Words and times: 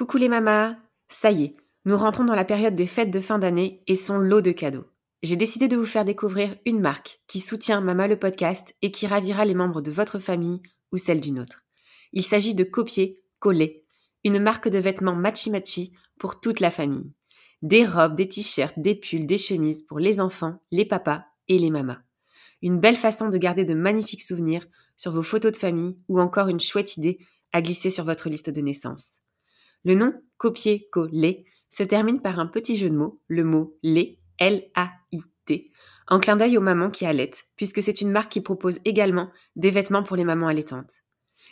Coucou 0.00 0.16
les 0.16 0.30
mamas 0.30 0.76
Ça 1.10 1.30
y 1.30 1.44
est, 1.44 1.56
nous 1.84 1.98
rentrons 1.98 2.24
dans 2.24 2.34
la 2.34 2.46
période 2.46 2.74
des 2.74 2.86
fêtes 2.86 3.10
de 3.10 3.20
fin 3.20 3.38
d'année 3.38 3.82
et 3.86 3.94
son 3.94 4.16
lot 4.16 4.40
de 4.40 4.50
cadeaux. 4.50 4.86
J'ai 5.22 5.36
décidé 5.36 5.68
de 5.68 5.76
vous 5.76 5.84
faire 5.84 6.06
découvrir 6.06 6.56
une 6.64 6.80
marque 6.80 7.20
qui 7.26 7.38
soutient 7.38 7.82
Mama 7.82 8.08
le 8.08 8.18
podcast 8.18 8.74
et 8.80 8.92
qui 8.92 9.06
ravira 9.06 9.44
les 9.44 9.52
membres 9.52 9.82
de 9.82 9.90
votre 9.90 10.18
famille 10.18 10.62
ou 10.90 10.96
celle 10.96 11.20
d'une 11.20 11.38
autre. 11.38 11.66
Il 12.14 12.22
s'agit 12.22 12.54
de 12.54 12.64
Copier 12.64 13.22
Coller, 13.40 13.84
une 14.24 14.38
marque 14.38 14.70
de 14.70 14.78
vêtements 14.78 15.14
matchy-matchy 15.14 15.92
pour 16.18 16.40
toute 16.40 16.60
la 16.60 16.70
famille. 16.70 17.12
Des 17.60 17.84
robes, 17.84 18.16
des 18.16 18.26
t-shirts, 18.26 18.78
des 18.78 18.94
pulls, 18.94 19.26
des 19.26 19.36
chemises 19.36 19.82
pour 19.82 19.98
les 19.98 20.18
enfants, 20.18 20.62
les 20.70 20.86
papas 20.86 21.24
et 21.48 21.58
les 21.58 21.68
mamas. 21.68 22.00
Une 22.62 22.80
belle 22.80 22.96
façon 22.96 23.28
de 23.28 23.36
garder 23.36 23.66
de 23.66 23.74
magnifiques 23.74 24.22
souvenirs 24.22 24.66
sur 24.96 25.12
vos 25.12 25.22
photos 25.22 25.52
de 25.52 25.58
famille 25.58 25.98
ou 26.08 26.22
encore 26.22 26.48
une 26.48 26.58
chouette 26.58 26.96
idée 26.96 27.18
à 27.52 27.60
glisser 27.60 27.90
sur 27.90 28.06
votre 28.06 28.30
liste 28.30 28.48
de 28.48 28.62
naissance. 28.62 29.20
Le 29.84 29.94
nom 29.94 30.12
copier-coller 30.36 31.44
se 31.70 31.82
termine 31.82 32.20
par 32.20 32.38
un 32.38 32.46
petit 32.46 32.76
jeu 32.76 32.90
de 32.90 32.96
mots, 32.96 33.20
le 33.28 33.44
mot 33.44 33.76
lait, 33.82 34.18
L-A-I-T, 34.38 35.70
en 36.08 36.18
clin 36.18 36.36
d'œil 36.36 36.58
aux 36.58 36.62
mamans 36.62 36.90
qui 36.90 37.06
allaitent, 37.06 37.46
puisque 37.56 37.82
c'est 37.82 38.00
une 38.00 38.10
marque 38.10 38.32
qui 38.32 38.40
propose 38.40 38.78
également 38.84 39.30
des 39.56 39.70
vêtements 39.70 40.02
pour 40.02 40.16
les 40.16 40.24
mamans 40.24 40.48
allaitantes. 40.48 41.02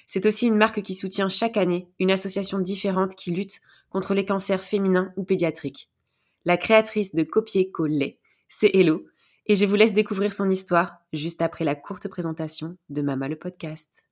C'est 0.06 0.26
aussi 0.26 0.46
une 0.46 0.56
marque 0.56 0.82
qui 0.82 0.94
soutient 0.94 1.28
chaque 1.28 1.56
année 1.56 1.90
une 1.98 2.10
association 2.10 2.58
différente 2.58 3.14
qui 3.14 3.30
lutte 3.30 3.60
contre 3.90 4.14
les 4.14 4.24
cancers 4.24 4.62
féminins 4.62 5.12
ou 5.16 5.24
pédiatriques. 5.24 5.90
La 6.44 6.56
créatrice 6.56 7.14
de 7.14 7.22
Copier-Coller, 7.22 8.18
c'est 8.48 8.74
Hello, 8.74 9.04
et 9.46 9.54
je 9.54 9.66
vous 9.66 9.76
laisse 9.76 9.92
découvrir 9.92 10.32
son 10.32 10.50
histoire 10.50 10.98
juste 11.12 11.42
après 11.42 11.64
la 11.64 11.74
courte 11.74 12.08
présentation 12.08 12.76
de 12.88 13.02
Mama 13.02 13.28
le 13.28 13.36
podcast. 13.36 14.07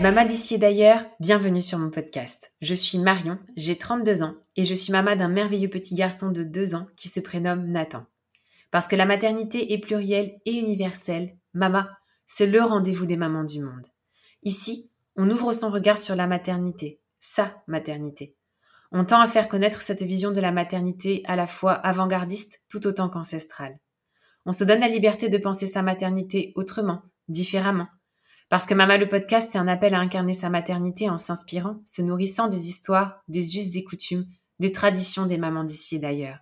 Maman 0.00 0.24
d'ici 0.24 0.54
et 0.54 0.58
d'ailleurs, 0.58 1.04
bienvenue 1.18 1.60
sur 1.60 1.78
mon 1.78 1.90
podcast. 1.90 2.52
Je 2.62 2.74
suis 2.74 2.98
Marion, 2.98 3.38
j'ai 3.56 3.76
32 3.76 4.22
ans 4.22 4.34
et 4.56 4.64
je 4.64 4.74
suis 4.74 4.92
maman 4.92 5.16
d'un 5.16 5.28
merveilleux 5.28 5.68
petit 5.68 5.94
garçon 5.94 6.30
de 6.30 6.42
2 6.44 6.74
ans 6.74 6.86
qui 6.96 7.08
se 7.08 7.20
prénomme 7.20 7.66
Nathan. 7.66 8.06
Parce 8.70 8.86
que 8.86 8.96
la 8.96 9.06
maternité 9.06 9.72
est 9.72 9.78
plurielle 9.78 10.38
et 10.44 10.54
universelle, 10.54 11.36
Mama, 11.54 11.90
c'est 12.26 12.46
le 12.46 12.62
rendez-vous 12.62 13.06
des 13.06 13.16
mamans 13.16 13.44
du 13.44 13.60
monde. 13.60 13.86
Ici, 14.42 14.90
on 15.16 15.28
ouvre 15.30 15.52
son 15.52 15.70
regard 15.70 15.98
sur 15.98 16.14
la 16.14 16.26
maternité, 16.26 17.00
sa 17.18 17.62
maternité. 17.66 18.36
On 18.92 19.04
tend 19.04 19.20
à 19.20 19.28
faire 19.28 19.48
connaître 19.48 19.82
cette 19.82 20.02
vision 20.02 20.30
de 20.30 20.40
la 20.40 20.52
maternité 20.52 21.22
à 21.26 21.36
la 21.36 21.46
fois 21.46 21.72
avant-gardiste 21.72 22.62
tout 22.68 22.86
autant 22.86 23.08
qu'ancestrale. 23.08 23.78
On 24.46 24.52
se 24.52 24.64
donne 24.64 24.80
la 24.80 24.88
liberté 24.88 25.28
de 25.28 25.38
penser 25.38 25.66
sa 25.66 25.82
maternité 25.82 26.52
autrement, 26.54 27.02
différemment. 27.28 27.88
Parce 28.48 28.66
que 28.66 28.74
Mama 28.74 28.96
le 28.96 29.08
podcast, 29.08 29.50
c'est 29.52 29.58
un 29.58 29.68
appel 29.68 29.94
à 29.94 30.00
incarner 30.00 30.34
sa 30.34 30.50
maternité 30.50 31.08
en 31.08 31.18
s'inspirant, 31.18 31.80
se 31.84 32.02
nourrissant 32.02 32.48
des 32.48 32.68
histoires, 32.68 33.22
des 33.28 33.56
us 33.56 33.76
et 33.76 33.84
coutumes, 33.84 34.26
des 34.58 34.72
traditions 34.72 35.26
des 35.26 35.38
mamans 35.38 35.64
d'ici 35.64 35.96
et 35.96 35.98
d'ailleurs. 36.00 36.38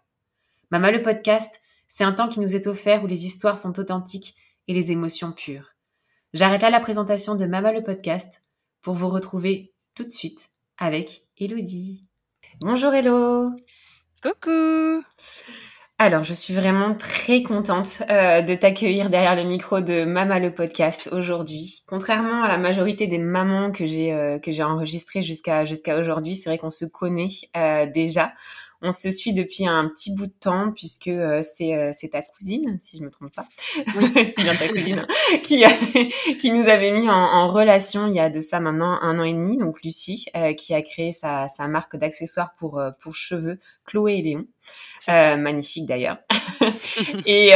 Mama 0.71 0.91
le 0.91 1.03
podcast, 1.03 1.61
c'est 1.89 2.05
un 2.05 2.13
temps 2.13 2.29
qui 2.29 2.41
nous 2.41 2.55
est 2.55 2.67
offert 2.67 3.03
où 3.03 3.07
les 3.07 3.27
histoires 3.27 3.59
sont 3.59 3.81
authentiques 3.81 4.37
et 4.69 4.75
les 4.75 4.93
émotions 4.93 5.33
pures. 5.33 5.75
J'arrête 6.35 6.63
là 6.63 6.71
la 6.71 6.81
présentation 6.81 7.35
de 7.35 7.47
Mama 7.47 7.73
le 7.73 7.83
podcast 7.83 8.45
pour 8.83 8.95
vous 8.95 9.09
retrouver 9.09 9.73
tout 9.95 10.05
de 10.05 10.13
suite 10.13 10.51
avec 10.77 11.25
Elodie. 11.39 12.05
Bonjour 12.61 12.93
Hello 12.93 13.51
Coucou 14.23 15.03
alors, 16.01 16.23
je 16.23 16.33
suis 16.33 16.55
vraiment 16.55 16.95
très 16.95 17.43
contente 17.43 18.05
euh, 18.09 18.41
de 18.41 18.55
t'accueillir 18.55 19.11
derrière 19.11 19.35
le 19.35 19.43
micro 19.43 19.81
de 19.81 20.05
Mama 20.05 20.39
le 20.39 20.55
podcast 20.55 21.09
aujourd'hui. 21.11 21.83
Contrairement 21.89 22.45
à 22.45 22.49
la 22.49 22.57
majorité 22.57 23.09
des 23.09 23.19
mamans 23.19 23.73
que 23.73 23.85
j'ai 23.85 24.13
euh, 24.13 24.39
que 24.39 24.53
j'ai 24.53 24.63
enregistrées 24.63 25.23
jusqu'à 25.23 25.65
jusqu'à 25.65 25.99
aujourd'hui, 25.99 26.37
c'est 26.37 26.51
vrai 26.51 26.57
qu'on 26.57 26.71
se 26.71 26.85
connaît 26.85 27.27
euh, 27.57 27.87
déjà. 27.87 28.33
On 28.81 28.93
se 28.93 29.11
suit 29.11 29.33
depuis 29.33 29.67
un 29.67 29.89
petit 29.89 30.15
bout 30.15 30.27
de 30.27 30.33
temps 30.39 30.71
puisque 30.71 31.09
euh, 31.09 31.43
c'est 31.43 31.75
euh, 31.75 31.91
c'est 31.93 32.11
ta 32.11 32.23
cousine, 32.23 32.79
si 32.81 32.99
je 32.99 33.03
me 33.03 33.11
trompe 33.11 33.35
pas, 33.35 33.47
c'est 34.15 34.43
bien 34.43 34.55
ta 34.55 34.69
cousine 34.69 35.05
qui 35.43 35.65
qui 36.39 36.53
nous 36.53 36.69
avait 36.69 36.93
mis 36.93 37.11
en, 37.11 37.49
relation 37.49 38.07
il 38.07 38.15
y 38.15 38.21
a 38.21 38.31
de 38.31 38.41
ça 38.41 38.61
maintenant 38.61 39.01
un 39.03 39.19
an 39.19 39.25
et 39.25 39.33
demi. 39.33 39.57
Donc 39.57 39.83
Lucie 39.83 40.27
euh, 40.37 40.53
qui 40.55 40.75
a 40.75 40.83
créé 40.83 41.11
sa, 41.11 41.49
sa 41.49 41.67
marque 41.67 41.97
d'accessoires 41.97 42.55
pour 42.57 42.81
pour 43.01 43.17
cheveux 43.17 43.59
Chloé 43.89 44.19
et 44.19 44.23
Léon, 44.23 44.47
magnifique 45.39 45.87
d'ailleurs. 45.87 46.19
et, 47.27 47.53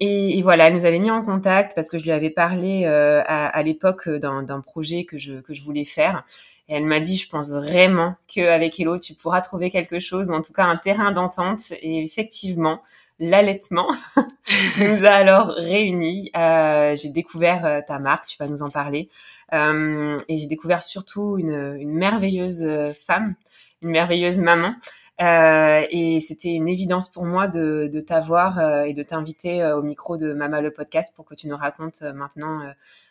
et, 0.00 0.38
et, 0.38 0.42
voilà, 0.42 0.68
elle 0.68 0.74
nous 0.74 0.86
avait 0.86 0.98
mis 0.98 1.10
en 1.10 1.22
contact 1.22 1.74
parce 1.74 1.88
que 1.88 1.98
je 1.98 2.04
lui 2.04 2.12
avais 2.12 2.30
parlé 2.30 2.86
à, 2.86 3.46
à 3.46 3.62
l'époque 3.62 4.08
d'un 4.08 4.60
projet 4.60 5.04
que 5.04 5.18
je 5.18 5.40
que 5.40 5.52
je 5.52 5.62
voulais 5.62 5.84
faire. 5.84 6.24
Et 6.70 6.74
elle 6.74 6.86
m'a 6.86 7.00
dit, 7.00 7.16
je 7.16 7.28
pense 7.28 7.50
vraiment 7.50 8.14
qu'avec 8.28 8.78
Hello, 8.78 8.96
tu 8.96 9.14
pourras 9.14 9.40
trouver 9.40 9.70
quelque 9.70 9.98
chose, 9.98 10.30
ou 10.30 10.34
en 10.34 10.40
tout 10.40 10.52
cas 10.52 10.64
un 10.64 10.76
terrain 10.76 11.10
d'entente. 11.10 11.72
Et 11.82 12.04
effectivement, 12.04 12.80
l'allaitement 13.18 13.88
nous 14.78 15.04
a 15.04 15.10
alors 15.10 15.48
réunis. 15.48 16.30
Euh, 16.36 16.94
j'ai 16.94 17.08
découvert 17.08 17.66
euh, 17.66 17.80
ta 17.84 17.98
marque, 17.98 18.26
tu 18.26 18.36
vas 18.38 18.46
nous 18.46 18.62
en 18.62 18.70
parler. 18.70 19.08
Euh, 19.52 20.16
et 20.28 20.38
j'ai 20.38 20.46
découvert 20.46 20.84
surtout 20.84 21.38
une, 21.38 21.76
une 21.80 21.92
merveilleuse 21.92 22.62
euh, 22.62 22.92
femme, 22.92 23.34
une 23.82 23.90
merveilleuse 23.90 24.38
maman. 24.38 24.74
Euh, 25.20 25.84
et 25.90 26.20
c'était 26.20 26.50
une 26.50 26.68
évidence 26.68 27.10
pour 27.10 27.24
moi 27.24 27.46
de, 27.46 27.90
de 27.92 28.00
t'avoir 28.00 28.84
et 28.84 28.94
de 28.94 29.02
t'inviter 29.02 29.64
au 29.72 29.82
micro 29.82 30.16
de 30.16 30.32
Mama 30.32 30.60
le 30.60 30.70
podcast 30.70 31.12
pour 31.14 31.24
que 31.24 31.34
tu 31.34 31.46
nous 31.46 31.56
racontes 31.56 32.02
maintenant 32.02 32.60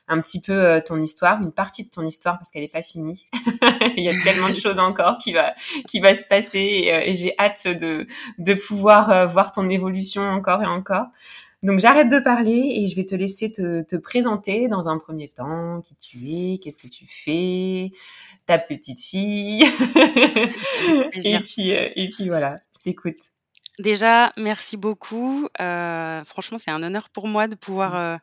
un 0.10 0.20
petit 0.22 0.42
peu 0.42 0.54
euh, 0.54 0.82
ton 0.82 1.00
histoire, 1.00 1.40
une 1.42 1.52
partie 1.52 1.84
de 1.84 1.90
ton 1.90 2.06
histoire 2.06 2.38
parce 2.38 2.50
qu'elle 2.50 2.64
n'est 2.64 2.68
pas 2.68 2.82
finie. 2.82 3.30
Il 3.96 4.04
y 4.04 4.10
a 4.10 4.24
tellement 4.24 4.50
de 4.50 4.56
choses 4.56 4.80
encore 4.80 5.18
qui 5.18 5.34
va 5.34 5.54
qui 5.88 6.00
va 6.00 6.16
se 6.16 6.24
passer 6.24 6.60
et, 6.60 6.94
euh, 6.94 7.14
j'ai 7.14 7.34
hâte 7.40 7.68
de 7.68 8.08
de 8.40 8.54
pouvoir 8.56 9.12
euh, 9.12 9.26
voir 9.28 9.52
ton 9.52 9.70
évolution 9.70 10.24
encore 10.24 10.64
et 10.64 10.68
encore. 10.68 11.08
Donc 11.62 11.80
j'arrête 11.80 12.10
de 12.10 12.20
parler 12.20 12.74
et 12.78 12.88
je 12.88 12.96
vais 12.96 13.06
te 13.06 13.16
laisser 13.16 13.52
te, 13.52 13.82
te 13.84 13.96
présenter 13.98 14.68
dans 14.70 14.88
un 14.88 14.98
premier 14.98 15.28
temps 15.28 15.82
qui 15.82 15.96
tu 15.96 16.18
es, 16.30 16.58
qu'est-ce 16.60 16.80
que 16.80 16.88
tu 16.88 17.06
fais, 17.06 17.92
ta 18.46 18.58
petite 18.58 19.02
fille. 19.02 19.64
et 21.14 21.40
puis 21.40 21.72
et 21.72 22.10
puis 22.10 22.30
voilà, 22.30 22.56
je 22.78 22.84
t'écoute. 22.84 23.30
Déjà, 23.80 24.34
merci 24.36 24.76
beaucoup. 24.76 25.48
Euh, 25.62 26.22
franchement, 26.26 26.58
c'est 26.58 26.70
un 26.70 26.84
honneur 26.84 27.10
pour 27.10 27.28
moi 27.28 27.48
de 27.48 27.56
pouvoir 27.56 27.94
mmh. 27.94 27.98
euh, 27.98 28.18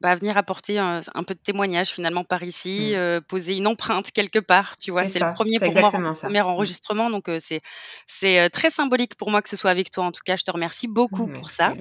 bah, 0.00 0.14
venir 0.14 0.36
apporter 0.36 0.78
un, 0.78 1.00
peu 1.26 1.34
de 1.34 1.40
témoignage 1.40 1.88
finalement 1.88 2.22
par 2.22 2.44
ici, 2.44 2.94
euh, 2.94 3.20
poser 3.20 3.56
une 3.56 3.66
empreinte 3.66 4.12
quelque 4.12 4.38
part. 4.38 4.76
Tu 4.76 4.92
vois, 4.92 5.04
c'est 5.04 5.18
le 5.18 5.34
premier 5.34 5.58
pour 5.58 5.74
moi, 5.74 5.90
premier 5.90 6.40
mmh. 6.40 6.46
enregistrement, 6.46 7.10
donc 7.10 7.28
c'est 7.38 7.62
c'est 8.06 8.48
très 8.50 8.70
symbolique 8.70 9.16
pour 9.16 9.30
moi 9.30 9.42
que 9.42 9.48
ce 9.48 9.56
soit 9.56 9.72
avec 9.72 9.90
toi. 9.90 10.04
En 10.04 10.12
tout 10.12 10.22
cas, 10.24 10.36
je 10.36 10.44
te 10.44 10.52
remercie 10.52 10.86
beaucoup 10.86 11.26
pour 11.26 11.50
ça. 11.50 11.74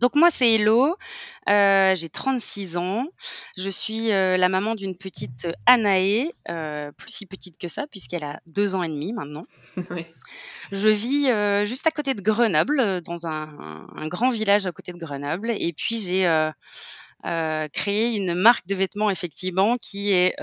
Donc 0.00 0.14
moi 0.14 0.30
c'est 0.30 0.54
Hello, 0.54 0.96
euh, 1.48 1.94
j'ai 1.96 2.08
36 2.08 2.76
ans, 2.76 3.08
je 3.56 3.68
suis 3.68 4.12
euh, 4.12 4.36
la 4.36 4.48
maman 4.48 4.76
d'une 4.76 4.96
petite 4.96 5.48
Anaé, 5.66 6.32
euh, 6.48 6.92
plus 6.92 7.10
si 7.10 7.26
petite 7.26 7.58
que 7.58 7.66
ça 7.66 7.86
puisqu'elle 7.88 8.22
a 8.22 8.40
deux 8.46 8.76
ans 8.76 8.84
et 8.84 8.88
demi 8.88 9.12
maintenant. 9.12 9.44
Je 10.70 10.88
vis 10.88 11.66
juste 11.66 11.86
à 11.86 11.90
côté 11.90 12.14
de 12.14 12.20
Grenoble, 12.20 13.00
dans 13.02 13.26
un, 13.26 14.08
grand 14.08 14.28
village 14.28 14.66
à 14.66 14.72
côté 14.72 14.92
de 14.92 14.98
Grenoble, 14.98 15.50
et 15.50 15.72
puis 15.72 15.98
j'ai 15.98 16.50
créé 17.72 18.14
une 18.14 18.34
marque 18.34 18.66
de 18.66 18.74
vêtements 18.74 19.10
effectivement 19.10 19.76
qui 19.80 20.12
est 20.12 20.36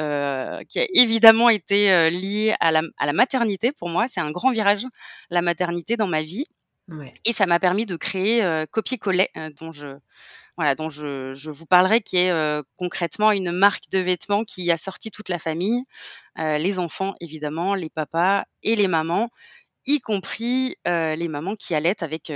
qui 0.68 0.80
a 0.80 0.88
évidemment 0.94 1.50
été 1.50 2.10
liée 2.10 2.56
à 2.60 2.72
la, 2.72 2.82
à 2.98 3.06
la 3.06 3.14
maternité 3.14 3.72
pour 3.72 3.90
moi. 3.90 4.08
C'est 4.08 4.20
un 4.20 4.32
grand 4.32 4.52
virage 4.52 4.86
la 5.30 5.42
maternité 5.42 5.96
dans 5.96 6.08
ma 6.08 6.24
vie. 6.24 6.46
Et 7.26 7.34
ça 7.34 7.46
m'a 7.46 7.60
permis 7.60 7.86
de 7.86 7.96
créer 7.96 8.44
euh, 8.44 8.66
Copier-Coller, 8.70 9.30
euh, 9.38 9.50
dont 9.60 9.72
je 9.72 9.98
voilà, 10.58 10.74
dont 10.74 10.90
je, 10.90 11.34
je 11.34 11.52
vous 11.52 11.66
parlerai, 11.66 12.00
qui 12.00 12.16
est 12.16 12.32
euh, 12.32 12.64
concrètement 12.78 13.32
une 13.32 13.52
marque 13.52 13.90
de 13.92 14.00
vêtements 14.00 14.46
qui 14.46 14.72
a 14.72 14.78
sorti 14.78 15.12
toute 15.12 15.28
la 15.28 15.38
famille, 15.38 15.84
les 16.38 16.80
enfants 16.80 17.14
évidemment, 17.20 17.76
les 17.76 17.90
papas 17.90 18.46
et 18.64 18.78
les 18.78 18.88
mamans, 18.88 19.30
y 19.86 20.00
compris 20.00 20.78
les 20.86 21.28
mamans 21.28 21.58
qui 21.58 21.76
allaitent 21.76 22.04
avec 22.04 22.32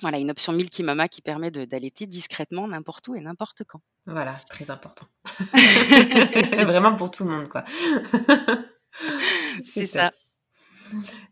voilà 0.00 0.18
une 0.18 0.30
option 0.30 0.52
Milky 0.52 0.82
Mama 0.82 1.06
qui 1.06 1.20
permet 1.20 1.50
d'allaiter 1.50 2.06
discrètement 2.06 2.66
n'importe 2.66 3.08
où 3.08 3.14
et 3.14 3.20
n'importe 3.20 3.62
quand. 3.64 3.80
Voilà, 4.06 4.34
très 4.48 4.70
important. 4.70 5.06
Vraiment 5.54 6.96
pour 6.96 7.10
tout 7.10 7.24
le 7.24 7.30
monde, 7.30 7.48
quoi. 7.48 7.64
C'est 9.66 9.86
ça. 9.86 10.12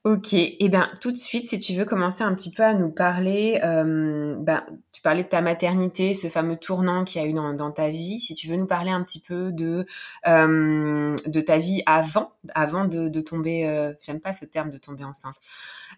OK 0.04 0.34
et 0.34 0.68
ben, 0.68 0.88
tout 1.00 1.12
de 1.12 1.16
suite, 1.16 1.46
si 1.46 1.60
tu 1.60 1.74
veux 1.74 1.84
commencer 1.84 2.24
un 2.24 2.34
petit 2.34 2.50
peu 2.50 2.64
à 2.64 2.74
nous 2.74 2.90
parler, 2.90 3.58
hem, 3.62 4.36
ben, 4.42 4.64
tu 4.92 5.00
parlais 5.00 5.22
de 5.22 5.28
ta 5.28 5.40
maternité, 5.40 6.12
ce 6.12 6.26
fameux 6.28 6.56
tournant 6.56 7.04
qu'il 7.04 7.22
y 7.22 7.24
a 7.24 7.28
eu 7.28 7.32
dans 7.32 7.70
ta 7.70 7.88
vie. 7.88 8.18
Si 8.18 8.34
tu 8.34 8.48
veux 8.48 8.56
nous 8.56 8.66
parler 8.66 8.90
un 8.90 9.02
petit 9.04 9.20
peu 9.20 9.52
de, 9.52 9.86
hem, 10.24 11.14
de 11.26 11.40
ta 11.40 11.58
vie 11.58 11.82
avant 11.86 12.32
avant 12.54 12.84
de 12.86 13.20
tomber, 13.20 13.64
heu, 13.66 13.96
j'aime 14.00 14.20
pas 14.20 14.32
ce 14.32 14.44
terme 14.44 14.70
de 14.70 14.78
tomber 14.78 15.04
enceinte. 15.04 15.36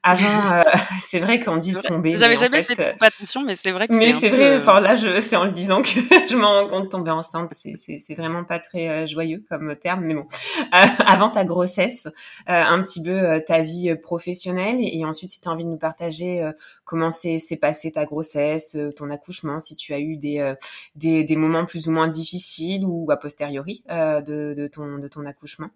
Avant, 0.02 0.58
heu, 0.58 0.64
c'est 0.98 1.20
vrai 1.20 1.40
qu'on 1.40 1.56
dit 1.56 1.74
tomber, 1.74 2.16
J'avais 2.16 2.36
jamais 2.36 2.62
fait, 2.62 2.74
fait 2.74 2.96
attention, 3.00 3.42
mais 3.42 3.54
c'est 3.54 3.72
vrai 3.72 3.88
que 3.88 3.94
mais 3.94 4.12
c'est 4.12 4.30
vrai, 4.30 4.56
enfin 4.56 4.80
là, 4.80 4.96
c'est 5.20 5.36
en 5.36 5.44
le 5.44 5.52
disant 5.52 5.82
que 5.82 5.88
je 6.28 6.36
m'en 6.36 6.62
rends 6.62 6.68
compte, 6.68 6.90
tomber 6.90 7.10
enceinte, 7.10 7.54
c'est 7.54 8.14
vraiment 8.14 8.44
pas 8.44 8.58
très, 8.58 9.04
heu, 9.04 9.06
joyeux 9.06 9.44
comme 9.48 9.74
terme, 9.76 10.04
mais 10.04 10.14
bon. 10.14 10.26
avant 11.06 11.30
ta 11.30 11.44
grossesse, 11.44 12.06
heu, 12.06 12.12
un 12.46 12.82
petit 12.82 13.02
peu, 13.02 13.42
ta 13.46 13.60
vie, 13.60 13.94
professionnelle 13.96 14.76
et, 14.80 15.04
ensuite 15.04 15.30
si 15.30 15.40
tu 15.40 15.48
as 15.48 15.52
envie 15.52 15.64
de 15.64 15.70
nous 15.70 15.78
partager 15.78 16.42
euh, 16.42 16.52
comment 16.84 17.10
s'est 17.10 17.38
passé 17.60 17.92
ta 17.92 18.04
grossesse, 18.04 18.76
euh, 18.76 18.92
ton 18.92 19.10
accouchement, 19.10 19.60
si 19.60 19.76
tu 19.76 19.92
as 19.92 20.00
eu 20.00 20.16
des, 20.16 20.38
euh, 20.38 20.54
des, 20.94 21.24
des, 21.24 21.36
moments 21.36 21.66
plus 21.66 21.88
ou 21.88 21.92
moins 21.92 22.08
difficiles 22.08 22.84
ou 22.84 23.10
a 23.10 23.16
posteriori 23.16 23.82
de, 23.88 24.54
de, 24.54 24.66
ton, 24.66 24.98
de 24.98 25.08
ton 25.08 25.24
accouchement. 25.24 25.70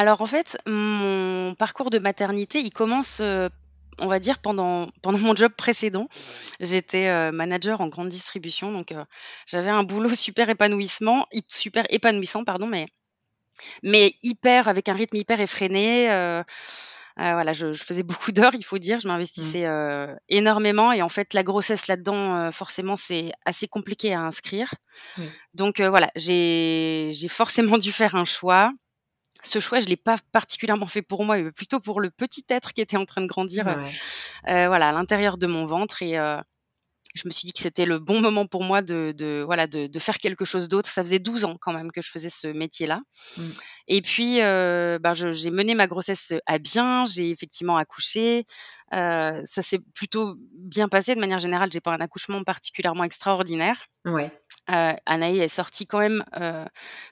Alors 0.00 0.22
en 0.22 0.26
fait, 0.26 0.56
mon 0.66 1.54
parcours 1.54 1.90
de 1.90 1.98
maternité, 1.98 2.60
il 2.60 2.72
commence 2.72 3.20
on 3.98 4.06
va 4.06 4.18
dire 4.18 4.38
pendant, 4.38 4.88
pendant 5.02 5.18
mon 5.18 5.36
job 5.36 5.52
précédent. 5.54 6.08
J'étais 6.58 7.30
manager 7.32 7.82
en 7.82 7.88
grande 7.88 8.08
distribution, 8.08 8.72
donc 8.72 8.94
j'avais 9.44 9.68
un 9.68 9.82
boulot 9.82 10.14
super 10.14 10.48
épanouissement, 10.48 11.26
super 11.48 11.84
épanouissant, 11.90 12.44
pardon, 12.44 12.66
mais 12.66 12.86
mais 13.82 14.14
hyper 14.22 14.68
avec 14.68 14.88
un 14.88 14.94
rythme 14.94 15.16
hyper 15.16 15.38
effréné, 15.40 16.10
euh, 16.10 16.42
euh, 17.18 17.32
voilà, 17.32 17.52
je 17.52 17.72
faisais 17.74 18.02
beaucoup 18.02 18.32
d'heures, 18.32 18.54
il 18.54 18.64
faut 18.64 18.78
dire. 18.78 19.00
Je 19.00 19.06
mmh. 19.06 19.10
m'investissais, 19.10 19.66
euh, 19.66 20.14
énormément 20.30 20.92
et 20.92 21.02
en 21.02 21.10
fait, 21.10 21.34
la 21.34 21.42
grossesse 21.42 21.86
là-dedans, 21.86 22.50
forcément, 22.52 22.96
c'est 22.96 23.32
assez 23.44 23.68
compliqué 23.68 24.14
à 24.14 24.20
inscrire. 24.20 24.72
Donc 25.52 25.80
voilà, 25.80 26.10
j'ai 26.16 27.12
forcément 27.28 27.76
dû 27.78 27.92
faire 27.92 28.16
un 28.16 28.24
choix. 28.24 28.72
Ce 29.42 29.58
choix, 29.58 29.80
je 29.80 29.86
l'ai 29.86 29.96
pas 29.96 30.16
particulièrement 30.32 30.86
fait 30.86 31.02
pour 31.02 31.24
moi, 31.24 31.38
mais 31.38 31.52
plutôt 31.52 31.80
pour 31.80 32.00
le 32.00 32.10
petit 32.10 32.44
être 32.48 32.72
qui 32.72 32.80
était 32.80 32.96
en 32.96 33.04
train 33.04 33.20
de 33.20 33.26
grandir, 33.26 33.64
voilà, 34.44 34.88
à 34.88 34.92
l'intérieur 34.92 35.38
de 35.38 35.46
mon 35.46 35.66
ventre 35.66 36.02
et 36.02 36.18
je 37.14 37.22
me 37.26 37.30
suis 37.30 37.46
dit 37.46 37.52
que 37.52 37.60
c'était 37.60 37.86
le 37.86 37.98
bon 37.98 38.20
moment 38.20 38.46
pour 38.46 38.62
moi 38.62 38.82
de, 38.82 39.12
de 39.16 39.42
voilà 39.44 39.66
de, 39.66 39.86
de, 39.86 39.98
faire 39.98 40.18
quelque 40.18 40.44
chose 40.44 40.68
d'autre. 40.68 40.88
Ça 40.88 41.02
faisait 41.02 41.18
12 41.18 41.44
ans 41.44 41.56
quand 41.60 41.72
même 41.72 41.90
que 41.90 42.00
je 42.00 42.10
faisais 42.10 42.28
ce 42.28 42.48
métier-là. 42.48 43.00
Mmh. 43.36 43.42
Et 43.88 44.02
puis, 44.02 44.40
euh, 44.40 44.98
ben 45.00 45.14
j'ai 45.14 45.50
mené 45.50 45.74
ma 45.74 45.86
grossesse 45.86 46.32
à 46.46 46.58
bien. 46.58 47.04
J'ai 47.04 47.30
effectivement 47.30 47.76
accouché. 47.76 48.44
Euh, 48.92 49.40
ça 49.44 49.62
s'est 49.62 49.80
plutôt 49.94 50.34
bien 50.52 50.88
passé 50.88 51.14
de 51.14 51.20
manière 51.20 51.38
générale. 51.38 51.70
J'ai 51.72 51.80
pas 51.80 51.92
un 51.92 52.00
accouchement 52.00 52.42
particulièrement 52.42 53.04
extraordinaire. 53.04 53.84
Ouais. 54.04 54.32
Euh, 54.70 54.92
Anaï 55.06 55.38
est 55.40 55.48
sortie 55.48 55.86
quand 55.86 55.98
même 55.98 56.24
euh, 56.36 56.64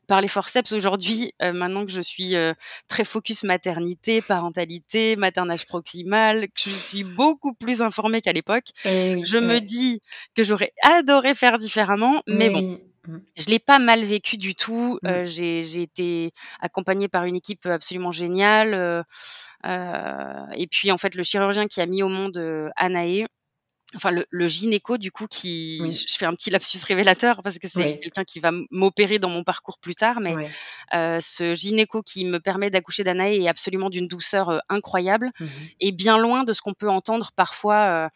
par 0.06 0.20
les 0.20 0.28
forceps 0.28 0.72
aujourd'hui. 0.72 1.32
Euh, 1.42 1.52
maintenant 1.52 1.84
que 1.84 1.92
je 1.92 2.00
suis 2.00 2.34
euh, 2.36 2.54
très 2.88 3.04
focus 3.04 3.44
maternité, 3.44 4.22
parentalité, 4.22 5.16
maternage 5.16 5.66
proximal, 5.66 6.46
que 6.48 6.54
je 6.56 6.70
suis 6.70 7.04
beaucoup 7.04 7.54
plus 7.54 7.82
informée 7.82 8.20
qu'à 8.20 8.32
l'époque, 8.32 8.66
eh 8.84 9.22
je 9.24 9.38
me 9.38 9.60
dis 9.60 10.00
que 10.34 10.42
j'aurais 10.42 10.72
adoré 10.82 11.34
faire 11.34 11.58
différemment, 11.58 12.22
mais 12.26 12.50
bon. 12.50 12.80
Mm. 13.06 13.18
Je 13.36 13.46
l'ai 13.46 13.58
pas 13.58 13.78
mal 13.78 14.04
vécu 14.04 14.36
du 14.36 14.54
tout. 14.54 14.98
Mm. 15.02 15.24
j'ai 15.24 15.82
été 15.82 16.32
accompagnée 16.60 17.08
par 17.08 17.24
une 17.24 17.36
équipe 17.36 17.66
absolument 17.66 18.12
géniale. 18.12 19.04
et 19.64 20.66
puis 20.70 20.90
en 20.90 20.98
fait, 20.98 21.14
le 21.14 21.22
chirurgien 21.22 21.66
qui 21.66 21.80
a 21.80 21.86
mis 21.86 22.02
au 22.02 22.08
monde 22.08 22.70
Anaé, 22.76 23.26
enfin 23.94 24.10
le, 24.10 24.26
le, 24.30 24.46
gynéco 24.46 24.98
du 24.98 25.10
coup 25.10 25.26
qui 25.26 25.78
je 25.90 26.18
fais 26.18 26.26
un 26.26 26.34
petit 26.34 26.50
lapsus 26.50 26.78
révélateur 26.84 27.42
parce 27.42 27.58
que 27.58 27.68
c'est 27.68 27.98
quelqu'un 27.98 28.24
qui 28.24 28.38
va 28.40 28.50
m'opérer 28.70 29.18
dans 29.18 29.30
mon 29.30 29.44
parcours 29.44 29.78
plus 29.78 29.94
tard 29.94 30.20
mais 30.20 30.34
euh, 30.94 31.18
ce 31.20 31.54
gynéco 31.54 32.02
qui 32.02 32.24
me 32.24 32.38
permet 32.38 32.70
d'accoucher 32.70 33.04
d'Anaé 33.04 33.42
est 33.42 33.48
absolument 33.48 33.88
d'une 33.88 34.06
douceur 34.06 34.50
euh, 34.50 34.58
incroyable 34.68 35.30
mmh 35.40 35.46
et 35.80 35.92
bien 35.92 36.18
loin 36.18 36.44
de 36.44 36.52
ce 36.52 36.60
qu'on 36.60 36.74
peut 36.74 36.88
entendre 36.88 37.30
parfois 37.34 37.76
euh, 37.76 38.08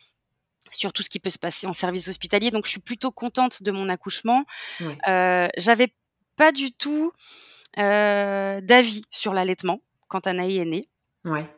sur 0.73 0.93
tout 0.93 1.03
ce 1.03 1.11
qui 1.11 1.21
peut 1.21 1.31
se 1.31 1.39
passer 1.39 1.67
en 1.67 1.73
service 1.73 2.09
hospitalier 2.09 2.51
donc 2.51 2.67
je 2.67 2.71
suis 2.71 2.81
plutôt 2.81 3.11
contente 3.11 3.63
de 3.63 3.71
mon 3.71 3.89
accouchement 3.89 4.45
euh, 5.09 5.49
j'avais 5.57 5.95
pas 6.37 6.53
du 6.53 6.73
tout 6.73 7.13
euh, 7.79 8.61
d'avis 8.61 9.05
sur 9.11 9.35
l'allaitement 9.35 9.81
quand 10.09 10.27
Anaï 10.27 10.59
est 10.59 10.65
née 10.65 10.85
ouais 11.25 11.49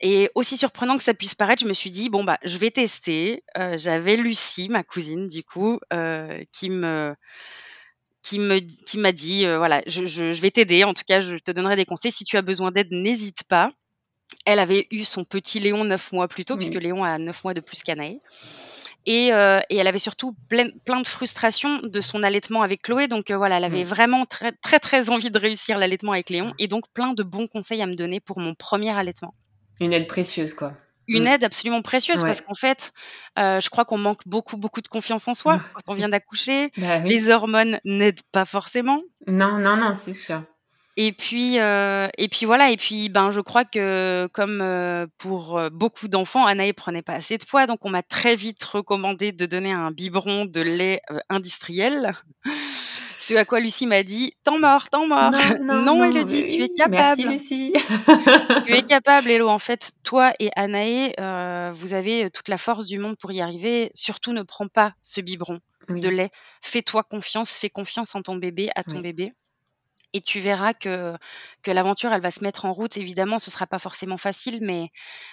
et 0.00 0.30
aussi 0.34 0.58
surprenant 0.58 0.98
que 0.98 1.02
ça 1.02 1.14
puisse 1.14 1.34
paraître, 1.34 1.62
je 1.62 1.68
me 1.68 1.72
suis 1.72 1.88
dit 1.88 2.10
bon 2.10 2.22
bah 2.22 2.38
je 2.44 2.58
vais 2.58 2.70
tester. 2.70 3.42
Euh, 3.56 3.78
j'avais 3.78 4.16
Lucie, 4.16 4.68
ma 4.68 4.84
cousine 4.84 5.26
du 5.26 5.42
coup, 5.42 5.80
qui 6.52 6.68
me 6.68 7.14
qui 8.22 8.38
me 8.38 8.58
qui 8.58 8.98
m'a 8.98 9.12
dit 9.12 9.46
voilà 9.46 9.82
je, 9.86 10.04
je, 10.04 10.30
je 10.32 10.40
vais 10.42 10.50
t'aider. 10.50 10.84
En 10.84 10.92
tout 10.92 11.04
cas, 11.06 11.20
je 11.20 11.36
te 11.36 11.50
donnerai 11.50 11.76
des 11.76 11.86
conseils. 11.86 12.12
Si 12.12 12.24
tu 12.24 12.36
as 12.36 12.42
besoin 12.42 12.72
d'aide, 12.72 12.92
n'hésite 12.92 13.44
pas. 13.44 13.72
Elle 14.44 14.58
avait 14.58 14.86
eu 14.90 15.04
son 15.04 15.24
petit 15.24 15.58
Léon 15.58 15.84
neuf 15.84 16.12
mois 16.12 16.28
plus 16.28 16.44
tôt, 16.44 16.56
puisque 16.56 16.74
Léon 16.74 17.04
a 17.04 17.18
neuf 17.18 17.42
mois 17.44 17.54
de 17.54 17.60
plus 17.60 17.82
qu'Anaï. 17.82 18.18
Et, 19.06 19.32
euh, 19.32 19.60
et, 19.70 19.76
elle 19.76 19.86
avait 19.86 19.98
surtout 19.98 20.34
plein, 20.48 20.68
plein, 20.84 21.00
de 21.00 21.06
frustration 21.06 21.78
de 21.80 22.00
son 22.00 22.24
allaitement 22.24 22.62
avec 22.62 22.82
Chloé. 22.82 23.06
Donc 23.06 23.30
euh, 23.30 23.36
voilà, 23.36 23.58
elle 23.58 23.64
avait 23.64 23.84
vraiment 23.84 24.24
très, 24.24 24.50
très, 24.50 24.80
très 24.80 25.10
envie 25.10 25.30
de 25.30 25.38
réussir 25.38 25.78
l'allaitement 25.78 26.12
avec 26.12 26.28
Léon 26.28 26.52
et 26.58 26.66
donc 26.66 26.84
plein 26.92 27.12
de 27.12 27.22
bons 27.22 27.46
conseils 27.46 27.80
à 27.80 27.86
me 27.86 27.94
donner 27.94 28.18
pour 28.18 28.40
mon 28.40 28.54
premier 28.54 28.90
allaitement. 28.90 29.34
Une 29.80 29.92
aide 29.92 30.08
précieuse, 30.08 30.54
quoi. 30.54 30.72
Une 31.08 31.24
mm. 31.24 31.28
aide 31.28 31.44
absolument 31.44 31.82
précieuse 31.82 32.22
parce 32.22 32.40
qu'en 32.40 32.54
fait, 32.54 32.92
euh, 33.38 33.60
je 33.60 33.70
crois 33.70 33.84
qu'on 33.84 33.98
manque 33.98 34.26
beaucoup, 34.26 34.56
beaucoup 34.56 34.80
de 34.80 34.88
confiance 34.88 35.28
en 35.28 35.34
soi 35.34 35.60
quand 35.74 35.92
on 35.92 35.94
vient 35.94 36.08
d'accoucher. 36.08 36.72
Bah 36.76 36.98
Les 36.98 37.30
hormones 37.30 37.78
n'aident 37.84 38.22
pas 38.32 38.44
forcément. 38.44 39.02
Non, 39.28 39.58
non, 39.58 39.76
non, 39.76 39.94
c'est 39.94 40.14
sûr. 40.14 40.42
Et 40.96 41.12
puis, 41.12 41.58
euh, 41.58 42.08
et 42.16 42.28
puis 42.28 42.46
voilà. 42.46 42.70
Et 42.70 42.76
puis, 42.76 43.08
ben, 43.08 43.30
je 43.30 43.40
crois 43.40 43.64
que 43.64 44.28
comme 44.32 44.60
euh, 44.62 45.06
pour 45.18 45.60
beaucoup 45.70 46.08
d'enfants, 46.08 46.46
Anaï 46.46 46.72
prenait 46.72 47.02
pas 47.02 47.14
assez 47.14 47.36
de 47.38 47.44
poids, 47.44 47.66
donc 47.66 47.84
on 47.84 47.90
m'a 47.90 48.02
très 48.02 48.34
vite 48.34 48.62
recommandé 48.64 49.32
de 49.32 49.46
donner 49.46 49.72
un 49.72 49.90
biberon 49.90 50.46
de 50.46 50.60
lait 50.60 51.00
industriel. 51.28 52.12
Ce 53.18 53.34
à 53.34 53.44
quoi 53.44 53.60
Lucie 53.60 53.86
m'a 53.86 54.02
dit 54.02 54.34
Tant 54.44 54.58
mort, 54.58 54.88
tant 54.88 55.06
mort. 55.06 55.32
Non, 55.60 55.82
non, 55.82 56.12
non 56.12 56.24
dit 56.24 56.44
Tu 56.46 56.62
es 56.62 56.68
capable. 56.68 57.22
Merci, 57.22 57.24
Lucie. 57.24 57.72
tu 58.66 58.74
es 58.74 58.82
capable, 58.82 59.30
Hello. 59.30 59.48
En 59.48 59.58
fait, 59.58 59.92
toi 60.02 60.32
et 60.38 60.50
Anaé, 60.54 61.14
euh, 61.18 61.70
vous 61.72 61.94
avez 61.94 62.30
toute 62.30 62.48
la 62.48 62.58
force 62.58 62.86
du 62.86 62.98
monde 62.98 63.16
pour 63.18 63.32
y 63.32 63.40
arriver. 63.40 63.90
Surtout, 63.94 64.32
ne 64.32 64.42
prends 64.42 64.68
pas 64.68 64.92
ce 65.02 65.20
biberon 65.20 65.60
de 65.88 66.08
lait. 66.08 66.30
Fais-toi 66.62 67.04
confiance, 67.04 67.52
fais 67.52 67.70
confiance 67.70 68.14
en 68.14 68.22
ton 68.22 68.36
bébé, 68.36 68.68
à 68.74 68.82
ton 68.82 69.00
bébé. 69.00 69.32
Et 70.12 70.20
tu 70.20 70.40
verras 70.40 70.72
que, 70.72 71.14
que 71.62 71.70
l'aventure, 71.70 72.12
elle 72.12 72.22
va 72.22 72.30
se 72.30 72.42
mettre 72.42 72.64
en 72.64 72.72
route. 72.72 72.96
Évidemment, 72.96 73.38
ce 73.38 73.50
sera 73.50 73.66
pas 73.66 73.78
forcément 73.78 74.16
facile, 74.16 74.60
mais 74.62 74.90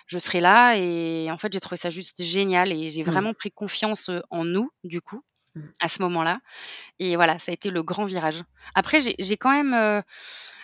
je 0.07 0.19
serai 0.19 0.39
là. 0.39 0.75
Et 0.75 1.29
en 1.31 1.37
fait, 1.37 1.53
j'ai 1.53 1.59
trouvé 1.59 1.77
ça 1.77 1.89
juste 1.89 2.21
génial 2.21 2.71
et 2.71 2.89
j'ai 2.89 3.03
vraiment 3.03 3.33
pris 3.33 3.51
confiance 3.51 4.09
en 4.29 4.43
nous, 4.43 4.71
du 4.83 5.01
coup. 5.01 5.23
Mmh. 5.55 5.61
à 5.81 5.87
ce 5.87 6.01
moment-là. 6.01 6.39
Et 6.97 7.15
voilà, 7.15 7.37
ça 7.37 7.51
a 7.51 7.53
été 7.53 7.69
le 7.69 7.83
grand 7.83 8.05
virage. 8.05 8.43
Après, 8.73 8.99
j'ai 9.01 9.37
quand 9.37 9.51
même, 9.51 9.75
euh, 9.75 10.01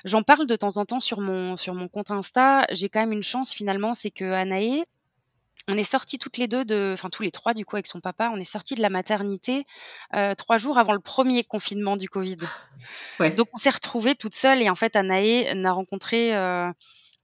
j'en 0.03 0.23
parle 0.23 0.47
de 0.47 0.55
temps 0.55 0.77
en 0.77 0.85
temps 0.85 0.99
sur 0.99 1.21
mon, 1.21 1.55
sur 1.55 1.75
mon 1.75 1.87
compte 1.87 2.09
Insta. 2.09 2.65
J'ai 2.71 2.89
quand 2.89 2.99
même 2.99 3.11
une 3.11 3.21
chance 3.21 3.53
finalement, 3.53 3.93
c'est 3.93 4.09
que 4.09 4.25
Anaé, 4.25 4.83
on 5.69 5.77
est 5.77 5.83
sortis 5.83 6.17
toutes 6.17 6.37
les 6.37 6.47
deux 6.47 6.65
de, 6.65 6.91
enfin 6.93 7.09
tous 7.09 7.23
les 7.23 7.31
trois 7.31 7.53
du 7.53 7.65
coup 7.65 7.75
avec 7.75 7.87
son 7.87 7.99
papa, 7.99 8.31
on 8.33 8.37
est 8.37 8.43
sortis 8.43 8.75
de 8.75 8.81
la 8.81 8.89
maternité 8.89 9.65
euh, 10.15 10.33
trois 10.35 10.57
jours 10.57 10.77
avant 10.77 10.93
le 10.93 10.99
premier 10.99 11.43
confinement 11.43 11.95
du 11.95 12.09
Covid. 12.09 12.37
Donc 13.19 13.47
on 13.53 13.57
s'est 13.57 13.69
retrouvés 13.69 14.15
toutes 14.15 14.35
seules 14.35 14.61
et 14.61 14.69
en 14.69 14.75
fait 14.75 14.95
Anaé 14.95 15.53
n'a 15.53 15.71
rencontré 15.71 16.35
euh, 16.35 16.71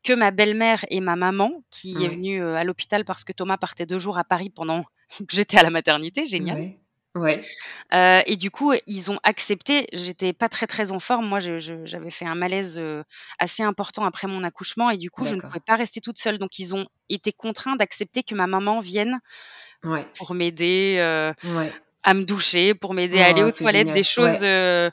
que 0.04 0.14
ma 0.14 0.32
belle-mère 0.32 0.86
et 0.90 1.02
ma 1.02 1.16
maman 1.16 1.64
qui 1.72 1.94
est 2.04 2.08
venue 2.08 2.44
à 2.44 2.64
l'hôpital 2.64 3.04
parce 3.04 3.24
que 3.24 3.34
Thomas 3.34 3.58
partait 3.58 3.86
deux 3.86 3.98
jours 3.98 4.18
à 4.18 4.24
Paris 4.24 4.50
pendant 4.50 4.84
que 5.10 5.36
j'étais 5.36 5.58
à 5.58 5.64
la 5.64 5.72
maternité. 5.72 6.28
Génial. 6.28 6.58
Ouais. 6.58 6.80
Euh, 7.16 8.22
et 8.26 8.36
du 8.36 8.52
coup, 8.52 8.74
ils 8.88 9.12
ont 9.12 9.20
accepté. 9.24 9.88
J'étais 9.94 10.34
pas 10.34 10.50
très 10.50 10.68
très 10.68 10.92
en 10.92 11.00
forme. 11.00 11.28
Moi, 11.28 11.40
j'avais 11.40 12.10
fait 12.10 12.26
un 12.26 12.36
malaise 12.36 12.78
euh, 12.80 13.04
assez 13.40 13.64
important 13.64 14.06
après 14.06 14.28
mon 14.28 14.44
accouchement, 14.44 14.90
et 14.90 14.98
du 14.98 15.10
coup, 15.10 15.26
je 15.26 15.36
ne 15.36 15.42
pouvais 15.42 15.60
pas 15.60 15.76
rester 15.76 16.02
toute 16.02 16.18
seule. 16.18 16.38
Donc, 16.38 16.60
ils 16.60 16.76
ont 16.76 16.86
été 17.10 17.32
contraints 17.32 17.76
d'accepter 17.76 18.24
que 18.24 18.36
ma 18.36 18.48
maman 18.48 18.80
vienne 18.80 19.20
ouais. 19.84 20.06
pour 20.18 20.34
m'aider. 20.34 20.98
Euh, 21.00 21.34
ouais. 21.44 21.72
à 22.04 22.14
me 22.14 22.24
doucher, 22.24 22.74
pour 22.74 22.94
m'aider 22.94 23.20
à 23.20 23.28
aller 23.28 23.44
oh, 23.44 23.48
aux 23.48 23.52
toilettes, 23.52 23.92
des 23.94 24.04
choses 24.04 24.40
voilà, 24.40 24.92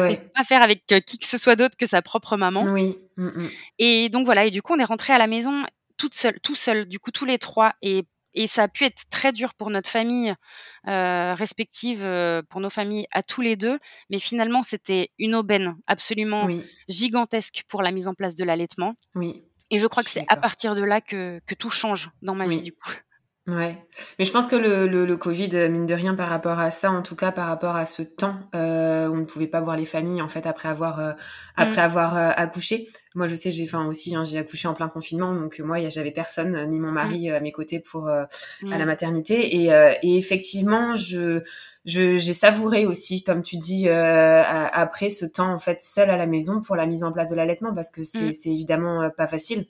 qu'on 0.00 0.10
ne 0.10 0.16
peut 0.16 0.30
pas 0.34 0.44
faire 0.44 0.62
avec 0.62 0.86
qui 0.86 1.18
que 1.18 1.26
ce 1.26 1.36
soit 1.36 1.56
d'autre 1.56 1.76
que 1.76 1.86
sa 1.86 2.02
propre 2.02 2.36
maman. 2.36 2.64
Oui. 2.64 2.98
Mm, 3.16 3.26
mm. 3.26 3.48
Et 3.80 4.08
donc 4.08 4.24
voilà, 4.24 4.46
et 4.46 4.50
du 4.50 4.62
coup 4.62 4.74
on 4.74 4.78
est 4.78 4.84
rentré 4.84 5.12
à 5.12 5.18
la 5.18 5.26
maison 5.26 5.62
toute 5.96 6.14
seule, 6.14 6.40
tout 6.40 6.54
seul, 6.54 6.86
du 6.86 6.98
coup 6.98 7.10
tous 7.10 7.24
les 7.24 7.38
trois, 7.38 7.74
et 7.82 8.04
et 8.34 8.46
ça 8.46 8.64
a 8.64 8.68
pu 8.68 8.84
être 8.84 9.04
très 9.10 9.32
dur 9.32 9.54
pour 9.54 9.70
notre 9.70 9.88
famille 9.88 10.34
euh, 10.88 11.34
respective, 11.34 12.04
euh, 12.04 12.42
pour 12.48 12.60
nos 12.60 12.70
familles 12.70 13.06
à 13.12 13.22
tous 13.22 13.40
les 13.40 13.56
deux. 13.56 13.78
Mais 14.10 14.18
finalement, 14.18 14.62
c'était 14.62 15.10
une 15.18 15.34
aubaine 15.34 15.76
absolument 15.86 16.48
gigantesque 16.88 17.64
pour 17.68 17.82
la 17.82 17.90
mise 17.90 18.08
en 18.08 18.14
place 18.14 18.34
de 18.34 18.44
l'allaitement. 18.44 18.94
Oui. 19.14 19.44
Et 19.70 19.78
je 19.78 19.86
crois 19.86 20.02
que 20.02 20.10
c'est 20.10 20.24
à 20.28 20.36
partir 20.36 20.74
de 20.74 20.82
là 20.82 21.00
que, 21.00 21.40
que 21.46 21.54
tout 21.54 21.70
change 21.70 22.10
dans 22.22 22.34
ma 22.34 22.46
vie, 22.46 22.62
du 22.62 22.72
coup. 22.72 22.92
Ouais, 23.46 23.76
mais 24.18 24.24
je 24.24 24.32
pense 24.32 24.48
que 24.48 24.56
le, 24.56 24.86
le, 24.86 25.04
le, 25.04 25.16
Covid, 25.18 25.68
mine 25.68 25.84
de 25.84 25.92
rien, 25.92 26.14
par 26.14 26.28
rapport 26.28 26.58
à 26.58 26.70
ça, 26.70 26.90
en 26.90 27.02
tout 27.02 27.14
cas 27.14 27.30
par 27.30 27.46
rapport 27.46 27.76
à 27.76 27.84
ce 27.84 28.02
temps 28.02 28.36
euh, 28.54 29.06
où 29.06 29.12
on 29.12 29.16
ne 29.18 29.24
pouvait 29.26 29.48
pas 29.48 29.60
voir 29.60 29.76
les 29.76 29.84
familles 29.84 30.22
en 30.22 30.28
fait 30.28 30.46
après 30.46 30.70
avoir 30.70 30.98
euh, 30.98 31.12
après 31.54 31.82
mm. 31.82 31.84
avoir 31.84 32.16
euh, 32.16 32.30
accouché. 32.34 32.88
Moi, 33.14 33.26
je 33.26 33.34
sais, 33.34 33.50
j'ai, 33.50 33.64
enfin 33.64 33.86
aussi, 33.86 34.16
hein, 34.16 34.24
j'ai 34.24 34.38
accouché 34.38 34.66
en 34.66 34.72
plein 34.72 34.88
confinement, 34.88 35.34
donc 35.34 35.58
moi, 35.58 35.76
j'avais 35.90 36.10
personne, 36.10 36.66
ni 36.70 36.80
mon 36.80 36.90
mari 36.90 37.28
mm. 37.28 37.34
à 37.34 37.40
mes 37.40 37.52
côtés 37.52 37.80
pour 37.80 38.08
à 38.08 38.28
la 38.62 38.78
mm. 38.78 38.86
maternité, 38.86 39.56
et, 39.56 39.66
et 40.02 40.16
effectivement, 40.16 40.96
je 40.96 41.42
je, 41.84 42.16
j'ai 42.16 42.32
savouré 42.32 42.86
aussi, 42.86 43.24
comme 43.24 43.42
tu 43.42 43.58
dis, 43.58 43.90
après 43.90 45.10
ce 45.10 45.26
temps 45.26 45.52
en 45.52 45.58
fait 45.58 45.82
seul 45.82 46.08
à 46.08 46.16
la 46.16 46.24
maison 46.24 46.62
pour 46.62 46.76
la 46.76 46.86
mise 46.86 47.04
en 47.04 47.12
place 47.12 47.28
de 47.28 47.36
l'allaitement, 47.36 47.74
parce 47.74 47.90
que 47.90 48.04
c'est, 48.04 48.32
c'est 48.32 48.48
évidemment 48.48 49.10
pas 49.10 49.26
facile. 49.26 49.66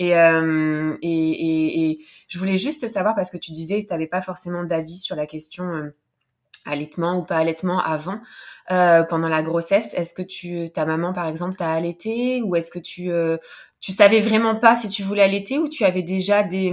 Euh, 0.00 0.96
et, 1.02 1.30
et, 1.30 1.90
et, 1.90 1.98
je 2.28 2.38
voulais 2.38 2.56
juste 2.56 2.86
savoir, 2.86 3.14
parce 3.14 3.30
que 3.30 3.36
tu 3.36 3.50
disais 3.50 3.82
que 3.82 3.86
tu 3.86 3.92
n'avais 3.92 4.06
pas 4.06 4.20
forcément 4.20 4.64
d'avis 4.64 4.98
sur 4.98 5.16
la 5.16 5.26
question 5.26 5.64
euh, 5.64 5.94
allaitement 6.64 7.18
ou 7.18 7.24
pas 7.24 7.38
allaitement 7.38 7.80
avant, 7.80 8.20
euh, 8.70 9.02
pendant 9.02 9.28
la 9.28 9.42
grossesse. 9.42 9.94
Est-ce 9.94 10.14
que 10.14 10.22
tu, 10.22 10.70
ta 10.70 10.84
maman, 10.84 11.12
par 11.12 11.26
exemple, 11.26 11.56
t'a 11.56 11.72
allaité 11.72 12.42
ou 12.42 12.56
est-ce 12.56 12.70
que 12.70 12.78
tu, 12.78 13.10
euh, 13.10 13.38
tu 13.80 13.92
savais 13.92 14.20
vraiment 14.20 14.56
pas 14.56 14.76
si 14.76 14.88
tu 14.88 15.02
voulais 15.02 15.22
allaiter 15.22 15.58
ou 15.58 15.68
tu 15.68 15.84
avais 15.84 16.02
déjà 16.02 16.42
des, 16.42 16.72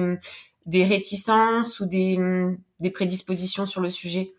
des 0.65 0.83
réticences 0.83 1.79
ou 1.79 1.85
des, 1.85 2.19
des 2.79 2.89
prédispositions 2.91 3.65
sur 3.65 3.81
le 3.81 3.89
sujet? 3.89 4.33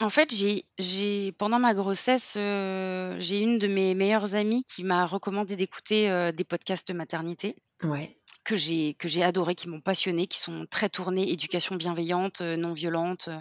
En 0.00 0.10
fait, 0.10 0.34
j'ai 0.34 0.64
j'ai 0.78 1.32
pendant 1.32 1.58
ma 1.58 1.74
grossesse, 1.74 2.34
j'ai 2.34 3.38
une 3.38 3.58
de 3.58 3.66
mes 3.66 3.94
meilleures 3.94 4.34
amies 4.34 4.64
qui 4.64 4.84
m'a 4.84 5.06
recommandé 5.06 5.56
d'écouter, 5.56 6.32
des 6.32 6.44
podcasts 6.44 6.88
de 6.88 6.92
maternité. 6.94 7.56
Ouais 7.82 8.18
que 8.48 8.56
j'ai 8.56 8.94
que 8.94 9.08
j'ai 9.08 9.22
adoré, 9.22 9.54
qui 9.54 9.68
m'ont 9.68 9.82
passionné, 9.82 10.26
qui 10.26 10.38
sont 10.38 10.66
très 10.70 10.88
tournés 10.88 11.30
éducation 11.30 11.76
bienveillante, 11.76 12.40
euh, 12.40 12.56
non 12.56 12.72
violente, 12.72 13.28
euh, 13.28 13.38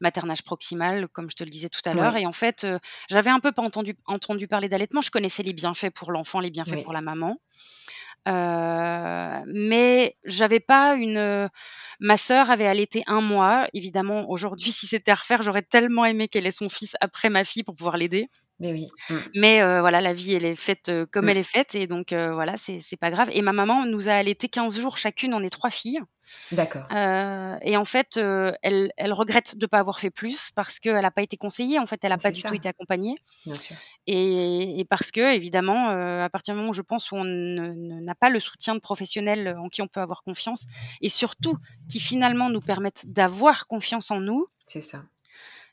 maternage 0.00 0.42
proximal, 0.42 1.08
comme 1.08 1.30
je 1.30 1.36
te 1.36 1.44
le 1.44 1.50
disais 1.50 1.70
tout 1.70 1.80
à 1.86 1.94
l'heure. 1.94 2.16
Et 2.16 2.26
en 2.26 2.32
fait, 2.32 2.64
euh, 2.64 2.78
j'avais 3.08 3.30
un 3.30 3.40
peu 3.40 3.52
pas 3.52 3.62
entendu 3.62 3.96
entendu 4.04 4.46
parler 4.46 4.68
d'allaitement. 4.68 5.00
Je 5.00 5.10
connaissais 5.10 5.42
les 5.42 5.54
bienfaits 5.54 5.90
pour 5.94 6.12
l'enfant, 6.12 6.40
les 6.40 6.50
bienfaits 6.50 6.82
pour 6.82 6.92
la 6.92 7.00
maman. 7.00 7.40
Euh, 8.28 9.44
mais 9.46 10.16
j'avais 10.24 10.60
pas 10.60 10.94
une. 10.94 11.50
Ma 12.00 12.16
sœur 12.16 12.50
avait 12.50 12.66
allaité 12.66 13.02
un 13.06 13.20
mois. 13.20 13.68
Évidemment, 13.74 14.28
aujourd'hui, 14.30 14.70
si 14.72 14.86
c'était 14.86 15.10
à 15.10 15.14
refaire, 15.14 15.42
j'aurais 15.42 15.62
tellement 15.62 16.04
aimé 16.04 16.28
qu'elle 16.28 16.46
ait 16.46 16.50
son 16.50 16.68
fils 16.68 16.96
après 17.00 17.30
ma 17.30 17.44
fille 17.44 17.62
pour 17.62 17.74
pouvoir 17.74 17.96
l'aider. 17.96 18.28
Mais 18.60 18.72
oui. 18.72 18.86
Mmh. 19.10 19.14
Mais 19.34 19.62
euh, 19.62 19.80
voilà, 19.80 20.00
la 20.00 20.12
vie, 20.12 20.34
elle 20.34 20.44
est 20.44 20.56
faite 20.56 20.88
euh, 20.88 21.06
comme 21.10 21.26
mmh. 21.26 21.28
elle 21.30 21.38
est 21.38 21.42
faite. 21.42 21.74
Et 21.74 21.86
donc, 21.86 22.12
euh, 22.12 22.32
voilà, 22.32 22.56
c'est 22.56 22.96
pas 22.96 23.10
grave. 23.10 23.28
Et 23.32 23.42
ma 23.42 23.52
maman 23.52 23.84
nous 23.84 24.08
a 24.08 24.12
allaité 24.12 24.48
15 24.48 24.78
jours 24.78 24.96
chacune. 24.96 25.34
On 25.34 25.40
est 25.40 25.50
trois 25.50 25.70
filles. 25.70 26.00
D'accord. 26.52 26.86
et 26.90 27.76
en 27.76 27.84
fait, 27.84 28.16
elle, 28.16 28.92
elle 28.96 29.12
regrette 29.12 29.58
de 29.58 29.64
ne 29.64 29.68
pas 29.68 29.78
avoir 29.78 29.98
fait 30.00 30.08
plus 30.08 30.50
parce 30.52 30.80
qu'elle 30.80 31.02
n'a 31.02 31.10
pas 31.10 31.20
été 31.20 31.36
conseillée. 31.36 31.78
En 31.78 31.84
fait, 31.84 32.02
elle 32.02 32.10
n'a 32.10 32.16
pas 32.16 32.30
du 32.30 32.42
tout 32.42 32.54
été 32.54 32.66
accompagnée. 32.66 33.16
Bien 33.44 33.54
sûr. 33.54 33.76
Et, 34.06 34.80
et 34.80 34.84
parce 34.86 35.10
que, 35.10 35.34
évidemment, 35.34 35.88
à 35.90 36.28
partir 36.30 36.54
du 36.54 36.60
moment 36.60 36.70
où 36.70 36.74
je 36.74 36.80
pense 36.80 37.12
où 37.12 37.16
on 37.16 37.24
n'a 37.24 38.14
pas 38.14 38.30
le 38.30 38.40
soutien 38.40 38.74
de 38.74 38.80
professionnels 38.80 39.54
en 39.58 39.68
qui 39.68 39.82
on 39.82 39.86
peut 39.86 40.00
avoir 40.00 40.22
confiance 40.22 40.64
et 41.02 41.10
surtout 41.10 41.58
qui 41.90 42.00
finalement 42.00 42.48
nous 42.48 42.62
permettent 42.62 43.12
d'avoir 43.12 43.66
confiance 43.66 44.10
en 44.10 44.20
nous. 44.20 44.46
C'est 44.66 44.80
ça 44.80 45.02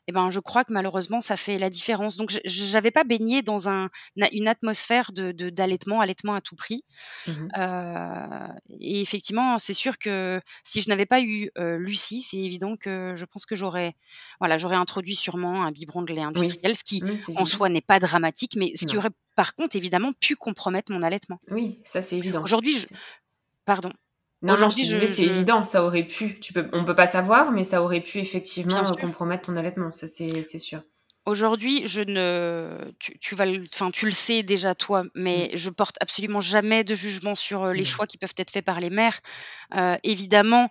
eh 0.08 0.12
ben, 0.12 0.30
je 0.30 0.40
crois 0.40 0.64
que 0.64 0.72
malheureusement, 0.72 1.20
ça 1.20 1.36
fait 1.36 1.58
la 1.58 1.70
différence. 1.70 2.16
Donc, 2.16 2.32
je 2.44 2.72
n'avais 2.72 2.90
pas 2.90 3.04
baigné 3.04 3.42
dans 3.42 3.68
un, 3.68 3.88
une 4.16 4.48
atmosphère 4.48 5.12
de, 5.12 5.32
d'allaitement, 5.50 6.00
allaitement 6.00 6.34
à 6.34 6.40
tout 6.40 6.56
prix. 6.56 6.84
Mmh 7.26 7.32
euh, 7.58 8.48
et 8.80 9.00
effectivement, 9.00 9.58
c'est 9.58 9.74
sûr 9.74 9.98
que 9.98 10.40
si 10.64 10.80
je 10.82 10.88
n'avais 10.88 11.06
pas 11.06 11.20
eu 11.20 11.50
euh, 11.58 11.76
Lucie, 11.76 12.22
c'est 12.22 12.38
évident 12.38 12.76
que 12.76 13.12
je 13.14 13.24
pense 13.24 13.46
que 13.46 13.54
j'aurais, 13.54 13.94
voilà, 14.40 14.56
introduit 14.76 15.14
sûrement 15.14 15.64
un 15.64 15.70
biberon 15.70 16.02
de 16.02 16.12
lait 16.12 16.22
industriel, 16.22 16.74
ce 16.74 16.84
qui 16.84 17.02
en 17.36 17.44
soi 17.44 17.68
n'est 17.68 17.80
pas 17.80 17.98
dramatique, 17.98 18.56
mais 18.56 18.72
ce 18.74 18.86
qui 18.86 18.96
aurait 18.96 19.10
par 19.34 19.54
contre 19.54 19.76
évidemment 19.76 20.12
pu 20.12 20.36
compromettre 20.36 20.92
mon 20.92 21.02
allaitement. 21.02 21.38
Oui, 21.50 21.80
ça 21.84 22.00
c'est 22.00 22.16
évident. 22.16 22.42
Aujourd'hui, 22.42 22.78
je... 22.78 22.86
pardon. 23.64 23.92
Non, 24.42 24.54
Aujourd'hui, 24.54 24.84
je, 24.84 25.06
c'est 25.06 25.22
évident, 25.22 25.62
ça 25.62 25.84
aurait 25.84 26.02
pu. 26.02 26.40
Tu 26.40 26.52
peux, 26.52 26.68
on 26.72 26.84
peut 26.84 26.96
pas 26.96 27.06
savoir, 27.06 27.52
mais 27.52 27.62
ça 27.62 27.82
aurait 27.82 28.00
pu 28.00 28.18
effectivement 28.18 28.82
compromettre 29.00 29.46
ton 29.46 29.56
allaitement, 29.56 29.90
ça 29.90 30.06
c'est 30.08 30.58
sûr. 30.58 30.82
Aujourd'hui, 31.24 31.86
je 31.86 32.02
ne, 32.02 32.92
tu, 32.98 33.16
tu 33.20 33.36
vas, 33.36 33.44
enfin, 33.72 33.92
tu 33.92 34.06
le 34.06 34.12
sais 34.12 34.42
déjà 34.42 34.74
toi, 34.74 35.04
mais 35.14 35.50
je 35.54 35.70
porte 35.70 35.94
absolument 36.00 36.40
jamais 36.40 36.82
de 36.82 36.96
jugement 36.96 37.36
sur 37.36 37.62
euh, 37.62 37.72
les 37.72 37.84
choix 37.84 38.08
qui 38.08 38.18
peuvent 38.18 38.34
être 38.36 38.50
faits 38.50 38.64
par 38.64 38.80
les 38.80 38.90
mères. 38.90 39.20
Euh, 39.76 39.96
évidemment 40.02 40.68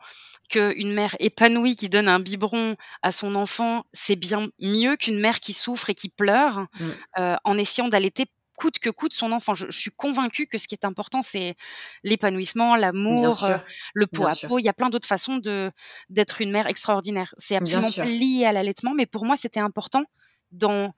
qu'une 0.49 0.91
mère 0.91 1.15
épanouie 1.19 1.77
qui 1.77 1.87
donne 1.87 2.09
un 2.09 2.19
biberon 2.19 2.75
à 3.01 3.13
son 3.13 3.35
enfant, 3.35 3.85
c'est 3.93 4.17
bien 4.17 4.49
mieux 4.59 4.97
qu'une 4.97 5.21
mère 5.21 5.39
qui 5.39 5.53
souffre 5.53 5.89
et 5.89 5.95
qui 5.95 6.09
pleure 6.09 6.59
mm. 6.59 6.85
euh, 7.19 7.35
en 7.45 7.57
essayant 7.57 7.87
d'allaiter 7.87 8.25
coûte 8.61 8.77
que 8.77 8.91
coûte 8.91 9.13
son 9.13 9.31
enfant. 9.31 9.55
Je, 9.55 9.65
suis 9.71 9.89
convaincue 9.91 10.45
que 10.45 10.59
ce 10.59 10.67
qui 10.67 10.75
est 10.75 10.85
important, 10.85 11.23
c'est 11.23 11.55
l'épanouissement, 12.03 12.75
l'amour, 12.75 13.43
euh, 13.43 13.57
le 13.95 14.05
pot 14.05 14.27
à 14.27 14.35
pot. 14.35 14.59
Il 14.59 14.63
y 14.63 14.69
a 14.69 14.73
plein 14.73 14.89
d'autres 14.89 15.07
façons 15.07 15.37
de 15.37 15.71
d'être 16.09 16.41
une 16.41 16.51
mère 16.51 16.67
extraordinaire. 16.67 17.33
C'est 17.37 17.55
absolument 17.55 17.91
pas 17.91 18.05
lié 18.05 18.45
à 18.45 18.53
l'allaitement, 18.53 18.93
mais 18.93 19.07
pour 19.07 19.25
moi, 19.25 19.35
c'était 19.35 19.59
important 19.59 20.03
dans 20.51 20.93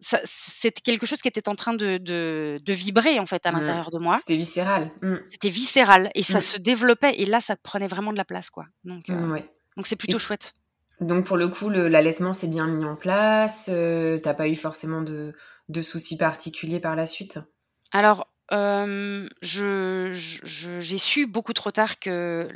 c'est 0.00 0.80
quelque 0.80 1.04
chose 1.04 1.20
qui 1.20 1.28
était 1.28 1.46
en 1.48 1.54
train 1.54 1.74
de, 1.74 1.98
de, 1.98 2.72
vibrer 2.72 3.18
en 3.18 3.26
fait 3.26 3.44
à 3.44 3.52
mmh. 3.52 3.58
l'intérieur 3.58 3.90
de 3.90 3.98
moi. 3.98 4.14
C'était 4.14 4.36
viscéral. 4.36 4.90
Mmh. 5.02 5.16
C'était 5.30 5.50
viscéral 5.50 6.10
et 6.14 6.22
ça 6.22 6.38
mmh. 6.38 6.42
se 6.42 6.58
développait 6.58 7.20
et 7.20 7.26
là 7.26 7.40
ça 7.40 7.56
prenait 7.56 7.86
vraiment 7.86 8.12
de 8.12 8.16
la 8.16 8.24
place 8.24 8.48
quoi. 8.48 8.64
Donc 8.84 9.10
euh, 9.10 9.38
donc 9.76 9.86
c'est 9.86 9.96
plutôt 9.96 10.18
chouette. 10.18 10.54
Donc 11.00 11.26
pour 11.26 11.36
le 11.36 11.48
coup 11.48 11.68
l'allaitement 11.68 12.32
s'est 12.32 12.46
bien 12.46 12.66
mis 12.66 12.84
en 12.84 12.96
place. 12.96 13.68
Euh, 13.70 14.16
T'as 14.18 14.32
pas 14.32 14.48
eu 14.48 14.56
forcément 14.56 15.02
de 15.02 15.34
de 15.70 15.82
soucis 15.82 16.16
particuliers 16.16 16.80
par 16.80 16.96
la 16.96 17.06
suite? 17.06 17.38
Alors, 17.92 18.28
euh, 18.52 19.28
je, 19.42 20.10
j'ai 20.12 20.98
su 20.98 21.26
beaucoup 21.26 21.52
trop 21.52 21.70
tard 21.70 22.00
que 22.00 22.48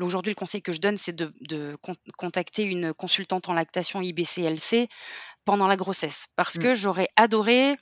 aujourd'hui 0.00 0.32
le 0.32 0.36
conseil 0.36 0.62
que 0.62 0.72
je 0.72 0.80
donne 0.80 0.96
c'est 0.96 1.14
de, 1.14 1.76
contacter 2.16 2.62
une 2.62 2.94
consultante 2.94 3.50
en 3.50 3.52
lactation 3.52 4.00
IBCLC 4.00 4.88
pendant 5.44 5.68
la 5.68 5.76
grossesse 5.76 6.28
parce 6.36 6.58
que 6.58 6.68
mm. 6.68 6.74
j'aurais 6.74 7.08
adoré 7.16 7.76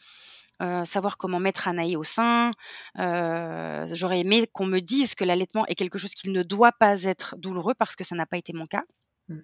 euh, 0.62 0.84
savoir 0.84 1.16
comment 1.16 1.38
mettre 1.38 1.68
Anaï 1.68 1.96
au 1.96 2.04
sein. 2.04 2.50
Euh, 2.98 3.86
j'aurais 3.92 4.20
aimé 4.20 4.46
qu'on 4.52 4.66
me 4.66 4.80
dise 4.80 5.14
que 5.14 5.24
l'allaitement 5.24 5.64
est 5.66 5.74
quelque 5.74 5.98
chose 5.98 6.14
qui 6.14 6.30
ne 6.30 6.42
doit 6.42 6.72
pas 6.72 7.04
être 7.04 7.36
douloureux 7.38 7.74
parce 7.74 7.94
que 7.96 8.04
ça 8.04 8.16
n'a 8.16 8.26
pas 8.26 8.36
été 8.36 8.52
mon 8.52 8.66
cas. 8.66 8.82
Mm. 9.28 9.38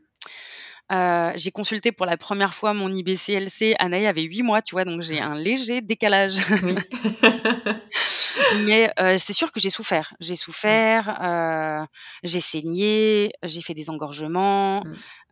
Euh, 0.90 1.32
j'ai 1.37 1.50
consulté 1.50 1.92
pour 1.92 2.06
la 2.06 2.16
première 2.16 2.54
fois 2.54 2.75
mon 2.75 2.92
IBCLC. 2.92 3.75
Anaï 3.78 4.06
avait 4.06 4.23
8 4.23 4.42
mois, 4.42 4.62
tu 4.62 4.75
vois, 4.75 4.85
donc 4.85 5.02
j'ai 5.02 5.20
un 5.20 5.35
léger 5.35 5.80
décalage. 5.80 6.38
Mais 8.64 8.92
euh, 8.99 9.16
c'est 9.18 9.32
sûr 9.32 9.52
que 9.52 9.61
j'ai 9.61 9.70
souffert. 9.70 10.14
J'ai 10.20 10.37
souffert, 10.37 11.18
euh, 11.23 11.85
j'ai 12.25 12.40
saigné, 12.40 13.32
j'ai 13.42 13.62
fait 13.62 13.75
des 13.75 13.90
engorgements. 13.90 14.85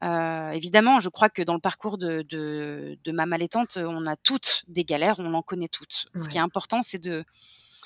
Mm. 0.02 0.52
évidemment, 0.52 1.00
je 1.00 1.08
crois 1.08 1.28
que 1.28 1.42
dans 1.42 1.54
le 1.54 1.60
parcours 1.60 1.98
de, 1.98 2.22
de, 2.22 2.98
de 3.02 3.12
ma 3.12 3.24
allaitante, 3.24 3.76
on 3.76 4.06
a 4.06 4.16
toutes 4.16 4.62
des 4.68 4.84
galères, 4.84 5.16
on 5.18 5.34
en 5.34 5.42
connaît 5.42 5.68
toutes. 5.68 6.06
Ce 6.16 6.28
qui 6.28 6.38
est 6.38 6.40
important, 6.40 6.82
c'est 6.82 7.02
de 7.02 7.24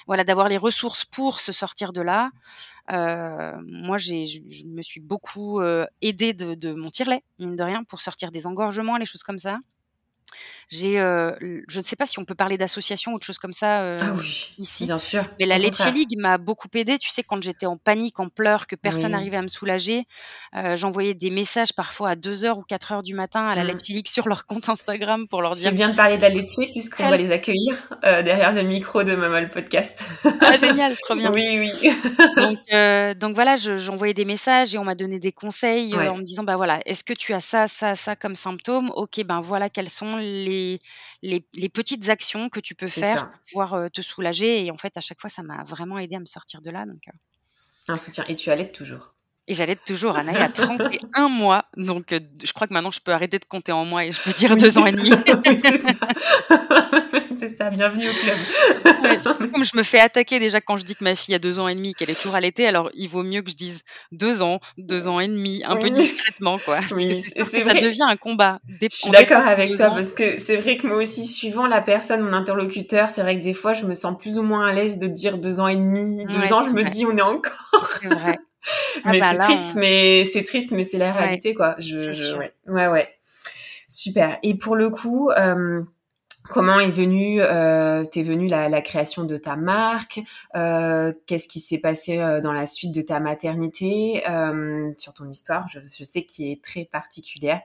voilà, 0.06 0.25
d'avoir 0.25 0.49
les 0.49 0.59
ressources 0.59 1.04
pour 1.04 1.40
se 1.40 1.52
sortir 1.52 1.92
de 1.92 2.00
là. 2.00 2.30
Euh, 2.90 3.52
moi, 3.64 3.99
j'ai, 3.99 4.26
je, 4.26 4.66
me 4.66 4.82
suis 4.82 5.00
beaucoup 5.00 5.61
euh, 5.61 5.87
aidée 6.00 6.32
de, 6.32 6.54
de 6.54 6.73
mon 6.73 6.90
tire-lait, 6.90 7.23
mine 7.38 7.56
de 7.56 7.62
rien, 7.62 7.85
pour 7.85 8.00
sortir 8.00 8.30
des 8.30 8.47
engorgements, 8.47 8.97
les 8.97 9.06
choses 9.06 9.23
comme 9.23 9.38
ça. 9.38 9.59
J'ai, 10.72 10.98
euh, 10.98 11.32
je 11.68 11.80
ne 11.80 11.84
sais 11.84 11.96
pas 11.96 12.06
si 12.06 12.18
on 12.18 12.24
peut 12.24 12.34
parler 12.34 12.56
d'association 12.56 13.12
ou 13.12 13.18
de 13.18 13.22
choses 13.22 13.36
comme 13.36 13.52
ça 13.52 13.82
euh, 13.82 13.98
ah 14.00 14.14
oui, 14.16 14.54
ici. 14.56 14.86
Bien 14.86 14.96
sûr. 14.96 15.22
Mais 15.38 15.44
la 15.44 15.58
Lecce 15.58 15.86
League 15.92 16.16
m'a 16.16 16.38
beaucoup 16.38 16.68
aidé. 16.74 16.96
Tu 16.96 17.10
sais, 17.10 17.22
quand 17.22 17.42
j'étais 17.42 17.66
en 17.66 17.76
panique, 17.76 18.18
en 18.20 18.30
pleurs, 18.30 18.66
que 18.66 18.74
personne 18.74 19.12
n'arrivait 19.12 19.36
à 19.36 19.42
me 19.42 19.48
soulager, 19.48 20.06
euh, 20.56 20.74
j'envoyais 20.74 21.12
des 21.12 21.28
messages 21.28 21.74
parfois 21.74 22.08
à 22.08 22.14
2h 22.14 22.58
ou 22.58 22.62
4h 22.62 23.02
du 23.02 23.12
matin 23.12 23.46
à 23.46 23.54
la 23.54 23.64
mmh. 23.64 23.66
Lecce 23.66 23.88
League 23.88 24.08
sur 24.08 24.26
leur 24.26 24.46
compte 24.46 24.66
Instagram 24.70 25.28
pour 25.28 25.42
leur 25.42 25.54
dire. 25.54 25.64
C'est 25.64 25.76
bien 25.76 25.90
de 25.90 25.94
parler 25.94 26.16
de 26.16 26.22
la 26.22 26.30
Lecce 26.30 26.56
puisqu'on 26.72 27.10
va 27.10 27.18
les 27.18 27.32
accueillir 27.32 27.76
derrière 28.02 28.54
le 28.54 28.62
micro 28.62 29.04
de 29.04 29.14
Maman 29.14 29.40
le 29.40 29.50
podcast. 29.50 30.06
ah 30.40 30.56
génial, 30.56 30.96
trop 30.96 31.16
bien. 31.16 31.30
Oui, 31.34 31.58
oui. 31.58 31.90
donc, 32.38 33.18
donc 33.18 33.34
voilà, 33.34 33.56
j'envoyais 33.56 34.14
des 34.14 34.24
messages 34.24 34.74
et 34.74 34.78
on 34.78 34.84
m'a 34.84 34.94
donné 34.94 35.18
des 35.18 35.32
conseils 35.32 35.94
en 35.94 36.16
me 36.16 36.22
disant 36.22 36.44
bah 36.44 36.56
voilà, 36.56 36.80
est-ce 36.86 37.04
que 37.04 37.12
tu 37.12 37.34
as 37.34 37.40
ça, 37.40 37.68
ça, 37.68 37.94
ça 37.94 38.16
comme 38.16 38.34
symptômes 38.34 38.90
Ok, 38.94 39.22
ben 39.22 39.40
voilà 39.40 39.68
quels 39.68 39.90
sont 39.90 40.16
les 40.16 40.62
les, 41.23 41.69
petites 41.69 42.09
actions 42.09 42.49
que 42.49 42.61
tu 42.61 42.75
peux 42.75 42.88
faire 42.88 43.31
pour 43.31 43.40
pouvoir 43.49 43.90
te 43.90 44.02
soulager. 44.02 44.64
Et 44.64 44.71
en 44.71 44.76
fait, 44.76 44.97
à 44.97 45.00
chaque 45.00 45.21
fois, 45.21 45.31
ça 45.31 45.42
m'a 45.42 45.62
vraiment 45.64 45.99
aidé 45.99 46.16
à 46.16 46.21
me 46.21 46.26
sortir 46.26 46.61
de 46.61 46.71
là. 46.71 46.85
Donc. 46.87 47.02
Un 47.88 47.99
soutien. 47.99 48.25
Et 48.28 48.37
tu 48.37 48.50
allaites 48.50 48.73
toujours 48.73 49.12
et 49.49 49.54
j'allais 49.54 49.76
toujours. 49.76 50.16
Anaï 50.16 50.37
a 50.37 50.49
31 50.52 51.28
mois. 51.28 51.64
Donc, 51.76 52.07
je 52.11 52.52
crois 52.52 52.66
que 52.66 52.73
maintenant, 52.73 52.90
je 52.90 53.00
peux 53.00 53.12
arrêter 53.12 53.38
de 53.38 53.45
compter 53.45 53.73
en 53.73 53.85
mois 53.85 54.04
et 54.04 54.12
je 54.12 54.21
peux 54.21 54.33
dire 54.33 54.57
deux 54.57 54.78
ans 54.78 54.87
et 54.87 54.92
demi. 54.92 55.11
c'est 57.49 57.56
ça. 57.56 57.70
bienvenue 57.70 58.04
au 58.06 58.12
club. 58.12 59.50
comme 59.52 59.64
je 59.64 59.76
me 59.76 59.82
fais 59.82 59.99
attaquer 59.99 60.38
déjà 60.38 60.61
quand 60.61 60.76
je 60.76 60.84
dis 60.84 60.94
que 60.94 61.02
ma 61.02 61.16
fille 61.16 61.34
a 61.34 61.38
deux 61.38 61.58
ans 61.58 61.66
et 61.66 61.75
demi, 61.75 61.94
qu'elle 61.94 62.11
est 62.11 62.20
toujours 62.20 62.37
allaitée, 62.37 62.66
alors 62.66 62.90
il 62.94 63.08
vaut 63.08 63.25
mieux 63.25 63.42
que 63.42 63.50
je 63.50 63.56
dise 63.56 63.82
deux 64.12 64.42
ans, 64.42 64.61
deux 64.78 65.08
ans 65.08 65.18
et 65.18 65.26
demi, 65.26 65.62
un 65.66 65.76
peu 65.76 65.90
discrètement, 65.90 66.58
quoi. 66.58 66.80
Oui, 66.92 67.22
que 67.34 67.61
ça 67.61 67.75
devient 67.75 68.04
un 68.08 68.16
combat. 68.16 68.61
Je 68.80 68.88
suis 68.90 69.11
d'accord 69.11 69.46
avec 69.46 69.75
toi, 69.75 69.90
parce 69.90 70.14
que 70.14 70.37
c'est 70.37 70.56
vrai 70.56 70.76
que 70.76 70.87
moi 70.87 70.99
aussi, 70.99 71.26
suivant 71.26 71.66
la 71.66 71.80
personne, 71.80 72.20
mon 72.20 72.32
interlocuteur, 72.32 73.11
c'est 73.11 73.22
vrai 73.22 73.38
que 73.38 73.44
des 73.44 73.54
fois, 73.54 73.72
je 73.72 73.87
me 73.87 73.94
sens 73.94 74.16
plus 74.18 74.38
ou 74.38 74.42
moins 74.42 74.66
à 74.66 74.72
l'aise 74.72 74.99
de 74.99 75.06
dire 75.06 75.38
deux 75.38 75.58
ans 75.58 75.68
et 75.68 75.76
demi. 75.76 76.25
Deux 76.26 76.52
ans, 76.52 76.62
je 76.62 76.70
me 76.70 76.84
dis, 76.84 77.06
on 77.06 77.16
est 77.16 77.22
encore. 77.22 77.88
C'est 78.00 78.08
vrai. 78.08 78.38
Ah 79.04 79.11
mais 79.11 79.18
bah 79.18 79.32
c'est 79.32 79.38
triste, 79.38 79.75
mais 79.75 80.25
c'est 80.32 80.44
triste, 80.44 80.70
mais 80.70 80.84
c'est 80.84 80.99
la 80.99 81.12
réalité, 81.12 81.52
quoi. 81.52 81.75
Je, 81.80 82.37
ouais. 82.37 82.52
ouais, 82.68 82.87
ouais. 82.87 83.08
Super. 83.88 84.38
Et 84.44 84.54
pour 84.54 84.76
le 84.76 84.88
coup, 84.88 85.30
euh, 85.30 85.82
comment 86.49 86.78
est 86.78 86.90
venue, 86.90 87.40
euh, 87.40 88.04
t'es 88.04 88.22
venue 88.22 88.46
la, 88.46 88.68
la, 88.68 88.80
création 88.82 89.25
de 89.25 89.37
ta 89.37 89.56
marque 89.56 90.20
euh, 90.54 91.12
Qu'est-ce 91.26 91.49
qui 91.49 91.61
s'est 91.61 91.78
passé 91.78 92.18
euh, 92.18 92.40
dans 92.40 92.52
la 92.52 92.66
suite 92.66 92.92
de 92.94 93.02
ta 93.02 93.20
maternité 93.20 94.22
euh, 94.28 94.92
Sur 94.96 95.14
ton 95.14 95.28
histoire, 95.28 95.66
je, 95.68 95.80
je 95.80 96.04
sais 96.04 96.25
qu'il 96.25 96.50
est 96.50 96.62
très 96.62 96.84
particulière. 96.84 97.62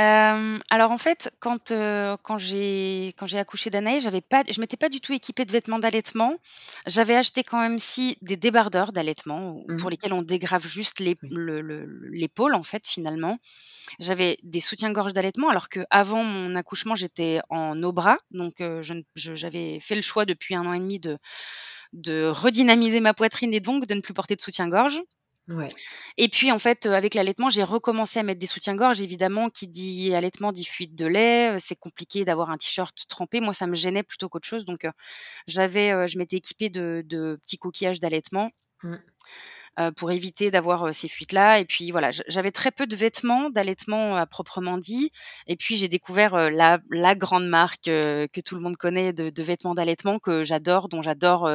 Euh, 0.00 0.58
alors 0.70 0.92
en 0.92 0.98
fait, 0.98 1.30
quand, 1.40 1.72
euh, 1.72 2.16
quand 2.22 2.38
j'ai 2.38 3.12
accouché 3.34 3.68
d'Anaïs, 3.68 4.02
j'avais 4.02 4.22
pas 4.22 4.44
je 4.48 4.58
m'étais 4.60 4.78
pas 4.78 4.88
du 4.88 5.00
tout 5.00 5.12
équipée 5.12 5.44
de 5.44 5.52
vêtements 5.52 5.78
d'allaitement. 5.78 6.36
J'avais 6.86 7.16
acheté 7.16 7.44
quand 7.44 7.60
même 7.60 7.78
si 7.78 8.16
des 8.22 8.36
débardeurs 8.36 8.92
d'allaitement 8.92 9.62
mmh 9.68 9.76
pour 9.76 9.90
lesquels 9.90 10.12
on 10.14 10.22
dégrave 10.22 10.66
juste 10.66 11.00
l'épaule 11.00 12.54
en 12.54 12.62
fait 12.62 12.88
finalement. 12.88 13.36
J'avais 13.98 14.38
des 14.42 14.60
soutiens-gorge 14.60 15.12
d'allaitement 15.12 15.50
alors 15.50 15.68
qu'avant 15.68 16.24
mon 16.24 16.54
accouchement, 16.56 16.94
j'étais 16.94 17.40
en 17.50 17.82
au 17.82 17.92
bras 17.92 18.16
donc 18.30 18.60
euh, 18.62 18.82
j'avais 19.16 19.80
fait 19.80 19.96
le 19.96 20.02
choix 20.02 20.24
depuis 20.24 20.54
un 20.54 20.64
an 20.66 20.72
et 20.72 20.80
demi 20.80 20.98
de 20.98 21.18
de 21.92 22.26
redynamiser 22.28 23.00
ma 23.00 23.14
poitrine 23.14 23.52
et 23.52 23.60
donc 23.60 23.86
de 23.86 23.94
ne 23.94 24.00
plus 24.00 24.14
porter 24.14 24.36
de 24.36 24.40
soutien-gorge. 24.40 25.02
Et 26.16 26.28
puis 26.28 26.52
en 26.52 26.58
fait, 26.58 26.86
avec 26.86 27.14
l'allaitement, 27.14 27.48
j'ai 27.48 27.62
recommencé 27.62 28.18
à 28.18 28.22
mettre 28.22 28.40
des 28.40 28.46
soutiens-gorge. 28.46 29.00
Évidemment, 29.00 29.50
qui 29.50 29.66
dit 29.66 30.14
allaitement 30.14 30.52
dit 30.52 30.64
fuite 30.64 30.94
de 30.94 31.06
lait. 31.06 31.56
c'est 31.58 31.78
compliqué 31.78 32.24
d'avoir 32.24 32.50
un 32.50 32.56
t-shirt 32.56 32.96
trempé. 33.08 33.40
Moi, 33.40 33.54
ça 33.54 33.66
me 33.66 33.74
gênait 33.74 34.02
plutôt 34.02 34.28
qu'autre 34.28 34.46
chose. 34.46 34.64
Donc, 34.64 34.86
j'avais, 35.46 36.08
je 36.08 36.18
m'étais 36.18 36.36
équipée 36.36 36.70
de, 36.70 37.38
petits 37.42 37.58
coquillages 37.58 38.00
d'allaitement. 38.00 38.50
Mmh. 38.82 38.96
Euh, 39.78 39.92
pour 39.92 40.10
éviter 40.10 40.50
d'avoir 40.50 40.88
euh, 40.88 40.92
ces 40.92 41.06
fuites-là. 41.06 41.60
Et 41.60 41.64
puis 41.64 41.92
voilà, 41.92 42.10
j'avais 42.26 42.50
très 42.50 42.72
peu 42.72 42.88
de 42.88 42.96
vêtements 42.96 43.50
d'allaitement 43.50 44.16
à 44.16 44.26
proprement 44.26 44.78
dit. 44.78 45.12
Et 45.46 45.56
puis 45.56 45.76
j'ai 45.76 45.86
découvert 45.86 46.34
euh, 46.34 46.50
la, 46.50 46.80
la, 46.90 47.14
grande 47.14 47.46
marque 47.46 47.84
que 47.84 48.40
tout 48.44 48.56
le 48.56 48.60
monde 48.60 48.76
connaît 48.76 49.12
de, 49.12 49.30
de 49.30 49.42
vêtements 49.44 49.74
d'allaitement 49.74 50.18
que 50.18 50.42
j'adore, 50.42 50.88
dont 50.88 51.02
j'adore 51.02 51.48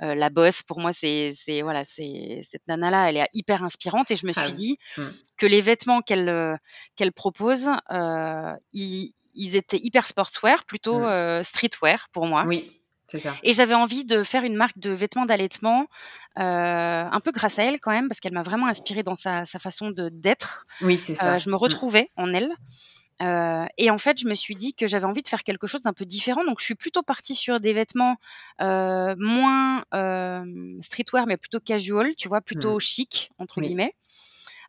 la 0.00 0.30
bosse. 0.30 0.64
Pour 0.64 0.80
moi, 0.80 0.92
c'est 0.92 1.30
voilà, 1.62 1.84
c'est 1.84 2.40
cette 2.42 2.66
nana-là, 2.66 3.10
elle 3.10 3.16
est 3.16 3.28
hyper 3.32 3.62
inspirante. 3.62 4.10
Et 4.10 4.16
je 4.16 4.26
me 4.26 4.32
suis 4.32 4.42
ah 4.44 4.50
dit 4.50 4.78
mmh. 4.96 5.02
que 5.36 5.46
les 5.46 5.60
vêtements 5.60 6.00
qu'elle 6.00 6.58
qu'elle 6.96 7.12
propose, 7.12 7.70
ils, 8.72 9.12
ils, 9.34 9.56
étaient 9.56 9.80
hyper 9.80 10.06
sportswear, 10.06 10.64
plutôt 10.64 11.00
mmh. 11.00 11.42
streetwear 11.42 12.08
pour 12.12 12.26
moi. 12.26 12.44
Oui. 12.46 12.75
Et 13.42 13.52
j'avais 13.52 13.74
envie 13.74 14.04
de 14.04 14.22
faire 14.22 14.44
une 14.44 14.56
marque 14.56 14.78
de 14.78 14.90
vêtements 14.90 15.26
d'allaitement, 15.26 15.86
euh, 16.38 16.42
un 16.42 17.20
peu 17.20 17.30
grâce 17.30 17.58
à 17.58 17.64
elle 17.64 17.80
quand 17.80 17.92
même, 17.92 18.08
parce 18.08 18.20
qu'elle 18.20 18.32
m'a 18.32 18.42
vraiment 18.42 18.66
inspirée 18.66 19.02
dans 19.02 19.14
sa, 19.14 19.44
façon 19.44 19.90
d'être. 19.90 20.66
Oui, 20.82 20.98
c'est 20.98 21.14
ça. 21.14 21.34
Euh, 21.34 21.38
je 21.38 21.48
me 21.48 21.54
mm. 21.54 21.58
retrouvais 21.58 22.10
en 22.16 22.32
elle. 22.32 22.50
Euh, 23.22 23.64
et 23.78 23.90
en 23.90 23.96
fait, 23.96 24.20
je 24.20 24.26
me 24.26 24.34
suis 24.34 24.54
dit 24.54 24.74
que 24.74 24.86
j'avais 24.86 25.06
envie 25.06 25.22
de 25.22 25.28
faire 25.28 25.42
quelque 25.42 25.66
chose 25.66 25.82
d'un 25.82 25.94
peu 25.94 26.04
différent. 26.04 26.44
Donc, 26.44 26.58
je 26.60 26.64
suis 26.64 26.74
plutôt 26.74 27.02
partie 27.02 27.34
sur 27.34 27.60
des 27.60 27.72
vêtements 27.72 28.16
moins 28.60 29.84
streetwear, 30.80 31.26
mais 31.26 31.36
plutôt 31.36 31.60
casual, 31.60 32.14
tu 32.16 32.28
vois, 32.28 32.40
plutôt 32.40 32.76
mm. 32.76 32.80
chic, 32.80 33.30
entre 33.38 33.60
guillemets, 33.60 33.94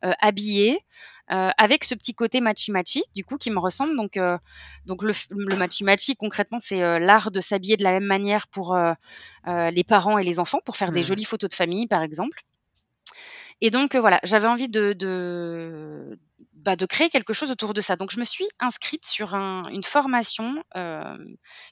habillés. 0.01 0.79
Euh, 1.29 1.49
avec 1.57 1.83
ce 1.83 1.93
petit 1.93 2.13
côté 2.13 2.39
machi-machi, 2.39 3.03
du 3.13 3.25
coup, 3.25 3.37
qui 3.37 3.51
me 3.51 3.59
ressemble. 3.59 3.97
Donc, 3.97 4.15
euh, 4.15 4.37
donc 4.85 5.03
le, 5.03 5.11
le 5.31 5.57
machi-machi, 5.57 6.15
concrètement, 6.15 6.59
c'est 6.61 6.81
euh, 6.81 6.99
l'art 6.99 7.31
de 7.31 7.41
s'habiller 7.41 7.75
de 7.75 7.83
la 7.83 7.91
même 7.91 8.05
manière 8.05 8.47
pour 8.47 8.77
les 9.45 9.83
parents 9.83 10.17
et 10.17 10.23
les 10.23 10.39
enfants, 10.39 10.59
pour 10.65 10.77
faire 10.77 10.91
des 10.91 11.01
mmh. 11.01 11.03
jolies 11.03 11.25
photos 11.25 11.49
de 11.49 11.55
famille, 11.55 11.87
par 11.87 12.01
exemple. 12.01 12.39
Et 13.59 13.71
donc 13.71 13.95
voilà, 13.95 14.19
j'avais 14.23 14.47
envie 14.47 14.67
de, 14.67 14.93
de, 14.93 16.17
bah, 16.63 16.75
de 16.75 16.85
créer 16.85 17.09
quelque 17.09 17.33
chose 17.33 17.51
autour 17.51 17.73
de 17.73 17.81
ça. 17.81 17.95
Donc 17.95 18.11
je 18.11 18.19
me 18.19 18.25
suis 18.25 18.47
inscrite 18.59 19.05
sur 19.05 19.35
un, 19.35 19.63
une 19.71 19.83
formation 19.83 20.63
euh, 20.75 21.17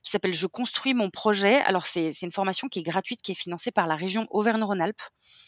qui 0.03 0.11
s'appelle 0.11 0.33
Je 0.33 0.47
construis 0.47 0.93
mon 0.93 1.09
projet. 1.09 1.61
Alors 1.61 1.85
c'est 1.85 2.11
une 2.21 2.31
formation 2.31 2.67
qui 2.67 2.79
est 2.79 2.83
gratuite, 2.83 3.21
qui 3.21 3.31
est 3.31 3.35
financée 3.35 3.71
par 3.71 3.87
la 3.87 3.95
région 3.95 4.27
Auvergne-Rhône-Alpes, 4.29 5.01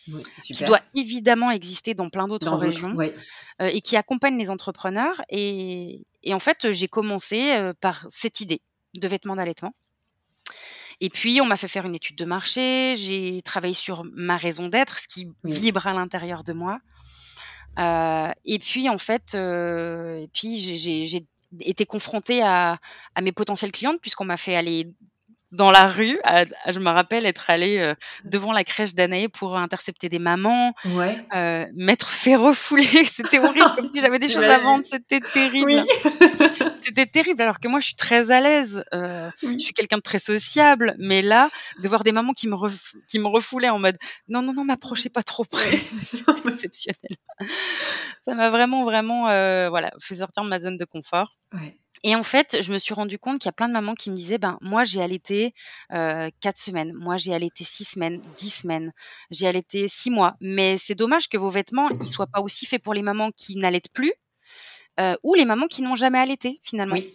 oui, 0.10 0.23
qui 0.43 0.63
doit 0.63 0.82
évidemment 0.95 1.52
exister 1.52 1.93
dans 1.93 2.10
plein 2.10 2.28
d'autres 2.28 2.56
régions 2.56 2.95
euh, 3.00 3.10
et 3.60 3.82
qui 3.82 3.95
accompagne 3.95 4.38
les 4.38 4.50
entrepreneurs. 4.50 5.21
Et, 5.30 6.06
et 6.23 6.34
en 6.34 6.39
fait, 6.39 6.71
j'ai 6.71 6.88
commencé 6.88 7.52
euh, 7.52 7.73
par 7.80 8.06
cette 8.10 8.41
idée 8.41 8.62
de 8.95 9.08
vêtements 9.08 9.36
d'allaitement. 9.36 9.73
Et 11.00 11.10
puis, 11.10 11.39
on 11.41 11.45
m'a 11.45 11.58
fait 11.58 11.67
faire 11.67 11.86
une 11.86 11.93
étude 11.93 12.17
de 12.17 12.26
marché, 12.26 12.95
j'ai 12.95 13.41
travaillé 13.43 13.76
sur 13.76 14.04
ma 14.13 14.36
raison 14.36 14.67
d'être, 14.67 14.97
ce 14.97 15.08
qui 15.08 15.32
vibre 15.43 15.86
à 15.86 15.93
l'intérieur 15.93 16.43
de 16.43 16.54
moi. 16.54 16.80
Euh, 17.77 18.31
et 18.45 18.59
puis, 18.59 18.89
en 18.89 18.97
fait, 18.97 19.35
euh, 19.35 20.17
et 20.17 20.27
puis 20.27 20.57
j'ai 20.57 21.25
été 21.61 21.85
confrontée 21.85 22.41
à, 22.41 22.79
à 23.15 23.21
mes 23.21 23.31
potentielles 23.31 23.71
clientes 23.71 24.01
puisqu'on 24.01 24.25
m'a 24.25 24.37
fait 24.37 24.55
aller 24.55 24.91
dans 25.51 25.71
la 25.71 25.88
rue. 25.88 26.19
je 26.67 26.79
me 26.79 26.89
rappelle 26.89 27.25
être 27.25 27.49
allée 27.49 27.77
euh, 27.77 27.95
devant 28.25 28.51
la 28.51 28.63
crèche 28.63 28.93
d'Anaé 28.93 29.29
pour 29.29 29.57
intercepter 29.57 30.10
des 30.10 30.19
mamans, 30.19 30.73
ouais. 30.86 31.25
euh, 31.36 31.65
m'être 31.75 32.10
fait 32.10 32.36
refouler. 32.36 32.83
C'était 33.05 33.39
horrible, 33.39 33.73
comme 33.75 33.88
si 33.88 34.01
j'avais 34.01 34.19
des 34.19 34.27
choses 34.27 34.43
à 34.43 34.57
vendre. 34.57 34.83
C'était 34.86 35.21
terrible. 35.21 35.86
C'était 36.79 37.05
terrible, 37.05 37.41
alors 37.41 37.60
que 37.60 37.67
moi, 37.67 37.79
je 37.79 37.88
suis 37.88 37.95
très 37.95 38.31
à 38.31 38.41
l'aise. 38.41 38.83
Euh, 38.93 39.29
Je 39.41 39.57
suis 39.57 39.73
quelqu'un 39.73 39.97
de 39.97 40.01
très 40.01 40.19
sociable. 40.19 40.95
Mais 40.99 41.21
là, 41.21 41.49
de 41.81 41.88
voir 41.88 42.03
des 42.03 42.12
mamans 42.12 42.33
qui 42.33 42.47
me, 42.47 42.55
qui 43.07 43.19
me 43.19 43.27
refoulaient 43.27 43.69
en 43.69 43.79
mode 43.79 43.97
non, 44.27 44.41
non, 44.41 44.53
non, 44.53 44.65
m'approchez 44.65 45.10
pas 45.10 45.23
trop 45.23 45.43
près. 45.45 45.77
C'était 46.01 46.31
exceptionnel. 46.49 47.17
Ça 48.21 48.36
m'a 48.36 48.49
vraiment, 48.49 48.83
vraiment 48.83 49.29
euh, 49.29 49.69
voilà, 49.69 49.91
fait 50.01 50.15
sortir 50.15 50.43
de 50.43 50.49
ma 50.49 50.60
zone 50.60 50.77
de 50.77 50.86
confort. 50.86 51.38
Ouais. 51.53 51.77
Et 52.03 52.15
en 52.15 52.23
fait, 52.23 52.62
je 52.62 52.71
me 52.71 52.77
suis 52.77 52.93
rendu 52.93 53.17
compte 53.19 53.39
qu'il 53.39 53.47
y 53.47 53.49
a 53.49 53.53
plein 53.53 53.67
de 53.67 53.73
mamans 53.73 53.95
qui 53.95 54.10
me 54.10 54.15
disaient, 54.15 54.38
ben 54.38 54.57
moi 54.62 54.83
j'ai 54.83 55.01
allaité 55.01 55.53
euh, 55.93 56.29
quatre 56.39 56.57
semaines, 56.57 56.93
moi 56.93 57.17
j'ai 57.17 57.33
allaité 57.33 57.63
six 57.63 57.83
semaines, 57.86 58.21
dix 58.36 58.49
semaines, 58.49 58.93
j'ai 59.31 59.47
allaité 59.47 59.88
six 59.88 60.10
mois. 60.10 60.36
Mais 60.39 60.77
c'est 60.77 60.95
dommage 60.95 61.29
que 61.29 61.38
vos 61.38 61.49
vêtements 61.49 61.89
ils 62.01 62.07
soient 62.07 62.27
pas 62.27 62.41
aussi 62.41 62.65
faits 62.65 62.83
pour 62.83 62.93
les 62.93 63.01
mamans 63.01 63.31
qui 63.31 63.57
n'allaitent 63.57 63.91
plus 63.91 64.13
euh, 64.99 65.15
ou 65.23 65.36
les 65.36 65.45
mamans 65.45 65.67
qui 65.67 65.81
n'ont 65.81 65.95
jamais 65.95 66.19
allaité 66.19 66.60
finalement. 66.63 66.95
Oui. 66.95 67.13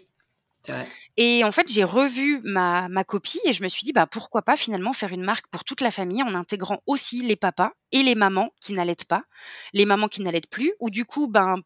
Vrai. 0.68 0.86
Et 1.16 1.42
en 1.42 1.50
fait, 1.50 1.68
j'ai 1.68 1.82
revu 1.82 2.40
ma, 2.44 2.88
ma 2.88 3.02
copie 3.02 3.40
et 3.44 3.52
je 3.52 3.64
me 3.64 3.68
suis 3.68 3.84
dit, 3.84 3.92
bah, 3.92 4.06
pourquoi 4.06 4.42
pas 4.42 4.56
finalement 4.56 4.92
faire 4.92 5.12
une 5.12 5.24
marque 5.24 5.48
pour 5.48 5.64
toute 5.64 5.80
la 5.80 5.90
famille 5.90 6.22
en 6.22 6.34
intégrant 6.34 6.80
aussi 6.86 7.22
les 7.22 7.34
papas 7.34 7.72
et 7.90 8.02
les 8.04 8.14
mamans 8.14 8.50
qui 8.60 8.72
n'allaitent 8.72 9.06
pas, 9.06 9.24
les 9.72 9.86
mamans 9.86 10.06
qui 10.06 10.22
n'allaitent 10.22 10.50
plus, 10.50 10.72
ou 10.78 10.88
du 10.88 11.04
coup, 11.04 11.26
ben, 11.26 11.56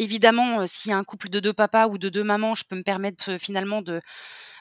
évidemment, 0.00 0.66
s'il 0.66 0.90
y 0.90 0.94
a 0.94 0.98
un 0.98 1.04
couple 1.04 1.28
de 1.28 1.40
deux 1.40 1.52
papas 1.52 1.86
ou 1.88 1.98
de 1.98 2.08
deux 2.08 2.24
mamans, 2.24 2.54
je 2.54 2.64
peux 2.64 2.76
me 2.76 2.82
permettre 2.82 3.38
finalement 3.38 3.82
de, 3.82 4.00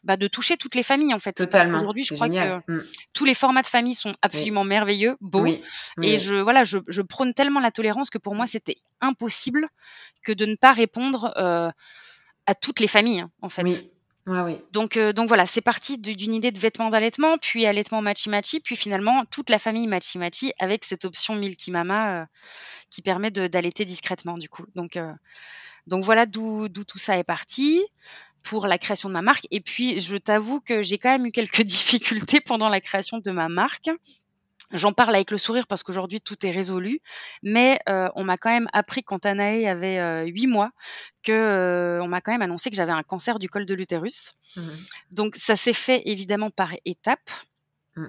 bah, 0.03 0.17
de 0.17 0.27
toucher 0.27 0.57
toutes 0.57 0.75
les 0.75 0.83
familles 0.83 1.13
en 1.13 1.19
fait. 1.19 1.33
Totalement. 1.33 1.77
Aujourd'hui, 1.77 2.03
je 2.03 2.13
crois 2.13 2.29
que 2.29 2.57
mmh. 2.71 2.83
tous 3.13 3.25
les 3.25 3.33
formats 3.33 3.61
de 3.61 3.67
famille 3.67 3.95
sont 3.95 4.13
absolument 4.21 4.63
merveilleux, 4.63 5.17
beaux. 5.21 5.47
Et 6.01 6.17
je 6.17 6.35
voilà, 6.35 6.63
je, 6.63 6.77
je, 6.87 7.01
prône 7.01 7.33
tellement 7.33 7.59
la 7.59 7.71
tolérance 7.71 8.09
que 8.09 8.17
pour 8.17 8.35
moi, 8.35 8.45
c'était 8.45 8.77
impossible 9.01 9.67
que 10.23 10.31
de 10.31 10.45
ne 10.45 10.55
pas 10.55 10.71
répondre 10.71 11.33
euh, 11.37 11.69
à 12.45 12.55
toutes 12.55 12.79
les 12.79 12.87
familles 12.87 13.21
hein, 13.21 13.31
en 13.41 13.49
fait. 13.49 13.89
Donc, 14.71 14.97
euh, 14.97 15.13
donc 15.13 15.27
voilà, 15.27 15.45
c'est 15.45 15.61
parti 15.61 15.97
d'une 15.97 16.33
idée 16.33 16.51
de 16.51 16.59
vêtements 16.59 16.89
d'allaitement, 16.89 17.37
puis 17.37 17.65
allaitement 17.65 18.01
machi-machi, 18.01 18.59
puis 18.59 18.75
finalement 18.75 19.25
toute 19.31 19.49
la 19.49 19.59
famille 19.59 19.87
machi-machi 19.87 20.53
avec 20.59 20.85
cette 20.85 21.05
option 21.05 21.35
Milky 21.35 21.71
Mama 21.71 22.21
euh, 22.21 22.25
qui 22.89 23.01
permet 23.01 23.31
d'allaiter 23.31 23.85
discrètement 23.85 24.37
du 24.37 24.49
coup. 24.49 24.65
Donc, 24.75 24.97
euh, 24.97 25.11
donc 25.87 26.03
voilà 26.03 26.25
d'où 26.25 26.67
tout 26.69 26.97
ça 26.97 27.17
est 27.17 27.23
parti 27.23 27.81
pour 28.43 28.67
la 28.67 28.77
création 28.77 29.09
de 29.09 29.13
ma 29.13 29.21
marque. 29.21 29.47
Et 29.51 29.61
puis 29.61 29.99
je 29.99 30.15
t'avoue 30.15 30.59
que 30.61 30.81
j'ai 30.81 30.97
quand 30.97 31.09
même 31.09 31.25
eu 31.25 31.31
quelques 31.31 31.61
difficultés 31.63 32.39
pendant 32.39 32.69
la 32.69 32.81
création 32.81 33.19
de 33.19 33.31
ma 33.31 33.49
marque. 33.49 33.89
J'en 34.71 34.93
parle 34.93 35.15
avec 35.15 35.31
le 35.31 35.37
sourire 35.37 35.67
parce 35.67 35.83
qu'aujourd'hui 35.83 36.21
tout 36.21 36.45
est 36.45 36.51
résolu, 36.51 37.01
mais 37.43 37.79
euh, 37.89 38.09
on 38.15 38.23
m'a 38.23 38.37
quand 38.37 38.49
même 38.49 38.69
appris 38.73 39.03
quand 39.03 39.25
Anaé 39.25 39.67
avait 39.67 39.99
euh, 39.99 40.25
huit 40.25 40.47
mois 40.47 40.71
que 41.23 41.31
euh, 41.31 42.03
on 42.03 42.07
m'a 42.07 42.21
quand 42.21 42.31
même 42.31 42.41
annoncé 42.41 42.69
que 42.69 42.75
j'avais 42.75 42.91
un 42.91 43.03
cancer 43.03 43.39
du 43.39 43.49
col 43.49 43.65
de 43.65 43.73
l'utérus. 43.73 44.33
Mmh 44.55 44.61
Donc 45.11 45.35
ça 45.35 45.55
s'est 45.55 45.73
fait 45.73 46.03
évidemment 46.05 46.49
par 46.49 46.73
étapes. 46.85 47.29
Mmh 47.95 48.07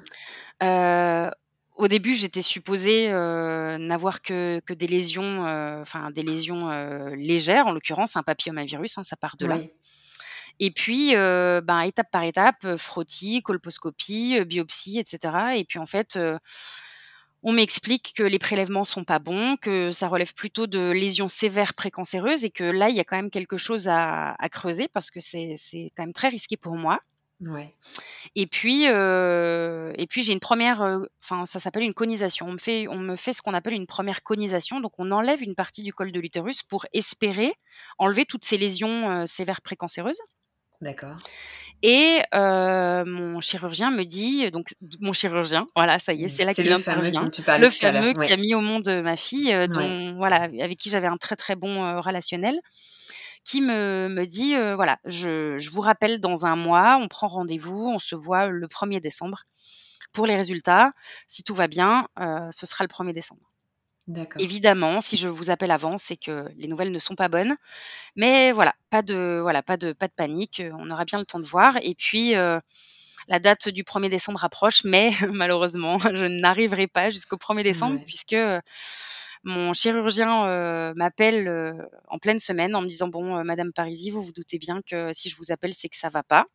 au 1.80 1.88
début, 1.88 2.14
j'étais 2.14 2.42
supposée 2.42 3.10
euh, 3.10 3.78
n'avoir 3.78 4.20
que, 4.20 4.60
que, 4.66 4.74
des 4.74 4.86
lésions, 4.86 5.46
euh, 5.46 5.80
enfin 5.80 6.10
des 6.10 6.22
lésions 6.22 6.70
euh, 6.70 7.16
légères, 7.16 7.66
en 7.66 7.72
l'occurrence 7.72 8.16
un 8.16 8.22
papillomavirus, 8.22 8.98
hein, 8.98 9.02
ça 9.02 9.16
part 9.16 9.36
de 9.38 9.46
là. 9.46 9.58
Et 10.60 10.70
puis, 10.70 11.14
ben, 11.14 11.80
étape 11.80 12.10
par 12.12 12.22
étape, 12.22 12.76
frottis, 12.76 13.42
colposcopie, 13.42 14.44
biopsie, 14.44 14.98
etc. 14.98 15.56
Et 15.56 15.64
puis 15.64 15.78
en 15.78 15.86
fait, 15.86 16.18
on 17.42 17.52
m'explique 17.52 18.12
que 18.16 18.22
les 18.22 18.38
prélèvements 18.38 18.84
sont 18.84 19.04
pas 19.04 19.18
bons, 19.18 19.56
que 19.56 19.92
ça 19.92 20.08
relève 20.08 20.34
plutôt 20.34 20.66
de 20.66 20.90
lésions 20.90 21.28
sévères 21.28 21.72
précancéreuses 21.72 22.44
et 22.44 22.50
que 22.50 22.64
là, 22.64 22.90
il 22.90 22.96
y 22.96 23.00
a 23.00 23.04
quand 23.04 23.16
même 23.16 23.30
quelque 23.30 23.56
chose 23.56 23.88
à, 23.88 24.36
creuser 24.50 24.88
parce 24.88 25.10
que 25.10 25.20
c'est 25.20 25.56
quand 25.96 26.02
même 26.02 26.12
très 26.12 26.28
risqué 26.28 26.56
pour 26.56 26.76
moi. 26.76 27.00
Ouais. 27.40 27.74
Et 28.34 28.46
puis, 28.46 28.86
euh, 28.86 29.94
et 29.96 30.06
puis 30.06 30.22
j'ai 30.22 30.34
une 30.34 30.40
première, 30.40 30.82
euh, 30.82 31.06
enfin 31.22 31.46
ça 31.46 31.58
s'appelle 31.58 31.84
une 31.84 31.94
conisation. 31.94 32.48
On 32.48 32.52
me 32.52 32.58
fait, 32.58 32.86
on 32.86 32.98
me 32.98 33.16
fait 33.16 33.32
ce 33.32 33.40
qu'on 33.40 33.54
appelle 33.54 33.72
une 33.72 33.86
première 33.86 34.22
conisation. 34.22 34.80
Donc 34.80 34.92
on 34.98 35.10
enlève 35.10 35.42
une 35.42 35.54
partie 35.54 35.82
du 35.82 35.94
col 35.94 36.12
de 36.12 36.20
l'utérus 36.20 36.62
pour 36.62 36.84
espérer 36.92 37.54
enlever 37.96 38.26
toutes 38.26 38.44
ces 38.44 38.58
lésions 38.58 39.10
euh, 39.10 39.24
sévères 39.24 39.62
précancéreuses. 39.62 40.20
D'accord. 40.80 41.16
Et 41.82 42.20
mon 42.32 43.40
chirurgien 43.40 43.90
me 43.90 44.04
dit, 44.04 44.50
donc 44.50 44.74
mon 45.00 45.12
chirurgien, 45.12 45.66
voilà, 45.76 45.98
ça 45.98 46.12
y 46.12 46.24
est, 46.24 46.28
c'est 46.28 46.44
là 46.44 46.54
qu'il 46.54 46.72
intervient. 46.72 47.30
Le 47.58 47.70
fameux 47.70 48.12
qui 48.14 48.32
a 48.32 48.36
mis 48.36 48.54
au 48.54 48.60
monde 48.60 48.88
ma 49.02 49.16
fille, 49.16 49.54
dont, 49.68 50.16
voilà, 50.16 50.42
avec 50.42 50.78
qui 50.78 50.90
j'avais 50.90 51.06
un 51.06 51.16
très 51.16 51.36
très 51.36 51.56
bon 51.56 52.00
relationnel, 52.00 52.58
qui 53.44 53.62
me, 53.62 54.08
me 54.08 54.26
dit, 54.26 54.54
voilà, 54.74 54.98
je, 55.04 55.56
je, 55.58 55.70
vous 55.70 55.80
rappelle 55.80 56.20
dans 56.20 56.44
un 56.46 56.56
mois, 56.56 56.98
on 57.00 57.08
prend 57.08 57.26
rendez-vous, 57.26 57.92
on 57.94 57.98
se 57.98 58.14
voit 58.14 58.48
le 58.48 58.66
1er 58.66 59.00
décembre 59.00 59.44
pour 60.12 60.26
les 60.26 60.36
résultats. 60.36 60.92
Si 61.26 61.42
tout 61.42 61.54
va 61.54 61.68
bien, 61.68 62.08
ce 62.50 62.66
sera 62.66 62.84
le 62.84 62.88
1er 62.88 63.14
décembre. 63.14 63.49
Évidemment, 64.38 65.00
si 65.00 65.16
je 65.16 65.28
vous 65.28 65.50
appelle 65.50 65.70
avant, 65.70 65.96
c'est 65.96 66.16
que 66.16 66.46
les 66.56 66.68
nouvelles 66.68 66.92
ne 66.92 66.98
sont 66.98 67.14
pas 67.14 67.28
bonnes. 67.28 67.56
Mais 68.16 68.52
voilà, 68.52 68.74
pas 68.90 69.02
de, 69.02 69.40
voilà, 69.42 69.62
pas 69.62 69.76
de, 69.76 69.92
pas 69.92 70.08
de 70.08 70.12
panique. 70.12 70.62
On 70.78 70.90
aura 70.90 71.04
bien 71.04 71.18
le 71.18 71.26
temps 71.26 71.40
de 71.40 71.46
voir. 71.46 71.76
Et 71.82 71.94
puis, 71.94 72.36
euh, 72.36 72.60
la 73.28 73.38
date 73.38 73.68
du 73.68 73.82
1er 73.82 74.08
décembre 74.08 74.44
approche, 74.44 74.84
mais 74.84 75.10
malheureusement, 75.32 75.98
je 76.14 76.26
n'arriverai 76.26 76.86
pas 76.86 77.10
jusqu'au 77.10 77.36
1er 77.36 77.62
décembre 77.62 78.00
puisque 78.04 78.36
mon 79.42 79.72
chirurgien 79.72 80.46
euh, 80.46 80.92
m'appelle 80.96 81.74
en 82.08 82.18
pleine 82.18 82.38
semaine 82.38 82.74
en 82.74 82.82
me 82.82 82.88
disant 82.88 83.08
bon, 83.08 83.44
Madame 83.44 83.72
Parisi, 83.72 84.10
vous 84.10 84.22
vous 84.22 84.32
doutez 84.32 84.58
bien 84.58 84.82
que 84.82 85.12
si 85.12 85.30
je 85.30 85.36
vous 85.36 85.52
appelle, 85.52 85.72
c'est 85.72 85.88
que 85.88 85.96
ça 85.96 86.08
va 86.08 86.22
pas 86.22 86.46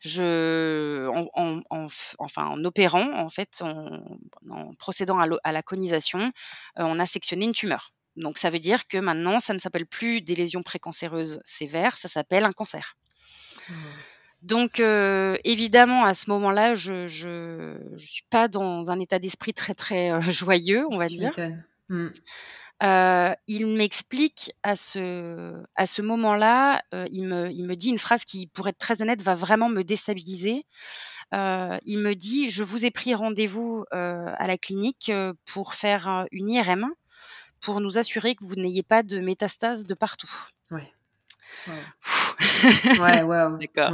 je, 0.00 1.08
en, 1.08 1.88
enfin, 2.18 2.46
en 2.46 2.64
opérant, 2.64 3.12
en 3.18 3.28
fait, 3.28 3.62
en, 3.62 4.74
procédant 4.78 5.18
à, 5.20 5.52
la 5.52 5.62
conisation, 5.62 6.20
euh, 6.78 6.84
on 6.84 6.98
a 6.98 7.06
sectionné 7.06 7.44
une 7.44 7.54
tumeur. 7.54 7.92
Donc 8.16 8.38
ça 8.38 8.50
veut 8.50 8.58
dire 8.58 8.86
que 8.86 8.98
maintenant, 8.98 9.38
ça 9.38 9.54
ne 9.54 9.58
s'appelle 9.58 9.86
plus 9.86 10.20
des 10.20 10.34
lésions 10.34 10.62
précancéreuses 10.62 11.40
sévères, 11.44 11.96
ça 11.96 12.08
s'appelle 12.08 12.44
un 12.44 12.52
cancer. 12.52 12.96
Mmh. 13.68 13.74
Donc 14.42 14.80
euh, 14.80 15.38
évidemment, 15.44 16.04
à 16.04 16.14
ce 16.14 16.28
moment-là, 16.30 16.74
je 16.74 17.04
ne 17.04 17.96
suis 17.96 18.24
pas 18.28 18.48
dans 18.48 18.90
un 18.90 19.00
état 19.00 19.18
d'esprit 19.18 19.54
très 19.54 19.74
très 19.74 20.10
euh, 20.10 20.20
joyeux, 20.30 20.84
on 20.90 20.98
va 20.98 21.06
dire. 21.06 21.32
Mmh. 21.88 22.08
Euh, 22.82 23.32
il 23.46 23.66
m'explique 23.66 24.52
à 24.62 24.74
ce, 24.74 25.62
à 25.76 25.86
ce 25.86 26.02
moment-là, 26.02 26.82
euh, 26.94 27.06
il, 27.12 27.26
me, 27.26 27.50
il 27.50 27.64
me 27.64 27.76
dit 27.76 27.90
une 27.90 27.98
phrase 27.98 28.24
qui, 28.24 28.48
pour 28.48 28.66
être 28.68 28.78
très 28.78 29.02
honnête, 29.02 29.22
va 29.22 29.34
vraiment 29.34 29.68
me 29.68 29.82
déstabiliser. 29.82 30.66
Euh, 31.32 31.78
il 31.84 32.00
me 32.00 32.14
dit 32.14 32.50
Je 32.50 32.64
vous 32.64 32.84
ai 32.84 32.90
pris 32.90 33.14
rendez-vous 33.14 33.84
à 33.92 34.46
la 34.46 34.58
clinique 34.58 35.12
pour 35.46 35.74
faire 35.74 36.26
une 36.32 36.50
IRM 36.50 36.90
pour 37.60 37.80
nous 37.80 37.98
assurer 37.98 38.34
que 38.34 38.44
vous 38.44 38.56
n'ayez 38.56 38.82
pas 38.82 39.02
de 39.02 39.20
métastases 39.20 39.86
de 39.86 39.94
partout. 39.94 40.30
Ouais. 40.70 40.92
Ouais, 43.00 43.22
ouais, 43.22 43.46
D'accord. 43.60 43.92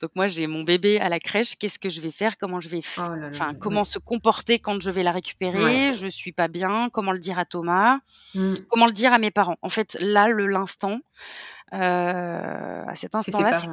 Donc 0.00 0.10
moi 0.14 0.26
j'ai 0.26 0.46
mon 0.46 0.62
bébé 0.62 1.00
à 1.00 1.08
la 1.08 1.18
crèche, 1.18 1.56
qu'est-ce 1.56 1.78
que 1.78 1.88
je 1.88 2.00
vais 2.00 2.10
faire 2.10 2.36
Comment 2.38 2.60
je 2.60 2.68
vais 2.68 2.80
oh 2.98 3.02
enfin 3.30 3.54
comment 3.54 3.84
se 3.84 3.98
comporter 3.98 4.58
quand 4.58 4.80
je 4.80 4.90
vais 4.90 5.02
la 5.02 5.12
récupérer 5.12 5.92
Je 5.94 6.08
suis 6.08 6.32
pas 6.32 6.48
bien, 6.48 6.88
comment 6.92 7.12
le 7.12 7.18
dire 7.18 7.38
à 7.38 7.44
Thomas 7.44 7.98
mmh. 8.34 8.54
Comment 8.68 8.86
le 8.86 8.92
dire 8.92 9.12
à 9.12 9.18
mes 9.18 9.30
parents 9.30 9.56
En 9.62 9.68
fait, 9.68 9.96
là 10.00 10.28
le 10.28 10.46
l'instant 10.46 11.00
euh, 11.72 12.84
à 12.86 12.94
cet 12.94 13.14
instant-là, 13.14 13.52
c'est 13.52 13.68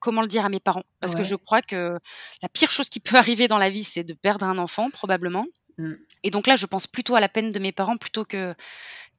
comment 0.00 0.20
le 0.20 0.28
dire 0.28 0.44
à 0.44 0.48
mes 0.48 0.60
parents 0.60 0.84
parce 1.00 1.14
que 1.14 1.22
je 1.22 1.34
crois 1.34 1.62
que 1.62 1.98
la 2.42 2.48
pire 2.48 2.72
chose 2.72 2.88
qui 2.88 3.00
peut 3.00 3.16
arriver 3.16 3.48
dans 3.48 3.58
la 3.58 3.70
vie, 3.70 3.84
c'est 3.84 4.04
de 4.04 4.14
perdre 4.14 4.46
un 4.46 4.58
enfant 4.58 4.90
probablement. 4.90 5.46
Mmh. 5.78 5.94
Et 6.22 6.30
donc 6.30 6.46
là, 6.46 6.56
je 6.56 6.66
pense 6.66 6.86
plutôt 6.86 7.16
à 7.16 7.20
la 7.20 7.28
peine 7.28 7.50
de 7.50 7.58
mes 7.58 7.72
parents 7.72 7.96
plutôt 7.96 8.24
que 8.24 8.54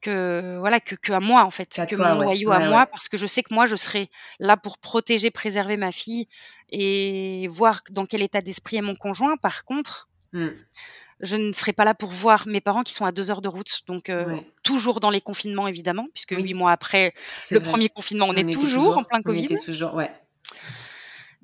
que 0.06 0.58
voilà 0.60 0.80
que, 0.80 0.96
que 0.96 1.12
à 1.14 1.20
moi 1.20 1.44
en 1.44 1.50
fait, 1.50 1.82
que 1.90 1.96
mon 1.96 2.16
noyau 2.16 2.52
à 2.52 2.60
moi, 2.60 2.86
parce 2.86 3.10
que 3.10 3.18
je 3.18 3.26
sais 3.26 3.44
que 3.44 3.54
moi 3.54 3.66
je 3.66 3.76
serai 3.76 4.10
là 4.40 4.56
pour 4.58 4.78
protéger, 4.78 5.32
préserver 5.32 5.78
ma 5.78 5.92
fille 5.92 6.28
et 6.70 7.48
voir 7.50 7.82
dans 7.90 8.06
quel 8.06 8.22
état 8.22 8.42
d'esprit 8.42 8.78
est 8.78 8.82
mon 8.82 8.96
conjoint. 8.96 9.36
Par 9.38 9.66
contre, 9.66 10.10
mmh. 10.34 10.50
je 11.22 11.36
ne 11.36 11.52
serai 11.54 11.74
pas 11.74 11.86
là 11.86 11.96
pour 11.96 12.10
voir 12.10 12.48
mes 12.48 12.62
parents 12.62 12.84
qui 12.84 12.94
sont 12.94 13.06
à 13.06 13.12
deux 13.12 13.32
heures 13.32 13.42
de 13.42 13.48
route, 13.48 13.82
donc 13.88 14.10
euh, 14.10 14.38
toujours 14.64 15.00
dans 15.00 15.10
les 15.10 15.22
confinements 15.22 15.68
évidemment, 15.68 16.08
puisque 16.14 16.36
huit 16.38 16.54
mois 16.54 16.72
après 16.72 17.14
le 17.50 17.60
premier 17.60 17.90
confinement, 17.90 18.28
on, 18.30 18.34
est 18.34 18.54
toujours, 18.54 18.98
en 18.98 19.04
plein 19.04 19.22
Covid. 19.22 19.48
On 19.50 19.56
était 19.56 19.66
toujours, 19.66 19.96
ouais. 19.96 20.12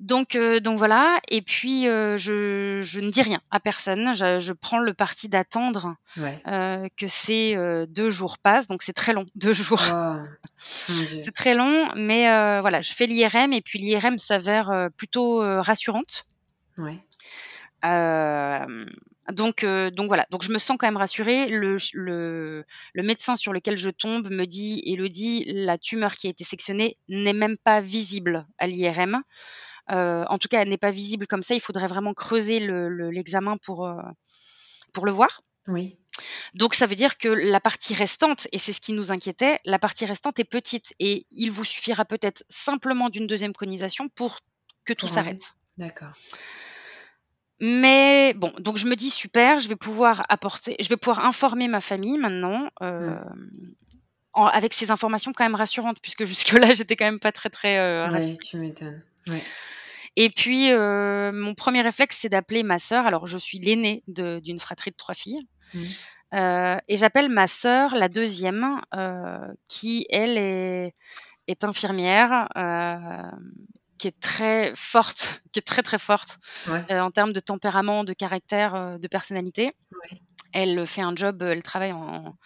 Donc, 0.02 0.34
euh, 0.34 0.58
donc 0.58 0.78
voilà. 0.78 1.20
Et 1.28 1.42
puis, 1.42 1.86
euh, 1.86 2.16
je, 2.16 2.80
je, 2.82 3.00
ne 3.00 3.08
dis 3.08 3.22
rien 3.22 3.40
à 3.52 3.60
personne. 3.60 4.14
Je, 4.14 4.40
je 4.40 4.52
prends 4.52 4.80
le 4.80 4.92
parti 4.92 5.28
d'attendre 5.28 5.94
euh, 6.18 6.88
que 6.96 7.06
ces 7.06 7.56
deux 7.88 8.10
jours 8.10 8.38
passent. 8.38 8.66
Donc, 8.66 8.82
c'est 8.82 8.92
très 8.92 9.12
long, 9.12 9.26
deux 9.36 9.52
jours. 9.52 9.80
c'est 10.58 11.32
très 11.32 11.54
long, 11.54 11.88
mais 11.94 12.24
voilà, 12.60 12.80
je 12.80 12.92
fais 12.92 13.06
l'IRM 13.06 13.52
et 13.52 13.62
puis 13.62 13.78
l'IRM 13.78 14.18
s'avère 14.18 14.88
plutôt 14.96 15.40
rassurante. 15.62 16.26
Ouais. 16.78 16.98
Donc, 19.30 19.64
donc 19.64 20.08
voilà, 20.08 20.26
donc 20.30 20.42
je 20.42 20.50
me 20.50 20.58
sens 20.58 20.76
quand 20.78 20.86
même 20.86 20.96
rassurée. 20.96 21.46
Le, 21.48 21.76
le, 21.92 22.64
le, 22.92 23.02
médecin 23.02 23.36
sur 23.36 23.52
lequel 23.52 23.76
je 23.76 23.90
tombe 23.90 24.30
me 24.30 24.46
dit, 24.46 24.82
Elodie, 24.84 25.44
la 25.46 25.78
tumeur 25.78 26.16
qui 26.16 26.26
a 26.26 26.30
été 26.30 26.44
sectionnée 26.44 26.96
n'est 27.08 27.32
même 27.32 27.56
pas 27.56 27.80
visible 27.80 28.46
à 28.58 28.66
l'IRM. 28.66 29.22
Euh, 29.90 30.24
en 30.28 30.38
tout 30.38 30.48
cas, 30.48 30.62
elle 30.62 30.68
n'est 30.68 30.78
pas 30.78 30.90
visible 30.90 31.26
comme 31.26 31.42
ça. 31.42 31.54
Il 31.54 31.60
faudrait 31.60 31.86
vraiment 31.86 32.14
creuser 32.14 32.60
l'examen 32.60 33.56
pour, 33.58 33.86
euh, 33.86 34.00
pour 34.92 35.06
le 35.06 35.12
voir. 35.12 35.42
Oui. 35.68 35.98
Donc 36.54 36.74
ça 36.74 36.86
veut 36.86 36.96
dire 36.96 37.16
que 37.16 37.28
la 37.28 37.60
partie 37.60 37.94
restante, 37.94 38.48
et 38.52 38.58
c'est 38.58 38.72
ce 38.72 38.80
qui 38.80 38.92
nous 38.92 39.12
inquiétait, 39.12 39.58
la 39.64 39.78
partie 39.78 40.04
restante 40.04 40.38
est 40.38 40.44
petite 40.44 40.92
et 40.98 41.26
il 41.30 41.50
vous 41.50 41.64
suffira 41.64 42.04
peut-être 42.04 42.44
simplement 42.48 43.08
d'une 43.08 43.26
deuxième 43.26 43.52
conisation 43.52 44.08
pour 44.08 44.40
que 44.84 44.92
tout 44.92 45.08
s'arrête. 45.08 45.54
D'accord. 45.78 46.12
Mais 47.60 48.34
bon, 48.34 48.52
donc 48.58 48.76
je 48.76 48.86
me 48.86 48.96
dis 48.96 49.10
super, 49.10 49.58
je 49.60 49.68
vais 49.68 49.76
pouvoir 49.76 50.24
apporter, 50.28 50.74
je 50.80 50.88
vais 50.88 50.96
pouvoir 50.96 51.24
informer 51.24 51.68
ma 51.68 51.80
famille 51.80 52.18
maintenant 52.18 52.68
euh, 52.82 53.14
mmh. 54.34 54.48
avec 54.52 54.74
ces 54.74 54.90
informations 54.90 55.32
quand 55.32 55.44
même 55.44 55.54
rassurantes, 55.54 55.98
puisque 56.02 56.24
jusque-là 56.24 56.72
j'étais 56.74 56.96
quand 56.96 57.04
même 57.04 57.20
pas 57.20 57.32
très 57.32 57.50
très 57.50 58.06
rassurée. 58.06 58.36
tu 58.38 58.56
m'étonnes. 58.56 59.02
Ouais. 59.28 59.42
Et 60.16 60.30
puis, 60.30 60.70
euh, 60.70 61.32
mon 61.32 61.54
premier 61.54 61.80
réflexe, 61.80 62.18
c'est 62.18 62.28
d'appeler 62.28 62.62
ma 62.62 62.78
sœur. 62.78 63.06
Alors, 63.06 63.26
je 63.26 63.38
suis 63.38 63.58
l'aînée 63.58 64.02
d'une 64.06 64.60
fratrie 64.60 64.90
de 64.90 64.96
trois 64.96 65.14
filles. 65.14 65.46
Mmh. 65.74 65.80
Euh, 66.34 66.76
et 66.88 66.96
j'appelle 66.96 67.28
ma 67.28 67.46
sœur, 67.46 67.94
la 67.94 68.08
deuxième, 68.08 68.80
euh, 68.94 69.38
qui, 69.68 70.06
elle, 70.10 70.36
est, 70.38 70.94
est 71.46 71.64
infirmière, 71.64 72.48
qui 74.02 74.08
est 74.08 74.20
très 74.20 74.72
forte, 74.74 75.42
qui 75.52 75.60
est 75.60 75.62
très, 75.62 75.82
très 75.82 75.98
forte 75.98 76.40
en 76.90 77.12
termes 77.12 77.32
de 77.32 77.38
tempérament, 77.38 78.02
de 78.02 78.12
caractère, 78.12 78.98
de 78.98 79.06
personnalité. 79.06 79.76
Ouais. 79.92 80.20
Elle 80.52 80.86
fait 80.86 81.02
un 81.02 81.14
job, 81.16 81.42
elle 81.42 81.62
travaille 81.62 81.92
en, 81.92 82.36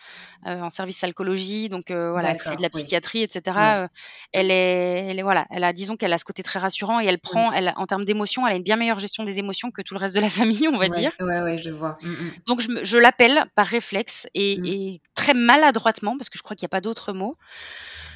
euh, 0.47 0.61
en 0.61 0.71
service 0.71 1.03
alcoologie, 1.03 1.69
donc 1.69 1.90
euh, 1.90 2.12
voilà, 2.12 2.31
elle 2.31 2.38
fait 2.38 2.55
de 2.55 2.62
la 2.62 2.71
psychiatrie, 2.71 3.23
etc. 3.23 3.57
Euh, 3.59 3.88
elle 4.33 4.53
est, 4.53 5.09
elle 5.09 5.19
est, 5.19 5.23
voilà, 5.23 5.45
elle 5.51 5.64
a, 5.64 5.73
disons 5.73 5.97
qu'elle 5.97 6.12
a 6.12 6.19
ce 6.19 6.25
côté 6.25 6.45
très 6.45 6.61
rassurant 6.61 7.01
et 7.01 7.07
elle 7.07 7.19
prend, 7.19 7.51
elle, 7.53 7.73
en 7.77 7.87
termes 7.87 8.05
d'émotions, 8.05 8.47
elle 8.47 8.53
a 8.53 8.57
une 8.57 8.62
bien 8.62 8.77
meilleure 8.77 9.01
gestion 9.01 9.25
des 9.25 9.40
émotions 9.40 9.73
que 9.73 9.83
tout 9.83 9.95
le 9.95 9.99
reste 9.99 10.14
de 10.14 10.21
la 10.21 10.31
famille, 10.31 10.69
on 10.69 10.77
va 10.77 10.88
dire. 10.88 11.12
Ouais, 11.19 11.40
ouais, 11.40 11.59
je 11.59 11.71
vois. 11.71 11.95
Mmh, 12.01 12.09
mmh. 12.09 12.31
Donc 12.47 12.61
je, 12.61 12.69
je 12.85 12.99
l'appelle 12.99 13.47
par 13.57 13.66
réflexe 13.66 14.29
et, 14.35 14.59
mmh. 14.61 14.66
et, 14.66 15.01
très 15.14 15.35
maladroitement, 15.35 16.16
parce 16.16 16.31
que 16.31 16.38
je 16.38 16.45
crois 16.45 16.55
qu'il 16.55 16.64
n'y 16.64 16.69
a 16.69 16.77
pas 16.77 16.81
d'autre 16.81 17.12
mot. 17.12 17.37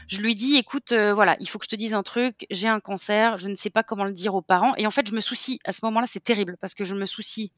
Je 0.06 0.20
lui 0.20 0.36
dis, 0.36 0.56
écoute, 0.56 0.92
voilà, 0.92 1.36
il 1.40 1.48
faut 1.48 1.58
que 1.58 1.64
je 1.64 1.70
te 1.70 1.76
dise 1.76 1.94
un 1.94 2.02
truc, 2.02 2.46
j'ai 2.50 2.68
un 2.68 2.80
cancer, 2.80 3.38
je 3.38 3.48
ne 3.48 3.54
sais 3.54 3.70
pas 3.70 3.82
comment 3.82 4.04
le 4.04 4.12
dire 4.12 4.34
aux 4.34 4.42
parents. 4.42 4.74
Et 4.76 4.86
en 4.86 4.90
fait, 4.90 5.08
je 5.08 5.14
me 5.14 5.20
soucie, 5.20 5.60
à 5.64 5.72
ce 5.72 5.84
moment-là, 5.84 6.06
c'est 6.08 6.22
terrible, 6.22 6.56
parce 6.60 6.74
que 6.74 6.84
je 6.84 6.96
me 6.96 7.06
soucie 7.06 7.52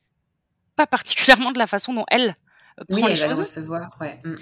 pas 0.82 0.86
particulièrement 0.86 1.52
de 1.52 1.58
la 1.58 1.66
façon 1.66 1.94
dont 1.94 2.04
elle 2.08 2.36
euh, 2.80 2.84
prend 2.88 3.06
les 3.06 3.16
choses. 3.16 3.40
recevoir, 3.40 3.96
ouais. 4.00 4.20
Mm. 4.24 4.34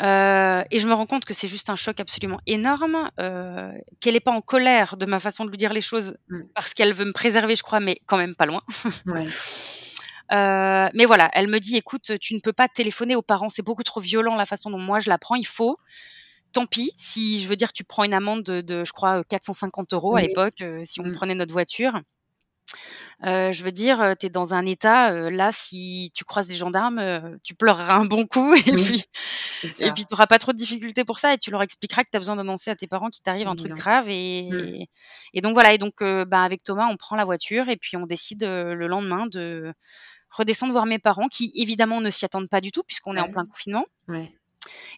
Euh, 0.00 0.62
et 0.70 0.78
je 0.78 0.86
me 0.86 0.94
rends 0.94 1.06
compte 1.06 1.24
que 1.24 1.34
c'est 1.34 1.48
juste 1.48 1.70
un 1.70 1.76
choc 1.76 1.98
absolument 1.98 2.40
énorme, 2.46 3.10
euh, 3.18 3.72
qu'elle 4.00 4.14
n'est 4.14 4.20
pas 4.20 4.30
en 4.30 4.40
colère 4.40 4.96
de 4.96 5.06
ma 5.06 5.18
façon 5.18 5.44
de 5.44 5.50
lui 5.50 5.56
dire 5.56 5.72
les 5.72 5.80
choses 5.80 6.16
mm. 6.28 6.42
parce 6.54 6.74
qu'elle 6.74 6.92
veut 6.92 7.04
me 7.04 7.12
préserver, 7.12 7.56
je 7.56 7.62
crois, 7.62 7.80
mais 7.80 8.00
quand 8.06 8.16
même 8.16 8.36
pas 8.36 8.46
loin. 8.46 8.60
ouais. 9.06 9.26
euh, 10.32 10.88
mais 10.94 11.04
voilà, 11.04 11.30
elle 11.32 11.48
me 11.48 11.58
dit, 11.58 11.76
écoute, 11.76 12.12
tu 12.20 12.34
ne 12.34 12.40
peux 12.40 12.52
pas 12.52 12.68
téléphoner 12.68 13.16
aux 13.16 13.22
parents, 13.22 13.48
c'est 13.48 13.64
beaucoup 13.64 13.82
trop 13.82 14.00
violent 14.00 14.36
la 14.36 14.46
façon 14.46 14.70
dont 14.70 14.78
moi 14.78 15.00
je 15.00 15.10
la 15.10 15.18
prends, 15.18 15.34
il 15.34 15.46
faut 15.46 15.78
tant 16.52 16.64
pis 16.64 16.92
si 16.96 17.42
je 17.42 17.48
veux 17.48 17.56
dire 17.56 17.74
tu 17.74 17.84
prends 17.84 18.04
une 18.04 18.14
amende 18.14 18.42
de, 18.42 18.82
je 18.82 18.92
crois 18.94 19.22
450 19.22 19.92
euros 19.92 20.16
à 20.16 20.22
l'époque 20.22 20.64
si 20.84 20.98
on 20.98 21.04
mmh. 21.04 21.12
prenait 21.12 21.34
notre 21.34 21.52
voiture 21.52 22.00
euh, 23.24 23.50
je 23.52 23.64
veux 23.64 23.72
dire, 23.72 24.00
euh, 24.00 24.14
tu 24.18 24.26
es 24.26 24.28
dans 24.28 24.54
un 24.54 24.64
état, 24.64 25.12
euh, 25.12 25.30
là, 25.30 25.50
si 25.52 26.10
tu 26.14 26.24
croises 26.24 26.48
des 26.48 26.54
gendarmes, 26.54 27.38
tu 27.42 27.54
pleureras 27.54 27.94
un 27.94 28.04
bon 28.04 28.26
coup 28.26 28.54
et 28.66 28.72
puis 28.72 29.04
et 29.80 29.90
puis 29.92 30.06
tu 30.06 30.14
auras 30.14 30.26
pas 30.26 30.38
trop 30.38 30.52
de 30.52 30.56
difficultés 30.56 31.04
pour 31.04 31.18
ça 31.18 31.34
et 31.34 31.38
tu 31.38 31.50
leur 31.50 31.62
expliqueras 31.62 32.04
que 32.04 32.10
tu 32.12 32.16
as 32.16 32.20
besoin 32.20 32.36
d'annoncer 32.36 32.70
à 32.70 32.76
tes 32.76 32.86
parents 32.86 33.10
qu'il 33.10 33.22
t'arrive 33.22 33.48
un 33.48 33.56
truc 33.56 33.72
grave 33.72 34.06
mmh. 34.06 34.10
et 34.10 34.88
et 35.34 35.40
donc 35.40 35.54
voilà 35.54 35.72
et 35.72 35.78
donc 35.78 35.94
bah, 36.00 36.42
avec 36.42 36.62
Thomas, 36.62 36.86
on 36.90 36.96
prend 36.96 37.16
la 37.16 37.24
voiture 37.24 37.68
et 37.68 37.76
puis 37.76 37.96
on 37.96 38.06
décide, 38.06 38.44
le 38.44 38.86
lendemain 38.86 39.26
de 39.26 39.72
redescendre 40.30 40.72
voir 40.72 40.86
mes 40.86 40.98
parents 40.98 41.28
qui 41.28 41.50
évidemment 41.54 42.00
ne 42.00 42.10
s'y 42.10 42.24
attendent 42.24 42.48
pas 42.48 42.60
du 42.60 42.70
tout 42.70 42.82
puisqu'on 42.86 43.16
est 43.16 43.20
en 43.20 43.30
plein 43.30 43.44
confinement. 43.44 43.84
Ouais. 44.06 44.32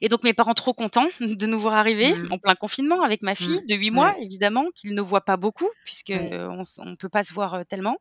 Et 0.01 0.09
donc 0.09 0.25
mes 0.25 0.35
parents 0.35 0.55
trop 0.55 0.75
contents 0.75 1.09
de 1.21 1.47
nous 1.47 1.61
voir 1.61 1.75
arriver 1.75 2.13
mmh. 2.13 2.33
en 2.33 2.39
plein 2.39 2.55
confinement 2.55 3.03
avec 3.03 3.23
ma 3.23 3.35
fille 3.35 3.61
mmh. 3.63 3.67
de 3.67 3.75
8 3.75 3.91
mois, 3.91 4.19
évidemment, 4.19 4.67
qu'ils 4.75 4.95
ne 4.95 5.01
voient 5.01 5.25
pas 5.25 5.37
beaucoup 5.37 5.69
puisque 5.85 6.13
on 6.13 6.85
ne 6.85 6.97
peut 6.97 7.09
pas 7.09 7.23
se 7.23 7.33
voir 7.33 7.65
tellement. 7.67 7.99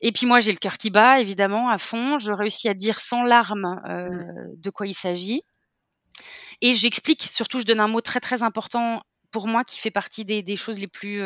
Et 0.00 0.12
puis 0.12 0.26
moi 0.26 0.38
j'ai 0.38 0.52
le 0.52 0.58
cœur 0.58 0.78
qui 0.78 0.90
bat 0.90 1.20
évidemment 1.20 1.70
à 1.70 1.78
fond. 1.78 2.18
Je 2.18 2.32
réussis 2.32 2.68
à 2.68 2.74
dire 2.74 3.00
sans 3.00 3.24
larmes 3.24 3.80
mmh. 3.84 4.60
de 4.60 4.70
quoi 4.70 4.86
il 4.86 4.94
s'agit. 4.94 5.42
Et 6.60 6.74
j'explique, 6.74 7.22
surtout 7.22 7.60
je 7.60 7.64
donne 7.64 7.80
un 7.80 7.88
mot 7.88 8.00
très 8.00 8.20
très 8.20 8.42
important 8.42 9.02
pour 9.30 9.46
moi 9.46 9.64
qui 9.64 9.78
fait 9.78 9.90
partie 9.90 10.24
des, 10.24 10.56
choses 10.56 10.78
les 10.78 10.88
plus 10.88 11.22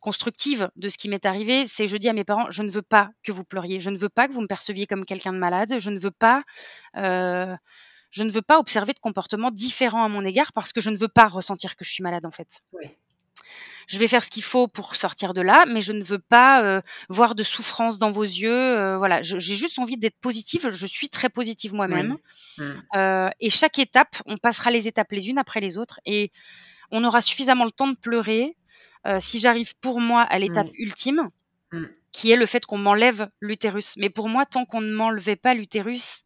constructive 0.00 0.70
de 0.76 0.88
ce 0.88 0.98
qui 0.98 1.08
m'est 1.08 1.26
arrivé, 1.26 1.66
c'est 1.66 1.86
je 1.86 1.96
dis 1.96 2.08
à 2.08 2.12
mes 2.12 2.24
parents, 2.24 2.50
je 2.50 2.62
ne 2.62 2.70
veux 2.70 2.82
pas 2.82 3.10
que 3.22 3.32
vous 3.32 3.44
pleuriez, 3.44 3.80
je 3.80 3.90
ne 3.90 3.96
veux 3.96 4.08
pas 4.08 4.26
que 4.26 4.32
vous 4.32 4.40
me 4.40 4.46
perceviez 4.46 4.86
comme 4.86 5.04
quelqu'un 5.04 5.32
de 5.32 5.38
malade, 5.38 5.74
je 5.78 5.90
ne 5.90 5.98
veux 5.98 6.10
pas, 6.10 6.42
euh, 6.96 7.54
je 8.10 8.24
ne 8.24 8.30
veux 8.30 8.42
pas 8.42 8.58
observer 8.58 8.92
de 8.92 8.98
comportements 8.98 9.50
différents 9.50 10.04
à 10.04 10.08
mon 10.08 10.24
égard 10.24 10.52
parce 10.52 10.72
que 10.72 10.80
je 10.80 10.90
ne 10.90 10.96
veux 10.96 11.08
pas 11.08 11.28
ressentir 11.28 11.76
que 11.76 11.84
je 11.84 11.90
suis 11.90 12.02
malade 12.02 12.26
en 12.26 12.30
fait. 12.30 12.62
Je 13.86 13.98
vais 13.98 14.06
faire 14.06 14.24
ce 14.24 14.30
qu'il 14.30 14.44
faut 14.44 14.68
pour 14.68 14.94
sortir 14.94 15.32
de 15.32 15.40
là, 15.40 15.64
mais 15.66 15.80
je 15.80 15.92
ne 15.92 16.02
veux 16.02 16.20
pas 16.20 16.62
euh, 16.62 16.80
voir 17.08 17.34
de 17.34 17.42
souffrance 17.42 17.98
dans 17.98 18.12
vos 18.12 18.22
yeux. 18.22 18.52
Euh, 18.52 18.96
voilà, 18.98 19.20
j'ai 19.22 19.56
juste 19.56 19.78
envie 19.80 19.96
d'être 19.96 20.18
positive. 20.20 20.70
Je 20.70 20.86
suis 20.86 21.08
très 21.08 21.28
positive 21.28 21.74
moi-même. 21.74 22.16
Mmh. 22.58 23.30
et 23.40 23.50
chaque 23.50 23.78
étape, 23.78 24.16
on 24.26 24.36
passera 24.36 24.70
les 24.70 24.86
étapes 24.86 25.10
les 25.12 25.28
unes 25.28 25.38
après 25.38 25.60
les 25.60 25.76
autres, 25.76 25.98
et 26.04 26.30
on 26.90 27.04
aura 27.04 27.20
suffisamment 27.20 27.64
le 27.64 27.70
temps 27.70 27.88
de 27.88 27.96
pleurer 27.96 28.56
si 29.18 29.38
j'arrive 29.38 29.74
pour 29.80 30.00
moi 30.00 30.22
à 30.22 30.38
l'étape 30.38 30.68
ultime, 30.74 31.30
mmh. 31.72 31.84
qui 32.12 32.30
est 32.30 32.36
le 32.36 32.46
fait 32.46 32.64
qu'on 32.64 32.78
m'enlève 32.78 33.28
l'utérus. 33.40 33.96
Mais 33.96 34.10
pour 34.10 34.28
moi, 34.28 34.46
tant 34.46 34.64
qu'on 34.64 34.80
ne 34.80 34.92
m'enlevait 34.92 35.36
pas 35.36 35.54
l'utérus, 35.54 36.24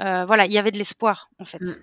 euh, 0.00 0.24
voilà, 0.24 0.46
il 0.46 0.52
y 0.52 0.58
avait 0.58 0.70
de 0.70 0.78
l'espoir 0.78 1.30
en 1.38 1.44
fait. 1.44 1.60
Mmh. 1.60 1.76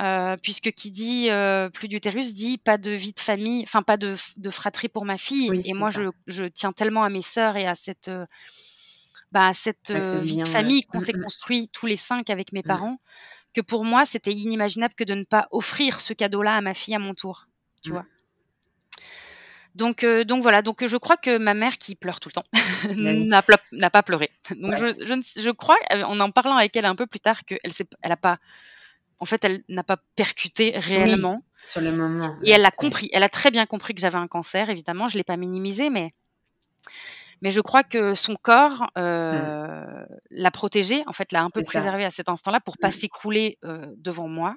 Euh, 0.00 0.36
puisque 0.42 0.72
qui 0.72 0.90
dit 0.90 1.28
plus 1.72 1.86
d'utérus 1.86 2.34
dit 2.34 2.58
pas 2.58 2.78
de 2.78 2.90
vie 2.90 3.12
de 3.12 3.20
famille, 3.20 3.62
enfin 3.62 3.82
pas 3.82 3.96
de, 3.96 4.16
fratrie 4.50 4.88
pour 4.88 5.04
ma 5.04 5.16
fille. 5.16 5.50
et 5.64 5.72
moi, 5.72 5.90
je, 5.90 6.44
tiens 6.46 6.72
tellement 6.72 7.04
à 7.04 7.10
mes 7.10 7.22
sœurs 7.22 7.56
et 7.56 7.66
à 7.66 7.74
cette, 7.74 8.10
bah, 9.30 9.52
cette 9.52 9.92
vie 9.92 10.38
de 10.38 10.46
famille 10.46 10.82
qu'on 10.84 10.98
s'est 10.98 11.12
mmh, 11.12 11.22
construit 11.22 11.68
tous 11.72 11.86
les 11.86 11.96
cinq 11.96 12.30
avec 12.30 12.52
mes 12.52 12.62
parents, 12.62 12.98
que 13.54 13.60
pour 13.60 13.84
moi, 13.84 14.04
c'était 14.04 14.32
inimaginable 14.32 14.94
que 14.94 15.04
de 15.04 15.14
ne 15.14 15.24
pas 15.24 15.46
offrir 15.52 16.00
ce 16.00 16.12
cadeau-là 16.12 16.56
à 16.56 16.60
ma 16.60 16.74
fille 16.74 16.96
à 16.96 16.98
mon 16.98 17.14
tour. 17.14 17.46
Tu 17.82 17.90
vois. 17.90 18.04
Donc, 19.74 20.04
euh, 20.04 20.24
donc 20.24 20.42
voilà, 20.42 20.62
donc 20.62 20.86
je 20.86 20.96
crois 20.96 21.16
que 21.16 21.36
ma 21.36 21.52
mère 21.52 21.78
qui 21.78 21.96
pleure 21.96 22.20
tout 22.20 22.28
le 22.28 22.34
temps 22.34 22.44
n'a, 23.72 23.90
pas 23.90 24.02
pleuré. 24.02 24.30
Donc 24.50 24.76
je, 24.76 24.90
je, 25.40 25.50
crois, 25.50 25.76
euh, 25.92 26.02
en 26.02 26.20
en 26.20 26.30
parlant 26.30 26.56
avec 26.56 26.76
elle 26.76 26.86
un 26.86 26.94
peu 26.94 27.06
plus 27.06 27.20
tard, 27.20 27.44
qu'elle 27.44 27.58
elle 28.02 28.12
a 28.12 28.16
pas, 28.16 28.38
en 29.18 29.24
fait, 29.24 29.44
elle 29.44 29.64
n'a 29.68 29.82
pas 29.82 29.98
percuté 30.14 30.74
réellement. 30.76 31.42
sur 31.68 31.80
le 31.80 31.90
moment. 31.90 32.36
Et 32.44 32.50
elle 32.50 32.64
a 32.64 32.70
compris, 32.70 33.10
elle 33.12 33.24
a 33.24 33.28
très 33.28 33.50
bien 33.50 33.66
compris 33.66 33.94
que 33.94 34.00
j'avais 34.00 34.18
un 34.18 34.28
cancer. 34.28 34.70
Évidemment, 34.70 35.08
je 35.08 35.16
l'ai 35.18 35.24
pas 35.24 35.36
minimisé, 35.36 35.90
mais 35.90 36.08
mais 37.42 37.50
je 37.50 37.60
crois 37.60 37.82
que 37.82 38.14
son 38.14 38.36
corps 38.36 38.90
euh, 38.96 39.82
mmh. 39.82 40.06
l'a 40.30 40.50
protégée, 40.52 41.02
en 41.08 41.12
fait, 41.12 41.32
l'a 41.32 41.42
un 41.42 41.50
peu 41.50 41.62
préservée 41.62 42.04
à 42.04 42.10
cet 42.10 42.28
instant-là 42.28 42.60
pour 42.60 42.78
pas 42.78 42.88
mmh. 42.88 42.92
s'écrouler 42.92 43.58
devant 43.96 44.28
moi. 44.28 44.54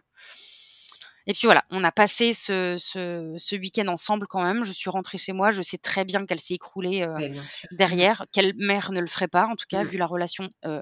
Et 1.28 1.34
puis 1.34 1.46
voilà, 1.46 1.66
on 1.70 1.84
a 1.84 1.92
passé 1.92 2.32
ce, 2.32 2.76
ce, 2.78 3.56
week-end 3.58 3.88
ensemble 3.88 4.28
quand 4.28 4.42
même. 4.42 4.64
Je 4.64 4.72
suis 4.72 4.90
rentrée 4.90 5.18
chez 5.18 5.34
moi. 5.34 5.52
Je 5.52 5.62
sais 5.62 5.78
très 5.78 6.06
bien 6.06 6.26
qu'elle 6.26 6.40
s'est 6.40 6.54
écroulée 6.54 7.02
euh, 7.02 7.30
derrière. 7.72 8.26
Quelle 8.32 8.54
mère 8.56 8.94
ne 8.94 9.02
le 9.02 9.08
ferait 9.08 9.28
pas, 9.28 9.46
en 9.46 9.58
tout 9.58 9.66
cas, 9.70 9.84
vu 9.84 9.98
la 9.98 10.06
relation 10.06 10.50
euh, 10.66 10.82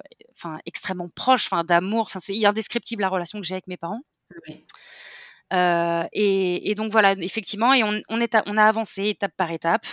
extrêmement 0.67 1.09
proche, 1.09 1.47
enfin, 1.47 1.63
d'amour. 1.63 2.01
Enfin, 2.01 2.19
c'est 2.19 2.45
indescriptible 2.45 3.01
la 3.01 3.09
relation 3.09 3.41
que 3.41 3.45
j'ai 3.45 3.55
avec 3.55 3.67
mes 3.67 3.77
parents. 3.77 4.01
Euh, 5.51 6.03
et, 6.13 6.75
donc 6.75 6.91
voilà, 6.91 7.13
effectivement, 7.13 7.73
et 7.73 7.83
on, 7.83 7.99
on, 8.09 8.21
est 8.21 8.37
on 8.45 8.57
a 8.57 8.65
avancé 8.65 9.09
étape 9.09 9.33
par 9.35 9.51
étape. 9.51 9.87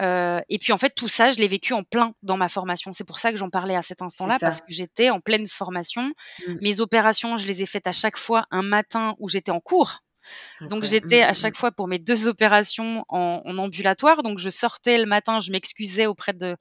Euh, 0.00 0.40
et 0.48 0.58
puis 0.58 0.72
en 0.72 0.78
fait, 0.78 0.90
tout 0.94 1.08
ça, 1.08 1.30
je 1.30 1.38
l'ai 1.38 1.48
vécu 1.48 1.72
en 1.72 1.82
plein 1.82 2.14
dans 2.22 2.36
ma 2.36 2.48
formation. 2.48 2.92
C'est 2.92 3.04
pour 3.04 3.18
ça 3.18 3.30
que 3.30 3.36
j'en 3.36 3.50
parlais 3.50 3.76
à 3.76 3.82
cet 3.82 4.02
instant-là, 4.02 4.38
parce 4.40 4.60
que 4.60 4.68
j'étais 4.68 5.10
en 5.10 5.20
pleine 5.20 5.46
formation. 5.46 6.02
Mmh. 6.46 6.54
Mes 6.62 6.80
opérations, 6.80 7.36
je 7.36 7.46
les 7.46 7.62
ai 7.62 7.66
faites 7.66 7.86
à 7.86 7.92
chaque 7.92 8.16
fois 8.16 8.46
un 8.50 8.62
matin 8.62 9.14
où 9.18 9.28
j'étais 9.28 9.52
en 9.52 9.60
cours. 9.60 9.98
Donc 10.68 10.84
j'étais 10.84 11.22
à 11.22 11.30
mmh, 11.30 11.34
chaque 11.34 11.54
mmh. 11.54 11.56
fois 11.56 11.72
pour 11.72 11.88
mes 11.88 11.98
deux 11.98 12.28
opérations 12.28 13.04
en, 13.08 13.58
ambulatoire. 13.58 14.22
Donc 14.22 14.38
je 14.38 14.50
sortais 14.50 14.98
le 14.98 15.06
matin, 15.06 15.40
je 15.40 15.50
m'excusais 15.50 16.06
auprès 16.06 16.34
de, 16.34 16.56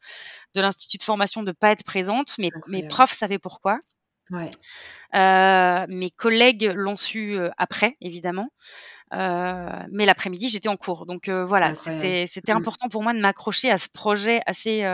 de 0.56 0.62
l'institut 0.62 0.98
de 0.98 1.04
formation 1.04 1.44
de 1.44 1.50
ne 1.50 1.54
pas 1.54 1.72
être 1.72 1.84
présente. 1.84 2.38
Mais 2.40 2.50
mes 2.68 2.88
profs 2.88 3.14
savaient 3.14 3.40
pourquoi. 3.40 3.80
Ouais. 4.32 4.50
Euh, 5.16 5.86
mes 5.90 6.10
collègues 6.10 6.72
l'ont 6.76 6.96
su 6.96 7.38
euh, 7.38 7.50
après, 7.58 7.94
évidemment. 8.02 8.50
Euh, 9.14 9.70
mais 9.92 10.06
l'après-midi, 10.06 10.50
j'étais 10.50 10.70
en 10.70 10.78
cours. 10.78 11.06
Donc 11.06 11.30
euh, 11.30 11.44
voilà, 11.44 11.74
c'était 11.74 12.26
mmh. 12.26 12.52
important 12.58 12.90
pour 12.90 13.02
moi 13.04 13.14
de 13.14 13.20
m'accrocher 13.20 13.72
à 13.72 13.78
ce 13.78 13.90
projet 13.90 14.42
assez 14.46 14.86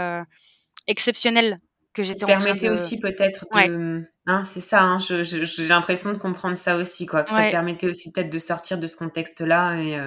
exceptionnel 0.88 1.60
que 1.94 2.04
j'étais 2.04 2.26
en 2.26 2.28
train 2.28 2.38
de... 2.38 2.44
permettait 2.44 2.70
aussi 2.70 3.00
peut-être 3.00 3.46
de... 3.54 4.04
Hein, 4.28 4.44
c'est 4.44 4.60
ça, 4.60 4.82
hein, 4.82 4.98
j'ai 5.00 5.46
l'impression 5.68 6.12
de 6.12 6.18
comprendre 6.18 6.58
ça 6.58 6.78
aussi, 6.78 7.06
quoi. 7.06 7.24
Que 7.24 7.30
ça 7.30 7.50
permettait 7.50 7.88
aussi 7.88 8.12
peut-être 8.12 8.30
de 8.30 8.40
sortir 8.40 8.80
de 8.80 8.88
ce 8.88 8.98
contexte-là. 8.98 9.76
et 9.76 9.98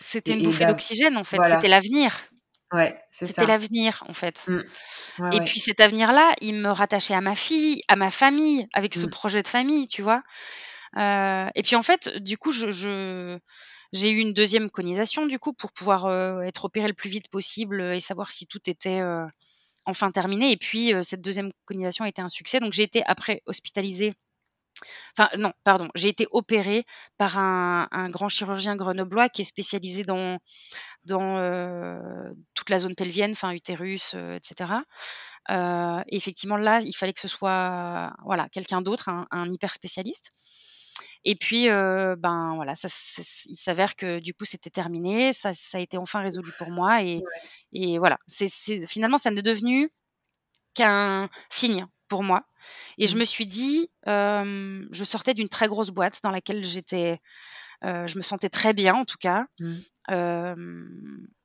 C'était 0.00 0.32
une 0.32 0.44
bouffée 0.44 0.66
d'oxygène, 0.66 1.16
en 1.16 1.24
fait. 1.24 1.38
C'était 1.44 1.68
l'avenir. 1.68 2.16
Ouais, 2.72 2.96
c'est 3.10 3.26
C'était 3.26 3.46
l'avenir, 3.46 4.04
en 4.08 4.12
fait. 4.12 4.46
Mmh. 4.46 5.32
et 5.32 5.40
puis 5.40 5.58
cet 5.58 5.80
avenir-là, 5.80 6.34
il 6.40 6.54
me 6.54 6.70
rattachait 6.70 7.14
à 7.14 7.20
ma 7.20 7.34
fille, 7.34 7.82
à 7.88 7.96
ma 7.96 8.10
famille, 8.10 8.68
avec 8.72 8.94
ce 8.94 9.06
mmh. 9.06 9.10
projet 9.10 9.42
de 9.42 9.48
famille, 9.48 9.88
tu 9.88 10.02
vois. 10.02 10.22
Euh, 10.96 11.48
et 11.54 11.62
puis 11.62 11.76
en 11.76 11.82
fait, 11.82 12.08
du 12.18 12.38
coup, 12.38 12.52
je, 12.52 13.38
j'ai 13.92 14.10
eu 14.10 14.18
une 14.18 14.32
deuxième 14.32 14.70
conisation 14.70 15.26
du 15.26 15.38
coup 15.38 15.52
pour 15.52 15.72
pouvoir 15.72 16.06
euh, 16.06 16.40
être 16.40 16.64
opérée 16.64 16.88
le 16.88 16.94
plus 16.94 17.10
vite 17.10 17.28
possible 17.28 17.80
et 17.80 18.00
savoir 18.00 18.30
si 18.30 18.46
tout 18.46 18.60
était 18.68 19.00
euh, 19.00 19.26
enfin 19.86 20.10
terminé. 20.10 20.52
Et 20.52 20.56
puis 20.56 20.92
cette 21.02 21.22
deuxième 21.22 21.52
conisation 21.64 22.04
a 22.04 22.08
été 22.08 22.22
un 22.22 22.28
succès. 22.28 22.60
Donc 22.60 22.72
j'ai 22.72 22.82
été 22.82 23.02
après 23.06 23.42
hospitalisée. 23.46 24.14
Enfin 25.16 25.28
non, 25.36 25.52
pardon, 25.64 25.88
j'ai 25.94 26.08
été 26.08 26.26
opérée 26.30 26.84
par 27.18 27.38
un, 27.38 28.08
grand 28.10 28.28
chirurgien 28.28 28.76
grenoblois 28.76 29.28
qui 29.28 29.42
est 29.42 29.44
spécialisé 29.44 30.04
dans 30.04 30.38
dans 31.04 31.36
toute 32.54 32.70
la 32.70 32.78
zone 32.78 32.94
pelvienne, 32.94 33.32
enfin 33.32 33.52
utérus, 33.52 34.14
etc. 34.14 34.72
et 35.50 36.16
effectivement 36.16 36.56
là, 36.56 36.80
il 36.82 36.94
fallait 36.94 37.12
que 37.12 37.20
ce 37.20 37.28
soit 37.28 38.14
voilà 38.24 38.48
quelqu'un 38.48 38.80
d'autre, 38.80 39.08
un, 39.10 39.26
un 39.30 39.48
hyper 39.50 39.74
spécialiste. 39.74 40.32
Et 41.24 41.36
puis, 41.36 41.68
euh, 41.68 42.16
ben 42.16 42.54
voilà, 42.54 42.74
ça, 42.74 42.88
il 43.46 43.56
s'avère 43.56 43.94
que 43.94 44.20
du 44.20 44.32
coup 44.32 44.46
c'était 44.46 44.70
terminé, 44.70 45.32
ça, 45.32 45.52
ça, 45.52 45.78
a 45.78 45.80
été 45.80 45.98
enfin 45.98 46.20
résolu 46.20 46.50
pour 46.56 46.70
moi 46.70 47.02
et, 47.02 47.22
et 47.72 47.98
voilà, 47.98 48.18
c'est 48.26 48.48
finalement 48.86 49.18
ça 49.18 49.30
n'est 49.30 49.42
devenu 49.42 49.92
qu'un 50.74 51.28
signe 51.50 51.86
pour 52.10 52.22
moi. 52.22 52.44
Et 52.98 53.06
je 53.06 53.16
mmh. 53.16 53.18
me 53.18 53.24
suis 53.24 53.46
dit, 53.46 53.88
euh, 54.06 54.86
je 54.90 55.04
sortais 55.04 55.32
d'une 55.32 55.48
très 55.48 55.68
grosse 55.68 55.88
boîte 55.88 56.20
dans 56.22 56.30
laquelle 56.30 56.62
j'étais, 56.62 57.18
euh, 57.84 58.06
je 58.06 58.18
me 58.18 58.22
sentais 58.22 58.50
très 58.50 58.74
bien 58.74 58.94
en 58.94 59.06
tout 59.06 59.18
cas. 59.18 59.46
Mmh. 59.58 60.54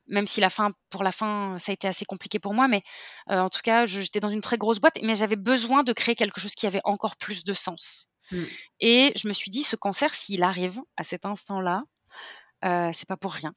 même 0.08 0.28
si 0.28 0.42
la 0.42 0.50
fin, 0.50 0.72
pour 0.90 1.04
la 1.04 1.14
fin, 1.14 1.58
ça 1.58 1.72
a 1.72 1.74
été 1.74 1.88
assez 1.88 2.06
compliqué 2.06 2.40
pour 2.40 2.54
moi, 2.54 2.68
mais 2.68 2.84
en 3.28 3.50
tout 3.50 3.62
cas, 3.64 3.86
j'étais 3.86 4.20
dans 4.20 4.30
une 4.30 4.42
très 4.42 4.58
grosse 4.58 4.80
boîte, 4.80 4.98
mais 5.02 5.16
j'avais 5.16 5.38
besoin 5.38 5.84
de 5.84 5.94
créer 5.94 6.16
quelque 6.16 6.42
chose 6.42 6.56
qui 6.56 6.68
avait 6.68 6.82
encore 6.84 7.16
plus 7.16 7.46
de 7.46 7.54
sens. 7.54 8.10
Mmh. 8.32 8.44
Et 8.82 9.14
je 9.16 9.28
me 9.28 9.34
suis 9.34 9.52
dit, 9.52 9.64
ce 9.64 9.76
cancer, 9.76 10.14
s'il 10.14 10.44
arrive 10.44 10.82
à 10.98 11.04
cet 11.04 11.26
instant-là, 11.26 11.82
euh, 12.64 12.90
c'est 12.94 13.08
pas 13.08 13.18
pour 13.18 13.34
rien. 13.34 13.54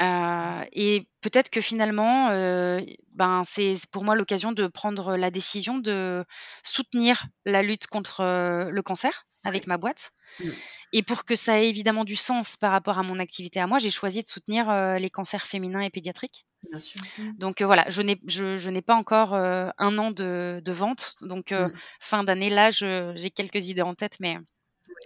Euh, 0.00 0.64
et 0.72 1.08
peut-être 1.20 1.50
que 1.50 1.60
finalement, 1.60 2.30
euh, 2.30 2.80
ben 3.14 3.42
c'est 3.44 3.74
pour 3.90 4.04
moi 4.04 4.14
l'occasion 4.14 4.52
de 4.52 4.66
prendre 4.66 5.16
la 5.16 5.30
décision 5.30 5.78
de 5.78 6.24
soutenir 6.62 7.24
la 7.44 7.62
lutte 7.62 7.88
contre 7.88 8.22
le 8.70 8.82
cancer 8.82 9.26
avec 9.44 9.66
ma 9.66 9.76
boîte. 9.76 10.12
Mmh. 10.40 10.48
Et 10.92 11.02
pour 11.02 11.24
que 11.24 11.34
ça 11.34 11.60
ait 11.60 11.68
évidemment 11.68 12.04
du 12.04 12.16
sens 12.16 12.56
par 12.56 12.70
rapport 12.70 12.98
à 12.98 13.02
mon 13.02 13.18
activité 13.18 13.60
à 13.60 13.66
moi, 13.66 13.78
j'ai 13.78 13.90
choisi 13.90 14.22
de 14.22 14.28
soutenir 14.28 14.72
les 14.98 15.10
cancers 15.10 15.46
féminins 15.46 15.80
et 15.80 15.90
pédiatriques. 15.90 16.44
Bien 16.70 16.80
sûr. 16.80 17.00
Mmh. 17.18 17.32
Donc 17.38 17.62
voilà, 17.62 17.84
je 17.88 18.02
n'ai 18.02 18.20
je, 18.26 18.68
n'ai 18.68 18.82
pas 18.82 18.94
encore 18.94 19.34
un 19.34 19.98
an 19.98 20.10
de, 20.10 20.60
de, 20.64 20.72
vente. 20.72 21.16
Donc 21.22 21.52
fin 22.00 22.24
d'année 22.24 22.50
là, 22.50 22.70
j'ai 22.70 23.30
quelques 23.30 23.68
idées 23.68 23.82
en 23.82 23.94
tête, 23.94 24.18
mais 24.20 24.36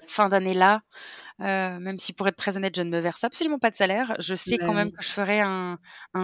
fin 0.07 0.29
d'année 0.29 0.55
là, 0.55 0.83
euh, 1.41 1.79
même 1.79 1.99
si 1.99 2.13
pour 2.13 2.29
être 2.29 2.37
très 2.37 2.57
honnête, 2.57 2.75
je 2.77 2.83
ne 2.83 2.91
me 2.91 3.01
verse 3.01 3.25
absolument 3.25 3.59
pas 3.59 3.71
de 3.71 3.75
salaire, 3.75 4.15
je 4.19 4.35
sais 4.35 4.59
quand 4.59 4.75
même 4.75 4.93
que 4.93 5.03
je 5.03 5.11
ferai 5.11 5.41
un, 5.41 5.79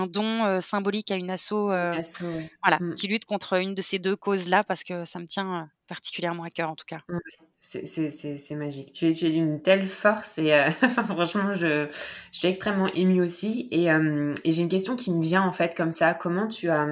don 0.08 0.60
symbolique 0.60 1.10
à 1.10 1.16
une 1.16 1.30
asso, 1.30 1.52
voilà, 1.52 2.78
mmh. 2.80 2.94
qui 2.94 3.08
lutte 3.08 3.24
contre 3.24 3.54
une 3.54 3.74
de 3.74 3.82
ces 3.82 3.98
deux 3.98 4.16
causes-là 4.16 4.64
parce 4.64 4.84
que 4.84 5.04
ça 5.04 5.18
me 5.18 5.26
tient 5.26 5.68
particulièrement 5.88 6.44
à 6.44 6.50
cœur 6.50 6.70
en 6.70 6.76
tout 6.76 6.86
cas. 6.86 7.00
C'est 7.60 8.54
magique. 8.54 8.92
Tu 8.92 9.08
es, 9.08 9.12
tu 9.12 9.26
es 9.26 9.30
d'une 9.30 9.60
telle 9.60 9.86
force 9.86 10.38
et 10.38 10.52
franchement, 11.08 11.52
je, 11.52 11.88
je, 12.32 12.38
suis 12.38 12.48
extrêmement 12.48 12.88
émue 12.94 13.20
aussi. 13.20 13.68
Et, 13.70 13.86
et 13.86 14.52
j'ai 14.52 14.62
une 14.62 14.68
question 14.68 14.96
qui 14.96 15.10
me 15.10 15.22
vient 15.22 15.42
en 15.42 15.52
fait 15.52 15.74
comme 15.74 15.92
ça. 15.92 16.14
Comment 16.14 16.46
tu 16.46 16.70
as 16.70 16.86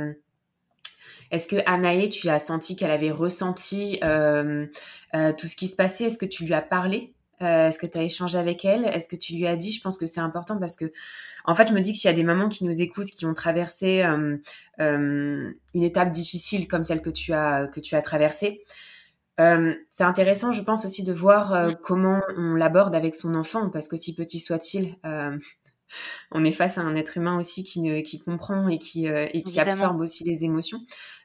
est-ce 1.31 1.49
que 1.49 1.57
Anaé, 1.67 2.09
tu 2.09 2.29
as 2.29 2.39
senti 2.39 2.77
qu'elle 2.77 2.91
avait 2.91 3.11
ressenti 3.11 3.99
euh, 4.05 4.67
euh, 5.15 5.33
tout 5.37 5.47
ce 5.47 5.57
qui 5.57 5.69
se 5.69 5.77
passait? 5.77 6.05
Est-ce 6.05 6.19
que 6.19 6.27
tu 6.27 6.45
lui 6.45 6.55
as 6.55 6.63
parlé? 6.63 7.15
Euh, 7.43 7.69
Est-ce 7.69 7.79
que 7.79 7.87
tu 7.87 7.99
as 7.99 8.03
échangé 8.03 8.39
avec 8.39 8.65
elle? 8.65 8.87
Est-ce 8.87 9.09
que 9.09 9.17
tu 9.17 9.35
lui 9.35 9.47
as 9.47 9.57
dit? 9.57 9.73
Je 9.73 9.81
pense 9.81 9.99
que 9.99 10.07
c'est 10.07 10.21
important 10.21 10.59
parce 10.59 10.77
que, 10.77 10.93
en 11.45 11.55
fait, 11.55 11.69
je 11.69 11.75
me 11.75 11.81
dis 11.81 11.93
que 11.93 11.99
s'il 11.99 12.09
y 12.09 12.13
a 12.13 12.17
des 12.17 12.25
mamans 12.25 12.49
qui 12.49 12.65
nous 12.65 12.81
écoutent, 12.81 13.11
qui 13.11 13.27
ont 13.27 13.35
traversé 13.35 14.03
une 14.79 15.53
étape 15.75 16.13
difficile 16.13 16.67
comme 16.67 16.85
celle 16.85 17.03
que 17.03 17.11
tu 17.11 17.33
as 17.33 17.67
que 17.67 17.81
tu 17.81 17.95
as 17.95 18.03
traversée, 18.03 18.65
c'est 19.39 20.05
intéressant, 20.05 20.53
je 20.53 20.63
pense 20.63 20.87
aussi 20.87 21.05
de 21.05 21.13
voir 21.13 21.77
comment 21.83 22.23
on 22.39 22.55
l'aborde 22.55 22.95
avec 22.95 23.15
son 23.15 23.35
enfant, 23.35 23.69
parce 23.69 23.87
qu'aussi 23.87 24.15
petit 24.15 24.41
soit-il, 24.41 24.97
on 26.31 26.45
est 26.45 26.51
face 26.51 26.79
à 26.79 26.83
un 26.83 26.95
être 26.97 27.17
humain 27.17 27.39
aussi 27.39 27.65
qui, 27.65 27.81
ne, 27.81 28.01
qui 28.01 28.19
comprend 28.19 28.69
et 28.69 28.79
qui, 28.79 29.09
euh, 29.09 29.27
et 29.33 29.43
qui 29.43 29.61
absorbe 29.61 30.01
aussi 30.01 30.25
les 30.25 30.45
émotions. 30.45 30.81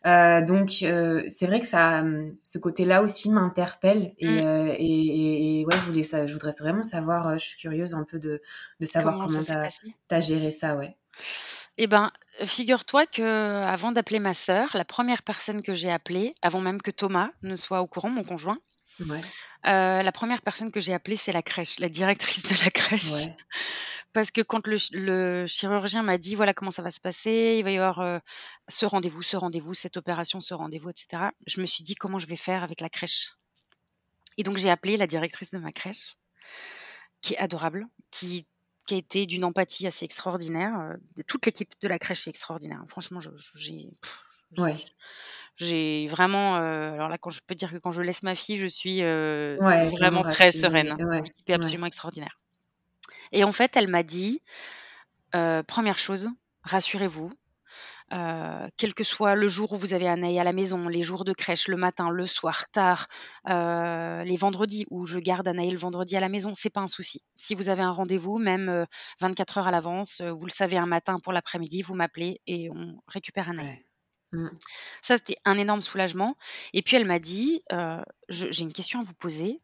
Euh, 0.06 0.42
donc 0.42 0.80
euh, 0.84 1.24
c'est 1.28 1.48
vrai 1.48 1.60
que 1.60 1.68
ça, 1.68 2.04
ce 2.44 2.58
côté-là 2.58 3.02
aussi 3.02 3.30
m'interpelle 3.30 4.14
et, 4.18 4.28
et, 4.28 5.66
ouais, 5.66 5.76
je 5.76 5.86
voulais 5.86 6.04
ça, 6.04 6.26
je 6.26 6.34
voudrais 6.34 6.54
vraiment 6.60 6.84
savoir. 6.84 7.38
je 7.38 7.46
suis 7.46 7.58
curieuse 7.58 7.94
un 7.94 8.04
peu 8.04 8.20
de, 8.20 8.42
de 8.80 8.86
savoir 8.86 9.26
comment 9.26 9.40
tu 9.40 9.52
as, 10.16 10.20
géré 10.20 10.52
ça, 10.52 10.76
ouais. 10.76 10.98
Eh 11.78 11.88
ben, 11.88 12.12
figure-toi 12.44 13.06
que 13.06 13.64
avant 13.64 13.92
d'appeler 13.92 14.20
ma 14.20 14.34
sœur, 14.34 14.70
la 14.74 14.86
première 14.86 15.24
personne 15.24 15.62
que 15.62 15.74
j'ai 15.74 15.90
appelée, 15.90 16.36
avant 16.42 16.62
même 16.62 16.82
que 16.82 16.92
Thomas 16.92 17.30
ne 17.44 17.56
soit 17.56 17.82
au 17.82 17.88
courant, 17.88 18.10
mon 18.10 18.24
conjoint, 18.24 18.58
la 19.64 20.12
première 20.12 20.42
personne 20.42 20.72
que 20.72 20.80
j'ai 20.80 20.94
appelée, 20.94 21.16
c'est 21.16 21.32
la 21.32 21.42
crèche, 21.42 21.80
la 21.80 21.90
directrice 21.90 22.44
de 22.44 22.64
la 22.64 22.72
crèche. 22.72 23.28
Parce 24.14 24.30
que 24.30 24.42
quand 24.42 24.68
le, 24.68 25.46
chirurgien 25.48 26.04
m'a 26.04 26.18
dit 26.18 26.36
voilà 26.36 26.54
comment 26.54 26.72
ça 26.72 26.82
va 26.82 26.92
se 26.92 27.00
passer, 27.00 27.56
il 27.60 27.64
va 27.64 27.72
y 27.72 27.78
avoir 27.78 28.22
ce 28.68 28.86
rendez-vous, 28.86 29.24
ce 29.24 29.38
rendez-vous, 29.38 29.74
cette 29.74 29.96
opération, 29.96 30.42
ce 30.42 30.54
rendez-vous, 30.54 30.90
etc. 30.90 31.30
Je 31.48 31.62
me 31.62 31.66
suis 31.66 31.84
dit 31.84 31.96
comment 31.96 32.20
je 32.20 32.28
vais 32.28 32.36
faire 32.36 32.64
avec 32.64 32.82
la 32.82 32.90
crèche. 32.90 33.38
Et 34.38 34.44
donc 34.44 34.58
j'ai 34.58 34.70
appelé 34.70 34.98
la 34.98 35.08
directrice 35.08 35.52
de 35.52 35.60
ma 35.60 35.72
crèche, 35.72 36.18
qui 37.22 37.34
est 37.34 37.38
adorable, 37.38 37.88
qui, 38.10 38.46
a 38.90 38.96
été 38.96 39.26
d'une 39.26 39.46
empathie 39.46 39.88
assez 39.88 40.04
extraordinaire. 40.04 40.98
toute 41.26 41.46
l'équipe 41.46 41.72
de 41.82 41.88
la 41.88 41.98
crèche 41.98 42.28
est 42.28 42.30
extraordinaire. 42.32 42.84
Franchement, 42.90 43.22
j'ai 43.56 43.90
j'ai 45.62 46.08
vraiment, 46.08 46.56
alors 46.56 47.10
là, 47.10 47.18
quand 47.18 47.30
je 47.30 47.40
peux 47.46 47.56
dire 47.56 47.72
que 47.72 47.78
quand 47.78 47.92
je 47.92 48.02
laisse 48.02 48.24
ma 48.24 48.36
fille, 48.36 48.58
je 48.58 48.68
suis 48.68 49.02
vraiment 49.02 50.24
très 50.24 50.52
sereine. 50.52 50.96
L'équipe 51.24 51.50
est 51.50 51.54
absolument 51.54 51.88
extraordinaire. 51.88 52.40
Et 53.32 53.44
en 53.44 53.52
fait, 53.52 53.76
elle 53.76 53.88
m'a 53.88 54.04
dit, 54.04 54.42
euh, 55.36 55.64
première 55.64 55.98
chose, 55.98 56.30
rassurez-vous, 56.64 57.32
euh, 58.14 58.68
quel 58.76 58.94
que 58.94 59.06
soit 59.06 59.36
le 59.36 59.48
jour 59.48 59.72
où 59.72 59.78
vous 59.78 59.94
avez 59.94 60.10
un 60.10 60.22
œil 60.22 60.38
à 60.38 60.44
la 60.44 60.52
maison, 60.52 60.90
les 60.90 61.02
jours 61.02 61.24
de 61.24 61.32
crèche, 61.32 61.70
le 61.70 61.78
matin, 61.78 62.10
le 62.10 62.26
soir, 62.26 62.70
tard, 62.72 63.08
euh, 63.50 64.24
les 64.26 64.36
vendredis 64.36 64.86
où 64.90 65.06
je 65.06 65.18
garde 65.18 65.48
un 65.48 65.58
œil 65.58 65.70
le 65.70 65.78
vendredi 65.78 66.18
à 66.18 66.20
la 66.20 66.28
maison, 66.28 66.54
c'est 66.54 66.70
pas 66.70 66.82
un 66.82 66.88
souci. 66.88 67.22
Si 67.38 67.56
vous 67.56 67.70
avez 67.70 67.84
un 67.84 67.92
rendez-vous, 67.92 68.38
même 68.38 68.86
24 69.22 69.60
heures 69.60 69.68
à 69.70 69.72
l'avance, 69.72 70.22
vous 70.22 70.46
le 70.46 70.52
savez 70.52 70.78
un 70.78 70.88
matin 70.88 71.20
pour 71.24 71.32
l'après-midi, 71.32 71.84
vous 71.84 71.94
m'appelez 71.94 72.42
et 72.48 72.70
on 72.70 73.02
récupère 73.08 73.50
un 73.50 73.60
œil. 73.60 73.86
Mmh. 74.34 74.48
Ça, 75.02 75.18
c'était 75.18 75.38
un 75.44 75.58
énorme 75.58 75.82
soulagement. 75.82 76.38
Et 76.74 76.82
puis 76.82 76.96
elle 76.96 77.06
m'a 77.06 77.20
dit, 77.20 77.64
j'ai 78.30 78.62
une 78.62 78.74
question 78.74 79.00
à 79.00 79.04
vous 79.04 79.14
poser. 79.14 79.62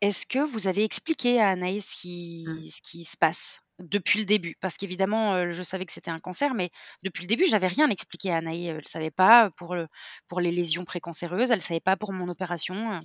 Est-ce 0.00 0.26
que 0.26 0.38
vous 0.38 0.66
avez 0.66 0.84
expliqué 0.84 1.40
à 1.40 1.50
Anaïs 1.50 1.86
ce 1.86 2.00
qui, 2.00 2.44
mmh. 2.48 2.60
ce 2.62 2.82
qui 2.82 3.04
se 3.04 3.16
passe 3.16 3.60
depuis 3.78 4.18
le 4.18 4.24
début? 4.24 4.56
Parce 4.60 4.76
qu'évidemment, 4.76 5.50
je 5.52 5.62
savais 5.62 5.86
que 5.86 5.92
c'était 5.92 6.10
un 6.10 6.18
cancer, 6.18 6.54
mais 6.54 6.70
depuis 7.02 7.22
le 7.22 7.28
début, 7.28 7.46
j'avais 7.46 7.68
rien 7.68 7.88
expliqué 7.90 8.32
à 8.32 8.38
Anaïs. 8.38 8.68
Elle 8.68 8.76
ne 8.76 8.82
savait 8.82 9.10
pas 9.10 9.50
pour, 9.52 9.74
le, 9.74 9.86
pour 10.26 10.40
les 10.40 10.50
lésions 10.50 10.84
précancéreuses, 10.84 11.50
elle 11.50 11.58
ne 11.58 11.62
savait 11.62 11.80
pas 11.80 11.96
pour 11.96 12.12
mon 12.12 12.28
opération. 12.28 13.00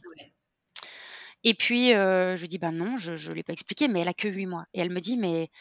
Et 1.43 1.53
puis, 1.53 1.89
je 1.89 2.39
lui 2.39 2.47
dis, 2.47 2.57
bah 2.57 2.71
non, 2.71 2.97
je 2.97 3.11
ne 3.11 3.35
l'ai 3.35 3.43
pas 3.43 3.53
expliqué, 3.53 3.87
mais 3.87 4.01
elle 4.01 4.07
a 4.07 4.13
que 4.13 4.27
8 4.27 4.45
mois. 4.45 4.65
Et 4.73 4.79
elle 4.79 4.89
me 4.89 4.99
dit, 4.99 5.17
mais 5.17 5.51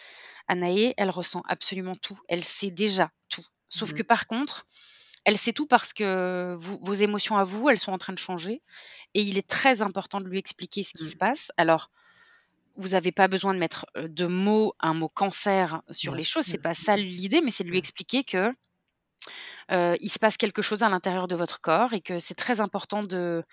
Anaïs, 0.49 0.95
elle 0.97 1.11
ressent 1.11 1.43
absolument 1.47 1.97
tout. 1.97 2.19
Elle 2.29 2.45
sait 2.45 2.71
déjà 2.71 3.11
tout. 3.29 3.45
Sauf 3.69 3.91
mmh 3.91 3.95
que 3.95 4.03
par 4.03 4.27
contre, 4.27 4.67
elle 5.25 5.39
sait 5.39 5.53
tout 5.53 5.67
parce 5.67 5.93
que 5.93 6.57
vos 6.59 6.95
émotions 6.95 7.37
à 7.37 7.45
vous, 7.45 7.69
elles 7.69 7.79
sont 7.79 7.93
en 7.93 7.99
train 7.99 8.13
de 8.13 8.19
changer. 8.19 8.63
Et 9.15 9.23
il 9.23 9.39
est 9.39 9.49
très 9.49 9.83
important 9.83 10.21
de 10.21 10.29
lui 10.29 10.39
expliquer 10.39 10.83
ce 10.83 10.93
qui 10.93 11.05
se 11.05 11.17
mmh. 11.17 11.19
passe. 11.19 11.53
Alors, 11.57 11.91
vous 12.77 12.91
n'avez 12.91 13.13
pas 13.13 13.29
besoin 13.29 13.55
de 13.55 13.59
mettre 13.59 13.87
de 13.97 14.27
mots, 14.27 14.75
un 14.81 14.95
mot 14.95 15.09
cancer 15.09 15.83
sur 15.91 16.15
les 16.15 16.25
choses. 16.25 16.45
C'est 16.45 16.59
pas 16.59 16.75
ça 16.75 16.97
l'idée, 16.97 17.41
mais 17.41 17.51
c'est 17.51 17.65
de 17.65 17.69
lui 17.69 17.77
mmh. 17.77 17.79
expliquer 17.79 18.25
que 18.25 18.53
euh, 19.71 19.97
il 20.01 20.11
se 20.11 20.19
passe 20.19 20.37
quelque 20.37 20.63
chose 20.63 20.83
à 20.83 20.89
l'intérieur 20.89 21.29
de 21.29 21.35
votre 21.35 21.61
corps 21.61 21.93
et 21.93 22.01
que 22.01 22.19
c'est 22.19 22.35
très 22.35 22.61
important 22.61 23.03
de, 23.03 23.45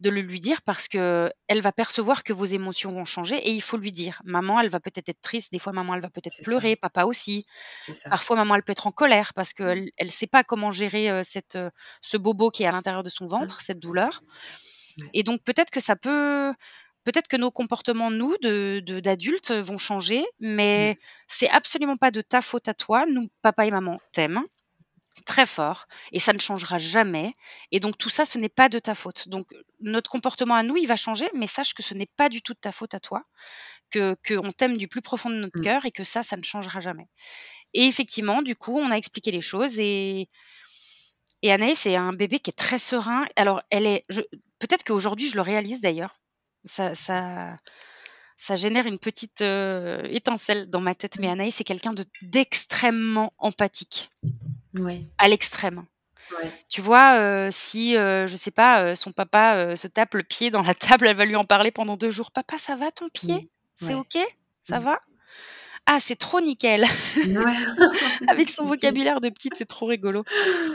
de 0.00 0.10
le 0.10 0.20
lui 0.20 0.40
dire 0.40 0.62
parce 0.62 0.88
que 0.88 1.30
elle 1.46 1.60
va 1.60 1.72
percevoir 1.72 2.24
que 2.24 2.32
vos 2.32 2.44
émotions 2.44 2.90
vont 2.90 3.04
changer 3.04 3.36
et 3.36 3.52
il 3.52 3.62
faut 3.62 3.76
lui 3.76 3.92
dire. 3.92 4.20
Maman, 4.24 4.60
elle 4.60 4.70
va 4.70 4.80
peut-être 4.80 5.08
être 5.08 5.20
triste, 5.20 5.52
des 5.52 5.58
fois 5.58 5.72
maman, 5.72 5.94
elle 5.94 6.00
va 6.00 6.10
peut-être 6.10 6.42
pleurer, 6.42 6.76
papa 6.76 7.04
aussi. 7.04 7.46
Parfois, 8.04 8.36
maman, 8.36 8.54
elle 8.54 8.62
peut 8.62 8.72
être 8.72 8.86
en 8.86 8.92
colère 8.92 9.34
parce 9.34 9.52
qu'elle 9.52 9.90
ne 10.00 10.06
mmh. 10.06 10.08
sait 10.08 10.26
pas 10.26 10.44
comment 10.44 10.70
gérer 10.70 11.10
euh, 11.10 11.22
cette, 11.22 11.56
euh, 11.56 11.70
ce 12.00 12.16
bobo 12.16 12.50
qui 12.50 12.62
est 12.62 12.66
à 12.66 12.72
l'intérieur 12.72 13.02
de 13.02 13.10
son 13.10 13.24
mmh. 13.24 13.28
ventre, 13.28 13.60
cette 13.60 13.78
douleur. 13.78 14.22
Et 15.12 15.22
donc, 15.22 15.42
peut-être 15.44 15.70
que 15.70 15.80
ça 15.80 15.94
peut 15.94 16.52
peut-être 17.04 17.28
que 17.28 17.36
nos 17.36 17.50
comportements, 17.50 18.10
nous, 18.10 18.36
d'adultes, 18.38 19.52
de, 19.52 19.60
vont 19.60 19.78
changer, 19.78 20.24
mais 20.40 20.94
mmh. 20.94 21.04
c'est 21.28 21.48
absolument 21.50 21.96
pas 21.96 22.10
de 22.10 22.20
ta 22.20 22.42
faute 22.42 22.68
à 22.68 22.74
toi. 22.74 23.06
Nous, 23.06 23.28
papa 23.42 23.66
et 23.66 23.70
maman, 23.70 23.98
t'aiment 24.12 24.42
très 25.28 25.44
fort 25.44 25.86
et 26.10 26.18
ça 26.18 26.32
ne 26.32 26.40
changera 26.40 26.78
jamais. 26.78 27.34
Et 27.70 27.80
donc 27.80 27.98
tout 27.98 28.08
ça, 28.08 28.24
ce 28.24 28.38
n'est 28.38 28.48
pas 28.48 28.70
de 28.70 28.78
ta 28.78 28.94
faute. 28.94 29.28
Donc 29.28 29.54
notre 29.80 30.10
comportement 30.10 30.54
à 30.54 30.62
nous, 30.62 30.78
il 30.78 30.86
va 30.86 30.96
changer, 30.96 31.28
mais 31.34 31.46
sache 31.46 31.74
que 31.74 31.82
ce 31.82 31.92
n'est 31.92 32.08
pas 32.16 32.30
du 32.30 32.40
tout 32.40 32.54
de 32.54 32.58
ta 32.58 32.72
faute 32.72 32.94
à 32.94 33.00
toi, 33.00 33.24
que 33.90 34.16
qu'on 34.26 34.50
t'aime 34.52 34.78
du 34.78 34.88
plus 34.88 35.02
profond 35.02 35.28
de 35.28 35.36
notre 35.36 35.58
mmh. 35.58 35.62
cœur 35.62 35.84
et 35.84 35.92
que 35.92 36.02
ça, 36.02 36.22
ça 36.22 36.36
ne 36.38 36.42
changera 36.42 36.80
jamais. 36.80 37.08
Et 37.74 37.84
effectivement, 37.84 38.40
du 38.40 38.56
coup, 38.56 38.78
on 38.78 38.90
a 38.90 38.96
expliqué 38.96 39.30
les 39.30 39.42
choses 39.42 39.78
et 39.78 40.28
et 41.42 41.52
Anaïs, 41.52 41.78
c'est 41.78 41.94
un 41.94 42.14
bébé 42.14 42.40
qui 42.40 42.50
est 42.50 42.58
très 42.58 42.78
serein. 42.78 43.26
Alors, 43.36 43.62
elle 43.70 43.86
est, 43.86 44.02
peut-être 44.58 44.82
qu'aujourd'hui, 44.82 45.28
je 45.28 45.36
le 45.36 45.42
réalise 45.42 45.80
d'ailleurs. 45.80 46.14
Ça, 46.64 46.96
ça, 46.96 47.56
ça 48.36 48.56
génère 48.56 48.86
une 48.86 48.98
petite 48.98 49.42
euh, 49.42 50.02
étincelle 50.10 50.68
dans 50.68 50.80
ma 50.80 50.96
tête. 50.96 51.20
Mais 51.20 51.28
mmh. 51.28 51.32
Anaïs, 51.32 51.54
c'est 51.54 51.64
quelqu'un 51.64 51.94
d'extrêmement 52.22 53.32
empathique. 53.38 54.10
À 55.18 55.28
l'extrême. 55.28 55.84
Tu 56.68 56.80
vois, 56.80 57.18
euh, 57.18 57.48
si, 57.50 57.96
euh, 57.96 58.26
je 58.26 58.36
sais 58.36 58.50
pas, 58.50 58.82
euh, 58.82 58.94
son 58.94 59.12
papa 59.12 59.76
se 59.76 59.88
tape 59.88 60.14
le 60.14 60.22
pied 60.22 60.50
dans 60.50 60.62
la 60.62 60.74
table, 60.74 61.06
elle 61.06 61.16
va 61.16 61.24
lui 61.24 61.36
en 61.36 61.44
parler 61.44 61.70
pendant 61.70 61.96
deux 61.96 62.10
jours. 62.10 62.30
Papa, 62.30 62.58
ça 62.58 62.76
va 62.76 62.90
ton 62.90 63.08
pied? 63.08 63.48
C'est 63.76 63.94
ok? 63.94 64.18
Ça 64.62 64.80
va? 64.80 65.00
Ah, 65.86 66.00
c'est 66.00 66.16
trop 66.16 66.40
nickel. 66.40 66.84
Avec 68.28 68.50
son 68.50 68.64
vocabulaire 68.66 69.20
de 69.20 69.30
petite, 69.30 69.54
c'est 69.54 69.64
trop 69.64 69.86
rigolo. 69.86 70.24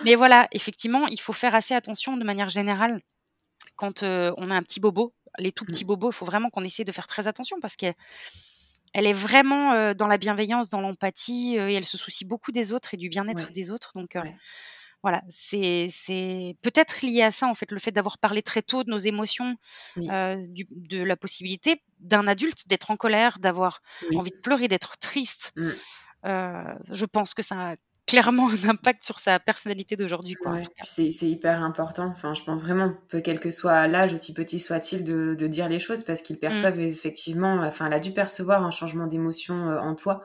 Mais 0.05 0.15
voilà, 0.15 0.47
effectivement, 0.51 1.05
il 1.07 1.19
faut 1.19 1.33
faire 1.33 1.53
assez 1.53 1.75
attention 1.75 2.17
de 2.17 2.23
manière 2.23 2.49
générale 2.49 2.99
quand 3.75 4.03
on 4.03 4.49
a 4.49 4.55
un 4.55 4.63
petit 4.63 4.79
bobo. 4.79 5.13
Les 5.39 5.51
tout 5.51 5.65
petits 5.65 5.83
mmh. 5.83 5.87
bobos, 5.87 6.11
il 6.11 6.13
faut 6.13 6.25
vraiment 6.25 6.49
qu'on 6.49 6.63
essaie 6.63 6.83
de 6.83 6.91
faire 6.91 7.07
très 7.07 7.27
attention 7.27 7.57
parce 7.59 7.75
que 7.75 7.87
elle 8.93 9.07
est 9.07 9.13
vraiment 9.13 9.93
dans 9.93 10.07
la 10.07 10.17
bienveillance, 10.17 10.69
dans 10.69 10.81
l'empathie, 10.81 11.55
et 11.55 11.73
elle 11.73 11.85
se 11.85 11.97
soucie 11.97 12.25
beaucoup 12.25 12.51
des 12.51 12.73
autres 12.73 12.93
et 12.93 12.97
du 12.97 13.09
bien-être 13.09 13.51
des 13.51 13.71
autres. 13.71 13.91
Donc 13.95 14.17
voilà, 15.01 15.21
c'est 15.29 15.87
peut-être 16.61 17.01
lié 17.01 17.23
à 17.23 17.31
ça 17.31 17.47
en 17.47 17.53
fait, 17.53 17.71
le 17.71 17.79
fait 17.79 17.91
d'avoir 17.91 18.17
parlé 18.17 18.41
très 18.41 18.61
tôt 18.61 18.83
de 18.83 18.89
nos 18.89 18.97
émotions, 18.97 19.55
de 19.97 21.03
la 21.03 21.17
possibilité 21.17 21.81
d'un 21.99 22.27
adulte 22.27 22.67
d'être 22.67 22.91
en 22.91 22.95
colère, 22.95 23.39
d'avoir 23.39 23.81
envie 24.15 24.31
de 24.31 24.39
pleurer, 24.41 24.67
d'être 24.67 24.97
triste. 24.97 25.53
Mmh. 25.57 25.71
je 26.23 27.05
pense 27.05 27.33
que 27.33 27.41
ça 27.41 27.75
clairement 28.05 28.47
un 28.49 28.69
impact 28.69 29.03
sur 29.03 29.19
sa 29.19 29.39
personnalité 29.39 29.95
d'aujourd'hui, 29.95 30.35
c'est 30.83 31.09
hyper 31.29 31.61
important. 31.63 32.07
Enfin, 32.07 32.33
je 32.33 32.43
pense 32.43 32.61
vraiment, 32.61 32.93
peu 33.09 33.21
quel 33.21 33.39
que 33.39 33.49
soit 33.49 33.87
l'âge, 33.87 34.13
aussi 34.13 34.33
petit 34.33 34.59
soit-il, 34.59 35.03
de 35.03 35.35
de 35.35 35.47
dire 35.47 35.69
les 35.69 35.79
choses 35.79 36.03
parce 36.03 36.21
qu'ils 36.21 36.35
mmh. 36.35 36.39
perçoivent 36.39 36.79
effectivement 36.79 37.61
enfin, 37.63 37.87
elle 37.87 37.93
a 37.93 37.99
dû 37.99 38.11
percevoir 38.11 38.63
un 38.63 38.71
changement 38.71 39.07
d'émotion, 39.07 39.55
en 39.55 39.95
toi. 39.95 40.21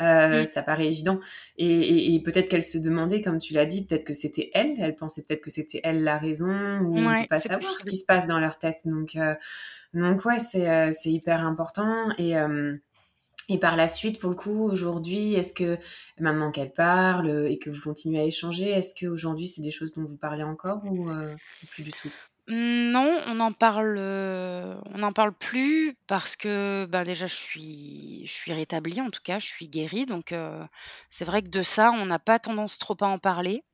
Mmh. 0.00 0.46
ça 0.46 0.62
paraît 0.62 0.86
évident 0.86 1.20
et 1.58 2.14
et 2.14 2.22
peut-être 2.22 2.48
qu'elle 2.48 2.62
se 2.62 2.78
demandait, 2.78 3.20
comme 3.20 3.38
tu 3.38 3.52
l'as 3.52 3.66
dit, 3.66 3.84
peut-être 3.84 4.06
que 4.06 4.14
c'était 4.14 4.50
elle. 4.54 4.74
Elle 4.78 4.94
pensait 4.94 5.22
peut-être 5.22 5.42
que 5.42 5.50
c'était 5.50 5.80
elle 5.84 6.02
la 6.04 6.16
raison 6.16 6.78
ou 6.80 6.96
on 6.96 7.20
peut 7.20 7.26
pas 7.28 7.38
savoir 7.38 7.62
ce 7.62 7.84
qui 7.84 7.98
se 7.98 8.06
passe 8.06 8.26
dans 8.26 8.38
leur 8.38 8.58
tête 8.58 8.78
donc 8.86 9.14
donc 9.92 10.24
ouais, 10.24 10.38
c'est, 10.38 10.92
c'est 10.92 11.10
hyper 11.10 11.44
important 11.44 12.10
et 12.16 12.34
et 13.50 13.58
par 13.58 13.74
la 13.74 13.88
suite, 13.88 14.20
pour 14.20 14.30
le 14.30 14.36
coup, 14.36 14.62
aujourd'hui, 14.70 15.34
est-ce 15.34 15.52
que 15.52 15.76
maintenant 16.20 16.52
qu'elle 16.52 16.72
parle 16.72 17.48
et 17.48 17.58
que 17.58 17.68
vous 17.68 17.80
continuez 17.80 18.20
à 18.20 18.24
échanger, 18.24 18.70
est-ce 18.70 18.94
qu'aujourd'hui 18.94 19.48
c'est 19.48 19.60
des 19.60 19.72
choses 19.72 19.92
dont 19.94 20.04
vous 20.04 20.16
parlez 20.16 20.44
encore 20.44 20.80
ou, 20.84 21.10
euh, 21.10 21.34
plus 21.72 21.82
du 21.82 21.90
tout? 21.90 22.12
Mmh, 22.46 22.92
Non, 22.92 23.20
on 23.26 23.40
en 23.40 23.52
parle, 23.52 23.96
euh, 23.98 24.80
on 24.94 24.98
n'en 24.98 25.12
parle 25.12 25.32
plus 25.32 25.96
parce 26.06 26.36
que 26.36 26.86
bah, 26.88 27.04
déjà 27.04 27.26
je 27.26 27.34
suis, 27.34 28.22
je 28.24 28.32
suis 28.32 28.52
rétablie 28.52 29.00
en 29.00 29.10
tout 29.10 29.20
cas, 29.24 29.40
je 29.40 29.46
suis 29.46 29.68
guérie, 29.68 30.06
donc 30.06 30.30
euh, 30.30 30.64
c'est 31.08 31.24
vrai 31.24 31.42
que 31.42 31.48
de 31.48 31.62
ça, 31.64 31.90
on 31.90 32.06
n'a 32.06 32.20
pas 32.20 32.38
tendance 32.38 32.78
trop 32.78 32.96
à 33.00 33.06
en 33.06 33.18
parler. 33.18 33.64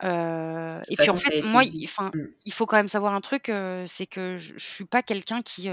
et 0.00 0.96
puis 0.96 1.10
en 1.10 1.16
fait, 1.16 1.42
moi, 1.42 1.64
il, 1.64 1.88
mmh. 1.88 2.10
il 2.44 2.52
faut 2.52 2.66
quand 2.66 2.76
même 2.76 2.86
savoir 2.86 3.14
un 3.14 3.20
truc, 3.20 3.50
c'est 3.86 4.06
que 4.06 4.36
je, 4.36 4.52
je 4.56 4.64
suis 4.64 4.84
pas 4.84 5.02
quelqu'un 5.02 5.42
qui 5.42 5.68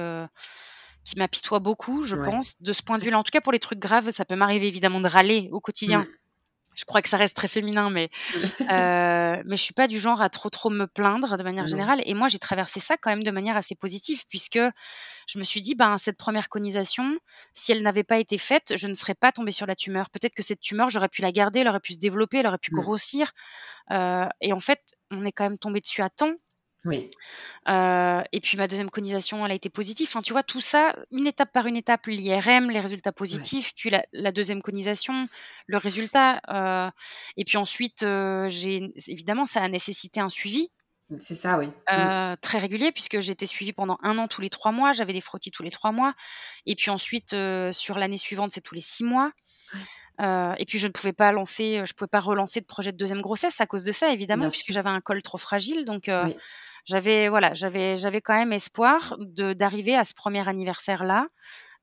qui 1.03 1.17
m'apitoie 1.17 1.59
beaucoup, 1.59 2.05
je 2.05 2.15
pense, 2.15 2.61
de 2.61 2.73
ce 2.73 2.81
point 2.81 2.97
de 2.97 3.03
vue-là. 3.03 3.19
En 3.19 3.23
tout 3.23 3.31
cas, 3.31 3.41
pour 3.41 3.51
les 3.51 3.59
trucs 3.59 3.79
graves, 3.79 4.09
ça 4.11 4.25
peut 4.25 4.35
m'arriver 4.35 4.67
évidemment 4.67 5.01
de 5.01 5.07
râler 5.07 5.49
au 5.51 5.59
quotidien. 5.59 6.03
Mmh. 6.03 6.07
Je 6.75 6.85
crois 6.85 7.01
que 7.01 7.09
ça 7.09 7.17
reste 7.17 7.35
très 7.35 7.47
féminin, 7.47 7.89
mais 7.89 8.09
euh, 8.61 9.41
mais 9.45 9.55
je 9.55 9.61
suis 9.61 9.73
pas 9.73 9.87
du 9.87 9.99
genre 9.99 10.21
à 10.21 10.29
trop 10.29 10.49
trop 10.49 10.69
me 10.69 10.87
plaindre 10.87 11.37
de 11.37 11.43
manière 11.43 11.67
générale. 11.67 12.01
Et 12.05 12.13
moi, 12.13 12.27
j'ai 12.27 12.39
traversé 12.39 12.79
ça 12.79 12.97
quand 12.97 13.09
même 13.09 13.23
de 13.23 13.31
manière 13.31 13.57
assez 13.57 13.75
positive, 13.75 14.23
puisque 14.29 14.59
je 15.27 15.37
me 15.37 15.43
suis 15.43 15.61
dit, 15.61 15.75
ben 15.75 15.97
cette 15.97 16.17
première 16.17 16.49
conisation, 16.49 17.17
si 17.53 17.71
elle 17.71 17.81
n'avait 17.81 18.03
pas 18.03 18.17
été 18.17 18.37
faite, 18.37 18.73
je 18.75 18.87
ne 18.87 18.93
serais 18.93 19.15
pas 19.15 19.31
tombée 19.31 19.51
sur 19.51 19.67
la 19.67 19.75
tumeur. 19.75 20.09
Peut-être 20.09 20.33
que 20.33 20.43
cette 20.43 20.61
tumeur, 20.61 20.89
j'aurais 20.89 21.09
pu 21.09 21.21
la 21.21 21.31
garder, 21.31 21.59
elle 21.59 21.67
aurait 21.67 21.79
pu 21.79 21.93
se 21.93 21.99
développer, 21.99 22.39
elle 22.39 22.47
aurait 22.47 22.57
pu 22.57 22.73
mmh. 22.73 22.79
grossir. 22.79 23.31
Euh, 23.91 24.27
et 24.41 24.53
en 24.53 24.59
fait, 24.59 24.95
on 25.11 25.25
est 25.25 25.31
quand 25.31 25.43
même 25.43 25.59
tombé 25.59 25.79
dessus 25.79 26.01
à 26.01 26.09
temps. 26.09 26.33
Oui. 26.85 27.09
Euh, 27.69 28.21
et 28.33 28.41
puis 28.41 28.57
ma 28.57 28.67
deuxième 28.67 28.89
conisation, 28.89 29.45
elle 29.45 29.51
a 29.51 29.55
été 29.55 29.69
positive. 29.69 30.07
Enfin, 30.09 30.21
tu 30.21 30.33
vois, 30.33 30.43
tout 30.43 30.59
ça, 30.59 30.95
une 31.11 31.25
étape 31.25 31.51
par 31.53 31.65
une 31.65 31.77
étape, 31.77 32.07
l'IRM, 32.07 32.69
les 32.69 32.79
résultats 32.79 33.13
positifs, 33.13 33.73
puis 33.75 33.89
la, 33.89 34.31
deuxième 34.31 34.61
conisation, 34.61 35.27
le 35.67 35.77
résultat. 35.77 36.41
Euh, 36.49 36.91
et 37.37 37.45
puis 37.45 37.57
ensuite, 37.57 38.03
euh, 38.03 38.49
j'ai 38.49 38.89
évidemment, 39.07 39.45
ça 39.45 39.61
a 39.61 39.69
nécessité 39.69 40.19
un 40.19 40.29
suivi. 40.29 40.69
C'est 41.19 41.35
ça, 41.35 41.57
oui. 41.57 41.67
Mm. 41.89 42.35
Très 42.41 42.57
régulier, 42.57 42.91
puisque 42.91 43.19
j'étais 43.19 43.45
suivie 43.45 43.73
pendant 43.73 43.97
un 44.01 44.17
an 44.17 44.27
tous 44.27 44.41
les 44.41 44.49
trois 44.49 44.71
mois. 44.71 44.93
J'avais 44.93 45.13
des 45.13 45.21
frottis 45.21 45.51
tous 45.51 45.63
les 45.63 45.71
trois 45.71 45.91
mois. 45.91 46.13
Et 46.65 46.75
puis 46.75 46.89
ensuite, 46.89 47.35
sur 47.71 47.97
l'année 47.97 48.17
suivante, 48.17 48.51
c'est 48.51 48.61
tous 48.61 48.75
les 48.75 48.81
six 48.81 49.03
mois. 49.03 49.31
Et 50.19 50.65
puis 50.67 50.77
je 50.77 50.87
ne 50.87 50.91
pouvais 50.91 51.13
pas 51.13 51.31
lancer, 51.31 51.83
je 51.85 51.93
pouvais 51.93 52.07
pas 52.07 52.19
relancer 52.19 52.61
de 52.61 52.65
projet 52.65 52.91
de 52.91 52.97
deuxième 52.97 53.21
grossesse 53.21 53.61
à 53.61 53.65
cause 53.65 53.83
de 53.83 53.91
ça, 53.91 54.11
évidemment, 54.11 54.49
puisque 54.49 54.71
j'avais 54.71 54.89
un 54.89 55.01
col 55.01 55.21
trop 55.21 55.37
fragile. 55.37 55.85
Donc, 55.85 56.09
j'avais 56.85 57.29
voilà, 57.29 57.53
j'avais 57.53 57.97
j'avais 57.97 58.21
quand 58.21 58.35
même 58.35 58.53
espoir 58.53 59.15
d'arriver 59.19 59.95
à 59.95 60.03
ce 60.03 60.13
premier 60.13 60.47
anniversaire 60.47 61.03
là. 61.03 61.27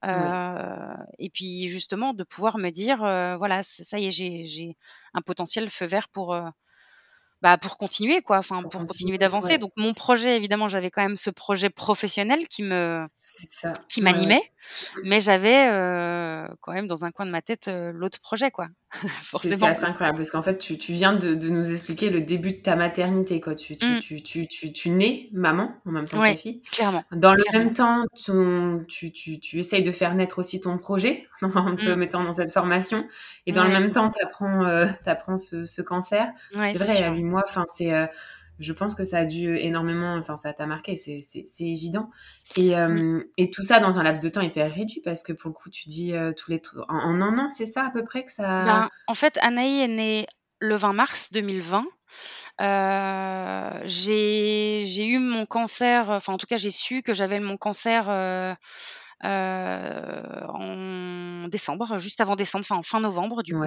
Euh, 0.06 0.94
et 1.18 1.28
puis 1.28 1.68
justement 1.68 2.14
de 2.14 2.24
pouvoir 2.24 2.56
me 2.56 2.70
dire 2.70 3.04
euh, 3.04 3.36
voilà 3.36 3.62
ça 3.62 3.98
y 3.98 4.06
est 4.06 4.10
j'ai 4.10 4.46
j'ai 4.46 4.78
un 5.12 5.20
potentiel 5.20 5.68
feu 5.68 5.84
vert 5.84 6.08
pour 6.08 6.32
euh, 6.32 6.48
bah, 7.42 7.56
pour 7.56 7.78
continuer 7.78 8.20
quoi, 8.20 8.38
enfin 8.38 8.62
pour, 8.62 8.86
continuer 8.86 9.16
d'avancer. 9.16 9.56
Donc 9.56 9.72
mon 9.76 9.94
projet 9.94 10.36
évidemment, 10.36 10.68
j'avais 10.68 10.90
quand 10.90 11.02
même 11.02 11.16
ce 11.16 11.30
projet 11.30 11.70
professionnel 11.70 12.46
qui 12.48 12.62
me 12.62 13.06
qui 13.88 14.02
m'animait, 14.02 14.42
mais 15.04 15.20
j'avais 15.20 15.68
euh, 15.70 16.46
quand 16.60 16.72
même 16.72 16.86
dans 16.86 17.04
un 17.04 17.10
coin 17.10 17.24
de 17.24 17.30
ma 17.30 17.40
tête 17.40 17.68
euh, 17.68 17.92
l'autre 17.92 18.20
projet 18.20 18.50
quoi. 18.50 18.68
C'est 19.40 19.62
assez 19.62 19.84
incroyable 19.84 20.18
parce 20.18 20.32
qu'en 20.32 20.42
fait 20.42 20.58
tu, 20.58 20.76
tu 20.76 20.92
viens 20.92 21.14
de, 21.14 21.34
de, 21.34 21.48
nous 21.48 21.70
expliquer 21.70 22.10
le 22.10 22.20
début 22.20 22.52
de 22.52 22.60
ta 22.60 22.74
maternité 22.74 23.40
quoi. 23.40 23.54
Tu 23.54 23.76
tu, 23.76 23.86
mmh. 23.86 24.00
tu, 24.00 24.22
tu, 24.22 24.46
tu, 24.48 24.72
tu, 24.72 24.90
nais 24.90 25.28
maman 25.32 25.72
en 25.86 25.92
même 25.92 26.08
temps 26.08 26.20
que 26.20 26.30
ta 26.30 26.36
fille. 26.36 26.60
Clairement. 26.72 27.04
Dans 27.12 27.32
le 27.32 27.42
même 27.52 27.72
temps, 27.72 28.04
tu, 28.88 29.12
tu, 29.12 29.38
tu 29.38 29.58
essayes 29.58 29.84
de 29.84 29.92
faire 29.92 30.14
naître 30.14 30.40
aussi 30.40 30.60
ton 30.60 30.76
projet 30.76 31.28
en 31.42 31.76
te 31.76 31.88
mmh. 31.88 31.94
mettant 31.94 32.24
dans 32.24 32.34
cette 32.34 32.52
formation 32.52 33.06
et 33.46 33.52
dans 33.52 33.64
le 33.64 33.70
même 33.70 33.92
temps 33.92 34.10
tu 34.10 34.22
apprends, 34.24 34.64
euh, 34.66 34.86
ce, 35.38 35.64
ce 35.64 35.82
cancer. 35.82 36.28
c'est 36.52 36.74
vrai, 36.74 37.10
moi. 37.30 37.44
Enfin, 37.48 37.64
c'est, 37.74 37.94
euh, 37.94 38.06
je 38.58 38.72
pense 38.72 38.94
que 38.94 39.04
ça 39.04 39.18
a 39.18 39.24
dû 39.24 39.56
énormément, 39.56 40.16
enfin, 40.16 40.36
ça 40.36 40.52
t'a 40.52 40.66
marqué, 40.66 40.96
c'est, 40.96 41.22
c'est, 41.22 41.64
évident. 41.64 42.10
Et, 42.56 42.76
euh, 42.76 43.22
et 43.38 43.50
tout 43.50 43.62
ça 43.62 43.80
dans 43.80 43.98
un 43.98 44.02
laps 44.02 44.22
de 44.22 44.28
temps 44.28 44.42
hyper 44.42 44.70
réduit, 44.70 45.00
parce 45.02 45.22
que 45.22 45.32
pour 45.32 45.48
le 45.48 45.54
coup, 45.54 45.70
tu 45.70 45.88
dis 45.88 46.14
euh, 46.14 46.32
tous 46.32 46.50
les 46.50 46.60
en, 46.88 46.94
en, 46.94 47.22
un 47.22 47.38
an, 47.38 47.48
c'est 47.48 47.66
ça 47.66 47.86
à 47.86 47.90
peu 47.90 48.04
près 48.04 48.24
que 48.24 48.32
ça. 48.32 48.64
Ben, 48.64 48.90
en 49.06 49.14
fait, 49.14 49.38
Anaï 49.40 49.80
est 49.80 49.88
née 49.88 50.26
le 50.58 50.76
20 50.76 50.92
mars 50.92 51.32
2020. 51.32 51.86
j'ai, 53.86 54.82
j'ai 54.84 55.06
eu 55.06 55.18
mon 55.18 55.46
cancer, 55.46 56.10
enfin 56.10 56.34
en 56.34 56.36
tout 56.36 56.46
cas 56.46 56.58
j'ai 56.58 56.70
su 56.70 57.02
que 57.02 57.14
j'avais 57.14 57.40
mon 57.40 57.56
cancer 57.56 58.10
en 59.22 61.48
décembre, 61.48 61.96
juste 61.96 62.20
avant 62.20 62.36
décembre, 62.36 62.66
enfin 62.68 62.76
en 62.76 62.82
fin 62.82 63.00
novembre 63.00 63.42
du 63.42 63.54
coup. 63.54 63.64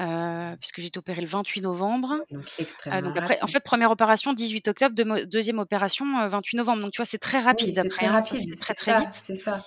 Euh, 0.00 0.56
puisque 0.56 0.80
j'ai 0.80 0.88
été 0.88 0.98
opérée 0.98 1.20
le 1.20 1.26
28 1.28 1.60
novembre. 1.60 2.16
Donc 2.32 2.42
extrêmement. 2.58 2.98
Euh, 2.98 3.02
donc 3.02 3.16
après, 3.16 3.38
en 3.42 3.46
fait, 3.46 3.60
première 3.60 3.92
opération 3.92 4.32
18 4.32 4.66
octobre, 4.66 5.24
deuxième 5.26 5.60
opération 5.60 6.04
28 6.28 6.56
euh, 6.56 6.58
novembre. 6.58 6.82
Donc 6.82 6.90
tu 6.90 6.96
vois, 6.96 7.04
c'est 7.04 7.18
très 7.18 7.38
rapide 7.38 7.78
après. 7.78 7.88
Très 7.88 8.06
hein, 8.06 8.12
rapide, 8.12 8.58
très 8.58 8.74
très 8.74 8.98
vite. 8.98 9.12
C'est 9.12 9.36
ça. 9.36 9.64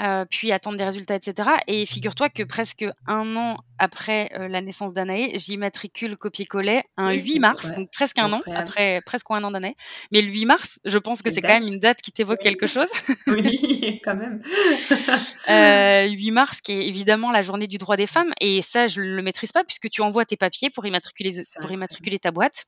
Euh, 0.00 0.24
puis 0.28 0.50
attendre 0.50 0.78
des 0.78 0.84
résultats, 0.84 1.14
etc. 1.14 1.50
Et 1.66 1.84
figure-toi 1.84 2.30
que 2.30 2.42
presque 2.42 2.86
un 3.06 3.36
an 3.36 3.56
après 3.78 4.30
euh, 4.34 4.48
la 4.48 4.62
naissance 4.62 4.94
d'Anaé, 4.94 5.32
j'immatricule 5.34 6.16
copier-coller 6.16 6.82
un 6.96 7.12
8 7.12 7.38
mars, 7.38 7.74
donc 7.74 7.90
presque 7.90 8.18
un 8.18 8.32
an, 8.32 8.40
après 8.54 9.02
presque 9.04 9.26
un 9.30 9.44
an 9.44 9.50
d'Anaé. 9.50 9.74
Mais 10.10 10.22
le 10.22 10.30
8 10.30 10.46
mars, 10.46 10.80
je 10.86 10.96
pense 10.96 11.20
que 11.20 11.28
c'est 11.28 11.42
quand 11.42 11.52
même 11.52 11.66
une 11.66 11.78
date 11.78 12.00
qui 12.00 12.12
t'évoque 12.12 12.40
quelque 12.40 12.66
chose. 12.66 12.88
oui, 13.26 14.00
quand 14.02 14.14
même. 14.14 14.42
euh, 15.50 16.08
8 16.08 16.30
mars, 16.30 16.62
qui 16.62 16.72
est 16.72 16.86
évidemment 16.86 17.30
la 17.30 17.42
journée 17.42 17.66
du 17.66 17.76
droit 17.76 17.96
des 17.96 18.06
femmes. 18.06 18.32
Et 18.40 18.62
ça, 18.62 18.86
je 18.86 19.02
ne 19.02 19.16
le 19.16 19.22
maîtrise 19.22 19.52
pas 19.52 19.64
puisque 19.64 19.90
tu 19.90 20.00
envoies 20.00 20.24
tes 20.24 20.36
papiers 20.36 20.70
pour 20.70 20.86
immatriculer, 20.86 21.32
pour 21.60 21.70
immatriculer 21.70 22.18
ta 22.18 22.30
boîte 22.30 22.64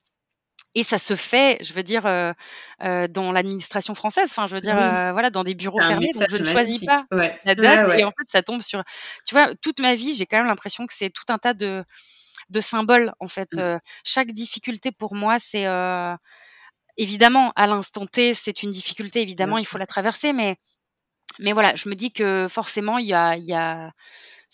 et 0.75 0.83
ça 0.83 0.99
se 0.99 1.15
fait, 1.17 1.59
je 1.63 1.75
veux 1.75 1.83
dire, 1.83 2.07
euh, 2.07 2.33
euh, 2.83 3.07
dans 3.09 3.33
l'administration 3.33 3.95
française. 3.95 4.31
Enfin, 4.31 4.47
je 4.47 4.55
veux 4.55 4.61
dire, 4.61 4.77
euh, 4.77 5.13
voilà, 5.13 5.31
dans 5.31 5.45
des 5.45 5.55
bureaux 5.55 5.81
fermés. 5.81 6.11
Donc, 6.15 6.31
je 6.31 6.37
ne 6.37 6.45
choisis 6.45 6.85
pas 6.85 7.05
la 7.11 7.55
date 7.55 7.99
et 7.99 8.05
en 8.05 8.11
fait, 8.11 8.25
ça 8.27 8.43
tombe 8.43 8.63
sur. 8.63 8.83
Tu 9.27 9.35
vois, 9.35 9.55
toute 9.57 9.81
ma 9.81 9.95
vie, 9.95 10.15
j'ai 10.15 10.27
quand 10.27 10.39
même 10.39 10.47
l'impression 10.47 10.87
que 10.87 10.95
c'est 10.95 11.11
tout 11.11 11.25
un 11.29 11.39
tas 11.39 11.55
de 11.55 11.85
de 12.49 12.61
symboles. 12.61 13.13
En 13.21 13.29
fait, 13.29 13.53
mmh. 13.55 13.79
chaque 14.05 14.33
difficulté 14.33 14.93
pour 14.93 15.15
moi, 15.15 15.39
c'est 15.39 15.67
évidemment 16.97 17.53
à 17.57 17.67
l'instant 17.67 18.07
T, 18.07 18.35
c'est 18.35 18.63
une 18.63 18.71
difficulté. 18.71 19.21
Évidemment, 19.21 19.59
il 19.59 19.67
faut 19.67 19.79
la 19.79 19.87
traverser, 19.87 20.33
mais 20.33 20.57
mais 21.39 21.53
voilà, 21.53 21.75
je 21.75 21.89
me 21.89 21.95
dis 21.95 22.13
que 22.13 22.47
forcément, 22.49 22.99
il 22.99 23.07
y 23.07 23.15
a 23.15 23.37
il 23.37 23.45
y 23.45 23.55
a 23.55 23.93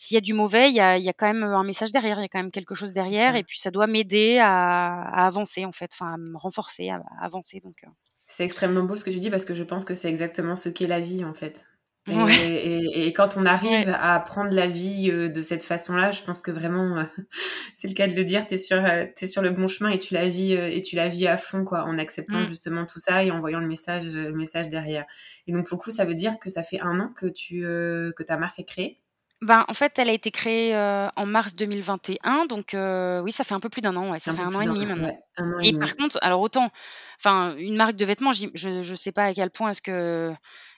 s'il 0.00 0.14
y 0.14 0.18
a 0.18 0.20
du 0.20 0.32
mauvais, 0.32 0.70
il 0.70 0.76
y 0.76 0.80
a, 0.80 0.96
y 0.96 1.08
a, 1.08 1.12
quand 1.12 1.26
même 1.26 1.42
un 1.42 1.64
message 1.64 1.90
derrière, 1.90 2.20
il 2.20 2.22
y 2.22 2.24
a 2.26 2.28
quand 2.28 2.38
même 2.38 2.52
quelque 2.52 2.76
chose 2.76 2.92
derrière, 2.92 3.34
et 3.34 3.42
puis 3.42 3.58
ça 3.58 3.72
doit 3.72 3.88
m'aider 3.88 4.38
à, 4.38 5.02
à, 5.02 5.26
avancer 5.26 5.64
en 5.64 5.72
fait, 5.72 5.90
enfin 5.92 6.14
à 6.14 6.16
me 6.18 6.36
renforcer, 6.36 6.88
à, 6.88 7.02
avancer. 7.20 7.60
Donc 7.64 7.82
euh. 7.82 7.88
c'est 8.28 8.44
extrêmement 8.44 8.84
beau 8.84 8.94
ce 8.94 9.02
que 9.02 9.10
tu 9.10 9.18
dis 9.18 9.28
parce 9.28 9.44
que 9.44 9.56
je 9.56 9.64
pense 9.64 9.84
que 9.84 9.94
c'est 9.94 10.08
exactement 10.08 10.54
ce 10.54 10.68
qu'est 10.68 10.86
la 10.86 11.00
vie 11.00 11.24
en 11.24 11.34
fait. 11.34 11.64
Et, 12.06 12.14
et, 12.14 13.06
et, 13.06 13.12
quand 13.12 13.36
on 13.36 13.44
arrive 13.44 13.94
à 14.00 14.18
prendre 14.20 14.54
la 14.54 14.66
vie 14.66 15.10
euh, 15.10 15.28
de 15.28 15.42
cette 15.42 15.62
façon-là, 15.62 16.10
je 16.10 16.22
pense 16.22 16.40
que 16.40 16.50
vraiment, 16.50 17.04
c'est 17.76 17.88
le 17.88 17.92
cas 17.92 18.06
de 18.06 18.14
le 18.14 18.24
dire, 18.24 18.46
tu 18.46 18.54
es 18.54 18.58
sur, 18.58 18.82
euh, 18.82 19.04
es 19.20 19.26
sur 19.26 19.42
le 19.42 19.50
bon 19.50 19.66
chemin 19.66 19.90
et 19.90 19.98
tu 19.98 20.14
la 20.14 20.26
vis, 20.26 20.52
et 20.52 20.80
tu 20.80 20.96
la 20.96 21.08
vis 21.08 21.26
à 21.26 21.36
fond, 21.36 21.64
quoi, 21.64 21.82
en 21.82 21.98
acceptant 21.98 22.40
mmh. 22.40 22.46
justement 22.46 22.86
tout 22.86 22.98
ça 22.98 23.24
et 23.24 23.30
en 23.30 23.40
voyant 23.40 23.60
le 23.60 23.66
message, 23.66 24.06
le 24.06 24.32
message 24.32 24.68
derrière. 24.68 25.04
Et 25.48 25.52
donc, 25.52 25.66
pour 25.66 25.78
coup, 25.78 25.90
ça 25.90 26.06
veut 26.06 26.14
dire 26.14 26.38
que 26.38 26.48
ça 26.48 26.62
fait 26.62 26.80
un 26.80 26.98
an 26.98 27.12
que, 27.14 27.26
tu, 27.26 27.60
que 27.62 28.22
ta 28.22 28.38
marque 28.38 28.58
est 28.60 28.64
créée? 28.64 29.00
Ben, 29.40 29.64
en 29.68 29.74
fait, 29.74 29.98
elle 29.98 30.08
a 30.08 30.12
été 30.12 30.30
créée, 30.30 30.74
euh, 30.74 31.08
en 31.14 31.26
mars 31.26 31.54
2021 31.54 32.46
donc 32.46 32.74
heu, 32.74 33.20
oui, 33.22 33.32
ça 33.32 33.44
fait 33.44 33.54
un 33.54 33.60
peu 33.60 33.68
plus 33.68 33.82
d'un 33.82 33.96
an, 33.96 34.10
ouais, 34.10 34.18
ça 34.18 34.32
fait 34.32 34.42
un 34.42 34.54
an 34.54 34.60
et 34.60 34.66
demi 34.66 34.84
maintenant 34.84 35.16
et 35.62 35.72
par 35.72 35.94
contre 35.96 36.18
alors 36.22 36.40
autant 36.40 36.70
enfin, 37.18 37.54
une 37.56 37.76
marque 37.76 37.96
de 37.96 38.04
vêtements, 38.04 38.32
je 38.32 38.48
je 38.54 38.94
sais 38.94 39.12
pas 39.12 39.24
à 39.24 39.34
quel 39.34 39.50
point 39.50 39.70
est-ce 39.70 39.82
que 39.82 40.32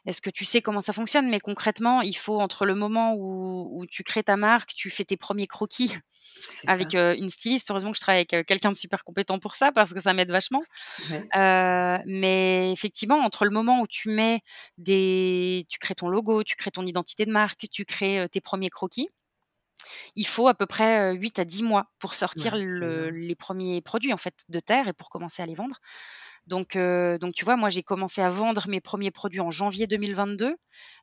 est-ce 0.06 0.20
que 0.20 0.30
tu 0.30 0.44
sais 0.44 0.60
comment 0.60 0.80
ça 0.80 0.92
fonctionne? 0.92 1.28
Mais 1.28 1.40
concrètement, 1.40 2.00
il 2.00 2.16
faut 2.16 2.40
entre 2.40 2.64
le 2.64 2.74
moment 2.74 3.14
où 3.14 3.50
où 3.72 3.86
tu 3.86 4.02
crées 4.02 4.22
ta 4.22 4.36
marque, 4.36 4.72
tu 4.74 4.90
fais 4.90 5.04
tes 5.04 5.16
premiers 5.16 5.46
croquis 5.46 5.96
avec, 6.66 6.94
euh, 6.94 7.14
une 7.16 7.28
styliste. 7.28 7.70
Heureusement 7.70 7.90
que 7.90 7.96
je 7.96 8.00
travaille 8.00 8.20
avec, 8.20 8.34
euh, 8.34 8.42
quelqu'un 8.42 8.70
de 8.70 8.76
super 8.76 9.04
compétent 9.04 9.38
pour 9.38 9.54
ça 9.54 9.72
parce 9.72 9.92
que 9.92 10.00
ça 10.00 10.12
m'aide 10.12 10.30
vachement. 10.30 10.62
Euh, 11.36 11.98
mais 12.06 12.72
effectivement, 12.72 13.18
entre 13.18 13.44
le 13.44 13.50
moment 13.50 13.80
où 13.80 13.86
tu 13.86 14.10
mets 14.10 14.40
des 14.78 15.66
tu 15.68 15.78
crées 15.78 15.94
ton 15.94 16.08
logo, 16.08 16.42
tu 16.44 16.56
crées 16.56 16.70
ton 16.70 16.86
identité 16.86 17.26
de 17.26 17.32
marque, 17.32 17.66
tu 17.70 17.84
crées, 17.84 18.26
tes 18.30 18.40
premiers 18.40 18.70
croquis 18.70 19.08
il 20.14 20.26
faut 20.26 20.46
à 20.46 20.52
peu 20.52 20.66
près 20.66 21.14
8 21.14 21.38
à 21.38 21.46
10 21.46 21.62
mois 21.62 21.86
pour 21.98 22.14
sortir 22.14 22.54
les 22.54 23.34
premiers 23.34 23.80
produits 23.80 24.12
en 24.12 24.18
fait 24.18 24.44
de 24.50 24.60
terre 24.60 24.88
et 24.88 24.92
pour 24.92 25.08
commencer 25.08 25.42
à 25.42 25.46
les 25.46 25.54
vendre. 25.54 25.76
Donc, 26.46 26.76
donc 26.76 27.34
tu 27.34 27.44
vois, 27.44 27.56
moi 27.56 27.68
j'ai 27.68 27.82
commencé 27.82 28.20
à 28.20 28.28
vendre 28.28 28.68
mes 28.68 28.80
premiers 28.80 29.10
produits 29.10 29.40
en 29.40 29.50
janvier 29.50 29.86
2022. 29.86 30.56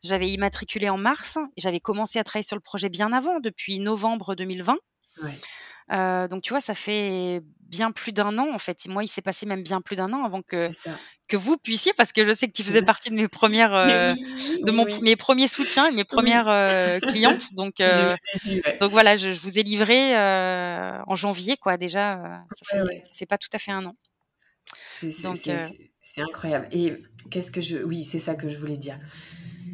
J'avais 0.03 0.29
immatriculé 0.29 0.89
en 0.89 0.97
mars. 0.97 1.37
J'avais 1.55 1.79
commencé 1.79 2.19
à 2.19 2.23
travailler 2.23 2.43
sur 2.43 2.57
le 2.57 2.61
projet 2.61 2.89
bien 2.89 3.13
avant, 3.13 3.39
depuis 3.39 3.79
novembre 3.79 4.35
2020. 4.35 4.77
Euh, 5.89 6.27
donc 6.27 6.41
tu 6.41 6.49
vois, 6.51 6.59
ça 6.59 6.73
fait 6.73 7.41
bien 7.61 7.91
plus 7.91 8.11
d'un 8.11 8.37
an 8.37 8.53
en 8.53 8.59
fait. 8.59 8.87
Moi, 8.87 9.05
il 9.05 9.07
s'est 9.07 9.21
passé 9.21 9.45
même 9.45 9.63
bien 9.63 9.81
plus 9.81 9.95
d'un 9.95 10.11
an 10.11 10.25
avant 10.25 10.41
que 10.41 10.69
que 11.29 11.37
vous 11.37 11.57
puissiez, 11.57 11.93
parce 11.93 12.11
que 12.11 12.25
je 12.25 12.33
sais 12.33 12.47
que 12.47 12.53
tu 12.53 12.63
faisais 12.63 12.81
partie 12.81 13.09
de 13.09 13.15
mes 13.15 13.27
premières, 13.27 13.73
euh, 13.73 14.13
de 14.63 14.71
mon, 14.71 14.85
mes 15.01 15.15
premiers 15.15 15.47
soutiens, 15.47 15.91
mes 15.91 16.03
premières 16.03 16.49
euh, 16.49 16.99
clientes. 16.99 17.53
Donc 17.53 17.75
donc 18.81 18.91
voilà, 18.91 19.15
je, 19.15 19.29
vous 19.29 19.59
ai 19.59 19.63
livré 19.63 20.15
en 20.17 21.15
janvier 21.15 21.55
quoi. 21.55 21.77
Déjà, 21.77 22.43
ça, 22.51 22.77
fait, 22.77 23.01
fait 23.13 23.25
pas 23.25 23.37
tout 23.37 23.49
à 23.53 23.57
fait 23.57 23.71
un 23.71 23.85
an. 23.85 23.95
C'est 26.01 26.21
incroyable. 26.21 26.67
Et 26.71 26.97
qu'est-ce 27.29 27.51
que 27.51 27.61
je, 27.61 27.77
oui, 27.77 28.03
c'est 28.03 28.19
ça 28.19 28.35
que 28.35 28.49
je 28.49 28.57
voulais 28.57 28.77
dire. 28.77 28.97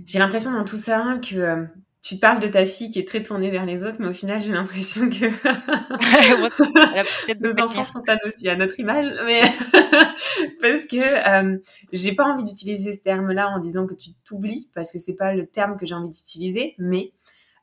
J'ai 0.05 0.19
l'impression 0.19 0.51
dans 0.51 0.65
tout 0.65 0.77
ça 0.77 1.19
que 1.21 1.65
tu 2.01 2.17
parles 2.17 2.41
de 2.41 2.47
ta 2.47 2.65
fille 2.65 2.89
qui 2.89 2.99
est 2.99 3.07
très 3.07 3.23
tournée 3.23 3.49
vers 3.49 3.65
les 3.65 3.85
autres, 3.85 3.97
mais 3.99 4.07
au 4.07 4.13
final, 4.13 4.41
j'ai 4.41 4.51
l'impression 4.51 5.09
que 5.09 5.25
nos 7.41 7.63
enfants 7.63 7.85
sont 7.85 8.03
à 8.09 8.17
notre, 8.25 8.49
à 8.49 8.55
notre 8.57 8.77
image, 8.79 9.13
mais 9.25 9.41
parce 10.61 10.85
que 10.85 10.97
euh, 10.97 11.57
j'ai 11.93 12.13
pas 12.13 12.25
envie 12.25 12.43
d'utiliser 12.43 12.91
ce 12.91 12.99
terme-là 12.99 13.49
en 13.49 13.59
disant 13.59 13.85
que 13.85 13.93
tu 13.93 14.09
t'oublies, 14.25 14.69
parce 14.75 14.91
que 14.91 14.99
c'est 14.99 15.15
pas 15.15 15.33
le 15.33 15.45
terme 15.45 15.77
que 15.77 15.85
j'ai 15.85 15.95
envie 15.95 16.11
d'utiliser, 16.11 16.75
mais 16.77 17.13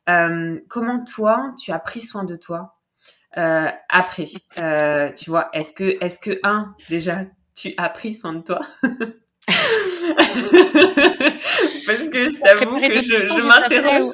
euh, 0.08 0.58
comment 0.68 1.04
toi, 1.04 1.54
tu 1.62 1.72
as 1.72 1.78
pris 1.78 2.00
soin 2.00 2.24
de 2.24 2.36
toi 2.36 2.76
euh, 3.36 3.68
après, 3.88 4.26
euh, 4.58 5.12
tu 5.12 5.30
vois, 5.30 5.50
est-ce 5.52 5.72
que, 5.72 6.02
est-ce 6.02 6.18
que 6.18 6.40
un 6.42 6.74
déjà, 6.88 7.24
tu 7.60 7.74
as 7.76 7.88
pris 7.90 8.14
soin 8.14 8.32
de 8.32 8.42
toi 8.42 8.60
Parce 11.86 12.08
que 12.08 12.24
je 12.24 12.40
t'avoue 12.40 12.76
que 12.76 12.94
je, 13.02 13.16
je 13.18 13.46
m'interroge. 13.46 14.12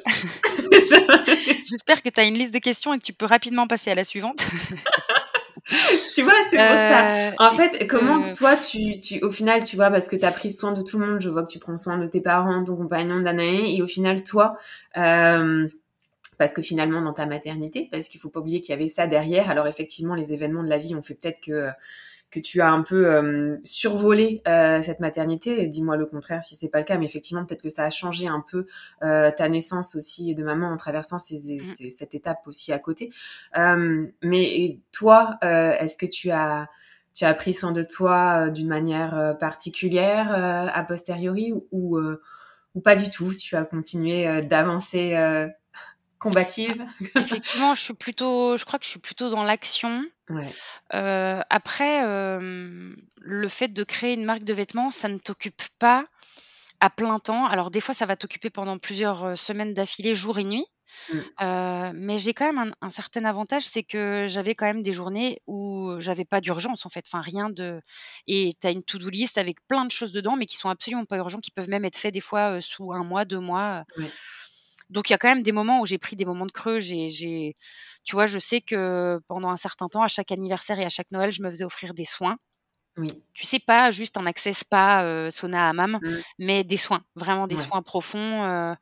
J'espère 1.69 2.01
que 2.01 2.09
tu 2.09 2.19
as 2.19 2.23
une 2.23 2.33
liste 2.33 2.53
de 2.53 2.59
questions 2.59 2.93
et 2.93 2.99
que 2.99 3.03
tu 3.03 3.13
peux 3.13 3.25
rapidement 3.25 3.67
passer 3.67 3.91
à 3.91 3.95
la 3.95 4.03
suivante. 4.03 4.39
tu 6.15 6.23
vois, 6.23 6.33
c'est 6.49 6.57
pour 6.57 6.77
ça. 6.77 7.07
Euh, 7.07 7.31
en 7.39 7.51
fait, 7.51 7.87
comment 7.87 8.23
toi, 8.23 8.57
tu, 8.57 8.99
tu, 8.99 9.23
au 9.23 9.31
final, 9.31 9.63
tu 9.63 9.75
vois, 9.75 9.89
parce 9.91 10.09
que 10.09 10.15
tu 10.15 10.25
as 10.25 10.31
pris 10.31 10.49
soin 10.49 10.71
de 10.73 10.81
tout 10.81 10.99
le 10.99 11.07
monde, 11.07 11.21
je 11.21 11.29
vois 11.29 11.43
que 11.43 11.49
tu 11.49 11.59
prends 11.59 11.77
soin 11.77 11.97
de 11.97 12.07
tes 12.07 12.21
parents, 12.21 12.63
ton 12.63 12.75
compagnon, 12.75 13.21
d'Anaé, 13.21 13.75
et 13.75 13.81
au 13.81 13.87
final, 13.87 14.23
toi, 14.23 14.57
euh, 14.97 15.67
parce 16.37 16.53
que 16.53 16.61
finalement, 16.61 17.01
dans 17.01 17.13
ta 17.13 17.25
maternité, 17.25 17.87
parce 17.91 18.07
qu'il 18.07 18.19
faut 18.19 18.29
pas 18.29 18.39
oublier 18.39 18.59
qu'il 18.61 18.71
y 18.71 18.75
avait 18.75 18.87
ça 18.87 19.07
derrière, 19.07 19.49
alors 19.49 19.67
effectivement, 19.67 20.15
les 20.15 20.33
événements 20.33 20.63
de 20.63 20.69
la 20.69 20.77
vie 20.77 20.95
ont 20.95 21.01
fait 21.01 21.15
peut-être 21.15 21.39
que 21.41 21.69
que 22.29 22.39
tu 22.39 22.61
as 22.61 22.69
un 22.69 22.83
peu 22.83 23.07
euh, 23.07 23.57
survolé 23.63 24.41
euh, 24.47 24.81
cette 24.81 24.99
maternité. 24.99 25.67
Dis-moi 25.67 25.95
le 25.95 26.05
contraire 26.05 26.43
si 26.43 26.55
c'est 26.55 26.67
pas 26.67 26.79
le 26.79 26.83
cas, 26.83 26.97
mais 26.97 27.05
effectivement 27.05 27.45
peut-être 27.45 27.61
que 27.61 27.69
ça 27.69 27.83
a 27.83 27.89
changé 27.89 28.27
un 28.27 28.43
peu 28.51 28.65
euh, 29.03 29.31
ta 29.31 29.47
naissance 29.47 29.95
aussi 29.95 30.35
de 30.35 30.43
maman 30.43 30.67
en 30.67 30.77
traversant 30.77 31.19
ces, 31.19 31.37
mmh. 31.37 31.63
ces, 31.77 31.89
cette 31.89 32.15
étape 32.15 32.45
aussi 32.45 32.73
à 32.73 32.79
côté. 32.79 33.11
mais 33.55 34.79
toi, 34.91 35.37
est-ce 35.41 35.97
que 35.97 36.05
tu 36.05 36.31
as 36.31 36.67
tu 37.13 37.25
as 37.25 37.33
pris 37.33 37.53
soin 37.53 37.71
de 37.71 37.81
toi 37.81 38.49
d'une 38.49 38.67
manière 38.67 39.37
particulière 39.39 40.31
a 40.31 40.83
posteriori 40.83 41.51
ou, 41.71 41.99
ou 42.75 42.81
pas 42.81 42.95
du 42.95 43.09
tout? 43.09 43.33
Tu 43.33 43.55
as 43.55 43.65
continué 43.65 44.41
d'avancer 44.43 45.15
combative 46.27 46.85
Effectivement, 47.15 47.75
je 47.75 47.81
suis 47.81 47.93
plutôt, 47.93 48.57
je 48.57 48.65
crois 48.65 48.79
que 48.79 48.85
je 48.85 48.91
suis 48.91 48.99
plutôt 48.99 49.29
dans 49.29 49.43
l'action. 49.43 50.03
Euh, 50.93 51.41
après, 51.49 52.05
euh, 52.05 52.95
le 53.21 53.47
fait 53.47 53.69
de 53.69 53.83
créer 53.83 54.13
une 54.13 54.25
marque 54.25 54.43
de 54.43 54.53
vêtements, 54.53 54.91
ça 54.91 55.07
ne 55.07 55.17
t'occupe 55.17 55.61
pas 55.79 56.05
à 56.79 56.89
plein 56.89 57.17
temps. 57.19 57.45
Alors 57.45 57.71
des 57.71 57.81
fois, 57.81 57.93
ça 57.93 58.05
va 58.05 58.15
t'occuper 58.15 58.49
pendant 58.49 58.77
plusieurs 58.77 59.23
euh, 59.23 59.35
semaines 59.35 59.73
d'affilée, 59.73 60.15
jour 60.15 60.39
et 60.39 60.43
nuit. 60.43 60.65
Mm. 61.13 61.91
mais 61.95 62.17
j'ai 62.17 62.33
quand 62.33 62.51
même 62.51 62.73
un, 62.81 62.89
certain 62.89 63.25
avantage, 63.25 63.63
c'est 63.63 63.83
que 63.83 64.25
j'avais 64.27 64.55
quand 64.55 64.65
même 64.65 64.81
des 64.81 64.93
journées 64.93 65.41
où 65.45 65.93
j'avais 65.99 66.23
pas 66.23 66.39
d'urgence 66.39 66.85
en 66.85 66.89
fait, 66.89 67.03
enfin 67.05 67.19
rien 67.19 67.49
de. 67.49 67.81
Et 68.25 68.55
tu 68.59 68.67
as 68.67 68.71
une 68.71 68.83
to-do 68.83 69.09
list 69.09 69.37
avec 69.37 69.57
plein 69.67 69.83
de 69.83 69.91
choses 69.91 70.13
dedans, 70.13 70.37
mais 70.37 70.45
qui 70.45 70.55
sont 70.55 70.69
absolument 70.69 71.03
pas 71.03 71.17
urgents, 71.17 71.39
qui 71.39 71.51
peuvent 71.51 71.67
même 71.67 71.83
être 71.83 71.97
faits 71.97 72.13
des 72.13 72.21
fois 72.21 72.61
sous 72.61 72.93
un 72.93 73.03
mois, 73.03 73.25
deux 73.25 73.39
mois. 73.39 73.83
Donc 74.89 75.09
il 75.09 75.13
y 75.13 75.15
a 75.15 75.17
quand 75.17 75.27
même 75.27 75.43
des 75.43 75.51
moments 75.51 75.81
où 75.81 75.85
j'ai 75.85 75.97
pris 75.97 76.15
des 76.15 76.25
moments 76.25 76.45
de 76.45 76.51
creux. 76.51 76.79
J'ai, 76.79 77.55
tu 78.03 78.15
vois, 78.15 78.25
je 78.25 78.39
sais 78.39 78.61
que 78.61 79.19
pendant 79.27 79.49
un 79.49 79.57
certain 79.57 79.87
temps, 79.87 80.01
à 80.01 80.07
chaque 80.07 80.31
anniversaire 80.31 80.79
et 80.79 80.85
à 80.85 80.89
chaque 80.89 81.11
Noël, 81.11 81.31
je 81.31 81.41
me 81.43 81.49
faisais 81.49 81.65
offrir 81.65 81.93
des 81.93 82.05
soins. 82.05 82.37
Oui. 82.97 83.09
Tu 83.35 83.45
sais 83.45 83.59
pas 83.59 83.91
juste 83.91 84.17
un 84.17 84.25
accès 84.25 84.53
spa, 84.53 85.03
euh, 85.03 85.29
sauna, 85.29 85.69
hammam, 85.69 85.99
mais 86.39 86.63
des 86.63 86.77
soins, 86.77 87.03
vraiment 87.15 87.45
des 87.45 87.55
soins 87.55 87.83
profonds 87.83 88.43
euh, 88.43 88.73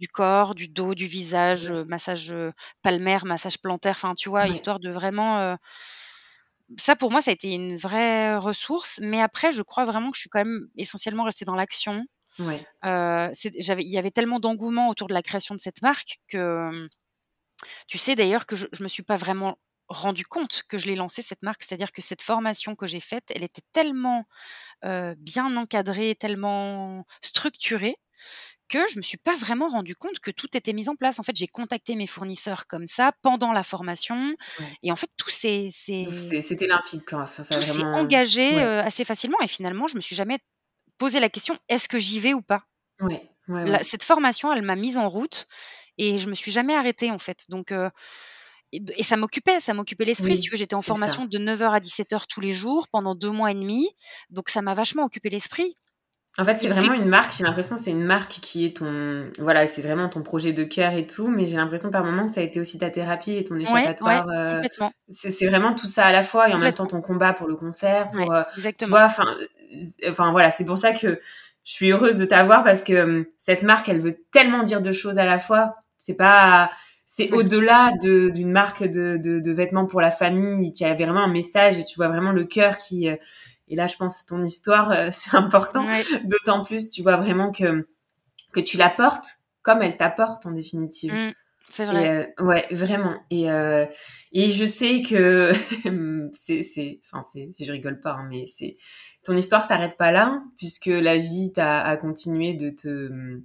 du 0.00 0.08
corps, 0.08 0.56
du 0.56 0.66
dos, 0.66 0.96
du 0.96 1.06
visage, 1.06 1.70
euh, 1.70 1.84
massage 1.84 2.34
palmaire, 2.82 3.24
massage 3.24 3.58
plantaire. 3.58 3.94
Enfin, 3.94 4.14
tu 4.14 4.28
vois, 4.28 4.48
histoire 4.48 4.80
de 4.80 4.90
vraiment 4.90 5.56
ça 6.76 6.94
pour 6.94 7.10
moi 7.10 7.20
ça 7.20 7.32
a 7.32 7.34
été 7.34 7.50
une 7.50 7.76
vraie 7.76 8.36
ressource 8.36 9.00
mais 9.02 9.20
après 9.20 9.50
je 9.50 9.60
crois 9.62 9.84
vraiment 9.84 10.12
que 10.12 10.16
je 10.16 10.20
suis 10.20 10.30
quand 10.30 10.38
même 10.38 10.68
essentiellement 10.76 11.24
restée 11.24 11.44
dans 11.44 11.56
l'action 11.56 12.04
Ouais. 12.38 12.60
Euh, 12.84 13.30
il 13.44 13.90
y 13.90 13.98
avait 13.98 14.10
tellement 14.10 14.40
d'engouement 14.40 14.88
autour 14.88 15.08
de 15.08 15.14
la 15.14 15.22
création 15.22 15.54
de 15.54 15.60
cette 15.60 15.82
marque 15.82 16.18
que, 16.28 16.88
tu 17.86 17.98
sais 17.98 18.14
d'ailleurs 18.14 18.46
que 18.46 18.56
je, 18.56 18.66
je 18.72 18.82
me 18.82 18.88
suis 18.88 19.02
pas 19.02 19.16
vraiment 19.16 19.58
rendu 19.90 20.24
compte 20.24 20.62
que 20.68 20.78
je 20.78 20.86
l'ai 20.86 20.94
lancée 20.94 21.20
cette 21.20 21.42
marque, 21.42 21.62
c'est-à-dire 21.62 21.92
que 21.92 22.00
cette 22.00 22.22
formation 22.22 22.76
que 22.76 22.86
j'ai 22.86 23.00
faite, 23.00 23.24
elle 23.34 23.42
était 23.42 23.62
tellement 23.72 24.24
euh, 24.84 25.14
bien 25.18 25.56
encadrée, 25.56 26.14
tellement 26.14 27.04
structurée 27.20 27.96
que 28.68 28.78
je 28.88 28.98
me 28.98 29.02
suis 29.02 29.18
pas 29.18 29.34
vraiment 29.34 29.66
rendu 29.66 29.96
compte 29.96 30.20
que 30.20 30.30
tout 30.30 30.56
était 30.56 30.72
mis 30.72 30.88
en 30.88 30.94
place. 30.94 31.18
En 31.18 31.24
fait, 31.24 31.34
j'ai 31.34 31.48
contacté 31.48 31.96
mes 31.96 32.06
fournisseurs 32.06 32.68
comme 32.68 32.86
ça 32.86 33.12
pendant 33.22 33.52
la 33.52 33.64
formation, 33.64 34.36
et 34.84 34.92
en 34.92 34.96
fait 34.96 35.10
tout 35.16 35.28
s'est, 35.30 35.70
c'était 35.72 36.68
limpide 36.68 37.02
quand 37.04 37.26
ça, 37.26 37.42
tout 37.44 37.62
s'est 37.62 37.82
engagé 37.82 38.60
euh, 38.60 38.80
assez 38.84 39.04
facilement. 39.04 39.38
Et 39.42 39.48
finalement, 39.48 39.88
je 39.88 39.96
me 39.96 40.00
suis 40.00 40.14
jamais 40.14 40.38
poser 41.00 41.18
la 41.18 41.30
question 41.30 41.58
est-ce 41.68 41.88
que 41.88 41.98
j'y 41.98 42.20
vais 42.20 42.34
ou 42.34 42.42
pas? 42.42 42.62
Ouais, 43.00 43.26
Cette 43.82 44.04
formation, 44.04 44.52
elle 44.52 44.62
m'a 44.62 44.76
mise 44.76 44.98
en 44.98 45.08
route 45.08 45.48
et 45.98 46.18
je 46.18 46.28
me 46.28 46.34
suis 46.34 46.52
jamais 46.52 46.76
arrêtée 46.76 47.10
en 47.10 47.18
fait. 47.18 47.46
Donc 47.48 47.72
euh, 47.72 47.90
et, 48.72 49.02
ça 49.02 49.16
m'occupait, 49.16 49.58
ça 49.58 49.74
m'occupait 49.74 50.04
l'esprit. 50.04 50.36
si 50.36 50.42
tu 50.42 50.50
veux, 50.50 50.58
j'étais 50.58 50.74
en 50.74 50.82
formation 50.82 51.24
de 51.24 51.38
9h 51.38 51.70
à 51.70 51.80
17h 51.80 52.26
tous 52.28 52.40
les 52.40 52.52
jours 52.52 52.86
pendant 52.92 53.14
deux 53.14 53.30
mois 53.30 53.50
et 53.50 53.54
demi. 53.54 53.88
Donc 54.28 54.50
ça 54.50 54.62
m'a 54.62 54.74
vachement 54.74 55.04
occupé 55.04 55.30
l'esprit. 55.30 55.74
En 56.38 56.44
fait, 56.44 56.60
c'est 56.60 56.68
vraiment 56.68 56.94
une 56.94 57.08
marque. 57.08 57.34
J'ai 57.36 57.44
l'impression 57.44 57.74
que 57.74 57.82
c'est 57.82 57.90
une 57.90 58.04
marque 58.04 58.30
qui 58.30 58.64
est 58.64 58.76
ton, 58.76 59.28
voilà, 59.38 59.66
c'est 59.66 59.82
vraiment 59.82 60.08
ton 60.08 60.22
projet 60.22 60.52
de 60.52 60.62
cœur 60.62 60.92
et 60.92 61.06
tout. 61.06 61.28
Mais 61.28 61.46
j'ai 61.46 61.56
l'impression 61.56 61.90
par 61.90 62.04
moments 62.04 62.26
que 62.26 62.32
ça 62.32 62.40
a 62.40 62.44
été 62.44 62.60
aussi 62.60 62.78
ta 62.78 62.88
thérapie 62.88 63.36
et 63.36 63.44
ton 63.44 63.56
échappatoire. 63.56 64.26
Euh, 64.28 64.62
c'est 65.10 65.46
vraiment 65.46 65.74
tout 65.74 65.88
ça 65.88 66.04
à 66.04 66.12
la 66.12 66.22
fois 66.22 66.48
et 66.48 66.54
en 66.54 66.58
même 66.58 66.72
temps 66.72 66.86
ton 66.86 67.00
combat 67.00 67.32
pour 67.32 67.48
le 67.48 67.56
concert. 67.56 68.10
Pour, 68.12 68.32
euh, 68.32 68.42
exactement. 68.56 68.98
enfin, 68.98 69.24
enfin 70.08 70.30
voilà, 70.30 70.50
c'est 70.50 70.64
pour 70.64 70.78
ça 70.78 70.92
que 70.92 71.20
je 71.64 71.72
suis 71.72 71.90
heureuse 71.90 72.16
de 72.16 72.24
t'avoir 72.24 72.64
parce 72.64 72.84
que 72.84 73.02
hum, 73.02 73.24
cette 73.36 73.62
marque, 73.62 73.88
elle 73.88 74.00
veut 74.00 74.16
tellement 74.32 74.62
dire 74.62 74.82
de 74.82 74.92
choses 74.92 75.18
à 75.18 75.24
la 75.24 75.38
fois. 75.38 75.74
C'est 75.98 76.14
pas, 76.14 76.70
c'est 77.06 77.32
au-delà 77.32 77.92
d'une 78.00 78.52
marque 78.52 78.84
de, 78.84 79.18
de, 79.22 79.40
de, 79.40 79.52
vêtements 79.52 79.86
pour 79.86 80.00
la 80.00 80.12
famille. 80.12 80.72
Il 80.74 80.80
y 80.80 80.88
a 80.88 80.94
vraiment 80.94 81.24
un 81.24 81.32
message 81.32 81.76
et 81.76 81.84
tu 81.84 81.96
vois 81.96 82.08
vraiment 82.08 82.30
le 82.30 82.44
cœur 82.44 82.76
qui 82.76 83.08
euh, 83.08 83.16
et 83.70 83.76
là, 83.76 83.86
je 83.86 83.96
pense 83.96 84.22
que 84.22 84.26
ton 84.26 84.42
histoire, 84.42 84.90
euh, 84.90 85.08
c'est 85.12 85.34
important. 85.34 85.84
D'autant 86.24 86.64
plus, 86.64 86.90
tu 86.90 87.02
vois 87.02 87.16
vraiment 87.16 87.52
que, 87.52 87.88
que 88.52 88.60
tu 88.60 88.76
la 88.76 88.90
portes 88.90 89.38
comme 89.62 89.82
elle 89.82 89.96
t'apporte 89.96 90.44
en 90.46 90.50
définitive. 90.50 91.12
Mmh, 91.12 91.32
c'est 91.68 91.84
vrai. 91.84 92.32
Euh, 92.38 92.44
ouais, 92.44 92.66
vraiment. 92.70 93.14
Et, 93.30 93.50
euh, 93.50 93.86
et 94.32 94.52
je 94.52 94.64
sais 94.64 95.02
que 95.02 95.52
c'est, 96.32 96.62
c'est, 96.62 97.00
enfin, 97.04 97.22
c'est, 97.32 97.50
je 97.58 97.72
rigole 97.72 98.00
pas, 98.00 98.12
hein, 98.12 98.26
mais 98.28 98.46
c'est, 98.46 98.76
ton 99.24 99.36
histoire 99.36 99.64
s'arrête 99.64 99.96
pas 99.96 100.12
là, 100.12 100.42
puisque 100.56 100.86
la 100.86 101.16
vie 101.16 101.52
t'a 101.54 101.80
a 101.82 101.96
continué 101.96 102.54
de 102.54 102.70
te, 102.70 103.40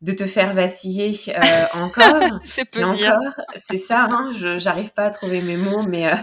de 0.00 0.12
te 0.12 0.26
faire 0.26 0.52
vaciller 0.52 1.14
euh, 1.28 1.40
encore. 1.74 2.40
c'est 2.44 2.64
peu 2.64 2.86
dire. 2.92 3.18
C'est 3.56 3.78
ça, 3.78 4.04
hein, 4.04 4.30
je 4.36 4.58
j'arrive 4.58 4.92
pas 4.92 5.04
à 5.04 5.10
trouver 5.10 5.40
mes 5.40 5.56
mots, 5.56 5.82
mais 5.88 6.12
euh, 6.12 6.16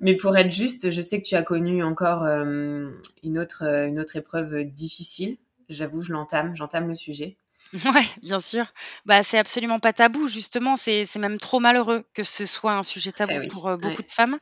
mais 0.00 0.16
pour 0.16 0.36
être 0.36 0.52
juste, 0.52 0.90
je 0.90 1.00
sais 1.00 1.20
que 1.20 1.26
tu 1.26 1.36
as 1.36 1.42
connu 1.42 1.82
encore 1.84 2.24
euh, 2.24 2.90
une 3.22 3.38
autre 3.38 3.64
une 3.86 4.00
autre 4.00 4.16
épreuve 4.16 4.64
difficile. 4.64 5.36
J'avoue, 5.68 6.02
je 6.02 6.12
l'entame, 6.12 6.54
j'entame 6.56 6.88
le 6.88 6.94
sujet. 6.94 7.36
Ouais, 7.86 8.04
bien 8.22 8.38
sûr. 8.38 8.66
Bah, 9.04 9.24
c'est 9.24 9.38
absolument 9.38 9.80
pas 9.80 9.92
tabou, 9.92 10.28
justement. 10.28 10.76
C'est 10.76 11.06
même 11.16 11.38
trop 11.38 11.58
malheureux 11.58 12.04
que 12.14 12.22
ce 12.22 12.46
soit 12.46 12.74
un 12.74 12.84
sujet 12.84 13.10
tabou 13.10 13.40
eh 13.42 13.46
pour 13.48 13.76
beaucoup 13.78 14.02
de 14.02 14.10
femmes. 14.10 14.38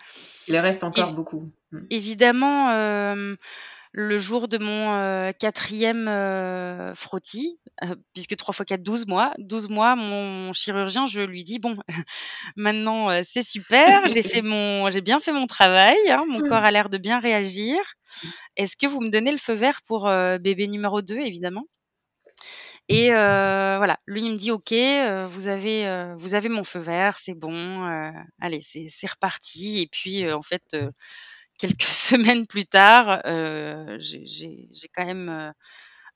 Il 0.48 0.56
reste 0.58 0.84
encore 0.84 1.14
beaucoup. 1.14 1.50
Mm. 1.70 1.78
Évidemment, 1.88 3.14
le 3.92 4.16
jour 4.16 4.48
de 4.48 4.58
mon 4.58 5.32
quatrième 5.38 6.06
frottis, 6.94 7.58
puisque 8.14 8.36
3 8.36 8.54
fois 8.54 8.64
4, 8.64 8.82
12 8.82 9.06
mois. 9.06 9.32
12 9.38 9.68
mois, 9.68 9.96
mon 9.96 10.52
chirurgien, 10.52 11.04
je 11.06 11.20
lui 11.20 11.44
dis 11.44 11.58
bon, 11.58 11.76
maintenant 12.56 13.10
c'est 13.22 13.42
super, 13.42 14.06
j'ai 14.06 14.22
fait 14.40 14.42
mon, 14.42 14.88
j'ai 14.90 15.02
bien 15.02 15.20
fait 15.20 15.32
mon 15.32 15.46
travail, 15.46 15.96
hein, 16.08 16.24
mon 16.26 16.40
corps 16.40 16.64
a 16.64 16.70
l'air 16.70 16.88
de 16.88 16.98
bien 16.98 17.18
réagir. 17.18 17.76
Est-ce 18.56 18.76
que 18.76 18.86
vous 18.86 19.00
me 19.00 19.10
donnez 19.10 19.30
le 19.30 19.38
feu 19.38 19.54
vert 19.54 19.80
pour 19.86 20.08
bébé 20.40 20.66
numéro 20.68 21.02
2, 21.02 21.18
évidemment? 21.18 21.66
Et 22.88 23.10
voilà, 23.10 23.98
lui 24.06 24.22
il 24.22 24.30
me 24.30 24.36
dit 24.36 24.50
ok, 24.50 24.72
vous 25.28 25.48
avez 25.48 26.14
vous 26.16 26.34
avez 26.34 26.48
mon 26.48 26.64
feu 26.64 26.78
vert, 26.78 27.18
c'est 27.18 27.34
bon, 27.34 27.84
allez 28.40 28.60
c'est 28.62 28.86
c'est 28.88 29.10
reparti. 29.10 29.80
Et 29.82 29.86
puis 29.86 30.30
en 30.32 30.42
fait 30.42 30.76
quelques 31.62 31.82
semaines 31.82 32.46
plus 32.46 32.66
tard, 32.66 33.22
j'ai 33.98 34.88
quand 34.94 35.06
même 35.06 35.52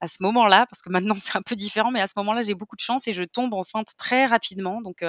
à 0.01 0.09
ce 0.09 0.23
moment-là, 0.25 0.67
parce 0.69 0.83
que 0.83 0.91
maintenant 0.91 1.15
c'est 1.19 1.37
un 1.37 1.43
peu 1.43 1.57
différent, 1.57 1.91
mais 1.91 2.01
à 2.01 2.07
ce 2.07 2.15
moment-là 2.17 2.43
j'ai 2.43 2.55
beaucoup 2.55 2.77
de 2.77 2.81
chance 2.81 3.09
et 3.09 3.13
je 3.13 3.25
tombe 3.25 3.55
enceinte 3.55 3.93
très 3.97 4.27
rapidement. 4.27 4.83
Donc 4.83 5.05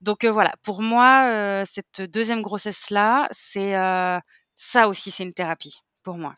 donc 0.00 0.24
voilà, 0.24 0.54
pour 0.62 0.82
moi 0.82 1.62
cette 1.64 2.00
deuxième 2.00 2.42
grossesse 2.42 2.90
là, 2.90 3.28
c'est 3.30 3.74
ça 4.56 4.88
aussi 4.88 5.10
c'est 5.10 5.24
une 5.24 5.34
thérapie 5.34 5.78
pour 6.02 6.16
moi. 6.16 6.34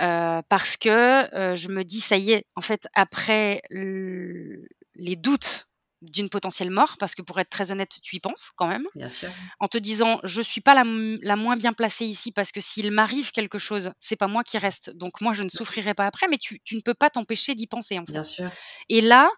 Euh, 0.00 0.42
parce 0.48 0.76
que 0.76 1.34
euh, 1.34 1.56
je 1.56 1.68
me 1.68 1.82
dis, 1.82 2.00
ça 2.00 2.16
y 2.16 2.32
est, 2.32 2.44
en 2.54 2.60
fait, 2.60 2.86
après 2.94 3.62
les 3.70 5.16
doutes 5.16 5.68
d'une 6.02 6.28
potentielle 6.28 6.70
mort, 6.70 6.96
parce 6.98 7.14
que 7.14 7.22
pour 7.22 7.40
être 7.40 7.50
très 7.50 7.72
honnête, 7.72 7.98
tu 8.02 8.16
y 8.16 8.20
penses 8.20 8.50
quand 8.56 8.68
même, 8.68 8.86
Bien 8.94 9.08
sûr. 9.08 9.28
en 9.58 9.66
te 9.66 9.78
disant, 9.78 10.20
je 10.22 10.40
suis 10.40 10.60
pas 10.60 10.74
la, 10.74 10.84
la 11.22 11.36
moins 11.36 11.56
bien 11.56 11.72
placée 11.72 12.04
ici, 12.04 12.30
parce 12.30 12.52
que 12.52 12.60
s'il 12.60 12.92
m'arrive 12.92 13.32
quelque 13.32 13.58
chose, 13.58 13.92
c'est 13.98 14.16
pas 14.16 14.28
moi 14.28 14.44
qui 14.44 14.58
reste, 14.58 14.90
donc 14.90 15.20
moi 15.20 15.32
je 15.32 15.42
ne 15.42 15.48
souffrirai 15.48 15.94
pas 15.94 16.06
après, 16.06 16.28
mais 16.28 16.38
tu, 16.38 16.60
tu 16.64 16.76
ne 16.76 16.80
peux 16.80 16.94
pas 16.94 17.10
t'empêcher 17.10 17.54
d'y 17.54 17.66
penser 17.66 17.98
en 17.98 18.06
fait. 18.06 18.12
Bien 18.12 18.24
sûr. 18.24 18.50
Et 18.88 19.00
là, 19.00 19.28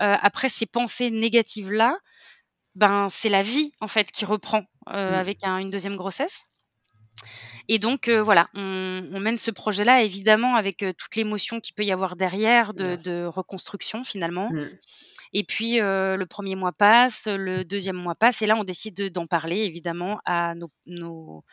euh, 0.00 0.16
après 0.20 0.48
ces 0.48 0.66
pensées 0.66 1.10
négatives 1.10 1.72
là, 1.72 1.98
ben 2.74 3.08
c'est 3.10 3.28
la 3.28 3.42
vie 3.42 3.72
en 3.80 3.88
fait 3.88 4.10
qui 4.10 4.24
reprend 4.24 4.60
mmh. 4.86 4.92
avec 4.92 5.44
une 5.44 5.70
deuxième 5.70 5.96
grossesse. 5.96 6.46
Et 7.66 7.78
donc 7.78 8.08
voilà, 8.08 8.46
on, 8.54 9.20
mène 9.20 9.36
ce 9.36 9.50
projet-là 9.50 10.02
évidemment 10.02 10.54
avec 10.54 10.78
toute 10.96 11.16
l'émotion 11.16 11.60
qu'il 11.60 11.74
peut 11.74 11.84
y 11.84 11.92
avoir 11.92 12.16
derrière 12.16 12.72
de, 12.72 13.26
reconstruction 13.26 14.04
finalement. 14.04 14.48
Mmh. 14.50 14.68
Et 15.32 15.44
puis 15.44 15.78
le 15.78 16.24
premier 16.24 16.56
mois 16.56 16.72
passe, 16.72 17.26
le 17.26 17.64
deuxième 17.64 17.96
mois 17.96 18.14
passe, 18.14 18.42
et 18.42 18.46
là 18.46 18.56
on 18.56 18.64
décide 18.64 19.12
d'en 19.12 19.26
parler 19.26 19.58
évidemment 19.58 20.20
à 20.24 20.54
nos, 20.54 21.44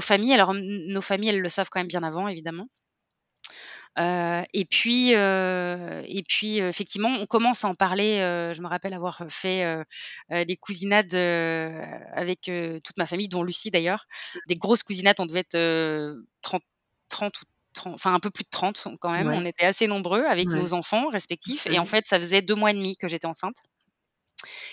familles. 0.00 0.34
Alors 0.34 0.54
nos 0.54 1.00
familles, 1.00 1.30
elles 1.30 1.40
le 1.40 1.48
savent 1.48 1.68
quand 1.70 1.80
même 1.80 1.88
bien 1.88 2.02
avant 2.02 2.28
évidemment. 2.28 2.68
Euh, 3.98 4.42
et 4.52 4.64
puis, 4.64 5.14
euh, 5.14 6.02
et 6.06 6.24
puis 6.24 6.58
effectivement, 6.58 7.08
on 7.08 7.26
commence 7.26 7.64
à 7.64 7.68
en 7.68 7.74
parler. 7.74 8.18
Euh, 8.18 8.52
je 8.52 8.60
me 8.60 8.66
rappelle 8.66 8.94
avoir 8.94 9.22
fait 9.28 9.64
des 10.30 10.56
cousinades 10.56 11.14
avec 11.14 12.50
toute 12.82 12.96
ma 12.96 13.06
famille, 13.06 13.28
dont 13.28 13.42
Lucie 13.42 13.70
d'ailleurs. 13.70 14.06
Des 14.48 14.56
grosses 14.56 14.82
cousinades, 14.82 15.20
on 15.20 15.26
devait 15.26 15.40
être 15.40 16.16
30, 16.42 16.62
30 17.08 17.42
ou 17.42 17.44
enfin 17.86 18.14
un 18.14 18.20
peu 18.20 18.30
plus 18.30 18.44
de 18.44 18.50
30 18.50 18.88
quand 19.00 19.10
même. 19.10 19.28
On 19.28 19.42
était 19.42 19.64
assez 19.64 19.86
nombreux 19.86 20.24
avec 20.24 20.48
nos 20.48 20.72
enfants 20.74 21.08
respectifs. 21.08 21.66
Et 21.66 21.78
en 21.78 21.84
fait, 21.84 22.06
ça 22.06 22.18
faisait 22.18 22.42
deux 22.42 22.54
mois 22.54 22.70
et 22.70 22.74
demi 22.74 22.96
que 22.96 23.08
j'étais 23.08 23.26
enceinte. 23.26 23.56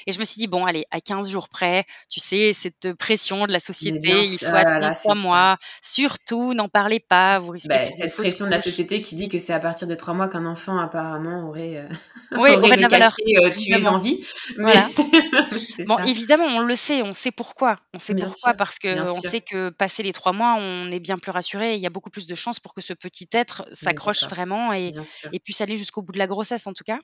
Et 0.08 0.12
je 0.12 0.20
me 0.20 0.26
suis 0.26 0.40
dit, 0.40 0.48
bon, 0.48 0.66
allez, 0.66 0.86
à 0.92 1.02
15 1.02 1.30
jours 1.30 1.50
près, 1.50 1.86
tu 2.10 2.20
sais, 2.20 2.54
cette 2.54 2.94
pression 2.94 3.46
de 3.46 3.52
la 3.52 3.60
société, 3.60 4.24
il 4.24 4.38
faut 4.38 4.46
attendre 4.46 4.94
trois 4.94 5.16
mois. 5.16 5.58
Surtout, 5.82 6.54
n'en 6.54 6.70
parlez 6.70 7.00
pas, 7.00 7.40
vous 7.40 7.52
risquez 7.52 7.70
bah, 7.70 7.84
Cette 7.84 8.14
pression 8.14 8.46
de 8.46 8.52
la 8.52 8.62
société 8.62 9.02
qui 9.02 9.16
dit 9.16 9.30
que 9.30 9.38
c'est 9.38 9.54
à 9.54 9.60
partir 9.60 9.88
de 9.88 9.96
trois 9.96 10.14
mois 10.14 10.28
qu'un 10.28 10.46
enfant, 10.46 10.78
apparemment, 10.78 11.50
aurait, 11.50 11.78
euh, 11.78 11.88
oui, 12.32 12.52
aurait, 12.52 12.78
de 12.78 12.82
la 12.82 12.88
valeur. 12.88 13.12
Euh, 13.44 13.52
tu 13.54 13.72
es 13.72 13.88
en 13.88 13.98
vie. 13.98 14.20
Voilà. 14.58 14.90
bon, 15.86 15.98
évidemment, 16.00 16.46
on 16.46 16.60
le 16.60 16.76
sait, 16.76 17.02
on 17.02 17.14
sait 17.14 17.32
pourquoi. 17.32 17.78
On 17.94 18.00
sait 18.00 18.16
pourquoi, 18.16 18.54
parce 18.54 18.80
que 18.80 19.10
on 19.10 19.22
sait 19.22 19.42
que 19.42 19.70
passé 19.70 20.04
les 20.04 20.14
trois 20.14 20.34
mois, 20.34 20.56
on 20.58 20.92
est 20.92 21.00
bien 21.00 21.18
plus 21.18 21.32
rassuré. 21.32 21.76
Il 21.76 21.82
y 21.82 21.88
a 21.88 21.90
beaucoup 21.90 22.10
plus 22.10 22.28
de 22.28 22.36
chances 22.36 22.60
pour 22.60 22.74
que 22.74 22.82
ce 22.82 22.94
petit 22.94 23.28
être 23.32 23.66
s'accroche 23.72 24.24
vraiment 24.26 24.74
et, 24.74 24.94
et 25.32 25.40
puisse 25.40 25.62
aller 25.62 25.76
jusqu'au 25.76 26.02
bout 26.02 26.12
de 26.12 26.20
la 26.20 26.28
grossesse, 26.28 26.68
en 26.68 26.74
tout 26.74 26.84
cas. 26.84 27.00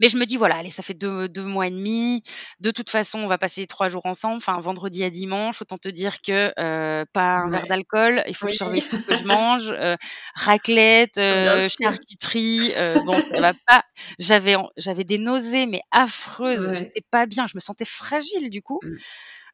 Mais 0.00 0.08
je 0.08 0.16
me 0.16 0.26
dis, 0.26 0.36
voilà, 0.36 0.56
allez, 0.56 0.70
ça 0.70 0.82
fait 0.82 0.94
deux, 0.94 1.28
deux, 1.28 1.44
mois 1.44 1.66
et 1.66 1.70
demi. 1.70 2.22
De 2.60 2.70
toute 2.70 2.90
façon, 2.90 3.20
on 3.20 3.26
va 3.26 3.38
passer 3.38 3.66
trois 3.66 3.88
jours 3.88 4.06
ensemble, 4.06 4.36
enfin 4.36 4.58
vendredi 4.60 5.04
à 5.04 5.10
dimanche. 5.10 5.62
Autant 5.62 5.78
te 5.78 5.88
dire 5.88 6.18
que 6.20 6.52
euh, 6.58 7.04
pas 7.12 7.38
un 7.38 7.50
verre 7.50 7.66
d'alcool. 7.66 8.22
Il 8.26 8.34
faut 8.34 8.46
que 8.46 8.52
je 8.52 8.56
surveille 8.56 8.82
tout 8.82 8.96
ce 8.96 9.04
que 9.04 9.14
je 9.14 9.24
mange. 9.24 9.70
Euh, 9.70 9.96
raclette, 10.34 11.18
euh, 11.18 11.68
charcuterie. 11.68 12.72
Euh, 12.84 12.98
bon, 13.04 13.20
ça 13.20 13.40
va 13.40 13.52
pas. 13.66 13.84
J'avais, 14.18 14.56
j'avais 14.76 15.04
des 15.04 15.18
nausées, 15.18 15.66
mais 15.66 15.80
affreuses. 15.92 16.72
J'étais 16.72 17.02
pas 17.10 17.26
bien. 17.26 17.46
Je 17.46 17.52
me 17.54 17.60
sentais 17.60 17.84
fragile 17.84 18.50
du 18.50 18.62
coup. 18.62 18.80
Mmh. 18.82 18.92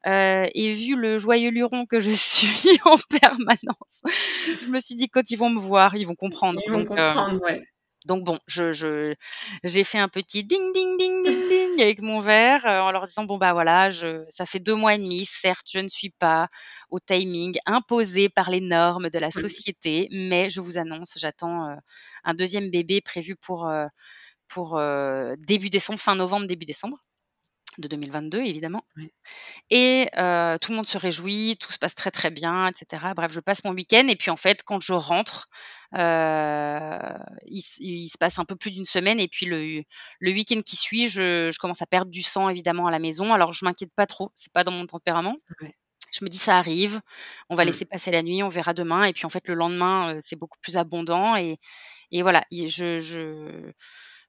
Euh, 0.06 0.46
et 0.54 0.72
vu 0.72 0.96
le 0.96 1.18
joyeux 1.18 1.50
luron 1.50 1.84
que 1.84 2.00
je 2.00 2.10
suis 2.14 2.80
en 2.84 2.96
permanence, 3.20 4.02
je 4.62 4.68
me 4.68 4.78
suis 4.78 4.94
dit 4.94 5.08
quand 5.08 5.30
ils 5.30 5.36
vont 5.36 5.50
me 5.50 5.60
voir, 5.60 5.94
ils 5.96 6.06
vont 6.06 6.14
comprendre. 6.14 6.60
Ils 6.66 6.72
vont 6.72 6.84
comprendre, 6.84 7.40
ouais. 7.42 7.62
Donc 8.06 8.24
bon, 8.24 8.38
je, 8.46 9.14
j'ai 9.62 9.84
fait 9.84 9.98
un 9.98 10.08
petit 10.08 10.42
ding 10.42 10.72
ding 10.72 10.96
ding 10.96 11.22
ding 11.22 11.48
ding 11.48 11.82
avec 11.82 12.00
mon 12.00 12.18
verre 12.18 12.66
euh, 12.66 12.80
en 12.80 12.92
leur 12.92 13.04
disant 13.04 13.24
bon 13.24 13.36
bah 13.36 13.52
voilà, 13.52 13.90
je, 13.90 14.24
ça 14.28 14.46
fait 14.46 14.58
deux 14.58 14.74
mois 14.74 14.94
et 14.94 14.98
demi, 14.98 15.26
certes 15.26 15.66
je 15.70 15.80
ne 15.80 15.88
suis 15.88 16.10
pas 16.10 16.48
au 16.88 16.98
timing 16.98 17.58
imposé 17.66 18.28
par 18.30 18.50
les 18.50 18.60
normes 18.60 19.10
de 19.10 19.18
la 19.18 19.30
société, 19.30 20.08
mais 20.12 20.48
je 20.48 20.60
vous 20.60 20.78
annonce, 20.78 21.18
j'attends 21.18 21.68
euh, 21.68 21.74
un 22.24 22.34
deuxième 22.34 22.70
bébé 22.70 23.00
prévu 23.02 23.36
pour 23.36 23.68
euh, 23.68 23.86
pour 24.48 24.80
début 25.38 25.70
décembre, 25.70 26.00
fin 26.00 26.16
novembre, 26.16 26.46
début 26.46 26.66
décembre 26.66 26.98
de 27.78 27.88
2022 27.88 28.40
évidemment. 28.40 28.84
Et 29.70 30.08
tout 30.12 30.72
le 30.72 30.74
monde 30.74 30.86
se 30.86 30.98
réjouit, 30.98 31.56
tout 31.60 31.72
se 31.72 31.78
passe 31.78 31.94
très 31.94 32.10
très 32.10 32.30
bien, 32.30 32.68
etc. 32.68 33.12
Bref, 33.14 33.32
je 33.32 33.40
passe 33.40 33.64
mon 33.64 33.72
week-end 33.72 34.06
et 34.08 34.16
puis 34.16 34.30
en 34.30 34.36
fait, 34.36 34.62
quand 34.62 34.80
je 34.80 34.92
rentre, 34.92 35.48
il, 35.92 37.60
se 37.60 38.18
passe 38.18 38.38
un 38.38 38.44
peu 38.44 38.56
plus 38.56 38.70
d'une 38.70 38.84
semaine 38.84 39.20
et 39.20 39.28
puis 39.28 39.46
le, 39.46 39.82
le 40.18 40.30
week-end 40.32 40.60
qui 40.62 40.76
suit, 40.76 41.08
je, 41.08 41.56
commence 41.58 41.82
à 41.82 41.86
perdre 41.86 42.10
du 42.10 42.22
sang 42.22 42.48
évidemment 42.48 42.86
à 42.86 42.90
la 42.90 42.98
maison. 42.98 43.32
Alors 43.32 43.52
je 43.52 43.64
m'inquiète 43.64 43.92
pas 43.94 44.06
trop, 44.06 44.32
c'est 44.34 44.52
pas 44.52 44.64
dans 44.64 44.72
mon 44.72 44.86
tempérament. 44.86 45.36
Je 46.12 46.24
me 46.24 46.28
dis 46.28 46.38
ça 46.38 46.58
arrive, 46.58 47.00
on 47.50 47.54
va 47.54 47.64
laisser 47.64 47.84
passer 47.84 48.10
la 48.10 48.22
nuit, 48.22 48.42
on 48.42 48.48
verra 48.48 48.74
demain. 48.74 49.04
Et 49.04 49.12
puis 49.12 49.26
en 49.26 49.28
fait 49.28 49.46
le 49.48 49.54
lendemain 49.54 50.16
c'est 50.20 50.36
beaucoup 50.36 50.58
plus 50.60 50.76
abondant 50.76 51.36
et, 51.36 51.58
et 52.10 52.22
voilà, 52.22 52.44
je, 52.50 52.98
je 52.98 53.72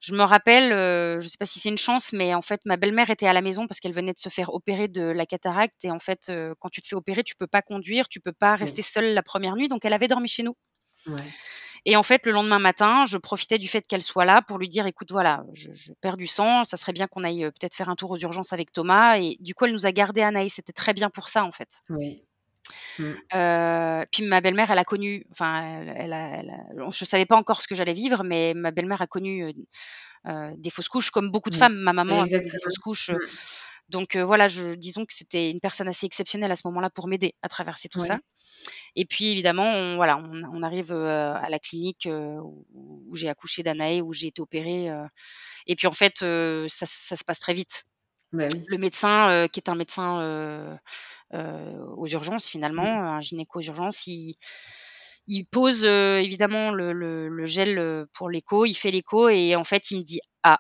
je 0.02 0.16
me 0.16 0.24
rappelle, 0.24 0.74
euh, 0.74 1.20
je 1.20 1.26
ne 1.26 1.30
sais 1.30 1.38
pas 1.38 1.46
si 1.46 1.60
c'est 1.60 1.70
une 1.70 1.78
chance, 1.78 2.12
mais 2.12 2.34
en 2.34 2.42
fait, 2.42 2.62
ma 2.66 2.76
belle-mère 2.76 3.12
était 3.12 3.28
à 3.28 3.34
la 3.34 3.42
maison 3.42 3.68
parce 3.68 3.80
qu'elle 3.80 3.94
venait 3.94 4.14
de 4.14 4.18
se 4.18 4.30
faire 4.30 4.52
opérer 4.52 4.88
de 4.88 5.04
la 5.04 5.28
cataracte. 5.28 5.86
Et 5.86 5.92
en 5.92 6.00
fait, 6.00 6.30
euh, 6.30 6.56
quand 6.60 6.70
tu 6.70 6.82
te 6.82 6.88
fais 6.88 6.96
opérer, 6.96 7.24
tu 7.24 7.36
peux 7.36 7.46
pas 7.46 7.62
conduire, 7.62 8.10
tu 8.10 8.20
peux 8.20 8.34
pas 8.34 8.56
rester 8.56 8.82
seule 8.82 9.14
la 9.14 9.22
première 9.22 9.56
nuit. 9.56 9.68
Donc, 9.68 9.86
elle 9.86 9.94
avait 9.94 10.08
dormi 10.08 10.28
chez 10.28 10.42
nous. 10.42 10.58
Et 11.86 11.96
en 11.96 12.02
fait, 12.02 12.26
le 12.26 12.32
lendemain 12.32 12.58
matin, 12.58 13.06
je 13.06 13.20
profitais 13.20 13.60
du 13.60 13.68
fait 13.68 13.86
qu'elle 13.86 14.02
soit 14.02 14.26
là 14.26 14.42
pour 14.42 14.58
lui 14.58 14.70
dire, 14.70 14.88
écoute, 14.88 15.12
voilà, 15.12 15.44
je, 15.54 15.94
perds 16.02 16.18
du 16.18 16.28
sang, 16.28 16.64
ça 16.64 16.78
serait 16.78 16.94
bien 16.94 17.06
qu'on 17.06 17.24
aille 17.24 17.46
euh, 17.46 17.52
peut-être 17.52 17.76
faire 17.76 17.90
un 17.90 17.96
tour 17.96 18.10
aux 18.10 18.18
urgences 18.18 18.54
avec 18.54 18.72
Thomas. 18.72 19.20
Et 19.20 19.38
du 19.40 19.54
coup, 19.54 19.66
elle 19.66 19.72
nous 19.72 19.86
a 19.86 19.92
gardé 19.92 20.22
Anaïs. 20.22 20.56
C'était 20.56 20.74
très 20.74 20.94
bien 20.94 21.12
pour 21.12 21.30
ça, 21.30 21.44
en 21.44 21.52
fait. 21.52 21.84
Oui. 21.90 22.24
Mmh. 23.00 24.06
puis 24.12 24.24
ma 24.24 24.42
belle-mère, 24.42 24.72
elle 24.72 24.80
a 24.80 24.84
connu, 24.84 25.26
enfin, 25.32 25.82
elle, 25.96 26.16
je 26.92 27.06
savais 27.06 27.26
pas 27.26 27.36
encore 27.36 27.62
ce 27.62 27.68
que 27.68 27.76
j'allais 27.76 27.94
vivre, 27.94 28.24
mais 28.24 28.54
ma 28.54 28.72
belle-mère 28.72 29.02
a 29.02 29.08
connu 29.08 29.54
des 30.26 30.70
fausses 30.70 30.90
couches, 30.90 31.12
comme 31.12 31.32
beaucoup 31.32 31.50
de 31.50 31.56
femmes. 31.56 31.76
Ma 31.76 31.94
maman 31.94 32.22
a 32.22 32.28
connu 32.28 32.46
des 32.46 32.60
fausses 32.60 32.80
couches. 32.80 33.12
Mmh. 33.12 33.18
Donc 33.90 34.16
voilà, 34.16 34.48
je, 34.48 34.74
disons 34.76 35.06
que 35.06 35.14
c'était 35.14 35.52
une 35.52 35.60
personne 35.60 35.88
assez 35.90 36.06
exceptionnelle 36.06 36.52
à 36.52 36.56
ce 36.56 36.62
moment-là 36.66 36.90
pour 36.90 37.08
m'aider 37.08 37.36
à 37.42 37.50
traverser 37.50 37.90
tout 37.90 38.00
ça. 38.00 38.20
Et 38.96 39.06
puis 39.06 39.28
évidemment, 39.28 39.66
on, 39.66 39.96
voilà, 39.98 40.18
on, 40.18 40.64
arrive 40.64 40.94
à 40.94 41.50
la 41.50 41.60
clinique 41.60 42.08
où, 42.08 43.16
j'ai 43.16 43.28
accouché 43.28 43.64
d'Anaé, 43.64 44.02
où 44.02 44.14
j'ai 44.14 44.28
été 44.28 44.42
opérée. 44.42 44.90
et 45.68 45.76
puis 45.76 45.88
en 45.88 45.92
fait, 45.92 46.20
ça, 46.20 46.86
se 46.86 47.24
passe 47.26 47.40
très 47.40 47.54
vite. 47.54 47.86
Bah 48.34 48.48
Le 48.68 48.78
médecin, 48.78 49.48
qui 49.52 49.60
est 49.60 49.70
un 49.70 49.76
médecin 49.76 50.80
euh, 51.34 51.78
aux 51.96 52.08
urgences 52.08 52.48
finalement, 52.48 52.84
mmh. 52.84 53.06
un 53.06 53.20
gynéco 53.22 53.60
aux 53.60 53.62
urgences, 53.62 54.06
il, 54.08 54.36
il 55.28 55.46
pose 55.46 55.86
euh, 55.86 56.18
évidemment 56.18 56.72
le, 56.72 56.92
le, 56.92 57.46
gel 57.46 57.80
euh, 57.80 58.06
pour 58.14 58.30
l'écho, 58.30 58.66
il 58.66 58.74
fait 58.74 58.92
l'écho 58.92 59.30
et 59.30 59.56
en 59.56 59.64
fait 59.64 59.92
il 59.92 60.00
me 60.00 60.04
dit 60.04 60.20
ah. 60.44 60.60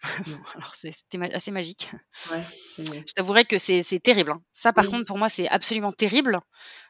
Alors 0.54 0.74
c'était 0.74 1.20
assez 1.34 1.50
magique. 1.50 1.90
Ouais, 2.30 2.42
je 2.78 3.12
t'avouerais 3.14 3.44
que 3.44 3.58
c'est 3.58 3.82
terrible. 4.02 4.30
Hein. 4.30 4.42
Ça 4.50 4.72
par 4.72 4.88
contre 4.88 5.04
pour 5.04 5.18
moi 5.18 5.28
c'est 5.28 5.48
absolument 5.48 5.92
terrible 5.92 6.40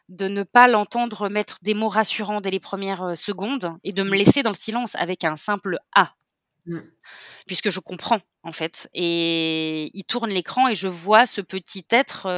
de 0.09 0.29
ne 0.29 0.45
pas 0.45 0.69
l'entendre 0.69 1.29
mettre 1.29 1.57
des 1.63 1.75
mots 1.75 1.89
rassurants 1.89 2.41
dès 2.41 2.51
les 2.51 2.61
premières 2.61 3.17
secondes 3.17 3.73
et 3.83 3.93
de 3.93 4.05
me 4.05 4.11
mmh. 4.11 4.15
laisser 4.15 4.43
dans 4.45 4.51
le 4.51 4.55
silence 4.55 4.95
avec 4.95 5.25
un 5.25 5.37
simple 5.37 5.79
ah. 5.93 6.13
Puisque 7.47 7.71
je 7.71 7.81
comprends 7.81 8.21
en 8.43 8.53
fait. 8.53 8.89
Et 8.95 9.91
il 9.97 10.05
tourne 10.05 10.31
l'écran 10.31 10.69
et 10.69 10.75
je 10.75 10.89
vois 10.89 11.27
ce 11.27 11.41
petit 11.41 11.85
être 11.91 12.29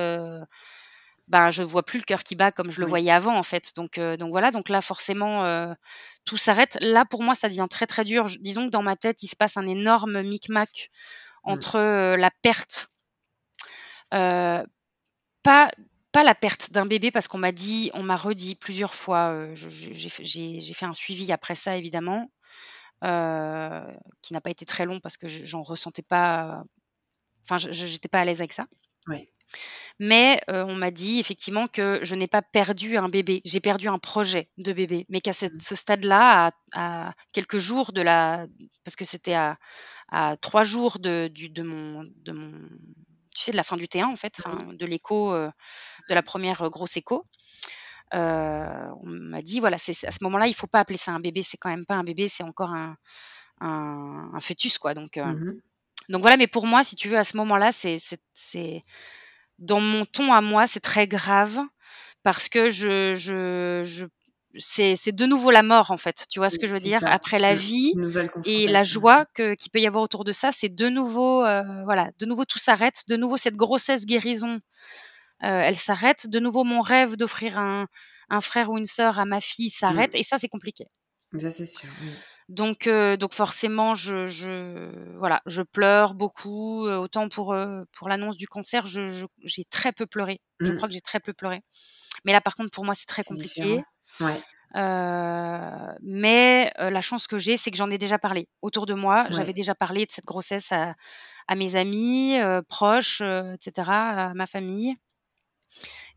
bah, 1.30 1.52
je 1.52 1.62
vois 1.62 1.84
plus 1.84 1.98
le 2.00 2.04
cœur 2.04 2.24
qui 2.24 2.34
bat 2.34 2.50
comme 2.50 2.72
je 2.72 2.80
le 2.80 2.86
voyais 2.86 3.12
avant, 3.12 3.36
en 3.36 3.44
fait. 3.44 3.76
Donc, 3.76 4.00
donc 4.00 4.30
voilà, 4.30 4.50
donc 4.50 4.68
là, 4.68 4.80
forcément, 4.80 5.74
tout 6.24 6.36
s'arrête. 6.36 6.76
Là, 6.80 7.04
pour 7.04 7.22
moi, 7.22 7.36
ça 7.36 7.48
devient 7.48 7.68
très, 7.70 7.86
très 7.86 8.04
dur. 8.04 8.26
disons 8.40 8.66
que 8.66 8.70
dans 8.70 8.82
ma 8.82 8.96
tête, 8.96 9.22
il 9.22 9.28
se 9.28 9.36
passe 9.36 9.56
un 9.56 9.66
énorme 9.66 10.22
micmac 10.22 10.90
mmh. 11.44 11.50
entre 11.50 11.78
la 12.16 12.30
perte, 12.42 12.88
pas, 14.10 14.66
pas 16.12 16.24
la 16.24 16.34
perte 16.34 16.72
d'un 16.72 16.86
bébé, 16.86 17.12
parce 17.12 17.28
qu'on 17.28 17.38
m'a 17.38 17.52
dit, 17.52 17.92
on 17.94 18.02
m'a 18.02 18.16
redit 18.16 18.56
plusieurs 18.56 18.94
fois, 18.94 19.54
j'ai 19.54 20.74
fait 20.74 20.86
un 20.86 20.94
suivi 20.94 21.30
après 21.30 21.54
ça, 21.54 21.76
évidemment, 21.76 22.28
qui 23.02 24.32
n'a 24.32 24.40
pas 24.40 24.50
été 24.50 24.64
très 24.64 24.86
long 24.86 25.00
parce 25.00 25.16
que 25.16 25.26
j'en 25.26 25.62
ressentais 25.62 26.02
pas, 26.02 26.64
enfin, 27.44 27.58
je 27.58 27.84
n'étais 27.84 28.08
pas 28.08 28.20
à 28.20 28.24
l'aise 28.24 28.40
avec 28.40 28.52
ça. 28.52 28.66
Oui. 29.06 29.28
Mais 29.98 30.40
on 30.48 30.74
m'a 30.74 30.90
dit 30.90 31.18
effectivement 31.18 31.66
que 31.66 32.00
je 32.02 32.14
n'ai 32.14 32.28
pas 32.28 32.42
perdu 32.42 32.96
un 32.96 33.08
bébé, 33.08 33.42
j'ai 33.44 33.60
perdu 33.60 33.88
un 33.88 33.98
projet 33.98 34.48
de 34.58 34.72
bébé, 34.72 35.06
mais 35.08 35.20
qu'à 35.20 35.32
mmh. 35.32 35.58
ce 35.58 35.74
stade-là, 35.74 36.52
à, 36.72 37.14
quelques 37.32 37.58
jours 37.58 37.92
de 37.92 38.00
la, 38.00 38.46
parce 38.84 38.96
que 38.96 39.04
c'était 39.04 39.34
à, 39.34 39.58
trois 40.40 40.62
jours 40.62 40.98
de, 40.98 41.28
du, 41.28 41.48
de 41.48 41.62
mon, 41.62 42.04
de 42.04 42.32
mon, 42.32 42.68
tu 43.34 43.42
sais, 43.42 43.52
de 43.52 43.56
la 43.56 43.62
fin 43.62 43.76
du 43.76 43.86
T1 43.86 44.04
en 44.04 44.16
fait, 44.16 44.40
mmh. 44.46 44.76
de 44.76 44.86
l'écho, 44.86 45.34
de 45.34 46.14
la 46.14 46.22
première 46.22 46.70
grosse 46.70 46.96
écho. 46.96 47.26
On 48.12 49.06
m'a 49.06 49.42
dit 49.42 49.60
voilà, 49.60 49.78
c'est 49.78 50.06
à 50.06 50.10
ce 50.10 50.22
moment-là, 50.22 50.46
il 50.46 50.54
faut 50.54 50.66
pas 50.66 50.80
appeler 50.80 50.98
ça 50.98 51.12
un 51.12 51.20
bébé, 51.20 51.42
c'est 51.42 51.56
quand 51.56 51.70
même 51.70 51.86
pas 51.86 51.96
un 51.96 52.04
bébé, 52.04 52.28
c'est 52.28 52.42
encore 52.42 52.72
un, 52.72 52.96
un, 53.60 54.40
fœtus 54.40 54.78
quoi. 54.78 54.94
Donc 54.94 55.16
mmh 55.16 55.60
donc 56.10 56.22
voilà, 56.22 56.36
mais 56.36 56.48
pour 56.48 56.66
moi, 56.66 56.82
si 56.82 56.96
tu 56.96 57.08
veux, 57.08 57.16
à 57.16 57.24
ce 57.24 57.36
moment-là, 57.36 57.70
c'est 57.72 58.84
dans 59.58 59.80
mon 59.80 60.04
ton 60.04 60.32
à 60.32 60.40
moi, 60.40 60.66
c'est 60.66 60.80
très 60.80 61.06
grave 61.06 61.60
parce 62.22 62.48
que 62.48 62.68
je, 62.68 63.14
je, 63.14 63.82
je 63.84 64.06
c'est 64.58 65.12
de 65.12 65.26
nouveau 65.26 65.52
la 65.52 65.62
mort 65.62 65.92
en 65.92 65.96
fait. 65.96 66.26
Tu 66.28 66.40
vois 66.40 66.50
ce 66.50 66.58
que 66.58 66.66
je 66.66 66.72
veux 66.72 66.80
dire? 66.80 67.00
Après 67.04 67.38
la 67.38 67.54
vie 67.54 67.92
et 68.44 68.66
la 68.66 68.82
joie 68.82 69.26
que 69.34 69.54
qu'il 69.54 69.70
peut 69.70 69.78
y 69.78 69.86
avoir 69.86 70.02
autour 70.02 70.24
de 70.24 70.32
ça, 70.32 70.50
c'est 70.50 70.68
de 70.68 70.88
nouveau, 70.88 71.44
euh, 71.44 71.62
voilà, 71.84 72.10
de 72.18 72.26
nouveau 72.26 72.44
tout 72.44 72.58
s'arrête, 72.58 73.04
de 73.08 73.16
nouveau 73.16 73.36
cette 73.36 73.54
grossesse 73.56 74.06
guérison, 74.06 74.58
euh, 74.58 74.58
elle 75.40 75.76
s'arrête, 75.76 76.28
de 76.28 76.38
nouveau 76.38 76.64
mon 76.64 76.80
rêve 76.80 77.16
d'offrir 77.16 77.58
un, 77.58 77.86
un 78.28 78.40
frère 78.40 78.70
ou 78.70 78.78
une 78.78 78.86
sœur 78.86 79.18
à 79.18 79.24
ma 79.24 79.40
fille 79.40 79.70
s'arrête, 79.70 80.14
mmh. 80.14 80.18
et 80.18 80.22
ça 80.22 80.38
c'est 80.38 80.48
compliqué. 80.48 80.86
Ça 81.38 81.50
c'est 81.50 81.66
sûr. 81.66 81.88
Donc, 82.48 82.88
euh, 82.88 83.16
donc 83.16 83.32
forcément, 83.32 83.94
je, 83.94 84.26
je, 84.26 84.90
voilà, 85.16 85.40
je 85.46 85.62
pleure 85.62 86.14
beaucoup. 86.14 86.84
Euh, 86.86 86.96
autant 86.96 87.28
pour, 87.28 87.52
euh, 87.52 87.84
pour 87.96 88.08
l'annonce 88.08 88.36
du 88.36 88.48
concert, 88.48 88.88
je, 88.88 89.24
j'ai 89.44 89.64
très 89.64 89.92
peu 89.92 90.06
pleuré. 90.06 90.40
Je 90.58 90.72
mmh. 90.72 90.76
crois 90.76 90.88
que 90.88 90.94
j'ai 90.94 91.00
très 91.00 91.20
peu 91.20 91.32
pleuré. 91.32 91.62
Mais 92.24 92.32
là, 92.32 92.40
par 92.40 92.56
contre, 92.56 92.70
pour 92.72 92.84
moi, 92.84 92.94
c'est 92.94 93.06
très 93.06 93.22
compliqué. 93.22 93.84
Ouais. 94.18 94.40
mais 96.02 96.72
la 96.76 97.00
chance 97.00 97.28
que 97.28 97.38
j'ai, 97.38 97.56
c'est 97.56 97.70
que 97.70 97.76
j'en 97.76 97.90
ai 97.90 97.98
déjà 97.98 98.18
parlé 98.18 98.48
autour 98.60 98.86
de 98.86 98.94
moi. 98.94 99.28
J'avais 99.30 99.52
déjà 99.52 99.76
parlé 99.76 100.04
de 100.04 100.10
cette 100.10 100.26
grossesse 100.26 100.72
à, 100.72 100.96
à 101.46 101.54
mes 101.54 101.76
amis, 101.76 102.36
proches, 102.68 103.20
etc., 103.20 103.88
à 103.88 104.34
ma 104.34 104.46
famille. 104.46 104.96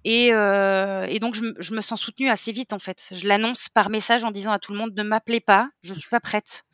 Euh, 0.06 1.06
et, 1.06 1.20
donc, 1.20 1.36
je, 1.36 1.74
me 1.74 1.82
sens 1.82 2.02
soutenue 2.02 2.30
assez 2.30 2.52
vite, 2.52 2.74
en 2.74 2.80
fait. 2.80 3.14
Je 3.16 3.28
l'annonce 3.28 3.70
par 3.70 3.90
message 3.90 4.24
en 4.24 4.32
disant 4.32 4.52
à 4.52 4.60
tout 4.60 4.74
le 4.74 4.78
monde 4.78 4.94
ne 4.96 5.04
m'appelez 5.04 5.40
pas, 5.40 5.70
je 5.82 5.94
ne 5.94 6.00
suis 6.00 6.10
pas 6.10 6.20
prête 6.20 6.66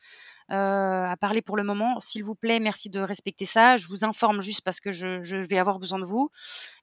euh, 0.51 1.05
à 1.05 1.15
parler 1.19 1.41
pour 1.41 1.55
le 1.55 1.63
moment. 1.63 1.99
S'il 1.99 2.23
vous 2.23 2.33
plaît, 2.33 2.59
merci 2.59 2.89
de 2.89 2.99
respecter 2.99 3.45
ça. 3.45 3.77
Je 3.77 3.87
vous 3.87 4.03
informe 4.03 4.41
juste 4.41 4.61
parce 4.61 4.79
que 4.79 4.89
je, 4.89 5.37
vais 5.37 5.59
avoir 5.59 5.77
besoin 5.77 5.99
de 5.99 6.05
vous. 6.05 6.31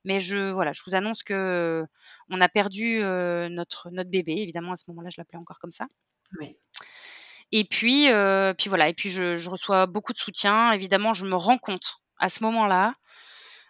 Mais 0.05 0.21
je, 0.21 0.53
voilà, 0.53 0.73
je 0.73 0.83
vous 0.87 0.95
annonce 0.95 1.25
que 1.25 1.35
euh, 1.35 1.87
on 2.31 2.41
a 2.41 2.49
perdu 2.49 3.01
notre, 3.01 3.91
notre 3.91 4.11
bébé. 4.11 4.37
Évidemment, 4.37 4.73
à 4.73 4.77
ce 4.77 4.85
moment-là, 4.89 5.09
je 5.11 5.21
l'appelais 5.21 5.39
encore 5.39 5.59
comme 5.59 5.73
ça. 5.73 5.87
Oui. 6.41 6.57
Et 7.53 7.65
puis, 7.65 8.07
puis 8.57 8.69
voilà. 8.69 8.89
Et 8.89 8.95
puis, 8.95 9.11
je, 9.11 9.35
je 9.35 9.51
reçois 9.51 9.87
beaucoup 9.87 10.13
de 10.13 10.19
soutien. 10.19 10.71
Évidemment, 10.71 11.13
je 11.13 11.27
me 11.27 11.35
rends 11.35 11.59
compte 11.59 12.01
à 12.19 12.29
ce 12.29 12.45
moment-là 12.45 12.89
euh, 12.89 12.93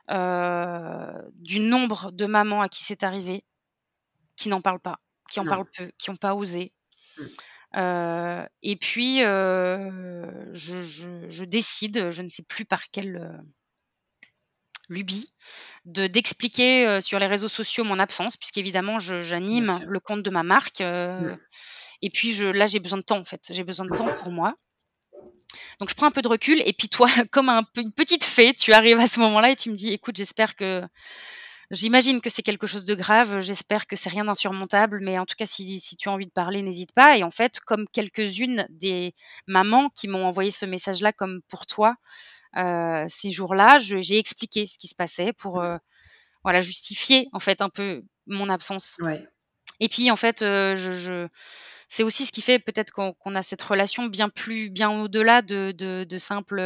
du 0.09 1.61
nombre 1.61 2.13
de 2.13 2.27
mamans 2.27 2.63
à 2.63 2.69
qui 2.69 2.85
c'est 2.85 3.03
arrivé, 3.03 3.45
qui 4.37 4.49
n'en 4.49 4.61
parlent 4.61 4.81
pas, 4.81 5.01
qui 5.29 5.41
en 5.41 5.45
parlent 5.45 5.71
peu, 5.77 5.91
qui 5.99 6.11
n'ont 6.11 6.17
pas 6.17 6.35
osé. 6.35 6.73
Mmh. 7.19 7.23
Euh, 7.77 8.47
et 8.63 8.77
puis, 8.77 9.23
euh, 9.23 10.55
je, 10.55 11.45
décide, 11.45 12.11
je 12.11 12.23
ne 12.23 12.29
sais 12.29 12.45
plus 12.45 12.65
par 12.65 12.91
quelle 12.91 13.45
lubie, 14.89 15.33
de 15.85 16.07
d'expliquer 16.07 17.01
sur 17.01 17.19
les 17.19 17.27
réseaux 17.27 17.49
sociaux 17.49 17.85
mon 17.85 17.99
absence, 17.99 18.37
puisqu'évidemment, 18.37 18.99
j'anime 18.99 19.81
le 19.87 20.01
compte 20.01 20.23
de 20.23 20.31
ma 20.31 20.43
marque. 20.43 20.81
Mmh. 20.81 21.37
Et 22.03 22.11
puis, 22.11 22.33
je, 22.33 22.47
là, 22.47 22.67
j'ai 22.67 22.79
besoin 22.79 22.99
de 22.99 23.05
temps, 23.05 23.19
en 23.19 23.25
fait. 23.25 23.43
J'ai 23.51 23.65
besoin 23.65 23.87
de 23.87 23.95
temps 23.95 24.13
pour 24.13 24.31
moi. 24.31 24.55
Donc 25.81 25.91
je 25.91 25.95
prends 25.95 26.07
un 26.07 26.11
peu 26.11 26.23
de 26.23 26.29
recul 26.29 26.63
et 26.65 26.73
puis 26.73 26.89
toi, 26.89 27.07
comme 27.31 27.49
un, 27.49 27.63
une 27.77 27.93
petite 27.93 28.25
fée, 28.25 28.55
tu 28.55 28.73
arrives 28.73 29.01
à 29.01 29.07
ce 29.07 29.21
moment-là 29.21 29.51
et 29.51 29.57
tu 29.57 29.71
me 29.71 29.75
dis, 29.77 29.93
écoute, 29.93 30.17
j'espère 30.17 30.57
que 30.57 30.83
J'imagine 31.73 32.21
que 32.21 32.31
c'est 32.31 32.43
quelque 32.43 32.69
chose 32.69 32.85
de 32.85 32.95
grave, 32.95 33.41
j'espère 33.41 33.87
que 33.89 33.97
c'est 33.97 34.09
rien 34.09 34.25
d'insurmontable, 34.25 35.01
mais 35.03 35.19
en 35.19 35.27
tout 35.27 35.35
cas, 35.37 35.47
si, 35.47 35.81
tu 35.99 36.09
as 36.09 36.13
envie 36.13 36.27
de 36.27 36.33
parler, 36.33 36.63
n'hésite 36.63 36.93
pas. 36.93 37.17
Et 37.17 37.25
en 37.25 37.33
fait, 37.33 37.59
comme 37.59 37.87
quelques-unes 37.93 38.67
des 38.71 39.15
mamans 39.49 39.91
qui 39.91 40.07
m'ont 40.07 40.25
envoyé 40.27 40.53
ce 40.53 40.65
message-là, 40.65 41.13
comme 41.13 41.41
pour 41.49 41.67
toi, 41.67 41.97
euh, 42.57 43.05
ces 43.09 43.31
jours-là, 43.31 43.79
j'ai 43.79 44.19
expliqué 44.19 44.69
ce 44.69 44.79
qui 44.79 44.87
se 44.87 44.95
passait 44.95 45.33
pour 45.33 45.61
euh, 45.61 45.77
voilà 46.45 46.61
justifier 46.61 47.29
en 47.33 47.41
fait 47.41 47.61
un 47.61 47.69
peu 47.69 48.05
mon 48.29 48.49
absence. 48.49 48.97
Et 49.81 49.89
puis 49.89 50.11
en 50.13 50.17
fait, 50.17 50.43
euh, 50.43 50.77
je 50.77 51.27
c'est 51.89 52.03
aussi 52.03 52.27
ce 52.27 52.33
qui 52.33 52.43
fait 52.43 52.59
peut-être 52.59 52.93
qu'on 52.93 53.35
a 53.35 53.43
cette 53.43 53.63
relation 53.63 54.07
bien 54.07 54.29
plus, 54.29 54.71
bien 54.71 54.91
au-delà 54.91 55.43
de, 55.43 55.73
de, 55.73 56.19
simples 56.19 56.61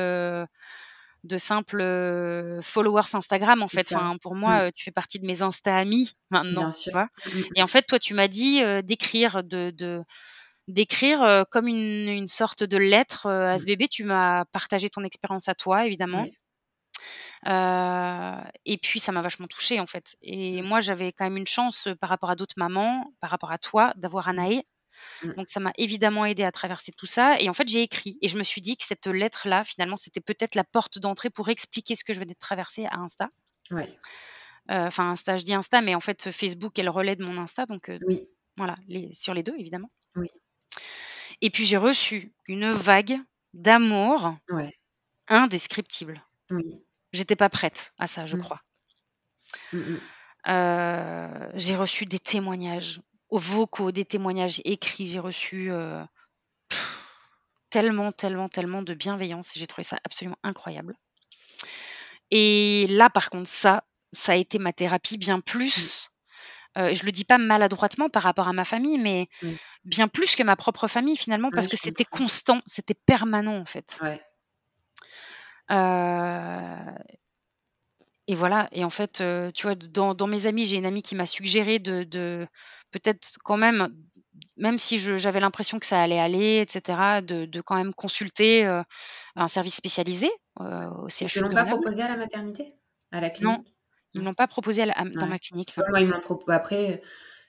de 1.24 1.36
simples 1.36 1.80
euh, 1.80 2.60
followers 2.62 3.14
Instagram 3.14 3.62
en 3.62 3.68
fait. 3.68 3.92
Enfin, 3.92 4.16
pour 4.20 4.34
moi, 4.34 4.56
mmh. 4.56 4.60
euh, 4.60 4.70
tu 4.74 4.84
fais 4.84 4.90
partie 4.90 5.20
de 5.20 5.26
mes 5.26 5.42
Insta 5.42 5.76
amis 5.76 6.12
maintenant, 6.30 6.70
tu 6.70 6.90
vois. 6.90 7.04
Mmh, 7.04 7.38
mmh, 7.38 7.44
Et 7.56 7.62
en 7.62 7.66
fait, 7.66 7.82
toi, 7.82 7.98
tu 7.98 8.14
m'as 8.14 8.28
dit 8.28 8.62
euh, 8.62 8.82
d'écrire, 8.82 9.42
de, 9.44 10.02
d'écrire 10.68 11.44
comme 11.50 11.68
une, 11.68 12.28
sorte 12.28 12.62
de 12.62 12.76
lettre 12.76 13.26
à 13.26 13.58
ce 13.58 13.66
bébé. 13.66 13.88
Tu 13.88 14.04
m'as 14.04 14.44
partagé 14.46 14.88
ton 14.88 15.04
expérience 15.04 15.48
à 15.48 15.54
toi, 15.54 15.86
évidemment. 15.86 16.26
et 17.46 18.78
puis 18.78 19.00
ça 19.00 19.12
m'a 19.12 19.20
vachement 19.20 19.46
touchée 19.46 19.80
en 19.80 19.86
fait. 19.86 20.16
Et 20.22 20.62
moi 20.62 20.80
j'avais 20.80 21.12
quand 21.12 21.24
même 21.24 21.36
une 21.36 21.46
chance 21.46 21.88
par 22.00 22.08
rapport 22.08 22.30
à 22.30 22.36
d'autres 22.36 22.56
mamans, 22.56 23.04
par 23.20 23.30
rapport 23.30 23.52
à 23.52 23.58
toi, 23.58 23.92
d'avoir 23.96 24.28
Anaï 24.28 24.62
Mmh. 25.22 25.32
Donc 25.34 25.48
ça 25.48 25.60
m'a 25.60 25.72
évidemment 25.76 26.24
aidé 26.24 26.42
à 26.42 26.52
traverser 26.52 26.92
tout 26.92 27.06
ça. 27.06 27.40
Et 27.40 27.48
en 27.48 27.52
fait, 27.52 27.68
j'ai 27.68 27.82
écrit 27.82 28.18
et 28.22 28.28
je 28.28 28.38
me 28.38 28.42
suis 28.42 28.60
dit 28.60 28.76
que 28.76 28.84
cette 28.84 29.06
lettre-là, 29.06 29.64
finalement, 29.64 29.96
c'était 29.96 30.20
peut-être 30.20 30.54
la 30.54 30.64
porte 30.64 30.98
d'entrée 30.98 31.30
pour 31.30 31.48
expliquer 31.48 31.94
ce 31.94 32.04
que 32.04 32.12
je 32.12 32.20
venais 32.20 32.34
de 32.34 32.38
traverser 32.38 32.86
à 32.86 32.98
Insta. 32.98 33.30
Ouais. 33.70 33.88
Euh, 34.70 34.86
enfin, 34.86 35.10
Insta, 35.10 35.36
je 35.36 35.44
dis 35.44 35.54
Insta, 35.54 35.80
mais 35.80 35.94
en 35.94 36.00
fait, 36.00 36.30
Facebook 36.30 36.78
est 36.78 36.82
le 36.82 36.90
relais 36.90 37.16
de 37.16 37.24
mon 37.24 37.38
Insta. 37.38 37.66
Donc 37.66 37.88
euh, 37.88 37.98
oui. 38.06 38.28
voilà, 38.56 38.74
les, 38.88 39.12
sur 39.12 39.34
les 39.34 39.42
deux, 39.42 39.54
évidemment. 39.58 39.90
Oui. 40.16 40.28
Et 41.40 41.50
puis 41.50 41.64
j'ai 41.64 41.76
reçu 41.76 42.32
une 42.46 42.70
vague 42.70 43.18
d'amour 43.54 44.36
ouais. 44.50 44.78
indescriptible. 45.28 46.22
Oui. 46.50 46.84
J'étais 47.12 47.36
pas 47.36 47.48
prête 47.48 47.92
à 47.98 48.06
ça, 48.06 48.26
je 48.26 48.36
mmh. 48.36 48.42
crois. 48.42 48.60
Mmh, 49.72 49.96
euh, 50.48 51.50
j'ai 51.54 51.76
reçu 51.76 52.04
des 52.04 52.18
témoignages 52.18 53.00
vocaux, 53.38 53.92
des 53.92 54.04
témoignages 54.04 54.60
écrits. 54.64 55.06
J'ai 55.06 55.20
reçu 55.20 55.70
euh, 55.70 56.04
tellement, 57.70 58.12
tellement, 58.12 58.48
tellement 58.48 58.82
de 58.82 58.94
bienveillance. 58.94 59.52
J'ai 59.56 59.66
trouvé 59.66 59.84
ça 59.84 59.98
absolument 60.04 60.38
incroyable. 60.42 60.94
Et 62.30 62.86
là, 62.88 63.10
par 63.10 63.30
contre, 63.30 63.48
ça, 63.48 63.84
ça 64.12 64.32
a 64.32 64.36
été 64.36 64.58
ma 64.58 64.72
thérapie 64.72 65.18
bien 65.18 65.40
plus. 65.40 66.10
Euh, 66.78 66.94
je 66.94 67.04
le 67.04 67.10
dis 67.10 67.24
pas 67.24 67.38
maladroitement 67.38 68.08
par 68.08 68.22
rapport 68.22 68.46
à 68.46 68.52
ma 68.52 68.64
famille, 68.64 68.98
mais 68.98 69.28
bien 69.84 70.06
plus 70.06 70.36
que 70.36 70.42
ma 70.44 70.54
propre 70.54 70.86
famille 70.86 71.16
finalement, 71.16 71.50
parce 71.50 71.66
que 71.66 71.76
c'était 71.76 72.04
constant, 72.04 72.60
c'était 72.64 72.94
permanent 72.94 73.56
en 73.56 73.64
fait. 73.64 73.98
Euh, 75.70 76.94
et 78.30 78.36
voilà, 78.36 78.68
et 78.70 78.84
en 78.84 78.90
fait, 78.90 79.20
euh, 79.20 79.50
tu 79.50 79.66
vois, 79.66 79.74
dans, 79.74 80.14
dans 80.14 80.28
mes 80.28 80.46
amis, 80.46 80.64
j'ai 80.64 80.76
une 80.76 80.86
amie 80.86 81.02
qui 81.02 81.16
m'a 81.16 81.26
suggéré 81.26 81.80
de, 81.80 82.04
de 82.04 82.46
peut-être 82.92 83.32
quand 83.42 83.56
même, 83.56 83.92
même 84.56 84.78
si 84.78 85.00
j'avais 85.00 85.40
l'impression 85.40 85.80
que 85.80 85.86
ça 85.86 86.00
allait 86.00 86.20
aller, 86.20 86.60
etc., 86.60 87.22
de, 87.22 87.44
de 87.44 87.60
quand 87.60 87.74
même 87.74 87.92
consulter 87.92 88.64
euh, 88.64 88.84
un 89.34 89.48
service 89.48 89.74
spécialisé 89.74 90.30
euh, 90.60 90.88
au 90.90 91.08
CHU. 91.08 91.26
Ils 91.34 91.42
ne 91.42 91.48
l'ont 91.48 91.54
pas 91.54 91.64
proposé 91.64 92.02
à 92.02 92.08
la 92.08 92.16
maternité? 92.16 92.76
À 93.10 93.20
la 93.20 93.30
clinique? 93.30 93.58
Non, 93.58 93.64
ils 94.14 94.20
ne 94.20 94.26
l'ont 94.26 94.34
pas 94.34 94.46
proposé 94.46 94.86
dans 94.86 95.26
ma 95.26 95.40
clinique. 95.40 95.76
moi, 95.88 96.00
ils 96.00 96.06
m'ont 96.06 96.20
proposé. 96.20 96.52
Après, 96.54 97.02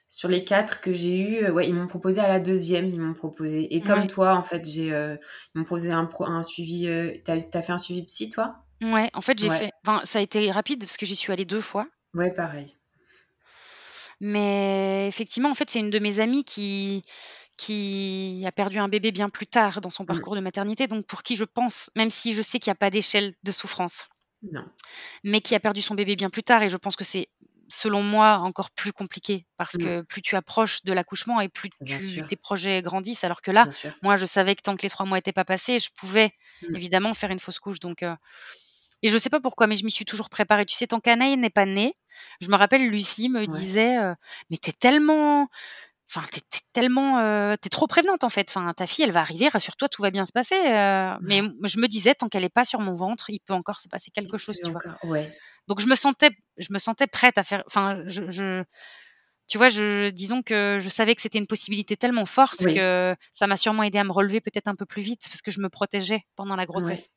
sur 0.08 0.28
les 0.28 0.42
quatre 0.42 0.80
que 0.80 0.92
j'ai 0.92 1.16
eu, 1.16 1.48
ouais, 1.48 1.68
ils 1.68 1.74
m'ont 1.74 1.86
proposé 1.86 2.20
à 2.20 2.26
la 2.26 2.40
deuxième, 2.40 2.86
ils 2.86 2.98
m'ont 2.98 3.14
proposé. 3.14 3.72
Et 3.72 3.80
comme 3.82 4.08
toi, 4.08 4.34
en 4.34 4.42
fait, 4.42 4.68
j'ai, 4.68 4.88
ils 4.88 5.18
m'ont 5.54 5.62
proposé 5.62 5.92
un, 5.92 6.10
un 6.22 6.42
suivi. 6.42 6.88
tu 7.24 7.30
as, 7.30 7.56
as, 7.56 7.62
fait 7.62 7.72
un 7.72 7.78
suivi 7.78 8.02
psy, 8.02 8.30
toi? 8.30 8.64
Ouais, 8.82 9.10
en 9.14 9.20
fait, 9.20 9.38
j'ai 9.38 9.50
fait. 9.50 9.72
Enfin, 9.86 10.00
ça 10.04 10.18
a 10.18 10.22
été 10.22 10.50
rapide 10.50 10.80
parce 10.80 10.96
que 10.96 11.06
j'y 11.06 11.16
suis 11.16 11.32
allée 11.32 11.44
deux 11.44 11.60
fois. 11.60 11.86
Ouais, 12.14 12.32
pareil. 12.32 12.76
Mais 14.20 15.08
effectivement, 15.08 15.50
en 15.50 15.54
fait, 15.54 15.68
c'est 15.70 15.80
une 15.80 15.90
de 15.90 15.98
mes 15.98 16.20
amies 16.20 16.44
qui 16.44 17.04
qui 17.58 18.42
a 18.46 18.52
perdu 18.52 18.78
un 18.78 18.88
bébé 18.88 19.12
bien 19.12 19.28
plus 19.28 19.46
tard 19.46 19.80
dans 19.80 19.90
son 19.90 20.04
mmh. 20.04 20.06
parcours 20.06 20.34
de 20.34 20.40
maternité, 20.40 20.86
donc 20.86 21.06
pour 21.06 21.22
qui 21.22 21.36
je 21.36 21.44
pense, 21.44 21.90
même 21.96 22.10
si 22.10 22.34
je 22.34 22.42
sais 22.42 22.58
qu'il 22.58 22.70
n'y 22.70 22.72
a 22.72 22.76
pas 22.76 22.90
d'échelle 22.90 23.34
de 23.42 23.52
souffrance, 23.52 24.08
non. 24.50 24.64
mais 25.22 25.40
qui 25.40 25.54
a 25.54 25.60
perdu 25.60 25.82
son 25.82 25.94
bébé 25.94 26.16
bien 26.16 26.30
plus 26.30 26.42
tard, 26.42 26.62
et 26.62 26.70
je 26.70 26.76
pense 26.76 26.96
que 26.96 27.04
c'est 27.04 27.28
selon 27.68 28.02
moi 28.02 28.38
encore 28.38 28.70
plus 28.70 28.92
compliqué 28.92 29.46
parce 29.56 29.74
mmh. 29.74 29.82
que 29.82 30.00
plus 30.02 30.22
tu 30.22 30.36
approches 30.36 30.82
de 30.84 30.92
l'accouchement 30.92 31.40
et 31.40 31.48
plus 31.48 31.70
tes 32.28 32.36
projets 32.36 32.82
grandissent 32.82 33.24
alors 33.24 33.40
que 33.40 33.50
là 33.50 33.66
moi 34.02 34.18
je 34.18 34.26
savais 34.26 34.54
que 34.54 34.60
tant 34.60 34.76
que 34.76 34.82
les 34.82 34.90
trois 34.90 35.06
mois 35.06 35.16
n'étaient 35.16 35.32
pas 35.32 35.46
passés 35.46 35.78
je 35.78 35.88
pouvais 35.96 36.32
mmh. 36.62 36.76
évidemment 36.76 37.14
faire 37.14 37.30
une 37.30 37.40
fausse 37.40 37.58
couche 37.58 37.80
donc 37.80 38.02
euh, 38.02 38.14
et 39.02 39.08
je 39.08 39.14
ne 39.14 39.18
sais 39.18 39.30
pas 39.30 39.40
pourquoi, 39.40 39.66
mais 39.66 39.74
je 39.74 39.84
m'y 39.84 39.90
suis 39.90 40.04
toujours 40.04 40.30
préparée. 40.30 40.66
Tu 40.66 40.76
sais, 40.76 40.86
tant 40.86 41.00
qu'Anaï 41.00 41.36
n'est 41.36 41.50
pas 41.50 41.66
née, 41.66 41.96
je 42.40 42.48
me 42.48 42.56
rappelle, 42.56 42.88
Lucie 42.88 43.28
me 43.28 43.46
disait, 43.46 43.98
euh, 43.98 44.14
mais 44.50 44.56
t'es 44.56 44.72
tellement, 44.72 45.48
Enfin, 46.14 46.26
t'es, 46.30 46.40
tellement, 46.74 47.20
euh, 47.20 47.54
t'es 47.58 47.70
trop 47.70 47.86
prévenante 47.86 48.22
en 48.22 48.28
fait. 48.28 48.46
Enfin, 48.50 48.74
ta 48.74 48.86
fille, 48.86 49.02
elle 49.04 49.12
va 49.12 49.20
arriver, 49.20 49.48
rassure-toi, 49.48 49.88
tout 49.88 50.02
va 50.02 50.10
bien 50.10 50.26
se 50.26 50.32
passer. 50.32 50.56
Euh. 50.56 51.14
mais 51.22 51.40
je 51.64 51.78
me 51.78 51.88
disais, 51.88 52.14
tant 52.14 52.28
qu'elle 52.28 52.44
est 52.44 52.50
pas 52.50 52.66
sur 52.66 52.80
mon 52.80 52.94
ventre, 52.94 53.30
il 53.30 53.40
peut 53.40 53.54
encore 53.54 53.80
se 53.80 53.88
passer 53.88 54.10
quelque 54.10 54.36
chose, 54.36 54.60
tu 54.62 54.70
vois. 54.70 54.82
Donc 55.68 55.80
je 55.80 55.86
me 55.86 55.94
sentais, 55.94 56.30
je 56.58 56.68
me 56.70 56.78
sentais 56.78 57.06
prête 57.06 57.38
à 57.38 57.44
faire. 57.44 57.62
Enfin, 57.66 58.02
je, 58.06 58.62
tu 59.48 59.58
vois, 59.58 59.70
je, 59.70 60.10
disons 60.10 60.42
que 60.42 60.78
je 60.80 60.88
savais 60.90 61.14
que 61.14 61.22
c'était 61.22 61.38
une 61.38 61.46
possibilité 61.46 61.96
tellement 61.96 62.26
forte 62.26 62.62
que 62.62 63.16
ça 63.32 63.46
m'a 63.46 63.56
sûrement 63.56 63.82
aidé 63.82 63.98
à 63.98 64.04
me 64.04 64.12
relever 64.12 64.42
peut-être 64.42 64.68
un 64.68 64.74
peu 64.74 64.84
plus 64.84 65.02
vite 65.02 65.22
parce 65.28 65.40
que 65.40 65.50
je 65.50 65.60
me 65.60 65.70
protégeais 65.70 66.26
pendant 66.36 66.56
la 66.56 66.66
grossesse. 66.66 67.08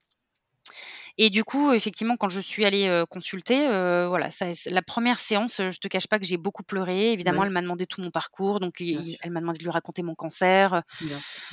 Et 1.18 1.30
du 1.30 1.44
coup, 1.44 1.72
effectivement, 1.72 2.18
quand 2.18 2.30
je 2.30 2.42
suis 2.42 2.66
allée 2.66 3.04
consulter, 3.10 3.68
voilà, 4.08 4.32
ça, 4.32 4.48
la 4.70 4.82
première 4.82 5.20
séance, 5.20 5.62
je 5.70 5.80
te 5.80 5.88
cache 5.88 6.08
pas 6.08 6.20
que 6.20 6.26
j'ai 6.26 6.38
beaucoup 6.38 6.64
pleuré. 6.64 7.12
Évidemment, 7.12 7.44
elle 7.44 7.52
m'a 7.52 7.62
demandé 7.62 7.86
tout 7.86 8.02
mon 8.02 8.12
parcours, 8.12 8.60
donc 8.60 8.82
elle 8.82 9.32
m'a 9.32 9.40
demandé 9.40 9.60
de 9.60 9.64
lui 9.64 9.72
raconter 9.72 10.04
mon 10.04 10.16
cancer, 10.16 10.82
mmh. 11.02 11.06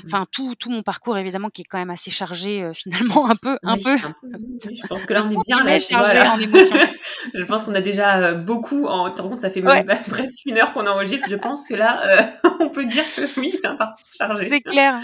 enfin 0.07 0.27
tout, 0.31 0.55
tout 0.55 0.71
mon 0.71 0.83
parcours 0.83 1.17
évidemment 1.19 1.51
qui 1.51 1.63
est 1.63 1.65
quand 1.65 1.79
même 1.79 1.91
assez 1.91 2.11
chargé 2.11 2.71
finalement 2.75 3.31
un 3.31 3.37
peu, 3.37 3.59
un 3.63 3.77
peu. 3.77 3.97
je 3.97 4.87
pense 4.87 5.07
que 5.07 5.15
là 5.15 5.25
on 5.25 5.31
est 5.31 5.43
bien 5.47 5.65
là, 5.65 5.79
chargé 5.79 6.21
en 6.21 6.39
émotions. 6.39 6.77
je 7.35 7.45
pense 7.45 7.65
qu'on 7.65 7.75
a 7.75 7.81
déjà 7.81 8.35
beaucoup. 8.35 8.87
En 8.87 9.11
te 9.11 9.23
compte, 9.23 9.41
ça 9.41 9.51
fait 9.51 9.63
même 9.63 9.87
presque 10.09 10.45
une 10.47 10.59
heure 10.59 10.73
qu'on 10.73 10.87
enregistre. 10.87 11.29
Je 11.29 11.37
pense 11.37 11.69
que 11.69 11.75
là, 11.75 12.33
on 12.61 12.69
peut 12.69 12.85
dire 12.85 13.05
que 13.05 13.41
oui, 13.41 13.53
c'est 13.55 13.67
un 13.67 13.77
parcours 13.77 14.05
chargé. 14.13 14.49
C'est 14.49 14.61
clair. 14.61 14.99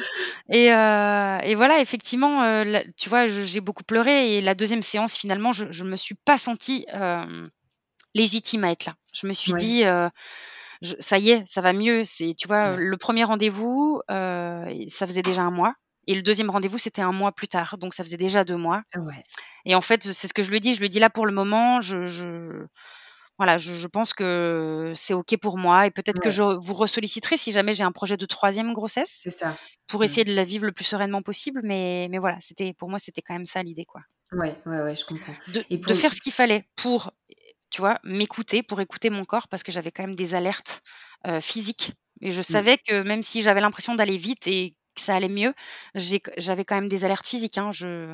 Et, 0.50 0.66
et 0.66 1.54
voilà, 1.54 1.80
effectivement, 1.80 2.62
tu 2.96 3.08
vois, 3.08 3.26
j'ai 3.26 3.60
beaucoup 3.60 3.84
pleuré 3.84 4.36
et 4.36 4.40
la 4.48 4.54
deuxième 4.54 4.82
séance, 4.82 5.16
finalement, 5.16 5.52
je 5.52 5.84
ne 5.84 5.90
me 5.90 5.96
suis 5.96 6.14
pas 6.14 6.38
sentie 6.38 6.86
légitime 8.14 8.64
à 8.64 8.70
être 8.70 8.86
là. 8.86 8.94
Je 9.12 9.26
me 9.26 9.32
suis 9.32 9.52
dit, 9.52 9.82
ça 10.98 11.18
y 11.18 11.30
est, 11.30 11.46
ça 11.46 11.60
va 11.60 11.72
mieux. 11.72 12.04
C'est, 12.04 12.34
tu 12.36 12.48
vois, 12.48 12.76
le 12.76 12.96
premier 12.96 13.24
rendez-vous, 13.24 14.00
ça 14.08 15.06
faisait 15.06 15.22
déjà 15.22 15.42
un 15.42 15.50
mois. 15.50 15.74
Et 16.06 16.14
le 16.14 16.22
deuxième 16.22 16.48
rendez-vous, 16.48 16.78
c'était 16.78 17.02
un 17.02 17.12
mois 17.12 17.32
plus 17.32 17.48
tard. 17.48 17.76
Donc, 17.76 17.92
ça 17.92 18.02
faisait 18.02 18.16
déjà 18.16 18.42
deux 18.42 18.56
mois. 18.56 18.82
Et 19.66 19.74
en 19.74 19.82
fait, 19.82 20.02
c'est 20.02 20.26
ce 20.26 20.32
que 20.32 20.42
je 20.42 20.50
lui 20.50 20.60
dis. 20.60 20.74
Je 20.74 20.80
lui 20.80 20.88
dis 20.88 20.98
là, 20.98 21.10
pour 21.10 21.26
le 21.26 21.32
moment, 21.32 21.82
je, 21.82 22.64
voilà, 23.38 23.56
je, 23.56 23.86
pense 23.86 24.14
que 24.14 24.92
c'est 24.96 25.14
OK 25.14 25.36
pour 25.40 25.56
moi. 25.58 25.86
Et 25.86 25.92
peut-être 25.92 26.20
que 26.20 26.28
je 26.28 26.42
vous 26.42 26.74
ressolliciterai 26.74 27.36
si 27.36 27.52
jamais 27.52 27.72
j'ai 27.72 27.84
un 27.84 27.92
projet 27.92 28.16
de 28.16 28.26
troisième 28.26 28.72
grossesse. 28.72 29.20
C'est 29.22 29.30
ça. 29.30 29.54
Pour 29.86 30.00
mmh. 30.00 30.04
essayer 30.04 30.24
de 30.24 30.34
la 30.34 30.42
vivre 30.42 30.66
le 30.66 30.72
plus 30.72 30.84
sereinement 30.84 31.22
possible. 31.22 31.60
Mais, 31.62 32.08
mais 32.10 32.18
voilà, 32.18 32.36
c'était, 32.40 32.74
pour 32.74 32.90
moi, 32.90 32.98
c'était 32.98 33.22
quand 33.22 33.34
même 33.34 33.44
ça 33.44 33.62
l'idée, 33.62 33.84
quoi. 33.84 34.00
Ouais, 34.32 34.60
ouais, 34.66 34.80
ouais, 34.80 34.96
je 34.96 35.04
comprends. 35.04 35.34
De, 35.54 35.64
Et 35.70 35.78
de 35.78 35.94
faire 35.94 36.12
ce 36.12 36.20
qu'il 36.20 36.32
fallait 36.32 36.68
pour, 36.74 37.12
tu 37.70 37.80
vois, 37.80 38.00
m'écouter, 38.02 38.64
pour 38.64 38.80
écouter 38.80 39.08
mon 39.08 39.24
corps, 39.24 39.46
parce 39.46 39.62
que 39.62 39.70
j'avais 39.70 39.92
quand 39.92 40.02
même 40.02 40.16
des 40.16 40.34
alertes 40.34 40.82
euh, 41.28 41.40
physiques. 41.40 41.92
Et 42.20 42.32
je 42.32 42.40
mmh. 42.40 42.42
savais 42.42 42.78
que 42.78 43.02
même 43.02 43.22
si 43.22 43.42
j'avais 43.42 43.60
l'impression 43.60 43.94
d'aller 43.94 44.16
vite 44.16 44.48
et 44.48 44.74
que 44.96 45.00
ça 45.00 45.14
allait 45.14 45.28
mieux, 45.28 45.54
j'avais 45.94 46.64
quand 46.64 46.74
même 46.74 46.88
des 46.88 47.04
alertes 47.04 47.26
physiques. 47.26 47.56
Hein. 47.56 47.70
Je, 47.70 48.12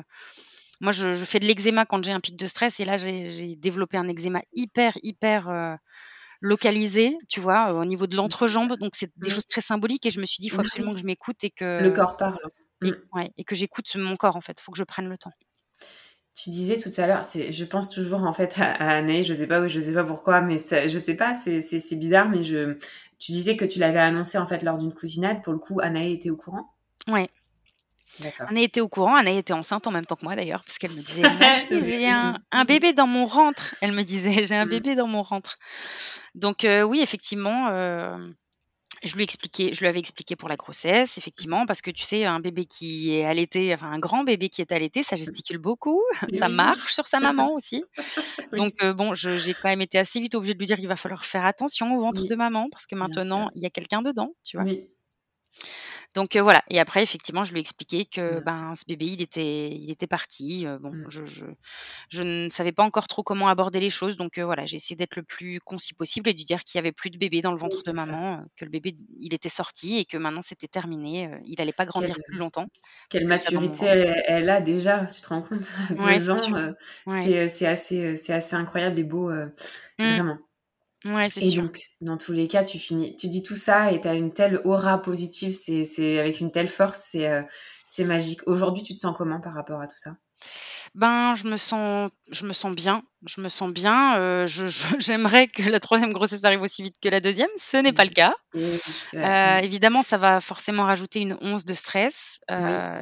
moi, 0.81 0.91
je, 0.91 1.11
fais 1.13 1.39
de 1.39 1.45
l'eczéma 1.45 1.85
quand 1.85 2.03
j'ai 2.03 2.11
un 2.11 2.19
pic 2.19 2.35
de 2.35 2.45
stress, 2.45 2.79
et 2.79 2.85
là, 2.85 2.97
j'ai 2.97 3.55
développé 3.55 3.97
un 3.97 4.07
eczéma 4.07 4.41
hyper, 4.53 4.93
hyper 5.03 5.49
euh, 5.49 5.75
localisé, 6.41 7.17
tu 7.29 7.39
vois, 7.39 7.73
au 7.73 7.85
niveau 7.85 8.07
de 8.07 8.15
l'entrejambe. 8.15 8.77
Donc, 8.79 8.95
c'est 8.95 9.11
des 9.17 9.29
mmh. 9.29 9.33
choses 9.33 9.45
très 9.47 9.61
symboliques, 9.61 10.05
et 10.05 10.09
je 10.09 10.19
me 10.19 10.25
suis 10.25 10.41
dit, 10.41 10.47
il 10.47 10.49
faut 10.51 10.61
absolument 10.61 10.93
que 10.93 10.99
je 10.99 11.05
m'écoute 11.05 11.43
et 11.43 11.49
que... 11.49 11.81
Le 11.81 11.91
corps 11.91 12.17
parle. 12.17 12.39
Et, 12.83 12.91
mmh. 12.91 12.95
ouais, 13.13 13.31
et 13.37 13.43
que 13.43 13.55
j'écoute 13.55 13.95
mon 13.95 14.15
corps, 14.15 14.35
en 14.35 14.41
fait. 14.41 14.57
Il 14.59 14.63
faut 14.63 14.71
que 14.71 14.77
je 14.77 14.83
prenne 14.83 15.09
le 15.09 15.17
temps. 15.17 15.31
Tu 16.35 16.49
disais 16.49 16.77
tout 16.77 16.91
à 16.97 17.07
l'heure, 17.07 17.21
je 17.33 17.63
pense 17.63 17.87
toujours 17.87 18.25
en 18.25 18.33
fait 18.33 18.55
à, 18.57 18.69
à 18.73 18.97
Anaïs, 18.97 19.25
je 19.25 19.33
sais 19.33 19.47
pas 19.47 19.65
je 19.69 19.79
sais 19.79 19.93
pas 19.93 20.03
pourquoi, 20.03 20.41
mais 20.41 20.57
ça, 20.57 20.85
je 20.85 20.97
sais 20.97 21.13
pas, 21.13 21.33
c'est, 21.33 21.95
bizarre, 21.95 22.27
mais 22.27 22.43
je, 22.43 22.77
tu 23.19 23.31
disais 23.31 23.55
que 23.55 23.63
tu 23.63 23.79
l'avais 23.79 23.99
annoncé 23.99 24.37
en 24.37 24.45
fait 24.45 24.61
lors 24.61 24.77
d'une 24.77 24.93
cousinade. 24.93 25.41
Pour 25.43 25.53
le 25.53 25.59
coup, 25.59 25.79
Anaïs 25.81 26.15
était 26.15 26.29
au 26.29 26.35
courant? 26.35 26.73
Ouais. 27.07 27.29
Anaïs 28.39 28.65
était 28.65 28.81
au 28.81 28.89
courant. 28.89 29.15
Anaïs 29.15 29.39
était 29.39 29.53
enceinte 29.53 29.87
en 29.87 29.91
même 29.91 30.05
temps 30.05 30.15
que 30.15 30.25
moi 30.25 30.35
d'ailleurs, 30.35 30.63
parce 30.63 30.77
qu'elle 30.77 30.91
me 30.91 30.95
disait 30.95 31.23
j'ai 31.97 32.09
un, 32.09 32.37
un, 32.51 32.65
bébé 32.65 32.93
dans 32.93 33.07
mon 33.07 33.25
rentre. 33.25 33.75
Elle 33.81 33.91
me 33.91 34.03
disait 34.03 34.45
j'ai 34.45 34.55
un 34.55 34.65
mm. 34.65 34.69
bébé 34.69 34.95
dans 34.95 35.07
mon 35.07 35.23
rentre. 35.23 35.57
Donc 36.33 36.63
euh, 36.63 36.83
oui, 36.83 37.01
effectivement. 37.01 37.69
Euh, 37.69 38.17
je 39.03 39.15
lui 39.15 39.23
expliquais, 39.23 39.71
je 39.73 39.79
lui 39.81 39.87
avais 39.87 39.99
expliqué 39.99 40.35
pour 40.35 40.49
la 40.49 40.55
grossesse, 40.55 41.17
effectivement, 41.17 41.65
parce 41.65 41.81
que 41.81 41.91
tu 41.91 42.03
sais, 42.03 42.25
un 42.25 42.39
bébé 42.39 42.65
qui 42.65 43.13
est 43.13 43.25
allaité, 43.25 43.73
enfin 43.73 43.87
un 43.87 43.99
grand 43.99 44.23
bébé 44.23 44.49
qui 44.49 44.61
est 44.61 44.71
allaité, 44.71 45.03
ça 45.03 45.15
gesticule 45.15 45.57
beaucoup, 45.57 46.01
ça 46.33 46.49
marche 46.49 46.93
sur 46.93 47.05
sa 47.05 47.19
maman 47.19 47.53
aussi. 47.53 47.83
Donc 48.53 48.73
euh, 48.81 48.93
bon, 48.93 49.13
j'ai 49.13 49.53
quand 49.53 49.69
même 49.69 49.81
été 49.81 49.97
assez 49.97 50.19
vite 50.19 50.35
obligée 50.35 50.53
de 50.53 50.59
lui 50.59 50.67
dire 50.67 50.77
qu'il 50.77 50.87
va 50.87 50.95
falloir 50.95 51.25
faire 51.25 51.45
attention 51.45 51.95
au 51.95 52.01
ventre 52.01 52.25
de 52.25 52.35
maman 52.35 52.67
parce 52.71 52.87
que 52.87 52.95
maintenant 52.95 53.51
il 53.55 53.61
y 53.61 53.65
a 53.65 53.69
quelqu'un 53.69 54.01
dedans, 54.01 54.33
tu 54.43 54.57
vois. 54.57 54.65
Oui. 54.65 54.87
Donc 56.15 56.37
euh, 56.37 56.41
voilà. 56.41 56.63
Et 56.69 56.79
après, 56.79 57.03
effectivement, 57.03 57.43
je 57.43 57.51
lui 57.51 57.59
ai 57.59 57.61
expliqué 57.61 58.05
que 58.05 58.39
ben, 58.39 58.73
ce 58.73 58.85
bébé, 58.87 59.05
il 59.05 59.21
était, 59.21 59.69
il 59.69 59.91
était 59.91 60.07
parti. 60.07 60.65
Euh, 60.65 60.79
bon, 60.79 60.91
mmh. 60.91 61.05
je, 61.09 61.25
je, 61.25 61.45
je, 62.09 62.23
ne 62.23 62.49
savais 62.49 62.71
pas 62.71 62.83
encore 62.83 63.07
trop 63.09 63.21
comment 63.21 63.49
aborder 63.49 63.81
les 63.81 63.89
choses. 63.89 64.15
Donc 64.15 64.37
euh, 64.37 64.45
voilà, 64.45 64.65
j'ai 64.65 64.77
essayé 64.77 64.95
d'être 64.95 65.17
le 65.17 65.23
plus 65.23 65.59
concis 65.59 65.93
possible 65.93 66.29
et 66.29 66.33
de 66.33 66.41
dire 66.41 66.63
qu'il 66.63 66.77
y 66.77 66.79
avait 66.79 66.93
plus 66.93 67.09
de 67.09 67.17
bébé 67.17 67.41
dans 67.41 67.51
le 67.51 67.57
ventre 67.57 67.83
de 67.85 67.91
maman, 67.91 68.43
que 68.55 68.63
le 68.63 68.71
bébé, 68.71 68.95
il 69.19 69.33
était 69.33 69.49
sorti 69.49 69.97
et 69.97 70.05
que 70.05 70.17
maintenant 70.17 70.41
c'était 70.41 70.69
terminé. 70.69 71.29
il 71.43 71.55
n'allait 71.59 71.73
pas 71.73 71.85
grandir 71.85 72.15
plus 72.25 72.37
longtemps. 72.37 72.67
Quelle 73.09 73.27
maturité 73.27 73.85
elle, 73.85 74.49
a 74.49 74.61
déjà, 74.61 75.05
tu 75.05 75.21
te 75.21 75.27
rends 75.27 75.41
compte? 75.41 75.69
Deux 75.89 76.29
ans, 76.29 76.73
c'est 77.07 77.67
assez, 77.67 78.15
c'est 78.15 78.33
assez 78.33 78.55
incroyable 78.55 78.99
et 78.99 79.03
beau, 79.03 79.29
mmh. 79.29 79.51
vraiment. 79.99 80.37
Ouais, 81.05 81.29
c'est 81.29 81.43
et 81.43 81.51
sûr. 81.51 81.63
donc, 81.63 81.83
dans 82.01 82.17
tous 82.17 82.31
les 82.31 82.47
cas, 82.47 82.63
tu 82.63 82.79
finis, 82.79 83.15
tu 83.15 83.27
dis 83.27 83.43
tout 83.43 83.55
ça 83.55 83.91
et 83.91 84.01
tu 84.01 84.07
as 84.07 84.15
une 84.15 84.33
telle 84.33 84.59
aura 84.63 84.99
positive, 84.99 85.53
c'est, 85.53 86.19
avec 86.19 86.39
une 86.39 86.51
telle 86.51 86.67
force, 86.67 86.99
c'est, 87.11 87.29
euh, 87.29 87.43
c'est 87.85 88.05
magique. 88.05 88.41
Aujourd'hui, 88.47 88.81
tu 88.81 88.95
te 88.95 88.99
sens 88.99 89.15
comment 89.15 89.39
par 89.39 89.53
rapport 89.53 89.79
à 89.81 89.87
tout 89.87 89.97
ça? 89.97 90.15
Ben, 90.95 91.35
je 91.35 91.47
me 91.47 91.57
sens, 91.57 92.09
je 92.31 92.45
me 92.45 92.53
sens 92.53 92.73
bien. 92.73 93.03
Je 93.27 93.39
me 93.39 93.49
sens 93.49 93.71
bien. 93.71 94.17
Euh, 94.17 94.47
je, 94.47 94.65
j'aimerais 94.99 95.47
que 95.47 95.69
la 95.69 95.79
troisième 95.79 96.11
grossesse 96.11 96.43
arrive 96.43 96.63
aussi 96.63 96.81
vite 96.81 96.95
que 96.99 97.09
la 97.09 97.19
deuxième. 97.19 97.49
Ce 97.55 97.77
n'est 97.77 97.93
pas 97.93 98.05
le 98.05 98.09
cas. 98.09 98.33
Euh, 98.55 99.57
évidemment, 99.57 100.01
ça 100.01 100.17
va 100.17 100.41
forcément 100.41 100.83
rajouter 100.85 101.19
une 101.19 101.37
once 101.41 101.65
de 101.65 101.75
stress. 101.75 102.41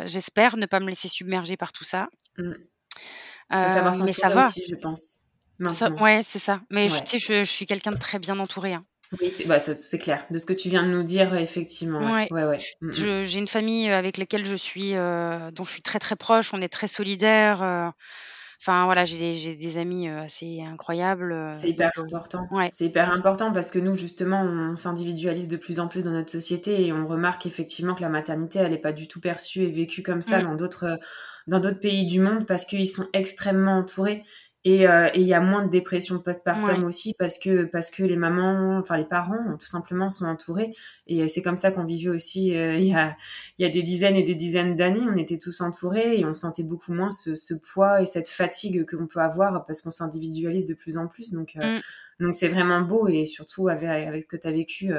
J'espère 0.06 0.58
ne 0.58 0.66
pas 0.66 0.82
me 0.82 0.88
laisser 0.88 1.08
submerger 1.08 1.56
par 1.56 1.72
tout 1.72 1.86
ça. 1.86 2.10
Mmh. 2.38 2.52
mais 3.50 4.12
ça 4.12 4.30
va. 4.30 4.48
Aussi, 4.48 4.64
je 4.70 4.76
pense. 4.76 5.23
Ouais, 5.60 6.22
c'est 6.24 6.40
ça. 6.40 6.62
Mais 6.70 6.88
je, 6.88 6.94
sais, 7.06 7.20
je, 7.20 7.44
suis 7.44 7.66
quelqu'un 7.66 7.92
de 7.92 7.98
très 7.98 8.20
bien 8.20 8.40
entouré. 8.40 8.74
Hein. 8.74 8.84
Oui, 9.22 9.30
c'est 9.30 9.48
bah, 9.48 9.60
clair. 10.00 10.26
De 10.32 10.40
ce 10.40 10.46
que 10.46 10.54
tu 10.54 10.70
viens 10.70 10.84
de 10.84 10.90
nous 10.90 11.04
dire, 11.04 11.36
effectivement. 11.36 12.00
Ouais. 12.00 12.28
Ouais, 12.32 12.46
ouais. 12.46 12.58
Mm, 12.82 12.88
mm. 12.88 13.24
J'ai 13.24 13.40
une 13.40 13.48
famille 13.48 13.90
euh, 13.90 13.98
avec 13.98 14.18
laquelle 14.18 14.46
je 14.46 14.56
suis, 14.56 14.96
euh, 14.96 15.52
dont 15.52 15.66
je 15.66 15.72
suis 15.72 15.82
très 15.82 16.00
très 16.00 16.16
proche. 16.16 16.54
On 16.54 16.62
est 16.62 16.70
très 16.70 16.88
solidaires. 16.88 17.62
Euh. 17.62 17.90
Enfin 18.62 18.86
voilà, 18.86 19.04
j'ai 19.04 19.56
des 19.58 19.78
amis 19.78 20.08
assez 20.08 20.62
incroyables. 20.62 21.52
C'est 21.60 21.72
hyper 21.72 21.92
important. 21.98 22.48
Ouais. 22.50 22.70
C'est 22.72 22.86
hyper 22.86 23.14
important 23.14 23.52
parce 23.52 23.72
que 23.72 23.78
nous, 23.78 23.98
justement, 23.98 24.42
on 24.42 24.78
s'individualise 24.78 25.50
de 25.50 25.58
plus 25.58 25.82
en 25.82 25.90
plus 25.90 26.06
dans 26.06 26.12
notre 26.12 26.32
société 26.32 26.86
et 26.86 26.94
on 26.94 27.06
remarque 27.06 27.46
effectivement 27.46 27.94
que 27.94 28.02
la 28.02 28.08
maternité, 28.08 28.60
elle 28.60 28.72
n'est 28.72 28.78
pas 28.78 28.94
du 28.94 29.10
tout 29.10 29.20
perçue 29.20 29.64
et 29.64 29.70
vécue 29.70 30.02
comme 30.02 30.22
ça 30.22 30.40
mmh. 30.40 30.44
dans 30.44 30.56
d'autres 30.56 30.98
dans 31.46 31.60
d'autres 31.60 31.82
pays 31.82 32.06
du 32.06 32.22
monde 32.22 32.46
parce 32.46 32.64
qu'ils 32.64 32.88
sont 32.88 33.10
extrêmement 33.12 33.80
entourés 33.80 34.24
euh, 34.24 34.26
et 34.66 34.86
il 35.16 35.28
y 35.28 35.34
a 35.34 35.42
moins 35.42 35.66
de 35.66 35.70
dépression 35.70 36.20
postpartum 36.20 36.86
aussi 36.86 37.14
parce 37.20 37.38
que 37.38 37.66
parce 37.66 37.92
que 37.92 38.04
les 38.04 38.16
mamans, 38.16 38.78
enfin 38.80 38.96
les 38.96 39.04
parents, 39.04 39.58
tout 39.60 39.66
simplement 39.66 40.08
sont 40.08 40.26
entourés. 40.26 40.74
Et 41.08 41.22
euh, 41.22 41.28
c'est 41.28 41.42
comme 41.42 41.58
ça 41.58 41.72
qu'on 41.72 41.84
vivait 41.84 42.10
aussi 42.10 42.56
euh, 42.56 42.78
il 42.78 42.86
y 42.86 42.96
a 42.96 43.18
il 43.58 43.66
y 43.66 43.70
a 43.70 43.70
des 43.70 43.84
dizaines 43.84 44.16
et 44.16 44.24
des 44.24 44.36
dizaines 44.36 44.78
d'années. 44.78 45.02
On 45.02 45.18
était 45.18 45.38
tous 45.38 45.60
entourés 45.60 46.18
et 46.18 46.26
on 46.26 46.34
sentait 46.34 46.64
beaucoup 46.64 46.94
moins 46.94 47.12
ce, 47.12 47.36
ce 47.36 47.54
poids 47.54 48.02
et 48.02 48.06
cette 48.06 48.30
fatigue 48.30 48.86
que 48.86 48.96
l'on 48.96 49.08
peut 49.08 49.20
avoir 49.20 49.66
parce 49.66 49.82
qu'on 49.82 49.92
s'individualise 49.92 50.66
de 50.66 50.74
plus 50.74 50.98
en 50.98 51.08
plus. 51.08 51.34
Donc 51.34 51.56
mm. 51.56 51.80
donc 52.22 52.34
c'est 52.34 52.48
vraiment 52.48 52.82
beau 52.82 53.10
et 53.10 53.26
surtout 53.26 53.68
avec 53.68 53.90
avec 53.90 54.24
ce 54.24 54.28
que 54.28 54.38
tu 54.38 54.48
as 54.48 54.52
vécu, 54.52 54.94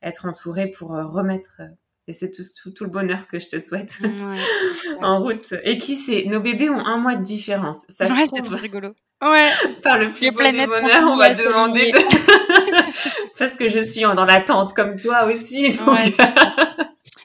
être 0.00 0.26
entouré 0.26 0.70
pour 0.70 0.90
remettre 0.90 1.60
et 2.08 2.14
c'est 2.14 2.30
tout, 2.30 2.42
tout, 2.70 2.84
le 2.84 2.90
bonheur 2.90 3.28
que 3.28 3.38
je 3.38 3.48
te 3.48 3.58
souhaite 3.58 3.98
en 5.02 5.20
route. 5.20 5.52
Et 5.62 5.76
qui 5.76 5.94
sait, 5.94 6.24
nos 6.26 6.40
bébés 6.40 6.70
ont 6.70 6.84
un 6.84 6.96
mois 6.96 7.16
de 7.16 7.22
différence. 7.22 7.84
Ça 7.90 8.06
ouais, 8.06 8.24
c'est 8.34 8.42
trop 8.42 8.56
rigolo. 8.56 8.94
Ouais. 9.22 9.50
Par 9.82 9.98
le 9.98 10.12
plus 10.14 10.30
beau 10.30 10.42
des 10.42 10.66
bonheurs, 10.66 11.04
on 11.04 11.18
va 11.18 11.34
demander 11.34 11.92
de... 11.92 11.98
parce 13.38 13.56
que 13.56 13.68
je 13.68 13.80
suis 13.80 14.00
dans 14.00 14.24
l'attente 14.24 14.72
comme 14.74 14.98
toi 14.98 15.26
aussi. 15.26 15.78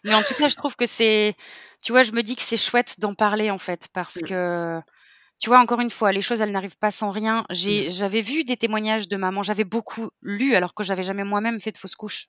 Mais 0.04 0.14
en 0.14 0.22
tout 0.22 0.34
cas, 0.34 0.50
je 0.50 0.56
trouve 0.56 0.76
que 0.76 0.86
c'est, 0.86 1.34
tu 1.82 1.94
vois, 1.94 2.04
je 2.04 2.12
me 2.12 2.22
dis 2.22 2.36
que 2.36 2.42
c'est 2.42 2.58
chouette 2.58 3.00
d'en 3.00 3.14
parler 3.14 3.52
en 3.52 3.58
fait, 3.58 3.88
parce 3.94 4.22
mm. 4.22 4.26
que, 4.28 4.80
tu 5.40 5.48
vois, 5.48 5.60
encore 5.60 5.80
une 5.80 5.92
fois, 5.92 6.12
les 6.12 6.22
choses, 6.22 6.42
elles 6.42 6.52
n'arrivent 6.52 6.78
pas 6.78 6.92
sans 6.92 7.10
rien. 7.10 7.46
Mm. 7.50 7.90
j'avais 7.90 8.22
vu 8.22 8.44
des 8.44 8.58
témoignages 8.58 9.08
de 9.08 9.16
maman, 9.16 9.44
j'avais 9.44 9.64
beaucoup 9.64 10.10
lu, 10.22 10.56
alors 10.56 10.74
que 10.74 10.84
j'avais 10.84 11.04
jamais 11.04 11.24
moi-même 11.24 11.62
fait 11.62 11.72
de 11.72 11.78
fausse 11.78 11.96
couche. 11.96 12.28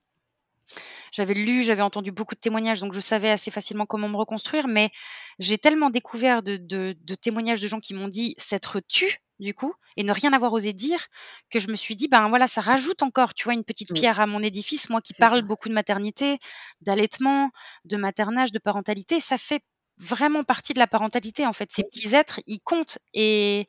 J'avais 1.12 1.34
lu, 1.34 1.62
j'avais 1.62 1.82
entendu 1.82 2.10
beaucoup 2.10 2.34
de 2.34 2.40
témoignages, 2.40 2.80
donc 2.80 2.92
je 2.92 3.00
savais 3.00 3.30
assez 3.30 3.50
facilement 3.50 3.86
comment 3.86 4.08
me 4.08 4.16
reconstruire, 4.16 4.66
mais 4.66 4.90
j'ai 5.38 5.58
tellement 5.58 5.90
découvert 5.90 6.42
de, 6.42 6.56
de, 6.56 7.14
témoignages 7.14 7.60
de 7.60 7.68
gens 7.68 7.80
qui 7.80 7.94
m'ont 7.94 8.08
dit 8.08 8.34
s'être 8.36 8.80
tu 8.88 9.18
du 9.40 9.52
coup, 9.52 9.74
et 9.96 10.04
ne 10.04 10.12
rien 10.12 10.32
avoir 10.32 10.52
osé 10.52 10.72
dire, 10.72 11.06
que 11.50 11.58
je 11.58 11.68
me 11.68 11.74
suis 11.74 11.96
dit, 11.96 12.08
ben 12.08 12.28
voilà, 12.28 12.46
ça 12.46 12.60
rajoute 12.60 13.02
encore, 13.02 13.34
tu 13.34 13.44
vois, 13.44 13.54
une 13.54 13.64
petite 13.64 13.92
pierre 13.92 14.20
à 14.20 14.26
mon 14.26 14.40
édifice. 14.40 14.90
Moi 14.90 15.00
qui 15.00 15.12
parle 15.12 15.42
beaucoup 15.42 15.68
de 15.68 15.74
maternité, 15.74 16.38
d'allaitement, 16.80 17.50
de 17.84 17.96
maternage, 17.96 18.52
de 18.52 18.60
parentalité, 18.60 19.18
ça 19.18 19.36
fait 19.36 19.60
vraiment 19.98 20.44
partie 20.44 20.72
de 20.72 20.78
la 20.78 20.86
parentalité, 20.86 21.46
en 21.46 21.52
fait. 21.52 21.70
Ces 21.72 21.82
petits 21.82 22.14
êtres, 22.14 22.40
ils 22.46 22.60
comptent 22.60 22.98
et 23.12 23.68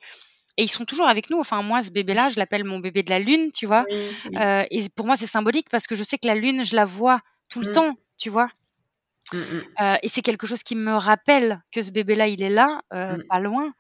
et 0.58 0.64
ils 0.64 0.70
sont 0.70 0.86
toujours 0.86 1.08
avec 1.08 1.30
nous. 1.30 1.40
Enfin, 1.40 1.62
moi, 1.62 1.82
ce 1.82 1.92
bébé-là, 1.92 2.30
je 2.30 2.38
l'appelle 2.38 2.64
mon 2.64 2.80
bébé 2.80 3.04
de 3.04 3.10
la 3.10 3.20
lune, 3.20 3.52
tu 3.52 3.66
vois. 3.66 3.86
Euh, 4.40 4.64
et 4.72 4.90
pour 4.96 5.06
moi, 5.06 5.16
c'est 5.16 5.28
symbolique 5.28 5.70
parce 5.70 5.88
que 5.88 5.96
je 5.96 6.04
sais 6.04 6.18
que 6.18 6.28
la 6.28 6.36
lune, 6.36 6.64
je 6.64 6.76
la 6.76 6.86
vois 6.86 7.22
tout 7.50 7.60
le 7.60 7.70
mmh. 7.70 7.72
temps, 7.72 7.94
tu 8.18 8.30
vois. 8.30 8.50
Mmh, 9.34 9.38
mmh. 9.38 9.62
Euh, 9.82 9.96
et 10.04 10.08
c'est 10.08 10.22
quelque 10.22 10.48
chose 10.48 10.64
qui 10.64 10.76
me 10.76 10.94
rappelle 10.94 11.62
que 11.72 11.82
ce 11.82 11.92
bébé-là, 11.92 12.28
il 12.28 12.42
est 12.42 12.50
là, 12.50 12.82
euh, 12.94 13.18
pas 13.28 13.40
loin. 13.40 13.74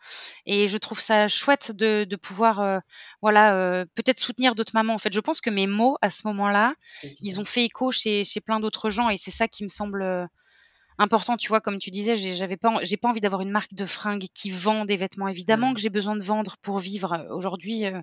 Et 0.45 0.67
je 0.67 0.77
trouve 0.77 0.99
ça 0.99 1.27
chouette 1.27 1.71
de, 1.71 2.03
de 2.03 2.15
pouvoir, 2.15 2.81
voilà, 3.21 3.85
peut-être 3.95 4.19
soutenir 4.19 4.55
d'autres 4.55 4.73
mamans. 4.73 4.95
En 4.95 4.99
fait, 4.99 5.13
je 5.13 5.19
pense 5.21 5.39
que 5.39 5.49
mes 5.49 5.67
mots 5.67 5.97
à 6.01 6.09
ce 6.09 6.27
moment-là, 6.27 6.73
ils 7.21 7.39
ont 7.39 7.45
fait 7.45 7.63
écho 7.63 7.91
chez, 7.91 8.23
chez 8.23 8.41
plein 8.41 8.59
d'autres 8.59 8.89
gens. 8.89 9.09
Et 9.09 9.17
c'est 9.17 9.31
ça 9.31 9.47
qui 9.47 9.63
me 9.63 9.69
semble 9.69 10.27
important, 10.97 11.37
tu 11.37 11.49
vois, 11.49 11.61
comme 11.61 11.79
tu 11.79 11.91
disais, 11.91 12.15
j'avais 12.15 12.57
pas, 12.57 12.79
j'ai 12.83 12.97
pas 12.97 13.09
envie 13.09 13.21
d'avoir 13.21 13.41
une 13.41 13.51
marque 13.51 13.73
de 13.73 13.85
fringues 13.85 14.27
qui 14.33 14.51
vend 14.51 14.85
des 14.85 14.95
vêtements. 14.95 15.27
Évidemment 15.27 15.73
que 15.73 15.79
j'ai 15.79 15.89
besoin 15.89 16.15
de 16.15 16.23
vendre 16.23 16.57
pour 16.61 16.79
vivre. 16.79 17.13
Euh, 17.13 17.35
aujourd'hui, 17.35 17.85
euh, 17.85 18.01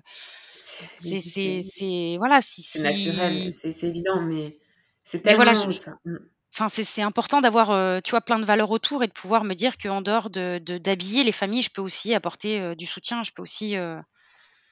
c'est, 0.97 1.19
c'est, 1.19 2.15
voilà, 2.17 2.41
si, 2.41 2.61
c'est 2.61 2.83
naturel, 2.83 3.51
c'est 3.53 3.83
évident, 3.83 4.21
mais 4.21 4.57
c'est 5.03 5.21
tellement 5.21 5.43
voilà, 5.43 5.55
ça. 5.55 5.97
Mmh. 6.05 6.17
Enfin, 6.55 6.69
c'est 6.69 7.01
important 7.01 7.41
d'avoir, 7.41 7.71
euh, 7.71 7.99
tu 8.03 8.11
vois, 8.11 8.21
plein 8.21 8.37
de 8.37 8.45
valeurs 8.45 8.69
autour 8.69 9.03
et 9.03 9.07
de 9.07 9.11
pouvoir 9.11 9.43
me 9.43 9.55
dire 9.55 9.77
qu'en 9.77 10.01
dehors 10.01 10.29
de, 10.29 10.59
d'habiller 10.59 11.23
les 11.23 11.31
familles, 11.31 11.63
je 11.63 11.71
peux 11.71 11.81
aussi 11.81 12.13
apporter 12.13 12.75
du 12.75 12.85
soutien, 12.85 13.23
je 13.23 13.31
peux 13.31 13.41
aussi 13.41 13.75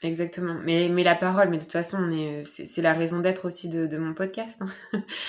Exactement. 0.03 0.55
Mais, 0.63 0.89
mais 0.89 1.03
la 1.03 1.15
parole, 1.15 1.49
mais 1.49 1.57
de 1.57 1.61
toute 1.61 1.71
façon, 1.71 2.09
c'est, 2.43 2.81
la 2.81 2.93
raison 2.93 3.19
d'être 3.19 3.45
aussi 3.45 3.69
de, 3.69 3.97
mon 3.97 4.13
podcast. 4.13 4.59
Hein. 4.61 4.69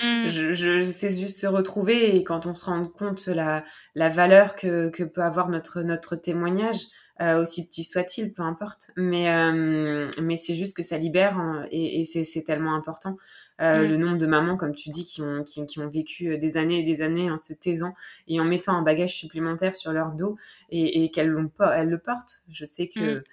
Mmh. 0.03 0.27
Je, 0.29 0.53
je, 0.53 0.83
c'est 0.83 1.15
juste 1.15 1.37
se 1.37 1.47
retrouver 1.47 2.15
et 2.15 2.23
quand 2.23 2.45
on 2.45 2.53
se 2.53 2.65
rend 2.65 2.85
compte 2.87 3.27
la, 3.27 3.63
la 3.95 4.09
valeur 4.09 4.55
que, 4.55 4.89
que 4.89 5.03
peut 5.03 5.21
avoir 5.21 5.49
notre, 5.49 5.81
notre 5.81 6.15
témoignage, 6.15 6.87
euh, 7.21 7.39
aussi 7.39 7.67
petit 7.67 7.83
soit-il, 7.83 8.33
peu 8.33 8.41
importe. 8.41 8.89
Mais, 8.97 9.31
euh, 9.31 10.09
mais 10.19 10.35
c'est 10.35 10.55
juste 10.55 10.75
que 10.75 10.81
ça 10.81 10.97
libère 10.97 11.37
hein, 11.37 11.67
et, 11.69 12.01
et 12.01 12.05
c'est, 12.05 12.23
c'est 12.23 12.41
tellement 12.41 12.73
important. 12.73 13.17
Euh, 13.61 13.85
mmh. 13.85 13.89
Le 13.91 13.97
nombre 13.97 14.17
de 14.17 14.25
mamans, 14.25 14.57
comme 14.57 14.73
tu 14.73 14.89
dis, 14.89 15.03
qui 15.03 15.21
ont, 15.21 15.43
qui, 15.43 15.63
qui, 15.67 15.79
ont 15.79 15.87
vécu 15.87 16.37
des 16.39 16.57
années 16.57 16.79
et 16.79 16.83
des 16.83 17.03
années 17.03 17.29
en 17.29 17.37
se 17.37 17.53
taisant 17.53 17.93
et 18.27 18.39
en 18.39 18.45
mettant 18.45 18.75
un 18.75 18.81
bagage 18.81 19.13
supplémentaire 19.13 19.75
sur 19.75 19.91
leur 19.91 20.13
dos 20.13 20.35
et, 20.71 21.03
et 21.03 21.11
qu'elles, 21.11 21.35
elles 21.75 21.89
le 21.89 21.99
portent. 21.99 22.41
Je 22.49 22.65
sais 22.65 22.87
que... 22.87 23.19
Mmh 23.19 23.23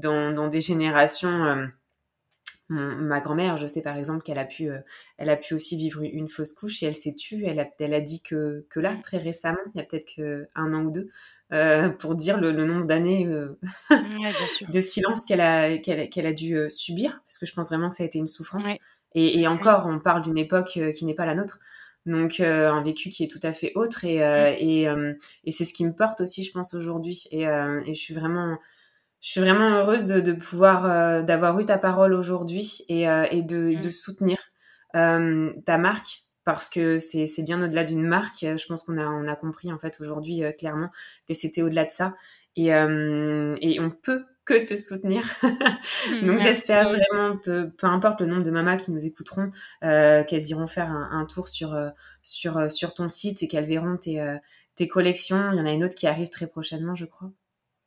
dans, 0.00 0.32
dans 0.32 0.48
des 0.48 0.60
générations. 0.60 1.44
Euh, 1.44 1.66
ma 2.70 3.20
grand-mère, 3.20 3.58
je 3.58 3.66
sais 3.66 3.82
par 3.82 3.96
exemple 3.96 4.22
qu'elle 4.22 4.38
a 4.38 4.44
pu, 4.44 4.70
euh, 4.70 4.78
elle 5.18 5.28
a 5.28 5.36
pu 5.36 5.54
aussi 5.54 5.76
vivre 5.76 6.02
une 6.02 6.28
fausse 6.28 6.52
couche 6.52 6.82
et 6.82 6.86
elle 6.86 6.94
s'est 6.94 7.14
tue. 7.14 7.44
Elle 7.44 7.58
a, 7.58 7.68
elle 7.80 7.94
a 7.94 8.00
dit 8.00 8.22
que, 8.22 8.64
que 8.70 8.78
là, 8.78 8.96
très 9.02 9.18
récemment, 9.18 9.58
il 9.74 9.78
y 9.78 9.80
a 9.80 9.84
peut-être 9.84 10.48
un 10.54 10.72
an 10.72 10.84
ou 10.84 10.90
deux, 10.90 11.08
euh, 11.52 11.88
pour 11.88 12.14
dire 12.14 12.40
le, 12.40 12.52
nombre 12.52 12.86
d'années 12.86 13.26
de 14.68 14.80
silence 14.80 15.24
qu'elle 15.24 15.40
a, 15.40 15.78
qu'elle, 15.78 16.26
a 16.26 16.32
dû 16.32 16.70
subir, 16.70 17.20
parce 17.26 17.38
que 17.38 17.46
je 17.46 17.54
pense 17.54 17.68
vraiment 17.68 17.88
que 17.88 17.96
ça 17.96 18.04
a 18.04 18.06
été 18.06 18.18
une 18.18 18.28
souffrance. 18.28 18.66
Et, 19.14 19.40
et 19.40 19.48
encore, 19.48 19.86
on 19.86 19.98
parle 19.98 20.22
d'une 20.22 20.38
époque 20.38 20.78
qui 20.94 21.04
n'est 21.04 21.14
pas 21.14 21.26
la 21.26 21.34
nôtre. 21.34 21.58
Donc 22.06 22.38
un 22.38 22.82
vécu 22.82 23.08
qui 23.08 23.24
est 23.24 23.28
tout 23.28 23.40
à 23.42 23.52
fait 23.52 23.72
autre 23.74 24.04
et, 24.04 24.18
et, 24.60 24.88
et 25.44 25.50
c'est 25.50 25.64
ce 25.64 25.74
qui 25.74 25.84
me 25.84 25.92
porte 25.92 26.20
aussi, 26.20 26.44
je 26.44 26.52
pense, 26.52 26.72
aujourd'hui. 26.72 27.24
Et, 27.32 27.42
et 27.42 27.94
je 27.94 28.00
suis 28.00 28.14
vraiment 28.14 28.58
je 29.20 29.30
suis 29.30 29.40
vraiment 29.40 29.70
heureuse 29.70 30.04
de, 30.04 30.20
de 30.20 30.32
pouvoir 30.32 30.86
euh, 30.86 31.22
d'avoir 31.22 31.58
eu 31.60 31.66
ta 31.66 31.78
parole 31.78 32.14
aujourd'hui 32.14 32.84
et, 32.88 33.08
euh, 33.08 33.26
et 33.30 33.42
de, 33.42 33.76
mm. 33.76 33.82
de, 33.82 33.90
soutenir 33.90 34.38
euh, 34.96 35.52
ta 35.66 35.78
marque 35.78 36.24
parce 36.44 36.70
que 36.70 36.98
c'est 36.98 37.42
bien 37.42 37.62
au-delà 37.62 37.84
d'une 37.84 38.02
marque. 38.02 38.40
Je 38.40 38.66
pense 38.66 38.82
qu'on 38.82 38.98
a 38.98 39.06
on 39.06 39.28
a 39.28 39.36
compris 39.36 39.72
en 39.72 39.78
fait 39.78 40.00
aujourd'hui 40.00 40.42
clairement 40.58 40.90
que 41.28 41.34
c'était 41.34 41.62
au-delà 41.62 41.84
de 41.84 41.90
ça 41.90 42.14
et, 42.56 42.68
et 42.68 43.80
on 43.80 43.90
peut 43.90 44.24
que 44.46 44.64
te 44.64 44.74
soutenir. 44.74 45.22
Donc 46.22 46.40
j'espère 46.40 46.88
vraiment, 46.88 47.36
peu, 47.36 47.70
peu, 47.70 47.86
importe 47.86 48.22
le 48.22 48.26
nombre 48.26 48.42
de 48.42 48.50
mamas 48.50 48.78
qui 48.78 48.90
nous 48.90 49.04
écouteront, 49.04 49.52
qu'elles 49.82 50.48
iront 50.48 50.66
faire 50.66 50.90
un, 50.90 51.10
un 51.12 51.26
tour 51.26 51.46
sur 51.46 51.78
sur 52.22 52.70
sur 52.70 52.94
ton 52.94 53.08
site 53.08 53.42
et 53.42 53.48
qu'elles 53.48 53.66
verront 53.66 53.98
tes 53.98 54.38
tes 54.74 54.88
collections. 54.88 55.52
Il 55.52 55.58
y 55.58 55.60
en 55.60 55.66
a 55.66 55.72
une 55.72 55.84
autre 55.84 55.94
qui 55.94 56.08
arrive 56.08 56.30
très 56.30 56.48
prochainement, 56.48 56.96
je 56.96 57.04
crois. 57.04 57.30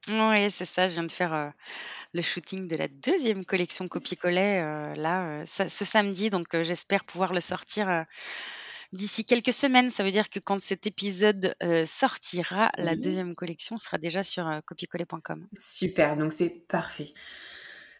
Oui, 0.10 0.51
c'est 0.51 0.66
ça, 0.66 0.88
je 0.88 0.93
viens 0.93 1.04
de 1.04 1.12
faire, 1.12 1.54
le 2.14 2.22
shooting 2.22 2.68
de 2.68 2.76
la 2.76 2.88
deuxième 2.88 3.45
collection 3.45 3.88
copier-coller, 3.88 4.84
là, 4.95 5.43
ce 5.45 5.86
samedi, 5.86 6.30
donc 6.30 6.47
j'espère 6.62 7.06
pouvoir 7.06 7.34
le 7.34 7.39
sortir, 7.39 8.06
d'ici 8.91 9.24
quelques 9.24 9.54
semaines. 9.54 9.89
Ça 9.89 10.04
veut 10.04 10.12
dire 10.12 10.30
que 10.30 10.39
quand 10.39 10.62
cet 10.62 10.88
épisode, 10.88 11.56
sortira, 11.86 12.70
la 12.78 12.95
deuxième 12.95 13.34
collection 13.34 13.78
sera 13.78 13.97
déjà 13.97 14.24
sur, 14.24 14.45
copiercoller.com. 14.66 15.47
Super, 15.58 16.18
donc 16.18 16.34
c'est 16.34 16.49
parfait. 16.49 17.14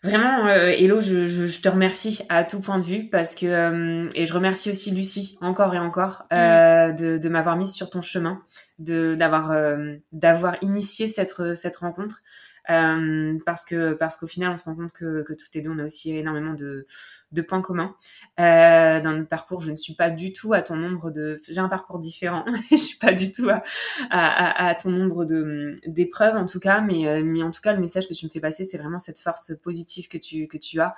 Vraiment, 0.04 0.48
euh, 0.48 0.72
Hello, 0.78 1.00
je, 1.00 1.28
je, 1.28 1.62
te 1.62 1.70
remercie 1.70 2.20
à 2.28 2.44
tout 2.44 2.60
point 2.60 2.78
de 2.78 2.84
vue 2.84 3.08
parce 3.10 3.36
que 3.36 3.46
euh, 3.46 4.10
et 4.16 4.26
je 4.26 4.34
remercie 4.34 4.70
aussi 4.70 4.92
Lucie 4.92 5.38
encore 5.40 5.74
et 5.74 5.80
encore 5.80 6.26
euh, 6.34 6.92
de, 6.92 7.18
de 7.18 7.30
m'avoir 7.30 7.56
mise 7.56 7.72
sur 7.72 7.90
ton 7.90 8.02
chemin, 8.02 8.42
d'avoir 8.84 9.52
euh, 9.52 9.96
d'avoir 10.12 10.58
initié 10.62 11.08
cette 11.08 11.56
cette 11.56 11.78
rencontre. 11.78 12.22
Euh, 12.70 13.38
parce 13.46 13.66
que 13.66 13.92
parce 13.92 14.16
qu'au 14.16 14.26
final 14.26 14.54
on 14.54 14.58
se 14.58 14.64
rend 14.64 14.74
compte 14.74 14.94
que, 14.94 15.22
que 15.24 15.34
toutes 15.34 15.54
les 15.54 15.60
deux 15.60 15.70
on 15.70 15.80
a 15.80 15.84
aussi 15.84 16.16
énormément 16.16 16.54
de, 16.54 16.88
de 17.34 17.42
points 17.42 17.62
communs 17.62 17.94
euh, 18.40 19.02
dans 19.02 19.12
notre 19.12 19.28
parcours 19.28 19.60
je 19.60 19.72
ne 19.72 19.76
suis 19.76 19.96
pas 19.96 20.10
du 20.10 20.32
tout 20.32 20.54
à 20.54 20.62
ton 20.62 20.78
nombre 20.78 21.12
de 21.12 21.42
j'ai 21.50 21.60
un 21.60 21.68
parcours 21.68 22.00
différent 22.00 22.46
je 22.72 22.78
suis 22.78 22.98
pas 22.98 23.12
du 23.12 23.34
tout 23.34 23.50
à, 23.50 23.64
à, 24.10 24.76
ton 24.76 24.92
nombre 24.92 25.26
de 25.26 25.76
d'épreuves 25.86 26.38
en 26.38 26.46
tout 26.46 26.62
cas 26.62 26.80
mais 26.80 27.22
mais 27.22 27.44
en 27.44 27.52
tout 27.52 27.60
cas 27.60 27.74
le 27.74 27.82
message 27.82 28.08
que 28.08 28.14
tu 28.14 28.26
me 28.26 28.32
fais 28.32 28.40
passer 28.40 28.64
c'est 28.64 28.78
vraiment 28.78 29.00
cette 29.00 29.20
force 29.20 29.52
positive 29.62 30.08
que 30.08 30.18
tu 30.18 30.48
que 30.48 30.58
tu 30.58 30.80
as 30.80 30.96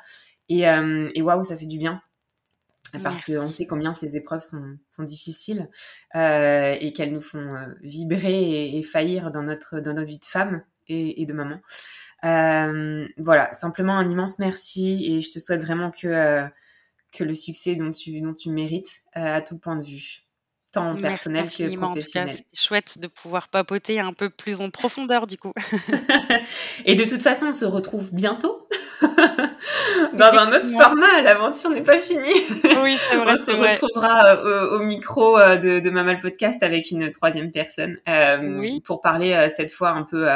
et 0.49 0.67
euh, 0.69 1.09
et 1.13 1.21
waouh 1.21 1.43
ça 1.43 1.57
fait 1.57 1.65
du 1.65 1.77
bien 1.77 2.01
parce 3.03 3.25
qu'on 3.25 3.47
sait 3.47 3.67
combien 3.67 3.93
ces 3.93 4.15
épreuves 4.15 4.41
sont, 4.41 4.77
sont 4.89 5.03
difficiles 5.03 5.69
euh, 6.15 6.75
et 6.79 6.93
qu'elles 6.93 7.13
nous 7.13 7.21
font 7.21 7.55
euh, 7.55 7.67
vibrer 7.81 8.33
et, 8.33 8.77
et, 8.77 8.83
faillir 8.83 9.31
dans 9.31 9.43
notre, 9.43 9.79
dans 9.79 9.93
notre 9.93 10.07
vie 10.07 10.19
de 10.19 10.25
femme 10.25 10.63
et, 10.87 11.25
de 11.25 11.33
maman. 11.33 11.59
Euh, 12.23 13.07
voilà, 13.17 13.51
simplement 13.51 13.97
un 13.97 14.09
immense 14.09 14.39
merci 14.39 15.05
et 15.05 15.21
je 15.21 15.31
te 15.31 15.39
souhaite 15.39 15.61
vraiment 15.61 15.91
que, 15.91 16.07
euh, 16.07 16.47
que 17.13 17.23
le 17.23 17.33
succès 17.33 17.75
dont 17.75 17.91
tu, 17.91 18.21
dont 18.21 18.33
tu 18.33 18.49
mérites 18.49 19.01
euh, 19.17 19.35
à 19.35 19.41
tout 19.41 19.59
point 19.59 19.75
de 19.75 19.85
vue 19.85 20.24
tant 20.75 20.95
personnel 20.95 21.49
que 21.49 21.75
professionnel. 21.77 22.35
Chouette 22.53 22.99
de 22.99 23.07
pouvoir 23.07 23.47
papoter 23.47 23.99
un 23.99 24.11
peu 24.11 24.29
plus 24.29 24.59
en 24.61 24.69
profondeur 24.69 25.25
du 25.25 25.37
coup. 25.37 25.53
et 26.85 26.95
de 26.95 27.03
toute 27.05 27.21
façon, 27.21 27.47
on 27.47 27.53
se 27.53 27.65
retrouve 27.65 28.13
bientôt 28.13 28.67
dans 29.01 30.33
un 30.33 30.51
autre 30.51 30.69
format. 30.69 31.21
L'aventure 31.23 31.69
n'est 31.69 31.81
pas 31.81 31.99
finie. 31.99 32.43
Oui, 32.83 32.97
c'est 33.09 33.15
vrai. 33.15 33.35
on 33.39 33.45
se 33.45 33.51
retrouvera 33.51 34.35
euh, 34.35 34.77
au, 34.77 34.79
micro 34.79 35.39
euh, 35.39 35.55
de, 35.55 35.79
de 35.79 35.89
Mamal 35.89 36.19
Podcast 36.19 36.61
avec 36.61 36.91
une 36.91 37.11
troisième 37.11 37.51
personne 37.51 37.97
euh, 38.09 38.59
oui. 38.59 38.81
pour 38.81 39.01
parler 39.01 39.49
cette 39.55 39.71
fois 39.71 39.91
un 39.91 40.03
peu 40.03 40.27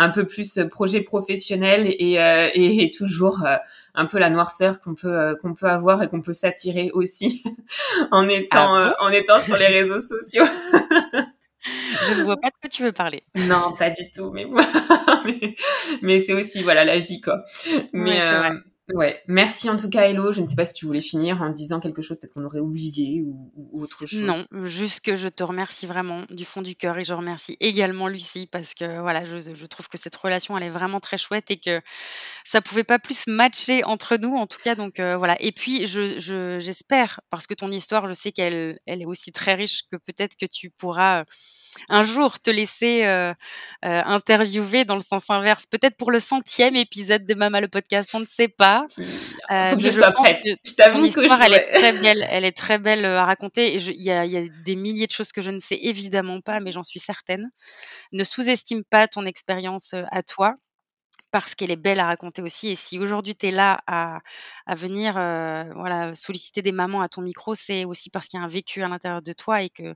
un 0.00 0.08
peu 0.10 0.26
plus 0.26 0.58
projet 0.70 1.00
professionnel 1.02 1.86
et, 1.86 2.14
et, 2.54 2.84
et 2.84 2.90
toujours 2.90 3.46
un 3.94 4.06
peu 4.06 4.18
la 4.18 4.30
noirceur 4.30 4.80
qu'on 4.80 4.94
peut 4.94 5.36
qu'on 5.42 5.54
peut 5.54 5.68
avoir 5.68 6.02
et 6.02 6.08
qu'on 6.08 6.22
peut 6.22 6.32
s'attirer 6.32 6.90
aussi 6.92 7.42
en 8.10 8.28
étant 8.28 8.76
ah 8.76 8.96
en 9.00 9.10
étant 9.10 9.40
sur 9.40 9.56
les 9.56 9.66
réseaux 9.66 10.00
sociaux. 10.00 10.44
Je 11.62 12.14
ne 12.14 12.22
vois 12.22 12.36
pas 12.38 12.48
de 12.48 12.54
quoi 12.60 12.70
tu 12.70 12.82
veux 12.82 12.92
parler. 12.92 13.22
Non, 13.48 13.74
pas 13.78 13.90
du 13.90 14.10
tout. 14.10 14.30
Mais, 14.32 14.46
mais, 16.02 16.18
c'est 16.18 16.32
aussi 16.32 16.62
voilà 16.62 16.84
la 16.84 16.98
vie 16.98 17.20
quoi. 17.20 17.44
Mais 17.92 18.20
euh, 18.22 18.50
Ouais, 18.94 19.22
merci 19.26 19.68
en 19.70 19.76
tout 19.76 19.88
cas 19.88 20.08
Hello. 20.08 20.32
Je 20.32 20.40
ne 20.40 20.46
sais 20.46 20.56
pas 20.56 20.64
si 20.64 20.74
tu 20.74 20.86
voulais 20.86 21.00
finir 21.00 21.42
en 21.42 21.50
disant 21.50 21.80
quelque 21.80 22.02
chose 22.02 22.18
peut-être 22.18 22.34
qu'on 22.34 22.44
aurait 22.44 22.60
oublié 22.60 23.22
ou, 23.22 23.50
autre 23.72 24.06
chose. 24.06 24.22
Non, 24.22 24.44
juste 24.64 25.04
que 25.04 25.16
je 25.16 25.28
te 25.28 25.42
remercie 25.42 25.86
vraiment 25.86 26.24
du 26.30 26.44
fond 26.44 26.62
du 26.62 26.74
cœur 26.74 26.98
et 26.98 27.04
je 27.04 27.14
remercie 27.14 27.56
également 27.60 28.08
Lucie 28.08 28.46
parce 28.46 28.74
que 28.74 29.00
voilà, 29.00 29.24
je, 29.24 29.38
je 29.40 29.66
trouve 29.66 29.88
que 29.88 29.98
cette 29.98 30.16
relation 30.16 30.56
elle 30.56 30.64
est 30.64 30.70
vraiment 30.70 31.00
très 31.00 31.18
chouette 31.18 31.50
et 31.50 31.58
que 31.58 31.80
ça 32.44 32.60
pouvait 32.60 32.84
pas 32.84 32.98
plus 32.98 33.26
matcher 33.26 33.84
entre 33.84 34.16
nous 34.16 34.36
en 34.36 34.46
tout 34.46 34.60
cas. 34.62 34.74
Donc 34.74 34.98
euh, 34.98 35.16
voilà. 35.16 35.36
Et 35.40 35.52
puis 35.52 35.86
je, 35.86 36.58
j'espère 36.58 37.20
parce 37.30 37.46
que 37.46 37.54
ton 37.54 37.68
histoire, 37.68 38.06
je 38.06 38.14
sais 38.14 38.32
qu'elle 38.32 38.78
elle 38.86 39.02
est 39.02 39.06
aussi 39.06 39.32
très 39.32 39.54
riche 39.54 39.82
que 39.90 39.96
peut-être 39.96 40.36
que 40.36 40.46
tu 40.46 40.70
pourras 40.70 41.24
un 41.88 42.02
jour 42.02 42.40
te 42.40 42.50
laisser 42.50 43.04
euh, 43.04 43.32
euh, 43.84 44.02
interviewer 44.04 44.84
dans 44.84 44.94
le 44.94 45.00
sens 45.00 45.30
inverse, 45.30 45.66
peut-être 45.66 45.96
pour 45.96 46.10
le 46.10 46.20
centième 46.20 46.76
épisode 46.76 47.26
de 47.26 47.34
Mama 47.34 47.60
le 47.60 47.68
podcast, 47.68 48.10
on 48.14 48.20
ne 48.20 48.24
sait 48.24 48.48
pas. 48.48 48.79
Euh, 48.88 49.70
Faut 49.70 49.76
que 49.76 49.82
je, 49.82 49.90
sois 49.90 50.12
prête. 50.12 50.42
Je 50.64 50.74
t'avoue 50.74 51.02
que 51.08 51.10
je 51.10 51.44
elle 51.44 51.54
est 51.54 51.72
très 51.72 51.92
belle, 51.92 52.26
elle 52.30 52.44
est 52.44 52.56
très 52.56 52.78
belle 52.78 53.04
à 53.04 53.24
raconter. 53.24 53.74
Il 53.74 54.02
y 54.02 54.10
a, 54.10 54.24
y 54.24 54.36
a 54.36 54.42
des 54.64 54.76
milliers 54.76 55.06
de 55.06 55.12
choses 55.12 55.32
que 55.32 55.42
je 55.42 55.50
ne 55.50 55.58
sais 55.58 55.78
évidemment 55.80 56.40
pas, 56.40 56.60
mais 56.60 56.72
j'en 56.72 56.82
suis 56.82 57.00
certaine. 57.00 57.50
Ne 58.12 58.24
sous-estime 58.24 58.84
pas 58.84 59.08
ton 59.08 59.26
expérience 59.26 59.94
à 60.10 60.22
toi 60.22 60.56
parce 61.30 61.54
qu'elle 61.54 61.70
est 61.70 61.76
belle 61.76 62.00
à 62.00 62.06
raconter 62.06 62.42
aussi. 62.42 62.70
Et 62.70 62.74
si 62.74 62.98
aujourd'hui 62.98 63.34
tu 63.34 63.46
es 63.46 63.50
là 63.50 63.80
à, 63.86 64.20
à 64.66 64.74
venir 64.74 65.16
euh, 65.16 65.64
voilà, 65.74 66.14
solliciter 66.14 66.62
des 66.62 66.72
mamans 66.72 67.02
à 67.02 67.08
ton 67.08 67.22
micro, 67.22 67.54
c'est 67.54 67.84
aussi 67.84 68.10
parce 68.10 68.28
qu'il 68.28 68.38
y 68.38 68.42
a 68.42 68.44
un 68.44 68.48
vécu 68.48 68.82
à 68.82 68.88
l'intérieur 68.88 69.22
de 69.22 69.32
toi 69.32 69.62
et 69.62 69.70
que 69.70 69.94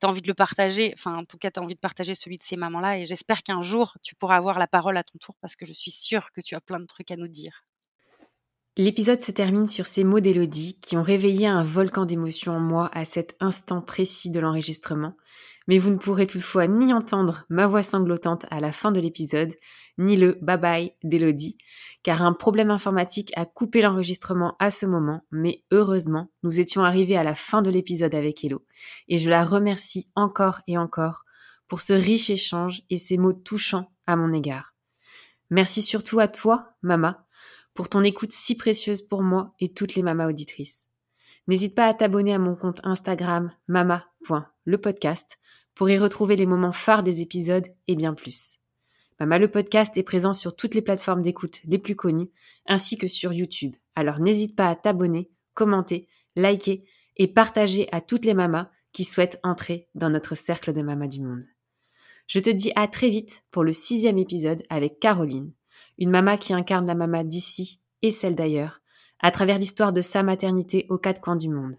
tu 0.00 0.06
as 0.06 0.08
envie 0.08 0.22
de 0.22 0.28
le 0.28 0.34
partager. 0.34 0.92
Enfin, 0.96 1.16
en 1.16 1.24
tout 1.24 1.38
cas, 1.38 1.50
tu 1.50 1.60
as 1.60 1.62
envie 1.62 1.74
de 1.74 1.80
partager 1.80 2.14
celui 2.14 2.38
de 2.38 2.42
ces 2.42 2.56
mamans-là. 2.56 2.98
Et 2.98 3.06
j'espère 3.06 3.42
qu'un 3.42 3.62
jour, 3.62 3.96
tu 4.02 4.14
pourras 4.14 4.36
avoir 4.36 4.58
la 4.58 4.66
parole 4.66 4.96
à 4.96 5.04
ton 5.04 5.18
tour 5.18 5.36
parce 5.40 5.56
que 5.56 5.66
je 5.66 5.72
suis 5.72 5.90
sûre 5.90 6.30
que 6.32 6.40
tu 6.40 6.54
as 6.54 6.60
plein 6.60 6.80
de 6.80 6.86
trucs 6.86 7.10
à 7.10 7.16
nous 7.16 7.28
dire. 7.28 7.62
L'épisode 8.76 9.20
se 9.20 9.30
termine 9.30 9.66
sur 9.66 9.86
ces 9.86 10.04
mots 10.04 10.20
d'Élodie 10.20 10.78
qui 10.80 10.96
ont 10.96 11.02
réveillé 11.02 11.46
un 11.46 11.62
volcan 11.62 12.06
d'émotions 12.06 12.56
en 12.56 12.60
moi 12.60 12.90
à 12.92 13.04
cet 13.04 13.36
instant 13.40 13.80
précis 13.80 14.30
de 14.30 14.40
l'enregistrement 14.40 15.14
mais 15.66 15.78
vous 15.78 15.90
ne 15.90 15.96
pourrez 15.96 16.26
toutefois 16.26 16.66
ni 16.66 16.92
entendre 16.92 17.44
ma 17.48 17.66
voix 17.66 17.82
sanglotante 17.82 18.46
à 18.50 18.60
la 18.60 18.72
fin 18.72 18.92
de 18.92 19.00
l'épisode, 19.00 19.54
ni 19.98 20.16
le 20.16 20.38
bye 20.42 20.58
bye 20.58 20.92
d'Elodie, 21.02 21.56
car 22.02 22.22
un 22.22 22.32
problème 22.32 22.70
informatique 22.70 23.32
a 23.36 23.46
coupé 23.46 23.80
l'enregistrement 23.80 24.56
à 24.58 24.70
ce 24.70 24.86
moment, 24.86 25.22
mais 25.30 25.64
heureusement, 25.70 26.30
nous 26.42 26.60
étions 26.60 26.84
arrivés 26.84 27.16
à 27.16 27.24
la 27.24 27.34
fin 27.34 27.62
de 27.62 27.70
l'épisode 27.70 28.14
avec 28.14 28.44
Hello, 28.44 28.64
et 29.08 29.18
je 29.18 29.30
la 29.30 29.44
remercie 29.44 30.08
encore 30.14 30.60
et 30.66 30.76
encore 30.76 31.24
pour 31.68 31.80
ce 31.80 31.94
riche 31.94 32.30
échange 32.30 32.82
et 32.90 32.98
ces 32.98 33.16
mots 33.16 33.32
touchants 33.32 33.90
à 34.06 34.16
mon 34.16 34.32
égard. 34.32 34.74
Merci 35.50 35.82
surtout 35.82 36.20
à 36.20 36.28
toi, 36.28 36.74
Mama, 36.82 37.23
pour 37.74 37.88
ton 37.88 38.02
écoute 38.02 38.32
si 38.32 38.56
précieuse 38.56 39.02
pour 39.02 39.22
moi 39.22 39.54
et 39.60 39.72
toutes 39.72 39.94
les 39.94 40.02
mamas 40.02 40.28
auditrices. 40.28 40.84
N'hésite 41.46 41.74
pas 41.74 41.86
à 41.86 41.94
t'abonner 41.94 42.32
à 42.32 42.38
mon 42.38 42.56
compte 42.56 42.80
Instagram 42.84 43.52
mama.lepodcast 43.68 45.38
pour 45.74 45.90
y 45.90 45.98
retrouver 45.98 46.36
les 46.36 46.46
moments 46.46 46.72
phares 46.72 47.02
des 47.02 47.20
épisodes 47.20 47.66
et 47.88 47.96
bien 47.96 48.14
plus. 48.14 48.58
Mama 49.20 49.38
le 49.38 49.50
podcast 49.50 49.96
est 49.96 50.02
présent 50.02 50.32
sur 50.32 50.56
toutes 50.56 50.74
les 50.74 50.82
plateformes 50.82 51.22
d'écoute 51.22 51.60
les 51.64 51.78
plus 51.78 51.96
connues, 51.96 52.30
ainsi 52.66 52.96
que 52.96 53.08
sur 53.08 53.32
YouTube. 53.32 53.76
Alors 53.94 54.20
n'hésite 54.20 54.56
pas 54.56 54.68
à 54.68 54.76
t'abonner, 54.76 55.30
commenter, 55.52 56.08
liker 56.36 56.84
et 57.16 57.28
partager 57.28 57.88
à 57.92 58.00
toutes 58.00 58.24
les 58.24 58.34
mamas 58.34 58.70
qui 58.92 59.04
souhaitent 59.04 59.38
entrer 59.42 59.88
dans 59.94 60.10
notre 60.10 60.34
cercle 60.34 60.72
de 60.72 60.82
mamas 60.82 61.08
du 61.08 61.20
monde. 61.20 61.44
Je 62.26 62.38
te 62.38 62.50
dis 62.50 62.72
à 62.74 62.88
très 62.88 63.10
vite 63.10 63.44
pour 63.50 63.64
le 63.64 63.72
sixième 63.72 64.18
épisode 64.18 64.64
avec 64.70 64.98
Caroline, 64.98 65.52
une 65.98 66.10
maman 66.10 66.36
qui 66.36 66.52
incarne 66.52 66.86
la 66.86 66.94
maman 66.94 67.24
d'ici 67.24 67.80
et 68.02 68.10
celle 68.10 68.34
d'ailleurs, 68.34 68.80
à 69.20 69.30
travers 69.30 69.58
l'histoire 69.58 69.92
de 69.92 70.00
sa 70.00 70.22
maternité 70.22 70.86
aux 70.90 70.98
quatre 70.98 71.20
coins 71.20 71.36
du 71.36 71.48
monde. 71.48 71.76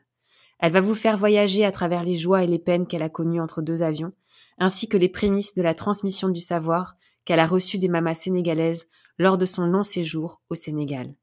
Elle 0.59 0.71
va 0.71 0.81
vous 0.81 0.95
faire 0.95 1.17
voyager 1.17 1.65
à 1.65 1.71
travers 1.71 2.03
les 2.03 2.15
joies 2.15 2.43
et 2.43 2.47
les 2.47 2.59
peines 2.59 2.87
qu'elle 2.87 3.03
a 3.03 3.09
connues 3.09 3.41
entre 3.41 3.61
deux 3.61 3.83
avions, 3.83 4.13
ainsi 4.57 4.87
que 4.87 4.97
les 4.97 5.09
prémices 5.09 5.53
de 5.53 5.61
la 5.61 5.73
transmission 5.75 6.29
du 6.29 6.41
savoir 6.41 6.95
qu'elle 7.25 7.39
a 7.39 7.47
reçu 7.47 7.77
des 7.77 7.89
mamas 7.89 8.13
sénégalaises 8.13 8.87
lors 9.17 9.37
de 9.37 9.45
son 9.45 9.65
long 9.65 9.83
séjour 9.83 10.41
au 10.49 10.55
Sénégal. 10.55 11.13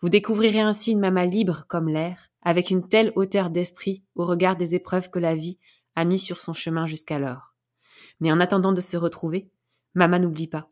Vous 0.00 0.08
découvrirez 0.08 0.60
ainsi 0.60 0.92
une 0.92 1.00
maman 1.00 1.24
libre 1.24 1.64
comme 1.68 1.88
l'air, 1.88 2.30
avec 2.42 2.70
une 2.70 2.88
telle 2.88 3.12
hauteur 3.16 3.50
d'esprit 3.50 4.02
au 4.14 4.24
regard 4.24 4.56
des 4.56 4.74
épreuves 4.74 5.10
que 5.10 5.18
la 5.18 5.34
vie 5.34 5.58
a 5.94 6.04
mis 6.04 6.18
sur 6.18 6.38
son 6.38 6.52
chemin 6.52 6.86
jusqu'alors. 6.86 7.54
Mais 8.20 8.32
en 8.32 8.40
attendant 8.40 8.72
de 8.72 8.80
se 8.80 8.96
retrouver, 8.96 9.50
maman 9.94 10.18
n'oublie 10.18 10.46
pas, 10.46 10.70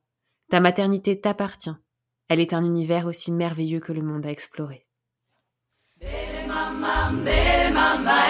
ta 0.49 0.61
maternité 0.61 1.21
t'appartient. 1.21 1.75
Elle 2.29 2.41
est 2.41 2.53
un 2.53 2.65
univers 2.65 3.07
aussi 3.07 3.33
merveilleux 3.33 3.81
que 3.81 3.93
le 3.93 4.03
monde. 4.03 4.27
Mama, 6.47 7.11
mama, 7.73 8.29